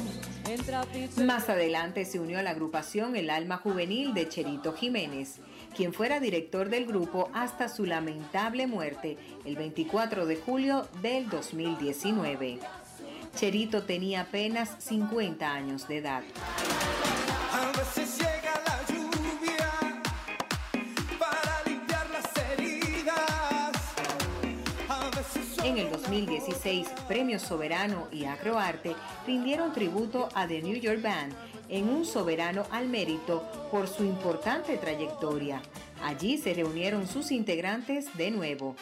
entra 0.49 0.83
piso. 0.83 1.23
Más 1.25 1.49
adelante 1.49 2.05
se 2.05 2.21
unió 2.21 2.39
a 2.39 2.43
la 2.43 2.51
agrupación 2.51 3.17
El 3.17 3.31
Alma 3.31 3.59
Juvenil 3.59 4.15
de 4.15 4.29
Cherito 4.29 4.73
Jiménez, 4.73 5.41
quien 5.77 5.93
fuera 5.93 6.21
director 6.21 6.69
del 6.69 6.87
grupo 6.87 7.31
hasta 7.35 7.69
su 7.69 7.85
lamentable 7.85 8.67
muerte 8.67 9.19
el 9.45 9.57
24 9.57 10.27
de 10.27 10.37
julio 10.37 10.87
del 11.01 11.29
2019. 11.29 12.59
Cherito 13.35 13.83
tenía 13.85 14.23
apenas 14.23 14.77
50 14.79 15.53
años 15.53 15.89
de 15.89 15.99
edad. 15.99 16.23
En 25.65 25.79
el 25.79 25.91
2016, 25.93 26.89
Premio 27.07 27.39
Soberano 27.39 28.09
y 28.11 28.25
Acroarte 28.25 28.97
rindieron 29.25 29.73
tributo 29.73 30.29
a 30.35 30.49
The 30.49 30.61
New 30.61 30.75
York 30.75 31.01
Band 31.01 31.33
en 31.69 31.89
un 31.89 32.05
soberano 32.05 32.67
al 32.73 32.89
mérito 32.89 33.45
por 33.71 33.87
su 33.87 34.03
importante 34.03 34.77
trayectoria. 34.77 35.63
Allí 36.03 36.37
se 36.37 36.53
reunieron 36.53 37.07
sus 37.07 37.31
integrantes 37.31 38.07
de 38.17 38.33
nuevo. 38.33 38.75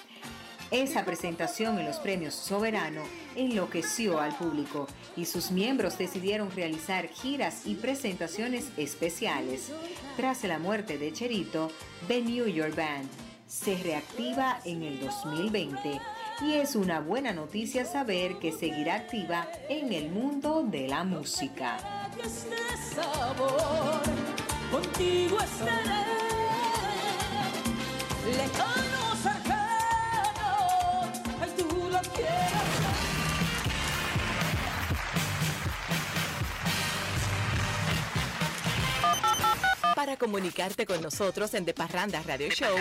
Esa 0.70 1.04
presentación 1.04 1.78
en 1.78 1.84
los 1.84 1.98
premios 1.98 2.34
Soberano 2.34 3.02
enloqueció 3.36 4.18
al 4.18 4.34
público 4.34 4.86
y 5.18 5.26
sus 5.26 5.50
miembros 5.50 5.98
decidieron 5.98 6.50
realizar 6.50 7.08
giras 7.08 7.66
y 7.66 7.74
presentaciones 7.74 8.70
especiales. 8.78 9.70
Tras 10.16 10.44
la 10.44 10.58
muerte 10.58 10.96
de 10.96 11.12
Cherito, 11.12 11.70
The 12.08 12.22
New 12.22 12.46
York 12.46 12.74
Band 12.74 13.10
se 13.46 13.76
reactiva 13.82 14.60
en 14.64 14.82
el 14.82 14.98
2020 15.00 16.00
y 16.42 16.54
es 16.54 16.74
una 16.74 17.00
buena 17.00 17.32
noticia 17.32 17.84
saber 17.84 18.38
que 18.38 18.52
seguirá 18.52 18.94
activa 18.94 19.46
en 19.68 19.92
el 19.92 20.10
mundo 20.10 20.62
de 20.62 20.88
la 20.88 21.04
música. 21.04 21.76
Para 40.00 40.16
comunicarte 40.16 40.86
con 40.86 41.02
nosotros 41.02 41.52
en 41.52 41.66
De 41.66 41.74
Parranda 41.74 42.22
Radio 42.22 42.48
Show, 42.48 42.74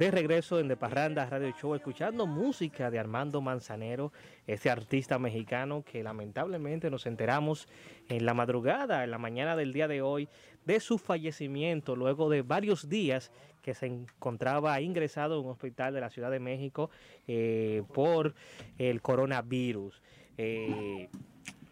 de 0.00 0.10
regreso 0.10 0.58
en 0.58 0.66
De 0.66 0.78
Parranda 0.78 1.26
Radio 1.26 1.52
Show, 1.60 1.74
escuchando 1.74 2.26
música 2.26 2.90
de 2.90 2.98
Armando 2.98 3.42
Manzanero, 3.42 4.14
este 4.46 4.70
artista 4.70 5.18
mexicano 5.18 5.84
que 5.84 6.02
lamentablemente 6.02 6.88
nos 6.88 7.04
enteramos 7.04 7.68
en 8.08 8.24
la 8.24 8.32
madrugada, 8.32 9.04
en 9.04 9.10
la 9.10 9.18
mañana 9.18 9.56
del 9.56 9.74
día 9.74 9.88
de 9.88 10.00
hoy, 10.00 10.30
de 10.64 10.80
su 10.80 10.96
fallecimiento 10.96 11.96
luego 11.96 12.30
de 12.30 12.40
varios 12.40 12.88
días 12.88 13.30
que 13.60 13.74
se 13.74 13.88
encontraba 13.88 14.80
ingresado 14.80 15.38
en 15.38 15.44
un 15.44 15.52
hospital 15.52 15.92
de 15.92 16.00
la 16.00 16.08
Ciudad 16.08 16.30
de 16.30 16.40
México 16.40 16.88
eh, 17.28 17.82
por 17.92 18.34
el 18.78 19.02
coronavirus. 19.02 20.00
Eh, 20.38 21.10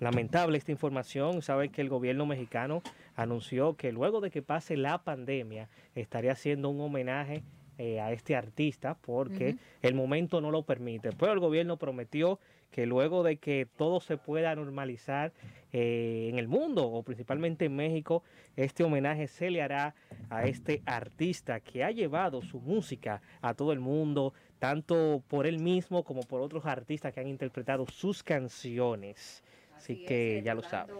Lamentable 0.01 0.59
esta 0.59 0.71
información. 0.71 1.43
Sabe 1.43 1.71
que 1.71 1.81
el 1.81 1.89
gobierno 1.89 2.25
mexicano 2.25 2.83
anunció 3.17 3.75
que 3.75 3.91
luego 3.91 4.21
de 4.21 4.31
que 4.31 4.43
pase 4.43 4.77
la 4.77 5.03
pandemia 5.03 5.69
estaría 5.97 6.33
haciendo 6.33 6.69
un 6.69 6.81
homenaje 6.81 7.43
eh, 7.79 8.01
a 8.01 8.13
este 8.13 8.37
artista 8.37 8.97
porque 9.01 9.57
el 9.83 9.95
momento 9.95 10.41
no 10.41 10.51
lo 10.51 10.65
permite. 10.65 11.11
Pero 11.13 11.33
el 11.33 11.39
gobierno 11.39 11.77
prometió 11.77 12.41
que 12.71 12.87
luego 12.87 13.23
de 13.23 13.37
que 13.37 13.67
todo 13.77 14.01
se 14.01 14.17
pueda 14.17 14.55
normalizar 14.55 15.33
eh, 15.73 16.29
en 16.31 16.39
el 16.39 16.49
mundo 16.49 16.87
o 16.87 17.03
principalmente 17.03 17.67
en 17.67 17.77
México, 17.77 18.23
este 18.57 18.85
homenaje 18.85 19.29
se 19.29 19.51
le 19.51 19.63
hará 19.63 19.95
a 20.29 20.45
este 20.45 20.83
artista 20.87 21.61
que 21.61 21.85
ha 21.85 21.91
llevado 21.91 22.43
su 22.43 22.61
música 22.61 23.23
a 23.41 23.55
todo 23.55 23.73
el 23.73 23.81
mundo, 23.81 24.35
tanto 24.59 25.23
por 25.29 25.47
él 25.47 25.59
mismo 25.59 26.05
como 26.05 26.23
por 26.23 26.41
otros 26.41 26.67
artistas 26.67 27.15
que 27.15 27.21
han 27.21 27.29
interpretado 27.29 27.87
sus 27.87 28.23
canciones. 28.23 29.43
Así, 29.77 30.05
que 30.05 30.43
ya 30.45 30.55
lo 30.55 30.63
saben. 30.63 30.97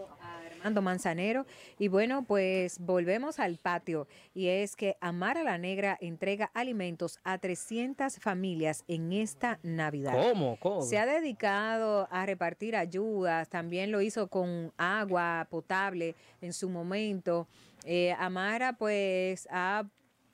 Armando 0.59 0.81
Manzanero. 0.81 1.45
Y 1.77 1.87
bueno, 1.87 2.23
pues 2.23 2.79
volvemos 2.79 3.39
al 3.39 3.57
patio. 3.57 4.07
Y 4.33 4.47
es 4.47 4.75
que 4.75 4.97
Amar 4.99 5.37
a 5.37 5.43
la 5.43 5.57
Negra 5.57 5.97
entrega 6.01 6.51
alimentos 6.53 7.19
a 7.23 7.37
300 7.37 8.17
familias 8.19 8.83
en 8.87 9.13
esta 9.13 9.59
Navidad. 9.63 10.13
¿Cómo? 10.13 10.57
¿Cómo? 10.59 10.81
Se 10.81 10.97
ha 10.97 11.05
dedicado 11.05 12.07
a 12.11 12.25
repartir 12.25 12.75
ayudas, 12.75 13.49
también 13.49 13.91
lo 13.91 14.01
hizo 14.01 14.27
con 14.27 14.73
agua 14.77 15.47
potable 15.49 16.15
en 16.41 16.53
su 16.53 16.69
momento. 16.69 17.47
Eh, 17.85 18.13
Amara 18.19 18.73
pues 18.73 19.47
ha 19.51 19.85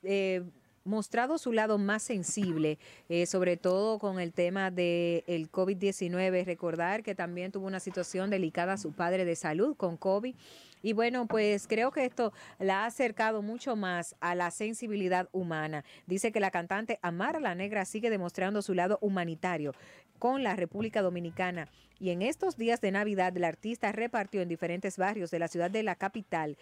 eh, 0.02 0.42
mostrado 0.86 1.36
su 1.36 1.52
lado 1.52 1.78
más 1.78 2.02
sensible, 2.02 2.78
eh, 3.08 3.26
sobre 3.26 3.56
todo 3.56 3.98
con 3.98 4.20
el 4.20 4.32
tema 4.32 4.70
del 4.70 5.24
el 5.26 5.50
COVID-19. 5.50 6.44
Recordar 6.44 7.02
que 7.02 7.14
también 7.14 7.52
tuvo 7.52 7.66
una 7.66 7.80
situación 7.80 8.30
delicada 8.30 8.76
su 8.76 8.92
padre 8.92 9.24
de 9.24 9.36
salud 9.36 9.76
con 9.76 9.96
COVID. 9.96 10.34
Y 10.82 10.92
bueno, 10.92 11.26
pues 11.26 11.66
creo 11.66 11.90
que 11.90 12.04
esto 12.04 12.32
la 12.58 12.84
ha 12.84 12.86
acercado 12.86 13.42
mucho 13.42 13.74
más 13.74 14.14
a 14.20 14.34
la 14.34 14.50
sensibilidad 14.50 15.28
humana. 15.32 15.84
Dice 16.06 16.30
que 16.30 16.38
la 16.38 16.50
cantante 16.50 16.98
Amara 17.02 17.40
la 17.40 17.54
Negra 17.54 17.84
sigue 17.84 18.08
demostrando 18.08 18.62
su 18.62 18.72
lado 18.72 18.98
humanitario 19.00 19.74
con 20.18 20.42
la 20.44 20.54
República 20.54 21.02
Dominicana. 21.02 21.68
Y 21.98 22.10
en 22.10 22.22
estos 22.22 22.56
días 22.56 22.80
de 22.80 22.92
Navidad, 22.92 23.34
la 23.36 23.48
artista 23.48 23.90
repartió 23.90 24.42
en 24.42 24.48
diferentes 24.48 24.96
barrios 24.98 25.30
de 25.30 25.38
la 25.38 25.48
ciudad 25.48 25.70
de 25.70 25.82
la 25.82 25.96
capital 25.96 26.56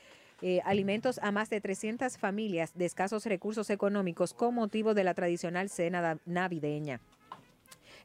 eh, 0.47 0.61
alimentos 0.66 1.19
a 1.23 1.33
más 1.33 1.49
de 1.49 1.62
300 1.62 2.19
familias 2.19 2.75
de 2.75 2.85
escasos 2.85 3.25
recursos 3.25 3.71
económicos 3.71 4.35
con 4.35 4.55
motivo 4.55 4.93
de 4.93 5.03
la 5.03 5.15
tradicional 5.15 5.71
cena 5.71 6.19
navideña. 6.27 7.01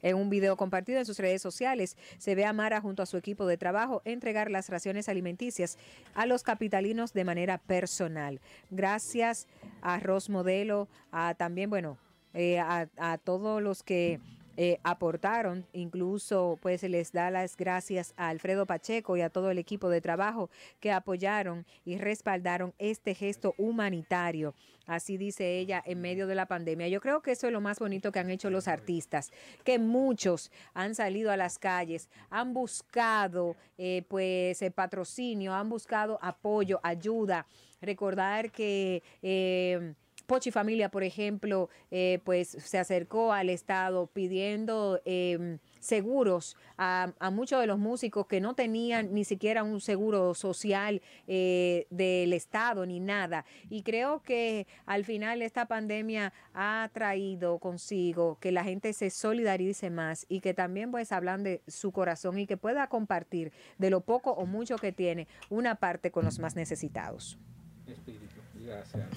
En 0.01 0.15
un 0.15 0.29
video 0.29 0.55
compartido 0.55 0.99
en 0.99 1.05
sus 1.05 1.19
redes 1.19 1.41
sociales, 1.41 1.97
se 2.17 2.35
ve 2.35 2.45
a 2.45 2.53
Mara 2.53 2.79
junto 2.79 3.03
a 3.03 3.07
su 3.07 3.17
equipo 3.17 3.45
de 3.45 3.57
trabajo 3.57 4.01
entregar 4.05 4.49
las 4.49 4.69
raciones 4.69 5.09
alimenticias 5.09 5.77
a 6.13 6.25
los 6.25 6.43
capitalinos 6.43 7.11
de 7.11 7.25
manera 7.25 7.57
personal. 7.57 8.39
Gracias 8.71 9.45
a 9.81 9.99
Ros 9.99 10.29
Modelo, 10.29 10.87
a 11.11 11.33
también, 11.33 11.69
bueno, 11.69 11.97
eh, 12.33 12.57
a 12.57 13.17
todos 13.21 13.61
los 13.61 13.83
que 13.83 14.21
eh, 14.61 14.77
aportaron, 14.83 15.65
incluso 15.71 16.59
pues 16.61 16.83
les 16.83 17.13
da 17.13 17.31
las 17.31 17.55
gracias 17.55 18.13
a 18.17 18.27
Alfredo 18.27 18.65
Pacheco 18.65 19.15
y 19.15 19.21
a 19.21 19.29
todo 19.29 19.51
el 19.51 19.57
equipo 19.57 19.87
de 19.87 20.01
trabajo 20.01 20.49
que 20.81 20.91
apoyaron 20.91 21.65
y 21.85 21.97
respaldaron 21.97 22.73
este 22.77 23.15
gesto 23.15 23.55
humanitario. 23.57 24.53
Así 24.85 25.15
dice 25.15 25.59
ella 25.59 25.81
en 25.85 26.01
medio 26.01 26.27
de 26.27 26.35
la 26.35 26.47
pandemia. 26.47 26.89
Yo 26.89 26.99
creo 26.99 27.21
que 27.21 27.31
eso 27.31 27.47
es 27.47 27.53
lo 27.53 27.61
más 27.61 27.79
bonito 27.79 28.11
que 28.11 28.19
han 28.19 28.29
hecho 28.29 28.49
los 28.49 28.67
artistas, 28.67 29.31
que 29.63 29.79
muchos 29.79 30.51
han 30.73 30.93
salido 30.93 31.31
a 31.31 31.37
las 31.37 31.57
calles, 31.57 32.09
han 32.29 32.53
buscado 32.53 33.55
eh, 33.77 34.03
pues 34.09 34.61
eh, 34.61 34.71
patrocinio, 34.71 35.53
han 35.53 35.69
buscado 35.69 36.19
apoyo, 36.21 36.81
ayuda. 36.83 37.45
Recordar 37.81 38.51
que 38.51 39.03
eh, 39.21 39.93
Pochi 40.29 40.51
Familia, 40.51 40.89
por 40.89 41.03
ejemplo, 41.03 41.69
eh, 41.89 42.19
pues 42.23 42.49
se 42.49 42.77
acercó 42.77 43.33
al 43.33 43.49
Estado 43.49 44.05
pidiendo 44.05 45.01
eh, 45.03 45.57
seguros 45.79 46.55
a, 46.77 47.13
a 47.17 47.31
muchos 47.31 47.59
de 47.59 47.65
los 47.65 47.79
músicos 47.79 48.27
que 48.27 48.39
no 48.39 48.53
tenían 48.53 49.11
ni 49.11 49.25
siquiera 49.25 49.63
un 49.63 49.81
seguro 49.81 50.35
social 50.35 51.01
eh, 51.25 51.87
del 51.89 52.33
Estado 52.33 52.85
ni 52.85 52.99
nada. 52.99 53.43
Y 53.71 53.81
creo 53.81 54.21
que 54.21 54.67
al 54.85 55.03
final 55.03 55.41
esta 55.41 55.65
pandemia 55.65 56.31
ha 56.53 56.91
traído 56.93 57.57
consigo 57.57 58.37
que 58.39 58.51
la 58.51 58.63
gente 58.63 58.93
se 58.93 59.09
solidarice 59.09 59.89
más 59.89 60.27
y 60.29 60.41
que 60.41 60.53
también 60.53 60.91
pues 60.91 61.11
hablan 61.11 61.41
de 61.43 61.63
su 61.67 61.91
corazón 61.91 62.37
y 62.37 62.45
que 62.45 62.55
pueda 62.55 62.85
compartir 62.85 63.51
de 63.79 63.89
lo 63.89 64.01
poco 64.01 64.33
o 64.33 64.45
mucho 64.45 64.77
que 64.77 64.91
tiene 64.91 65.27
una 65.49 65.73
parte 65.75 66.11
con 66.11 66.23
los 66.23 66.37
más 66.37 66.55
necesitados. 66.55 67.39
Espíritu, 67.87 68.35
gracias. 68.63 69.07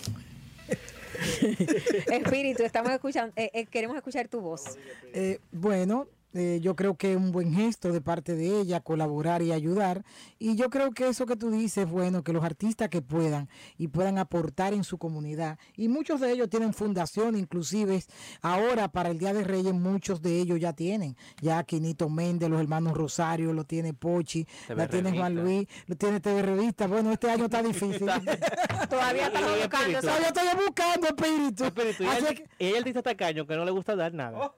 Espíritu, 2.13 2.63
estamos 2.63 2.91
escuchando, 2.93 3.33
eh, 3.37 3.51
eh, 3.53 3.67
queremos 3.67 3.97
escuchar 3.97 4.29
tu 4.29 4.41
voz. 4.41 4.79
Eh, 5.13 5.39
bueno, 5.51 6.07
eh, 6.35 6.61
yo 6.63 6.77
creo 6.77 6.97
que 6.97 7.13
es 7.13 7.17
un 7.17 7.33
buen 7.33 7.53
gesto 7.53 7.93
de 7.93 8.01
parte 8.01 8.35
de 8.35 8.61
ella 8.61 8.81
colaborar 8.81 9.43
y 9.43 9.53
ayudar. 9.53 10.05
Y 10.39 10.57
yo 10.57 10.71
creo 10.71 10.93
que 10.93 11.09
eso 11.09 11.27
que 11.27 11.37
tú 11.37 11.51
dices, 11.51 11.89
bueno, 11.89 12.23
que 12.23 12.33
los 12.33 12.45
artistas 12.45 12.89
que 12.89 13.03
puedan 13.03 13.49
y 13.77 13.89
puedan 13.89 14.19
aportar 14.19 14.73
en 14.73 14.85
su 14.85 14.99
comunidad. 14.99 15.59
Y 15.77 15.89
muchos 15.89 16.21
de 16.21 16.33
ellos 16.33 16.49
tienen 16.49 16.73
fundación, 16.73 17.37
inclusive 17.37 18.03
ahora 18.41 18.89
para 18.89 19.11
el 19.11 19.19
Día 19.19 19.35
de 19.35 19.45
Reyes, 19.45 19.75
muchos 19.75 20.23
de 20.23 20.39
ellos 20.39 20.59
ya 20.59 20.73
tienen. 20.73 21.17
Ya 21.41 21.63
Quinito 21.65 22.09
Méndez, 22.09 22.49
los 22.49 22.61
hermanos 22.61 22.97
Rosario, 22.97 23.53
lo 23.53 23.65
tiene 23.65 23.93
Pochi, 23.95 24.45
TV 24.67 24.77
la 24.77 24.89
tiene 24.89 25.17
Juan. 25.17 25.35
Luis, 25.35 25.69
lo 25.87 25.97
tiene 25.97 26.21
TV 26.21 26.43
Revista. 26.43 26.87
Bueno, 26.87 27.13
este 27.13 27.31
año 27.31 27.45
está 27.45 27.63
difícil. 27.63 28.07
Todavía 28.91 29.27
estamos 29.27 29.59
buscando. 29.59 29.99
espíritu. 29.99 30.01
Todavía 30.01 30.29
estoy 30.29 30.65
buscando 30.67 31.07
espíritu. 31.09 31.65
Espíritu, 31.65 32.03
y 32.05 32.07
el, 32.07 32.49
y 32.59 32.67
el 32.67 32.77
artista 32.79 33.03
tacaño 33.03 33.47
que 33.47 33.57
no 33.57 33.65
le 33.65 33.71
gusta 33.71 33.97
dar 33.97 34.13
nada. 34.15 34.53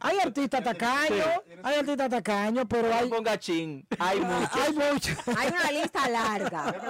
Hay 0.00 0.18
artistas 0.18 0.64
tacaños, 0.64 1.28
hay 1.62 1.78
artistas 1.78 2.10
tacaños, 2.10 2.66
pero 2.68 2.92
hay. 2.94 3.08
ponga 3.08 3.38
chin, 3.38 3.86
hay 3.98 4.20
muchos. 4.32 4.56
Hay 4.56 4.72
muchos. 4.72 5.18
Hay 5.36 5.48
una 5.48 5.72
lista 5.72 6.08
larga. 6.08 6.74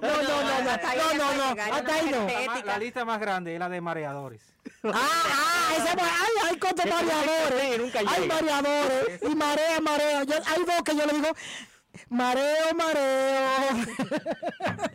No, 0.00 0.08
no, 0.08 0.22
no, 0.22 0.64
no, 0.64 0.70
hasta 0.70 0.90
ahí 0.90 0.98
no, 1.16 1.34
no, 1.34 1.62
hasta 1.62 1.94
ahí 1.94 2.10
no. 2.10 2.64
La, 2.64 2.78
lista 2.78 3.04
más 3.04 3.20
grande 3.20 3.54
es 3.54 3.58
la 3.58 3.68
de 3.68 3.80
mareadores. 3.80 4.40
Ah, 4.84 4.92
ah, 4.94 5.72
esa, 5.76 5.92
hay, 5.92 6.48
hay 6.48 6.58
contra 6.58 6.84
Ese 6.84 6.94
mareadores. 6.94 7.94
Hay 8.06 8.28
mareadores. 8.28 9.22
Y 9.22 9.34
marea, 9.34 9.80
marea. 9.80 10.20
Hay 10.20 10.64
dos 10.64 10.82
que 10.84 10.96
yo 10.96 11.06
le 11.06 11.12
digo, 11.14 11.28
mareo, 12.08 12.74
mareo. 12.76 13.84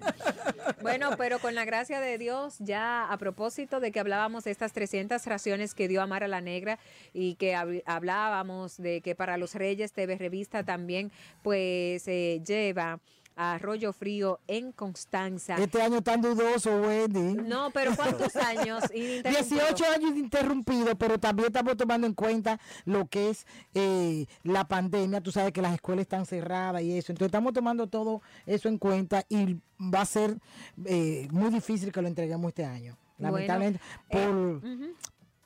Bueno, 0.81 1.11
pero 1.17 1.39
con 1.39 1.55
la 1.55 1.63
gracia 1.65 2.01
de 2.01 2.17
Dios, 2.17 2.55
ya 2.59 3.05
a 3.11 3.17
propósito 3.17 3.79
de 3.79 3.91
que 3.91 3.99
hablábamos 4.01 4.43
de 4.43 4.51
estas 4.51 4.73
300 4.73 5.25
raciones 5.25 5.73
que 5.73 5.87
dio 5.87 6.01
Amara 6.01 6.27
la 6.27 6.41
Negra 6.41 6.77
y 7.13 7.35
que 7.35 7.53
hab- 7.55 7.83
hablábamos 7.85 8.77
de 8.77 9.01
que 9.01 9.15
para 9.15 9.37
los 9.37 9.55
Reyes 9.55 9.93
TV 9.93 10.17
Revista 10.17 10.63
también 10.63 11.11
pues 11.41 12.05
eh, 12.07 12.41
lleva 12.45 12.99
a 13.35 13.57
Rollo 13.57 13.93
Frío 13.93 14.39
en 14.47 14.71
Constanza. 14.71 15.55
Este 15.55 15.81
año 15.81 16.01
tan 16.01 16.21
dudoso, 16.21 16.81
Wendy. 16.81 17.35
No, 17.43 17.71
pero 17.71 17.95
¿cuántos 17.95 18.35
años? 18.35 18.83
ininterrumpido? 18.93 19.65
18 19.65 19.85
años 19.85 20.17
interrumpidos, 20.17 20.95
pero 20.97 21.19
también 21.19 21.47
estamos 21.47 21.77
tomando 21.77 22.07
en 22.07 22.13
cuenta 22.13 22.59
lo 22.85 23.07
que 23.07 23.29
es 23.29 23.45
eh, 23.73 24.25
la 24.43 24.67
pandemia. 24.67 25.21
Tú 25.21 25.31
sabes 25.31 25.51
que 25.51 25.61
las 25.61 25.73
escuelas 25.73 26.03
están 26.03 26.25
cerradas 26.25 26.81
y 26.81 26.97
eso. 26.97 27.11
Entonces 27.11 27.27
estamos 27.27 27.53
tomando 27.53 27.87
todo 27.87 28.21
eso 28.45 28.69
en 28.69 28.77
cuenta 28.77 29.25
y 29.29 29.57
va 29.79 30.01
a 30.01 30.05
ser 30.05 30.37
eh, 30.85 31.27
muy 31.31 31.49
difícil 31.49 31.91
que 31.91 32.01
lo 32.01 32.07
entreguemos 32.07 32.49
este 32.49 32.65
año. 32.65 32.97
Bueno, 33.17 33.37
Lamentablemente, 33.37 33.79
por, 34.09 34.61
eh, 34.63 34.93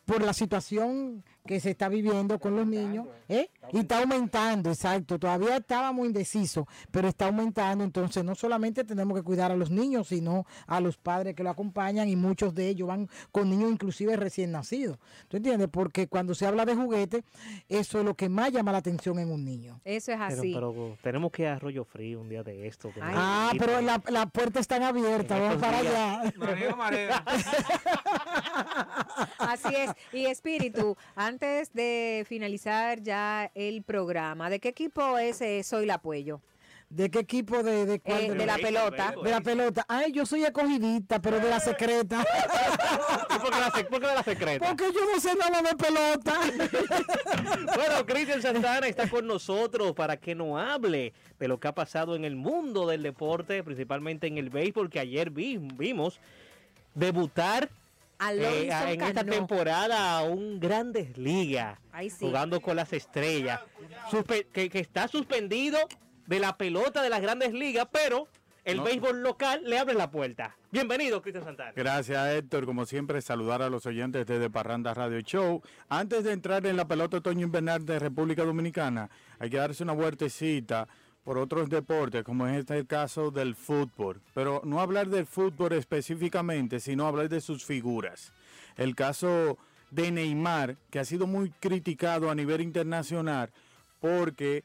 por 0.06 0.24
la 0.24 0.34
situación 0.34 1.24
que 1.48 1.60
se 1.60 1.72
está 1.72 1.90
viviendo 1.90 2.38
con 2.40 2.56
los 2.56 2.68
niños. 2.68 3.08
¿eh? 3.30 3.50
Y 3.74 3.80
está 3.80 4.00
aumentando, 4.00 4.70
exacto. 4.70 5.18
Todavía 5.18 5.58
estábamos 5.58 6.06
indecisos, 6.06 6.66
pero 6.92 7.08
está 7.08 7.26
aumentando. 7.28 7.84
Entonces, 7.84 8.24
no 8.24 8.36
solamente 8.36 8.84
tenemos 8.84 9.18
que 9.18 9.24
cuidar 9.24 9.52
a 9.52 9.56
los 9.56 9.72
niños, 9.72 10.10
sino 10.10 10.46
a 10.68 10.80
los 10.80 10.98
padres 10.98 11.34
que 11.36 11.44
lo 11.44 11.50
acompañan 11.50 12.08
y 12.08 12.16
muchos 12.16 12.54
de 12.54 12.68
ellos 12.70 12.88
van 12.88 13.10
con 13.32 13.50
niños 13.50 13.72
inclusive 13.72 14.16
recién 14.16 14.52
nacidos. 14.52 14.98
¿Tú 15.28 15.38
entiendes? 15.38 15.68
Porque 15.72 16.08
cuando 16.08 16.36
se 16.36 16.46
habla 16.46 16.66
de 16.66 16.76
juguete, 16.76 17.24
eso 17.70 18.00
es 18.00 18.06
lo 18.06 18.16
que 18.16 18.30
más 18.30 18.52
llama 18.52 18.72
la 18.72 18.78
atención 18.80 19.18
en 19.20 19.32
un 19.32 19.44
niño. 19.44 19.80
Eso 19.86 20.12
es 20.12 20.18
Pero, 20.28 20.40
así. 20.42 20.54
pero 20.54 20.98
tenemos 21.02 21.32
que 21.32 21.44
ir 21.44 21.48
a 21.50 21.60
Rollo 21.60 21.84
Frío 21.86 22.20
un 22.22 22.30
día 22.30 22.44
de 22.44 22.68
esto. 22.68 22.92
Ah, 23.02 23.52
pero 23.58 23.82
la- 23.82 24.02
las 24.10 24.30
puertas 24.32 24.62
están 24.62 24.84
abiertas, 24.84 25.40
vamos 25.40 25.58
para 25.58 25.82
días. 25.82 25.94
allá. 25.96 26.34
Mareo, 26.38 26.76
mareo. 26.76 27.16
Así 29.40 29.74
es. 29.76 29.92
Y 30.14 30.26
Espíritu, 30.26 30.96
antes 31.16 31.37
de 31.40 32.26
finalizar 32.28 33.02
ya 33.02 33.52
el 33.54 33.84
programa, 33.84 34.50
¿de 34.50 34.60
qué 34.60 34.70
equipo 34.70 35.18
es 35.18 35.42
eh, 35.42 35.64
Soy 35.64 35.86
la 35.86 35.96
Apoyo? 35.96 36.42
¿De 36.90 37.12
qué 37.12 37.20
equipo 37.20 37.64
de, 37.64 37.86
de, 37.86 38.00
cuál? 38.00 38.22
Eh, 38.22 38.32
de 38.34 38.46
la 38.46 38.56
pelota. 38.58 39.14
De 39.22 39.30
la 39.30 39.42
pelota. 39.42 39.86
Ay, 39.90 40.14
yo 40.14 40.26
soy 40.26 40.46
acogidita, 40.46 41.20
pero 41.22 41.38
de 41.38 41.50
la 41.50 41.60
secreta. 41.60 42.26
¿Y 43.36 43.40
por 43.40 43.50
qué 43.52 43.60
la, 43.60 43.72
sec- 43.72 43.88
por 43.90 44.00
qué 44.00 44.06
la 44.06 44.24
secreta? 44.24 44.66
Porque 44.68 44.86
yo 44.94 45.02
no 45.14 45.20
sé 45.20 45.36
nada 45.36 45.62
de 45.62 45.76
pelota. 45.76 46.40
Bueno, 47.76 48.06
Cristian 48.06 48.42
Santana 48.42 48.88
está 48.88 49.10
con 49.10 49.28
nosotros 49.28 49.92
para 49.94 50.16
que 50.18 50.34
nos 50.34 50.60
hable 50.60 51.14
de 51.38 51.48
lo 51.48 51.60
que 51.60 51.68
ha 51.68 51.76
pasado 51.76 52.16
en 52.16 52.24
el 52.26 52.36
mundo 52.38 52.88
del 52.88 53.04
deporte, 53.04 53.64
principalmente 53.64 54.28
en 54.28 54.38
el 54.38 54.50
béisbol, 54.50 54.90
que 54.90 55.00
ayer 55.00 55.30
vi- 55.30 55.58
vimos 55.58 56.20
debutar 56.96 57.70
eh, 58.20 58.72
a- 58.72 58.92
en 58.92 59.02
esta 59.02 59.22
Cano. 59.22 59.32
temporada 59.34 60.18
a 60.18 60.24
un 60.24 60.60
Grandes 60.60 61.18
Ligas, 61.18 61.80
sí. 62.02 62.10
jugando 62.20 62.60
con 62.62 62.76
las 62.76 62.92
estrellas, 62.94 63.62
Suspe- 64.12 64.48
que, 64.52 64.70
que 64.70 64.80
está 64.80 65.08
suspendido 65.08 65.78
de 66.26 66.40
la 66.40 66.58
pelota 66.58 67.02
de 67.02 67.10
las 67.10 67.22
Grandes 67.22 67.54
Ligas, 67.54 67.88
pero 67.92 68.28
el 68.66 68.78
No. 68.78 68.84
béisbol 68.84 69.22
local 69.24 69.62
le 69.66 69.78
abre 69.80 69.94
la 69.94 70.12
puerta. 70.12 70.58
Bienvenido, 70.72 71.22
Cristian 71.22 71.46
Santana. 71.46 71.72
Gracias, 71.74 72.28
Héctor. 72.36 72.66
Como 72.66 72.86
siempre, 72.86 73.22
saludar 73.22 73.62
a 73.62 73.70
los 73.70 73.86
oyentes 73.86 74.26
de 74.26 74.50
Parranda 74.50 74.94
Radio 74.94 75.22
Show. 75.22 75.62
Antes 75.88 76.26
de 76.26 76.34
entrar 76.34 76.66
en 76.66 76.76
la 76.76 76.86
pelota 76.86 77.18
otoño 77.18 77.46
invernal 77.46 77.86
de 77.86 77.98
República 78.00 78.44
Dominicana, 78.44 79.10
hay 79.40 79.50
que 79.50 79.56
darse 79.58 79.84
una 79.84 79.94
vueltecita 79.94 80.88
por 81.28 81.38
otros 81.40 81.70
deportes, 81.70 82.24
como 82.24 82.48
es 82.48 82.58
este 82.60 82.78
el 82.78 82.88
caso 82.88 83.32
del 83.32 83.54
fútbol. 83.54 84.22
Pero 84.34 84.62
no 84.64 84.80
hablar 84.80 85.10
del 85.10 85.26
fútbol 85.26 85.74
específicamente, 85.74 86.80
sino 86.80 87.06
hablar 87.06 87.28
de 87.28 87.42
sus 87.42 87.66
figuras. 87.66 88.32
El 88.78 88.96
caso 88.96 89.58
de 89.92 90.10
Neymar, 90.10 90.78
que 90.90 91.00
ha 91.00 91.04
sido 91.04 91.28
muy 91.28 91.50
criticado 91.60 92.32
a 92.32 92.36
nivel 92.36 92.62
internacional 92.62 93.50
porque 94.00 94.64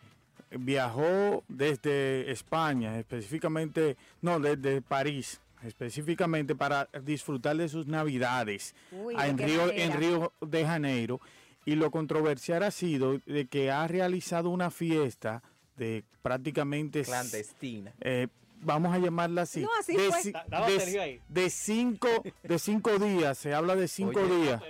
viajó 0.57 1.43
desde 1.49 2.31
España, 2.31 2.97
específicamente, 2.97 3.97
no, 4.21 4.39
desde 4.39 4.83
París, 4.83 5.41
específicamente 5.65 6.55
para 6.55 6.89
disfrutar 7.03 7.57
de 7.57 7.69
sus 7.69 7.89
navidades 7.89 8.73
Uy, 8.93 9.17
a- 9.19 9.25
¿de 9.25 9.31
en, 9.31 9.39
Río, 9.39 9.73
en 9.73 9.93
Río 9.95 10.33
de 10.41 10.65
Janeiro. 10.65 11.21
Y 11.65 11.75
lo 11.75 11.91
controversial 11.91 12.63
ha 12.63 12.71
sido 12.71 13.19
de 13.27 13.47
que 13.47 13.73
ha 13.73 13.89
realizado 13.89 14.49
una 14.51 14.71
fiesta 14.71 15.43
de 15.77 16.05
prácticamente 16.23 17.03
Clandestina. 17.03 17.93
eh, 18.01 18.29
vamos 18.61 18.95
a 18.95 18.99
llamarla 18.99 19.43
así. 19.43 19.61
No, 19.61 19.71
así 19.79 19.97
de, 19.97 20.11
fue. 20.11 20.23
de- 20.33 21.21
de 21.29 21.51
cinco, 21.51 22.09
de 22.43 22.59
cinco 22.59 22.99
días, 22.99 23.39
se 23.39 23.53
habla 23.55 23.75
de 23.77 23.89
cinco 23.89 24.21
Oye. 24.21 24.37
días. 24.45 24.63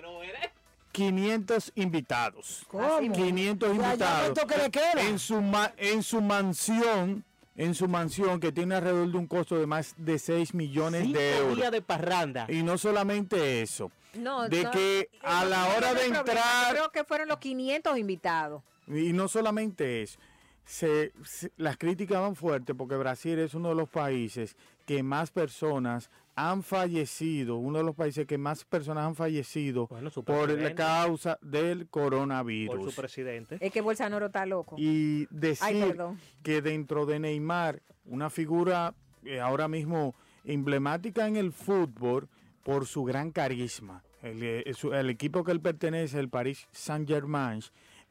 500 0.92 1.72
invitados. 1.74 2.64
¿Cómo? 2.68 2.98
500 3.00 3.68
Y 3.68 3.80
allá 3.80 3.86
invitados. 3.86 4.70
queda. 4.70 5.02
En 5.02 5.18
su, 5.18 5.40
ma- 5.40 5.72
en 5.78 6.02
su 6.02 6.20
mansión, 6.20 7.24
en 7.56 7.74
su 7.74 7.88
mansión 7.88 8.40
que 8.40 8.52
tiene 8.52 8.74
alrededor 8.74 9.10
de 9.10 9.16
un 9.18 9.26
costo 9.26 9.58
de 9.58 9.66
más 9.66 9.94
de 9.96 10.18
6 10.18 10.52
millones 10.54 11.04
Cinco 11.04 11.18
de 11.18 11.38
euros. 11.38 11.56
días 11.56 11.72
de 11.72 11.80
parranda. 11.82 12.46
Y 12.48 12.62
no 12.62 12.76
solamente 12.76 13.62
eso, 13.62 13.90
No, 14.14 14.48
de 14.48 14.64
no, 14.64 14.70
que 14.70 15.08
a 15.22 15.44
no, 15.44 15.50
la 15.50 15.66
hora 15.68 15.94
de 15.94 16.02
hay 16.02 16.10
problema. 16.10 16.18
entrar 16.20 16.70
Creo 16.74 16.92
que 16.92 17.04
fueron 17.04 17.28
los 17.28 17.38
500 17.38 17.96
invitados. 17.98 18.62
y 18.86 19.12
no 19.14 19.28
solamente 19.28 20.02
eso, 20.02 20.18
se, 20.64 21.12
se- 21.24 21.52
las 21.56 21.76
críticas 21.76 22.20
van 22.20 22.36
fuertes 22.36 22.74
porque 22.76 22.96
Brasil 22.96 23.38
es 23.38 23.54
uno 23.54 23.70
de 23.70 23.74
los 23.74 23.88
países 23.88 24.56
que 24.86 25.02
más 25.02 25.30
personas 25.30 26.10
han 26.34 26.62
fallecido, 26.62 27.56
uno 27.56 27.78
de 27.78 27.84
los 27.84 27.94
países 27.94 28.26
que 28.26 28.38
más 28.38 28.64
personas 28.64 29.06
han 29.06 29.14
fallecido 29.14 29.88
por 30.24 30.50
la 30.50 30.74
causa 30.74 31.38
del 31.42 31.88
coronavirus. 31.88 32.74
Por 32.76 32.90
su 32.90 32.96
presidente. 33.00 33.58
Es 33.60 33.70
que 33.70 33.80
Bolsonaro 33.82 34.26
está 34.26 34.46
loco. 34.46 34.76
Y 34.78 35.26
decir 35.30 35.66
Ay, 35.66 35.94
que 36.42 36.62
dentro 36.62 37.04
de 37.04 37.18
Neymar, 37.18 37.82
una 38.06 38.30
figura 38.30 38.94
eh, 39.24 39.40
ahora 39.40 39.68
mismo 39.68 40.14
emblemática 40.44 41.28
en 41.28 41.36
el 41.36 41.52
fútbol 41.52 42.28
por 42.64 42.86
su 42.86 43.04
gran 43.04 43.30
carisma. 43.30 44.02
El, 44.22 44.42
eh, 44.42 44.64
el 44.92 45.10
equipo 45.10 45.44
que 45.44 45.52
él 45.52 45.60
pertenece, 45.60 46.18
el 46.18 46.28
Paris 46.28 46.66
Saint 46.70 47.08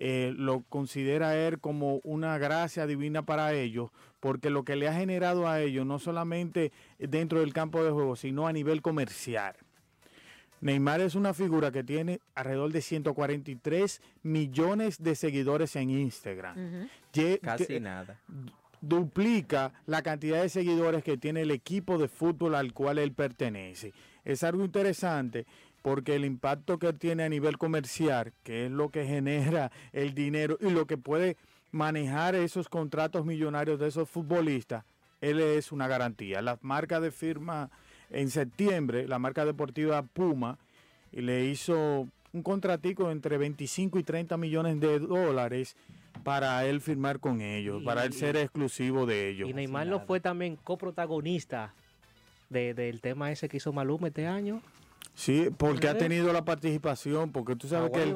Germain, 0.01 0.45
lo 0.45 0.61
considera 0.69 1.35
él 1.37 1.59
como 1.59 1.99
una 2.03 2.37
gracia 2.37 2.87
divina 2.87 3.21
para 3.23 3.53
ellos, 3.53 3.91
porque 4.19 4.49
lo 4.49 4.63
que 4.63 4.75
le 4.75 4.87
ha 4.87 4.93
generado 4.93 5.47
a 5.47 5.61
ellos, 5.61 5.85
no 5.85 5.99
solamente 5.99 6.71
dentro 6.99 7.39
del 7.39 7.53
campo 7.53 7.83
de 7.83 7.91
juego, 7.91 8.15
sino 8.15 8.47
a 8.47 8.53
nivel 8.53 8.81
comercial. 8.81 9.55
Neymar 10.61 11.01
es 11.01 11.15
una 11.15 11.33
figura 11.33 11.71
que 11.71 11.83
tiene 11.83 12.19
alrededor 12.35 12.71
de 12.71 12.81
143 12.81 13.99
millones 14.21 15.01
de 15.01 15.15
seguidores 15.15 15.75
en 15.75 15.89
Instagram. 15.89 16.87
Ye- 17.13 17.39
Casi 17.39 17.65
que- 17.65 17.79
nada. 17.79 18.19
duplica 18.79 19.73
la 19.85 20.01
cantidad 20.01 20.41
de 20.41 20.49
seguidores 20.49 21.03
que 21.03 21.17
tiene 21.17 21.41
el 21.41 21.51
equipo 21.51 21.97
de 21.97 22.07
fútbol 22.07 22.55
al 22.55 22.73
cual 22.73 22.97
él 22.99 23.11
pertenece. 23.13 23.93
Es 24.23 24.43
algo 24.43 24.63
interesante 24.65 25.45
porque 25.81 26.15
el 26.15 26.25
impacto 26.25 26.77
que 26.79 26.93
tiene 26.93 27.23
a 27.23 27.29
nivel 27.29 27.57
comercial, 27.57 28.33
que 28.43 28.65
es 28.65 28.71
lo 28.71 28.89
que 28.89 29.05
genera 29.05 29.71
el 29.93 30.13
dinero 30.13 30.57
y 30.61 30.69
lo 30.69 30.85
que 30.85 30.97
puede 30.97 31.37
manejar 31.71 32.35
esos 32.35 32.69
contratos 32.69 33.25
millonarios 33.25 33.79
de 33.79 33.87
esos 33.87 34.09
futbolistas, 34.09 34.83
él 35.21 35.39
es 35.39 35.71
una 35.71 35.87
garantía. 35.87 36.41
La 36.41 36.57
marca 36.61 36.99
de 36.99 37.11
firma 37.11 37.69
en 38.09 38.29
septiembre, 38.29 39.07
la 39.07 39.19
marca 39.19 39.45
deportiva 39.45 40.01
Puma, 40.03 40.57
y 41.11 41.21
le 41.21 41.45
hizo 41.45 42.07
un 42.33 42.43
contratico 42.43 43.11
entre 43.11 43.37
25 43.37 43.99
y 43.99 44.03
30 44.03 44.37
millones 44.37 44.79
de 44.79 44.99
dólares 44.99 45.75
para 46.23 46.65
él 46.65 46.81
firmar 46.81 47.19
con 47.19 47.41
ellos, 47.41 47.81
Y- 47.81 47.85
para 47.85 48.05
él 48.05 48.13
ser 48.13 48.35
exclusivo 48.37 49.05
de 49.05 49.29
ellos. 49.29 49.49
Y 49.49 49.53
Neymar 49.53 49.87
no 49.87 49.99
fue 50.01 50.19
también 50.19 50.55
coprotagonista 50.57 51.73
de, 52.49 52.73
del 52.73 53.01
tema 53.01 53.31
ese 53.31 53.47
que 53.49 53.57
hizo 53.57 53.71
Maluma 53.73 54.07
este 54.09 54.27
año. 54.27 54.61
Sí, 55.21 55.49
porque 55.55 55.87
ha 55.87 55.97
tenido 55.97 56.33
la 56.33 56.43
participación, 56.43 57.31
porque 57.31 57.55
tú 57.55 57.67
sabes 57.67 57.91
que 57.91 58.01
él, 58.01 58.15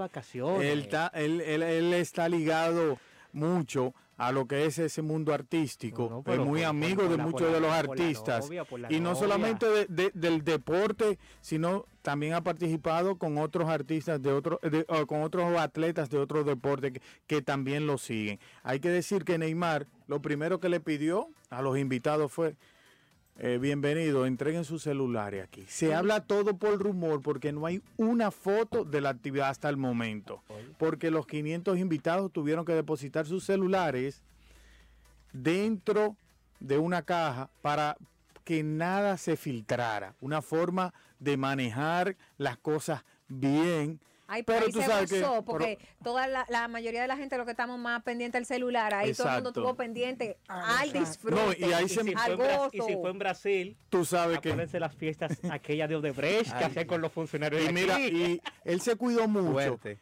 él 0.62 0.80
está, 0.80 1.08
él, 1.14 1.40
él- 1.42 1.62
él 1.62 1.94
está 1.94 2.28
ligado 2.28 2.98
mucho 3.32 3.94
a 4.18 4.32
lo 4.32 4.48
que 4.48 4.66
es 4.66 4.80
ese 4.80 5.02
mundo 5.04 5.34
artístico, 5.34 6.24
es 6.26 6.40
muy 6.40 6.62
por- 6.62 6.70
amigo 6.70 7.02
por 7.04 7.12
de 7.12 7.18
la- 7.18 7.24
muchos 7.26 7.52
de 7.54 7.60
los 7.60 7.72
artistas. 7.72 8.46
novia, 8.46 8.66
y 8.90 9.00
no 9.02 9.10
novia. 9.10 9.16
solamente 9.20 9.66
de- 9.68 9.86
de- 9.88 10.12
del 10.16 10.44
deporte, 10.44 11.20
sino 11.42 11.86
también 12.02 12.34
ha 12.34 12.42
participado 12.42 13.18
con 13.18 13.38
otros 13.38 13.70
artistas 13.70 14.20
de 14.22 14.32
otros, 14.32 14.60
de- 14.62 14.86
con 15.06 15.22
otros 15.22 15.56
atletas 15.60 16.10
de 16.10 16.18
otros 16.18 16.44
deportes 16.46 16.94
que, 16.94 17.02
que 17.28 17.42
también 17.44 17.86
lo 17.86 17.98
siguen. 18.00 18.40
Hay 18.64 18.80
que 18.80 18.90
decir 18.90 19.26
que 19.26 19.38
Neymar, 19.38 19.86
lo 20.08 20.22
primero 20.22 20.60
que 20.60 20.70
le 20.70 20.80
pidió 20.80 21.28
a 21.52 21.62
los 21.62 21.78
invitados 21.78 22.32
fue, 22.32 22.56
eh, 23.38 23.58
bienvenido, 23.60 24.26
entreguen 24.26 24.64
sus 24.64 24.84
celulares 24.84 25.44
aquí. 25.44 25.66
Se 25.68 25.94
habla 25.94 26.22
todo 26.22 26.58
por 26.58 26.82
rumor 26.82 27.22
porque 27.22 27.52
no 27.52 27.66
hay 27.66 27.82
una 27.98 28.32
foto 28.32 28.86
de 28.86 29.02
la 29.02 29.10
actividad 29.10 29.50
hasta 29.50 29.68
el 29.68 29.78
momento. 29.78 30.42
Porque 30.78 31.12
los 31.12 31.28
500 31.28 31.78
invitados 31.78 32.32
tuvieron 32.32 32.64
que 32.64 32.74
depositar 32.74 33.26
sus 33.26 33.44
celulares 33.44 34.24
dentro 35.34 36.16
de 36.60 36.78
una 36.78 37.02
caja 37.02 37.50
para 37.62 37.98
que 38.46 38.64
nada 38.64 39.18
se 39.18 39.36
filtrara. 39.36 40.16
Una 40.22 40.42
forma 40.42 40.94
de 41.20 41.36
manejar 41.36 42.16
las 42.38 42.58
cosas 42.58 43.04
bien. 43.28 44.00
Ay, 44.28 44.42
pero, 44.44 44.58
Pero 44.60 44.66
ahí 44.66 44.72
tú 44.72 44.80
se 44.82 44.86
sabes 44.88 45.12
que- 45.12 45.44
porque 45.46 45.78
toda 46.04 46.28
la, 46.28 46.46
la 46.50 46.68
mayoría 46.68 47.02
de 47.02 47.08
la 47.08 47.16
gente 47.16 47.38
lo 47.38 47.46
que 47.46 47.52
estamos 47.52 47.78
más 47.78 48.02
pendiente 48.04 48.38
del 48.38 48.46
celular, 48.46 48.94
ahí 48.94 49.14
todo 49.14 49.28
el 49.28 49.34
mundo 49.36 49.50
estuvo 49.50 49.76
pendiente 49.76 50.38
al 50.48 50.92
No, 50.94 51.00
disfrute, 51.00 51.58
y 51.60 51.74
ahí 51.74 51.88
se- 51.88 52.04
si 52.04 52.14
al 52.14 52.18
fue 52.18 52.34
en 52.34 52.40
Bra- 52.40 52.58
gozo. 52.58 52.70
y 52.74 52.82
si 52.82 52.94
fue 52.96 53.10
en 53.12 53.20
Brasil, 53.20 53.78
Tú 53.90 54.04
sabes 54.04 54.40
que... 54.40 54.50
acuérdense 54.50 54.80
las 54.80 54.96
fiestas 54.96 55.38
aquellas 55.52 55.88
de 55.90 55.96
Odebrecht 55.98 56.58
que 56.58 56.64
hacían 56.64 56.88
con 56.88 57.02
los 57.02 57.12
funcionarios 57.12 57.62
Y 57.62 57.66
de 57.68 57.72
mira, 57.74 58.00
y 58.00 58.42
él 58.64 58.82
se 58.82 58.96
cuidó 58.96 59.28
mucho 59.28 59.52
Fuerte. 59.52 60.00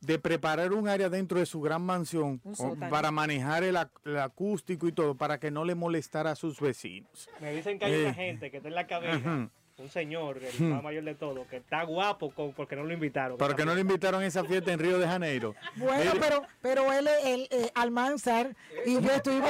de 0.00 0.18
preparar 0.18 0.72
un 0.72 0.86
área 0.86 1.08
dentro 1.08 1.40
de 1.40 1.46
su 1.46 1.60
gran 1.60 1.82
mansión 1.82 2.40
o- 2.44 2.76
para 2.90 3.10
manejar 3.10 3.64
el, 3.64 3.74
ac- 3.76 3.90
el 4.04 4.18
acústico 4.18 4.86
y 4.86 4.92
todo, 4.92 5.16
para 5.16 5.40
que 5.40 5.50
no 5.50 5.64
le 5.64 5.74
molestara 5.74 6.30
a 6.30 6.36
sus 6.36 6.60
vecinos. 6.60 7.28
Me 7.40 7.52
dicen 7.54 7.78
que 7.78 7.86
hay 7.86 7.92
Eh. 7.94 8.04
una 8.04 8.14
gente 8.14 8.50
que 8.50 8.58
está 8.58 8.68
en 8.68 8.74
la 8.76 8.82
Ujú. 8.82 9.50
Un 9.76 9.90
señor, 9.90 10.38
el 10.38 10.54
Ujú. 10.54 10.64
más 10.64 10.82
mayor 10.84 11.02
de 11.02 11.16
todo, 11.16 11.48
que 11.48 11.56
está 11.56 11.82
guapo 11.82 12.30
con, 12.32 12.52
porque 12.52 12.76
no 12.76 12.84
lo 12.84 12.92
invitaron. 12.94 13.36
Pero 13.36 13.56
que 13.56 13.64
no 13.64 13.74
le 13.74 13.80
invitaron 13.80 14.22
a 14.22 14.26
esa 14.26 14.44
fiesta 14.44 14.72
en 14.72 14.78
Río 14.78 15.00
de 15.00 15.06
Janeiro. 15.06 15.56
Bueno, 15.74 15.98
Mire, 15.98 16.20
pero, 16.20 16.42
pero 16.62 16.92
él, 16.92 17.08
él, 17.24 17.48
eh, 17.50 17.70
Almanzar 17.74 18.54
y 18.86 19.00
yo 19.00 19.10
estuvimos. 19.10 19.48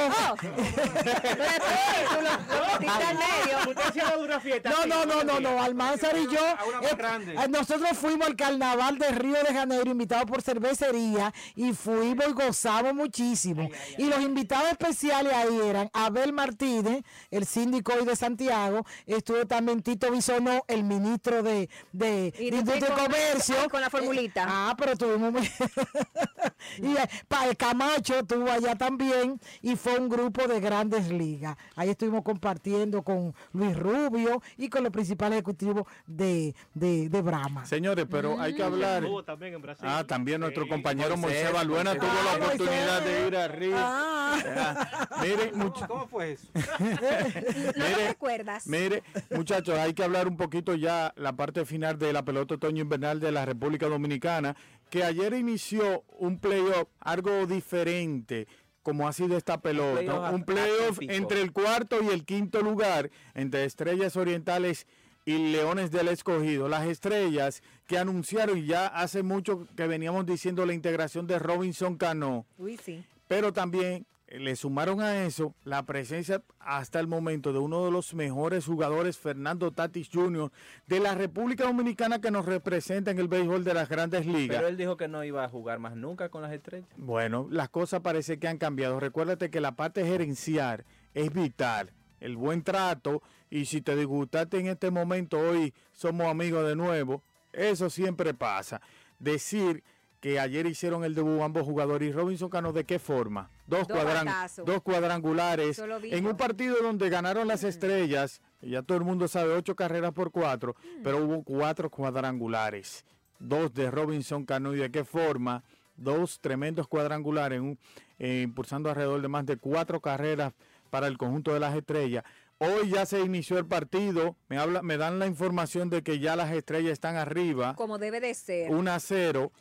De 3.94 4.24
una 4.24 4.40
fiesta. 4.40 4.70
No, 4.70 4.86
no, 4.86 5.04
no, 5.04 5.24
no, 5.24 5.40
no, 5.40 5.62
Almanzar 5.62 6.16
y 6.16 6.24
yo. 6.24 6.40
Eh, 6.82 6.96
eh, 7.44 7.48
nosotros 7.50 7.90
fuimos 7.96 8.26
al 8.26 8.36
carnaval 8.36 8.96
de 8.98 9.10
Río 9.10 9.36
de 9.46 9.52
Janeiro, 9.52 9.90
invitados 9.90 10.24
por 10.24 10.40
cervecería, 10.40 11.32
y 11.54 11.72
fuimos 11.74 12.26
y 12.28 12.32
gozamos 12.32 12.94
muchísimo. 12.94 13.68
y 13.98 14.06
los 14.06 14.20
invitados 14.20 14.70
especiales 14.70 15.32
ahí 15.34 15.60
eran 15.64 15.90
Abel 15.92 16.32
Martínez, 16.32 17.02
el 17.30 17.44
síndico 17.44 17.92
hoy 17.92 18.06
de 18.06 18.16
Santiago, 18.16 18.86
estuvo 19.06 19.44
también 19.46 19.82
Tito 19.82 20.13
Robinson, 20.14 20.62
el 20.68 20.84
ministro 20.84 21.42
de, 21.42 21.68
de, 21.92 22.32
Y 22.38 22.44
de 22.44 22.50
tú 22.50 22.56
Industria 22.58 22.88
y 22.88 23.02
Comercio. 23.04 23.56
con 23.70 23.80
la 23.80 23.90
formulita. 23.90 24.44
Ah, 24.48 24.74
pero 24.78 24.96
tuvimos... 24.96 25.32
muy- 25.32 25.42
y 26.78 26.96
eh, 26.96 27.08
pa- 27.28 27.46
el 27.48 27.56
Camacho 27.56 28.18
estuvo 28.20 28.50
allá 28.50 28.76
también 28.76 29.40
y 29.60 29.74
fue 29.76 29.98
un 29.98 30.08
grupo 30.08 30.46
de 30.46 30.60
grandes 30.60 31.08
ligas. 31.08 31.56
Ahí 31.74 31.90
estuvimos 31.90 32.22
compartiendo 32.22 33.02
con 33.02 33.34
Luis 33.52 33.76
Rubio 33.76 34.40
y 34.56 34.68
con 34.68 34.84
los 34.84 34.92
principales 34.92 35.36
ejecutivos 35.38 35.84
de, 36.06 36.54
de, 36.74 37.08
de 37.08 37.22
Brahma. 37.22 37.64
Señores, 37.66 38.06
pero 38.08 38.40
hay 38.40 38.54
que 38.54 38.62
hablar. 38.62 39.02
Estuvo 39.02 39.24
también 39.24 39.54
en 39.54 39.62
Brasil. 39.62 39.84
Ah, 39.88 40.04
también 40.06 40.40
nuestro 40.40 40.68
compañero 40.68 41.16
Moisés, 41.16 41.50
Moisés. 41.52 41.68
tuvo 41.68 41.82
la 41.82 41.90
Ah, 42.32 42.36
oportunidad 42.36 43.00
Moisés. 43.02 43.04
de 43.20 43.26
ir 43.26 43.36
a 43.36 43.48
Río. 43.48 43.76
Ah. 43.76 45.08
Mire, 45.22 45.52
much- 45.54 45.86
¿Cómo 45.86 46.06
fue 46.06 46.32
eso? 46.32 46.46
No 46.84 47.84
Mire, 47.84 48.08
recuerdas. 48.08 48.66
Mire, 48.66 49.02
muchachos, 49.30 49.76
hay 49.78 49.92
que 49.94 50.03
hablar 50.04 50.28
un 50.28 50.36
poquito 50.36 50.74
ya 50.74 51.12
la 51.16 51.34
parte 51.34 51.64
final 51.64 51.98
de 51.98 52.12
la 52.12 52.24
pelota 52.24 52.54
otoño 52.54 52.82
invernal 52.82 53.20
de 53.20 53.32
la 53.32 53.44
República 53.44 53.88
Dominicana, 53.88 54.56
que 54.90 55.04
ayer 55.04 55.34
inició 55.34 56.04
un 56.18 56.38
playoff 56.38 56.88
algo 57.00 57.46
diferente 57.46 58.46
como 58.82 59.08
ha 59.08 59.14
sido 59.14 59.38
esta 59.38 59.62
pelota, 59.62 60.30
un 60.30 60.44
playoff 60.44 60.98
entre 61.00 61.40
el 61.40 61.52
cuarto 61.52 62.02
y 62.02 62.08
el 62.08 62.26
quinto 62.26 62.60
lugar, 62.60 63.10
entre 63.32 63.64
Estrellas 63.64 64.14
Orientales 64.14 64.86
y 65.24 65.52
Leones 65.52 65.90
del 65.90 66.08
Escogido. 66.08 66.68
Las 66.68 66.86
estrellas 66.86 67.62
que 67.86 67.96
anunciaron 67.96 68.58
y 68.58 68.66
ya 68.66 68.86
hace 68.86 69.22
mucho 69.22 69.66
que 69.74 69.86
veníamos 69.86 70.26
diciendo 70.26 70.66
la 70.66 70.74
integración 70.74 71.26
de 71.26 71.38
Robinson 71.38 71.96
Cano 71.96 72.44
Uy, 72.58 72.76
sí. 72.76 73.02
pero 73.26 73.54
también 73.54 74.06
le 74.38 74.56
sumaron 74.56 75.00
a 75.00 75.24
eso 75.24 75.54
la 75.64 75.84
presencia 75.84 76.42
hasta 76.58 77.00
el 77.00 77.06
momento 77.06 77.52
de 77.52 77.58
uno 77.58 77.84
de 77.84 77.90
los 77.90 78.14
mejores 78.14 78.66
jugadores, 78.66 79.18
Fernando 79.18 79.70
Tatis 79.70 80.10
Jr., 80.12 80.50
de 80.86 81.00
la 81.00 81.14
República 81.14 81.64
Dominicana 81.64 82.20
que 82.20 82.30
nos 82.30 82.46
representa 82.46 83.10
en 83.10 83.18
el 83.18 83.28
béisbol 83.28 83.64
de 83.64 83.74
las 83.74 83.88
grandes 83.88 84.26
ligas. 84.26 84.56
Pero 84.56 84.68
él 84.68 84.76
dijo 84.76 84.96
que 84.96 85.08
no 85.08 85.24
iba 85.24 85.44
a 85.44 85.48
jugar 85.48 85.78
más 85.78 85.96
nunca 85.96 86.28
con 86.28 86.42
las 86.42 86.52
estrellas. 86.52 86.88
Bueno, 86.96 87.46
las 87.50 87.68
cosas 87.68 88.00
parece 88.00 88.38
que 88.38 88.48
han 88.48 88.58
cambiado. 88.58 88.98
Recuérdate 88.98 89.50
que 89.50 89.60
la 89.60 89.76
parte 89.76 90.04
gerencial 90.04 90.84
es 91.14 91.32
vital, 91.32 91.92
el 92.20 92.36
buen 92.36 92.62
trato, 92.62 93.22
y 93.50 93.66
si 93.66 93.80
te 93.82 93.94
disgustaste 93.94 94.58
en 94.58 94.66
este 94.66 94.90
momento, 94.90 95.38
hoy 95.38 95.74
somos 95.92 96.26
amigos 96.26 96.66
de 96.66 96.74
nuevo, 96.74 97.22
eso 97.52 97.88
siempre 97.88 98.34
pasa. 98.34 98.80
Decir 99.20 99.84
que 100.24 100.40
ayer 100.40 100.64
hicieron 100.64 101.04
el 101.04 101.14
debut 101.14 101.42
ambos 101.42 101.64
jugadores 101.64 102.08
y 102.08 102.10
Robinson 102.12 102.48
Cano, 102.48 102.72
¿de 102.72 102.84
qué 102.84 102.98
forma? 102.98 103.50
Dos, 103.66 103.86
Dos 103.86 103.88
cuadran- 103.98 104.64
dos 104.64 104.80
cuadrangulares 104.82 105.78
en 105.78 106.26
un 106.26 106.34
partido 106.34 106.76
donde 106.82 107.10
ganaron 107.10 107.46
las 107.46 107.62
estrellas, 107.62 108.40
y 108.62 108.70
ya 108.70 108.80
todo 108.80 108.96
el 108.96 109.04
mundo 109.04 109.28
sabe, 109.28 109.52
ocho 109.52 109.76
carreras 109.76 110.12
por 110.14 110.30
cuatro, 110.30 110.76
pero 111.02 111.18
hubo 111.22 111.42
cuatro 111.42 111.90
cuadrangulares, 111.90 113.04
dos 113.38 113.74
de 113.74 113.90
Robinson 113.90 114.46
Cano 114.46 114.72
y 114.74 114.78
de 114.78 114.90
qué 114.90 115.04
forma, 115.04 115.62
dos 115.94 116.40
tremendos 116.40 116.88
cuadrangulares, 116.88 117.60
un- 117.60 117.78
eh, 118.18 118.40
impulsando 118.44 118.88
alrededor 118.88 119.20
de 119.20 119.28
más 119.28 119.44
de 119.44 119.58
cuatro 119.58 120.00
carreras 120.00 120.54
para 120.88 121.06
el 121.06 121.18
conjunto 121.18 121.52
de 121.52 121.60
las 121.60 121.76
estrellas. 121.76 122.24
Hoy 122.58 122.88
ya 122.88 123.04
se 123.04 123.20
inició 123.20 123.58
el 123.58 123.66
partido, 123.66 124.36
me, 124.48 124.56
habla, 124.56 124.80
me 124.80 124.96
dan 124.96 125.18
la 125.18 125.26
información 125.26 125.90
de 125.90 126.02
que 126.02 126.18
ya 126.20 126.34
las 126.36 126.50
estrellas 126.52 126.92
están 126.92 127.16
arriba, 127.16 127.74
Como 127.74 127.98
debe 127.98 128.20
de 128.20 128.32
ser. 128.32 128.70
1 128.70 128.90
a 128.92 129.00
0. 129.00 129.52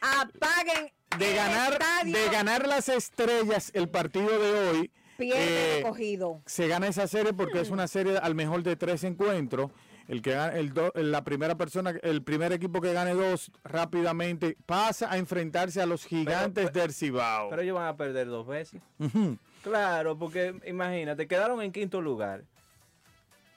Apaguen 0.00 0.92
De 1.18 1.30
el 1.30 1.36
ganar, 1.36 1.72
estadio. 1.74 2.16
de 2.18 2.28
ganar 2.30 2.66
las 2.66 2.88
estrellas 2.88 3.70
el 3.74 3.88
partido 3.88 4.28
de 4.38 4.52
hoy, 4.68 4.90
Pierde 5.18 5.42
eh, 5.42 5.76
el 5.78 5.82
cogido. 5.84 6.42
se 6.46 6.66
gana 6.68 6.86
esa 6.88 7.06
serie 7.06 7.32
porque 7.32 7.60
es 7.60 7.70
una 7.70 7.86
serie 7.88 8.16
al 8.18 8.34
mejor 8.34 8.62
de 8.62 8.76
tres 8.76 9.04
encuentros. 9.04 9.70
El 10.08 10.22
que 10.22 10.32
el 10.34 10.72
do- 10.74 10.90
la 10.96 11.22
primera 11.22 11.54
persona, 11.56 11.94
el 12.02 12.24
primer 12.24 12.52
equipo 12.52 12.80
que 12.80 12.92
gane 12.92 13.14
dos 13.14 13.52
rápidamente 13.62 14.56
pasa 14.66 15.12
a 15.12 15.18
enfrentarse 15.18 15.80
a 15.80 15.86
los 15.86 16.04
gigantes 16.04 16.72
del 16.72 16.92
Cibao. 16.92 17.48
Pero 17.50 17.62
ellos 17.62 17.76
van 17.76 17.86
a 17.86 17.96
perder 17.96 18.26
dos 18.26 18.44
veces. 18.44 18.80
Claro, 19.62 20.18
porque 20.18 20.54
imagínate, 20.66 21.28
quedaron 21.28 21.62
en 21.62 21.70
quinto 21.70 22.00
lugar. 22.00 22.42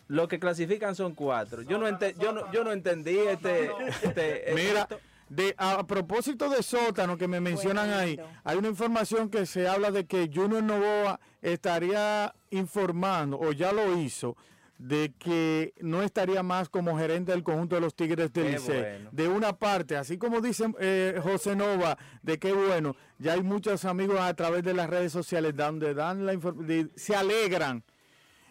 Los 0.07 0.27
que 0.27 0.37
clasifican 0.39 0.95
son 0.95 1.15
cuatro. 1.15 1.63
Yo 1.63 1.79
no, 1.79 1.87
ente- 1.87 2.13
yo 2.19 2.33
no, 2.33 2.51
yo 2.51 2.63
no 2.63 2.71
entendí 2.71 3.17
este... 3.17 3.71
este- 4.03 4.51
Mira, 4.53 4.81
esto. 4.81 4.99
De, 5.35 5.55
a, 5.57 5.80
a 5.80 5.88
propósito 5.88 6.49
de 6.49 6.61
sótano 6.61 7.18
que 7.18 7.27
me 7.27 7.39
mencionan 7.39 7.91
ahí, 7.91 8.19
hay 8.43 8.57
una 8.57 8.68
información 8.68 9.30
que 9.30 9.45
se 9.45 9.68
habla 9.68 9.91
de 9.91 10.05
que 10.05 10.30
Junior 10.34 10.64
Novoa 10.64 11.19
estaría 11.41 12.34
informando, 12.51 13.39
o 13.39 13.51
ya 13.51 13.72
lo 13.72 13.97
hizo, 13.97 14.38
de 14.77 15.14
que 15.18 15.73
no 15.80 16.03
estaría 16.03 16.43
más 16.43 16.69
como 16.69 16.97
gerente 16.97 17.31
del 17.31 17.43
conjunto 17.43 17.76
de 17.76 17.81
los 17.81 17.95
Tigres 17.95 18.31
del 18.34 18.51
Licey. 18.51 18.81
bueno. 18.81 19.10
De 19.11 19.27
una 19.27 19.53
parte, 19.53 19.95
así 19.95 20.18
como 20.18 20.41
dice 20.41 20.65
eh, 20.80 21.19
José 21.23 21.55
Nova, 21.55 21.97
de 22.22 22.38
qué 22.38 22.53
bueno, 22.53 22.95
ya 23.18 23.34
hay 23.34 23.41
muchos 23.41 23.85
amigos 23.85 24.19
a 24.19 24.34
través 24.34 24.64
de 24.64 24.73
las 24.73 24.89
redes 24.89 25.11
sociales 25.11 25.55
donde 25.55 25.93
dan 25.93 26.26
la 26.26 26.34
información, 26.34 26.91
se 26.95 27.15
alegran 27.15 27.84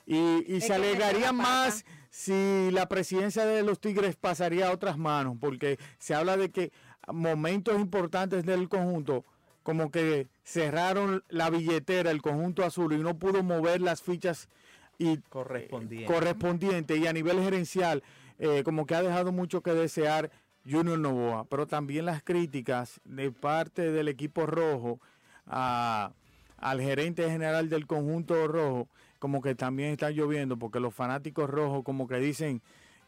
y, 0.06 0.60
se 0.60 0.72
alegrarían 0.74 1.36
pata. 1.38 1.84
Si 2.22 2.70
la 2.72 2.88
presidencia 2.90 3.46
de 3.46 3.62
los 3.62 3.80
Tigres 3.80 4.16
pasaría 4.16 4.68
a 4.68 4.72
otras 4.72 4.98
manos, 4.98 5.38
porque 5.40 5.78
se 5.98 6.14
habla 6.14 6.36
de 6.36 6.50
que 6.50 6.70
momentos 7.10 7.80
importantes 7.80 8.44
del 8.44 8.68
conjunto, 8.68 9.24
como 9.62 9.90
que 9.90 10.28
cerraron 10.44 11.24
la 11.30 11.48
billetera, 11.48 12.10
el 12.10 12.20
conjunto 12.20 12.64
azul, 12.64 12.92
y 12.92 12.98
no 12.98 13.16
pudo 13.18 13.42
mover 13.42 13.80
las 13.80 14.02
fichas 14.02 14.50
y 14.98 15.16
Correspondiente. 15.30 16.04
correspondiente 16.12 16.96
y 16.98 17.06
a 17.06 17.14
nivel 17.14 17.40
gerencial, 17.42 18.02
eh, 18.38 18.60
como 18.62 18.84
que 18.84 18.94
ha 18.94 19.02
dejado 19.02 19.32
mucho 19.32 19.62
que 19.62 19.72
desear 19.72 20.30
Junior 20.70 20.98
Novoa, 20.98 21.46
pero 21.46 21.66
también 21.66 22.04
las 22.04 22.22
críticas 22.22 23.00
de 23.06 23.32
parte 23.32 23.90
del 23.90 24.08
equipo 24.08 24.44
rojo 24.44 25.00
a- 25.46 26.12
al 26.58 26.80
gerente 26.82 27.28
general 27.30 27.70
del 27.70 27.86
conjunto 27.86 28.46
rojo, 28.48 28.86
como 29.22 29.40
que 29.40 29.54
también 29.54 29.92
están 29.92 30.14
lloviendo, 30.14 30.56
porque 30.56 30.80
los 30.80 30.92
fanáticos 30.92 31.48
rojos 31.48 31.84
como 31.84 32.08
que 32.08 32.16
dicen 32.16 32.60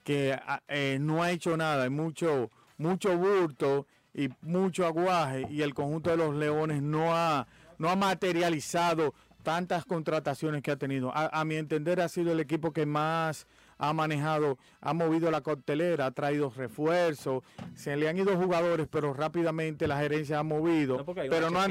que 0.04 0.32
ah, 0.32 0.62
eh, 0.68 0.98
no 1.00 1.24
ha 1.24 1.32
hecho 1.32 1.56
nada, 1.56 1.82
hay 1.82 1.90
mucho, 1.90 2.52
mucho 2.78 3.18
burto 3.18 3.88
y 4.14 4.28
mucho 4.40 4.86
aguaje 4.86 5.44
y 5.50 5.62
el 5.62 5.74
conjunto 5.74 6.10
de 6.10 6.16
los 6.16 6.36
leones 6.36 6.82
no 6.82 7.16
ha, 7.16 7.48
no 7.78 7.88
ha 7.88 7.96
materializado 7.96 9.12
tantas 9.42 9.84
contrataciones 9.86 10.62
que 10.62 10.70
ha 10.70 10.76
tenido. 10.76 11.10
A 11.12 11.44
mi 11.44 11.56
entender 11.56 12.00
ha 12.00 12.08
sido 12.08 12.30
el 12.30 12.38
equipo 12.38 12.72
que 12.72 12.86
más 12.86 13.48
ha 13.78 13.92
manejado, 13.92 14.58
ha 14.80 14.92
movido 14.94 15.30
la 15.30 15.40
coctelera, 15.40 16.06
ha 16.06 16.10
traído 16.10 16.50
refuerzos, 16.56 17.42
se 17.74 17.96
le 17.96 18.08
han 18.08 18.16
ido 18.18 18.36
jugadores, 18.36 18.86
pero 18.90 19.12
rápidamente 19.14 19.86
la 19.88 19.98
gerencia 19.98 20.38
ha 20.38 20.42
movido, 20.42 20.98
No, 20.98 21.14
pero, 21.14 21.50
no 21.50 21.60
han, 21.60 21.70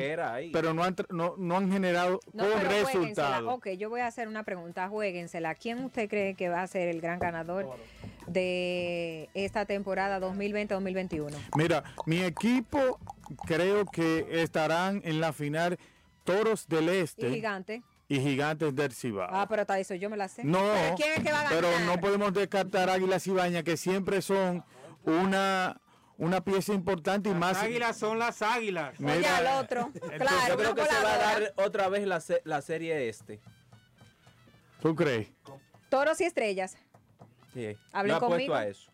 pero 0.52 0.74
no 0.74 0.84
han, 0.84 0.96
tra- 0.96 1.08
no, 1.10 1.36
no 1.38 1.58
han 1.58 1.72
generado 1.72 2.20
No, 2.34 2.44
con 2.50 2.60
pero 2.60 2.70
resultados. 2.70 3.54
Ok, 3.54 3.70
yo 3.78 3.90
voy 3.90 4.02
a 4.02 4.08
hacer 4.08 4.28
una 4.28 4.44
pregunta. 4.44 4.88
Jueguensela. 4.90 5.56
¿Quién 5.56 5.84
usted 5.84 6.10
cree 6.10 6.36
que 6.36 6.50
va 6.50 6.62
a 6.62 6.68
ser 6.68 6.88
el 6.90 7.02
gran 7.02 7.20
ganador 7.20 7.70
de 8.28 9.30
esta 9.34 9.66
temporada 9.66 10.20
2020-2021? 10.20 11.34
Mira, 11.58 11.84
mi 12.06 12.22
equipo 12.22 13.00
creo 13.46 13.86
que 13.86 14.42
estarán 14.44 15.02
en 15.04 15.20
la 15.20 15.34
final 15.34 15.78
Toros 16.24 16.68
del 16.68 16.86
Y 16.86 16.98
Este 17.00 17.30
gigante. 17.30 17.84
Y 18.15 18.19
Gigantes 18.22 18.76
del 18.76 18.94
Cibao. 18.94 19.27
Ah, 19.31 19.48
pero 19.49 19.61
está 19.64 19.80
eso, 19.80 19.95
yo 19.95 20.10
me 20.10 20.18
la 20.18 20.27
sé. 20.27 20.44
No, 20.44 20.60
¿Pero 20.60 20.95
quién 20.95 21.11
es 21.14 21.23
que 21.23 21.31
va 21.31 21.40
a 21.40 21.44
ganar? 21.44 21.60
pero 21.61 21.80
no 21.85 21.99
podemos 21.99 22.34
descartar 22.34 22.90
Águilas 22.90 23.26
Ibaña, 23.27 23.64
que 23.64 23.76
siempre 23.77 24.22
son 24.22 24.64
una, 25.03 25.80
una 26.18 26.41
pieza 26.44 26.73
importante 26.73 27.30
y 27.30 27.34
más. 27.34 27.53
Las 27.57 27.64
águilas 27.64 27.98
son 27.98 28.19
las 28.19 28.41
águilas. 28.41 28.99
Mira, 28.99 29.15
Oye, 29.15 29.27
al 29.27 29.64
otro. 29.64 29.91
Claro, 30.18 30.48
Yo 30.49 30.57
creo 30.57 30.76
que 30.76 30.85
se 30.85 31.03
va 31.03 31.14
a 31.14 31.18
dar 31.18 31.53
otra 31.57 31.90
vez 31.90 32.06
la, 32.07 32.19
se- 32.19 32.41
la 32.45 32.61
serie 32.61 33.10
este. 33.10 33.40
¿Tú 34.81 34.95
crees? 34.95 35.30
Toros 35.90 36.19
y 36.22 36.26
estrellas. 36.26 36.77
Sí. 37.53 37.77
Hablen 37.91 38.19
conmigo. 38.19 38.53
a 38.53 38.68
eso. 38.68 38.91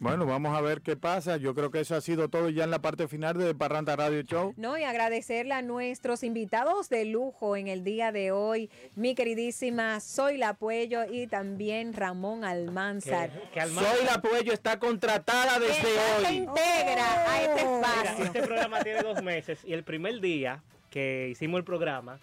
Bueno, 0.00 0.26
vamos 0.26 0.56
a 0.56 0.60
ver 0.60 0.80
qué 0.80 0.96
pasa. 0.96 1.38
Yo 1.38 1.54
creo 1.56 1.70
que 1.72 1.80
eso 1.80 1.96
ha 1.96 2.00
sido 2.00 2.28
todo 2.28 2.50
ya 2.50 2.62
en 2.64 2.70
la 2.70 2.80
parte 2.80 3.08
final 3.08 3.36
de 3.36 3.52
Parranda 3.54 3.96
Radio 3.96 4.22
Show. 4.22 4.54
No, 4.56 4.78
y 4.78 4.84
agradecerle 4.84 5.54
a 5.54 5.62
nuestros 5.62 6.22
invitados 6.22 6.88
de 6.88 7.04
lujo 7.04 7.56
en 7.56 7.66
el 7.66 7.82
día 7.82 8.12
de 8.12 8.30
hoy, 8.30 8.70
mi 8.94 9.16
queridísima 9.16 9.98
Soy 9.98 10.36
La 10.36 10.54
Puello 10.54 11.00
y 11.10 11.26
también 11.26 11.94
Ramón 11.94 12.44
Almanzar. 12.44 13.30
Soy 13.54 14.04
la 14.06 14.22
Puello 14.22 14.52
está 14.52 14.78
contratada 14.78 15.58
desde 15.58 15.82
Que 15.82 15.94
ya 15.94 16.20
se 16.20 16.26
hoy. 16.28 16.36
integra 16.36 17.30
a 17.32 17.42
este 17.42 17.64
Mira, 17.64 17.76
espacio. 17.80 18.24
este 18.24 18.42
programa 18.42 18.80
tiene 18.84 19.02
dos 19.02 19.22
meses 19.22 19.58
y 19.64 19.72
el 19.72 19.82
primer 19.82 20.20
día 20.20 20.62
que 20.90 21.28
hicimos 21.30 21.58
el 21.58 21.64
programa, 21.64 22.20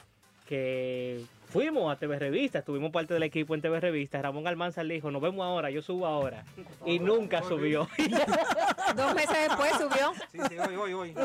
que 0.48 1.22
fuimos 1.56 1.90
a 1.90 1.98
TV 1.98 2.20
Revista, 2.20 2.60
estuvimos 2.60 2.92
parte 2.92 3.14
del 3.14 3.24
equipo 3.24 3.56
en 3.56 3.62
TV 3.62 3.80
Revista. 3.80 4.22
Ramón 4.22 4.46
Almanza 4.46 4.84
le 4.84 4.96
dijo, 4.96 5.10
nos 5.10 5.22
vemos 5.22 5.46
ahora, 5.46 5.70
yo 5.70 5.82
subo 5.82 6.06
ahora. 6.06 6.44
Y 6.86 7.00
nunca 7.00 7.42
subió. 7.44 7.88
Dos 8.98 9.16
meses 9.16 9.38
después 9.48 9.72
subió. 9.72 10.14
Sí, 10.34 10.40
sí, 10.50 10.58
hoy, 10.58 10.76
hoy, 10.76 10.94
hoy. 10.94 11.16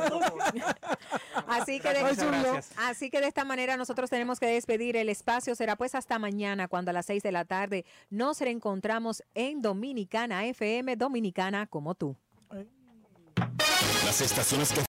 Así 1.48 1.81
que, 1.81 1.93
de, 1.93 2.02
Muchas 2.02 2.27
gracias. 2.27 2.73
así 2.77 3.11
que 3.11 3.20
de 3.20 3.27
esta 3.27 3.44
manera 3.44 3.77
nosotros 3.77 4.09
tenemos 4.09 4.39
que 4.39 4.47
despedir 4.47 4.97
el 4.97 5.09
espacio. 5.09 5.57
Será 5.57 5.74
pues 5.74 5.97
hasta 5.97 6.20
mañana 6.20 6.69
cuando 6.69 6.93
a 6.93 6.94
las 6.94 7.07
6 7.07 7.24
de 7.24 7.32
la 7.32 7.44
tarde 7.44 7.85
nos 8.09 8.40
reencontramos 8.40 9.24
en 9.35 9.61
Dominicana 9.61 10.47
FM, 10.47 10.94
Dominicana 10.94 11.66
como 11.66 11.97
tú. 11.97 12.16
Las 14.05 14.20
estaciones 14.20 14.73
que 14.73 14.78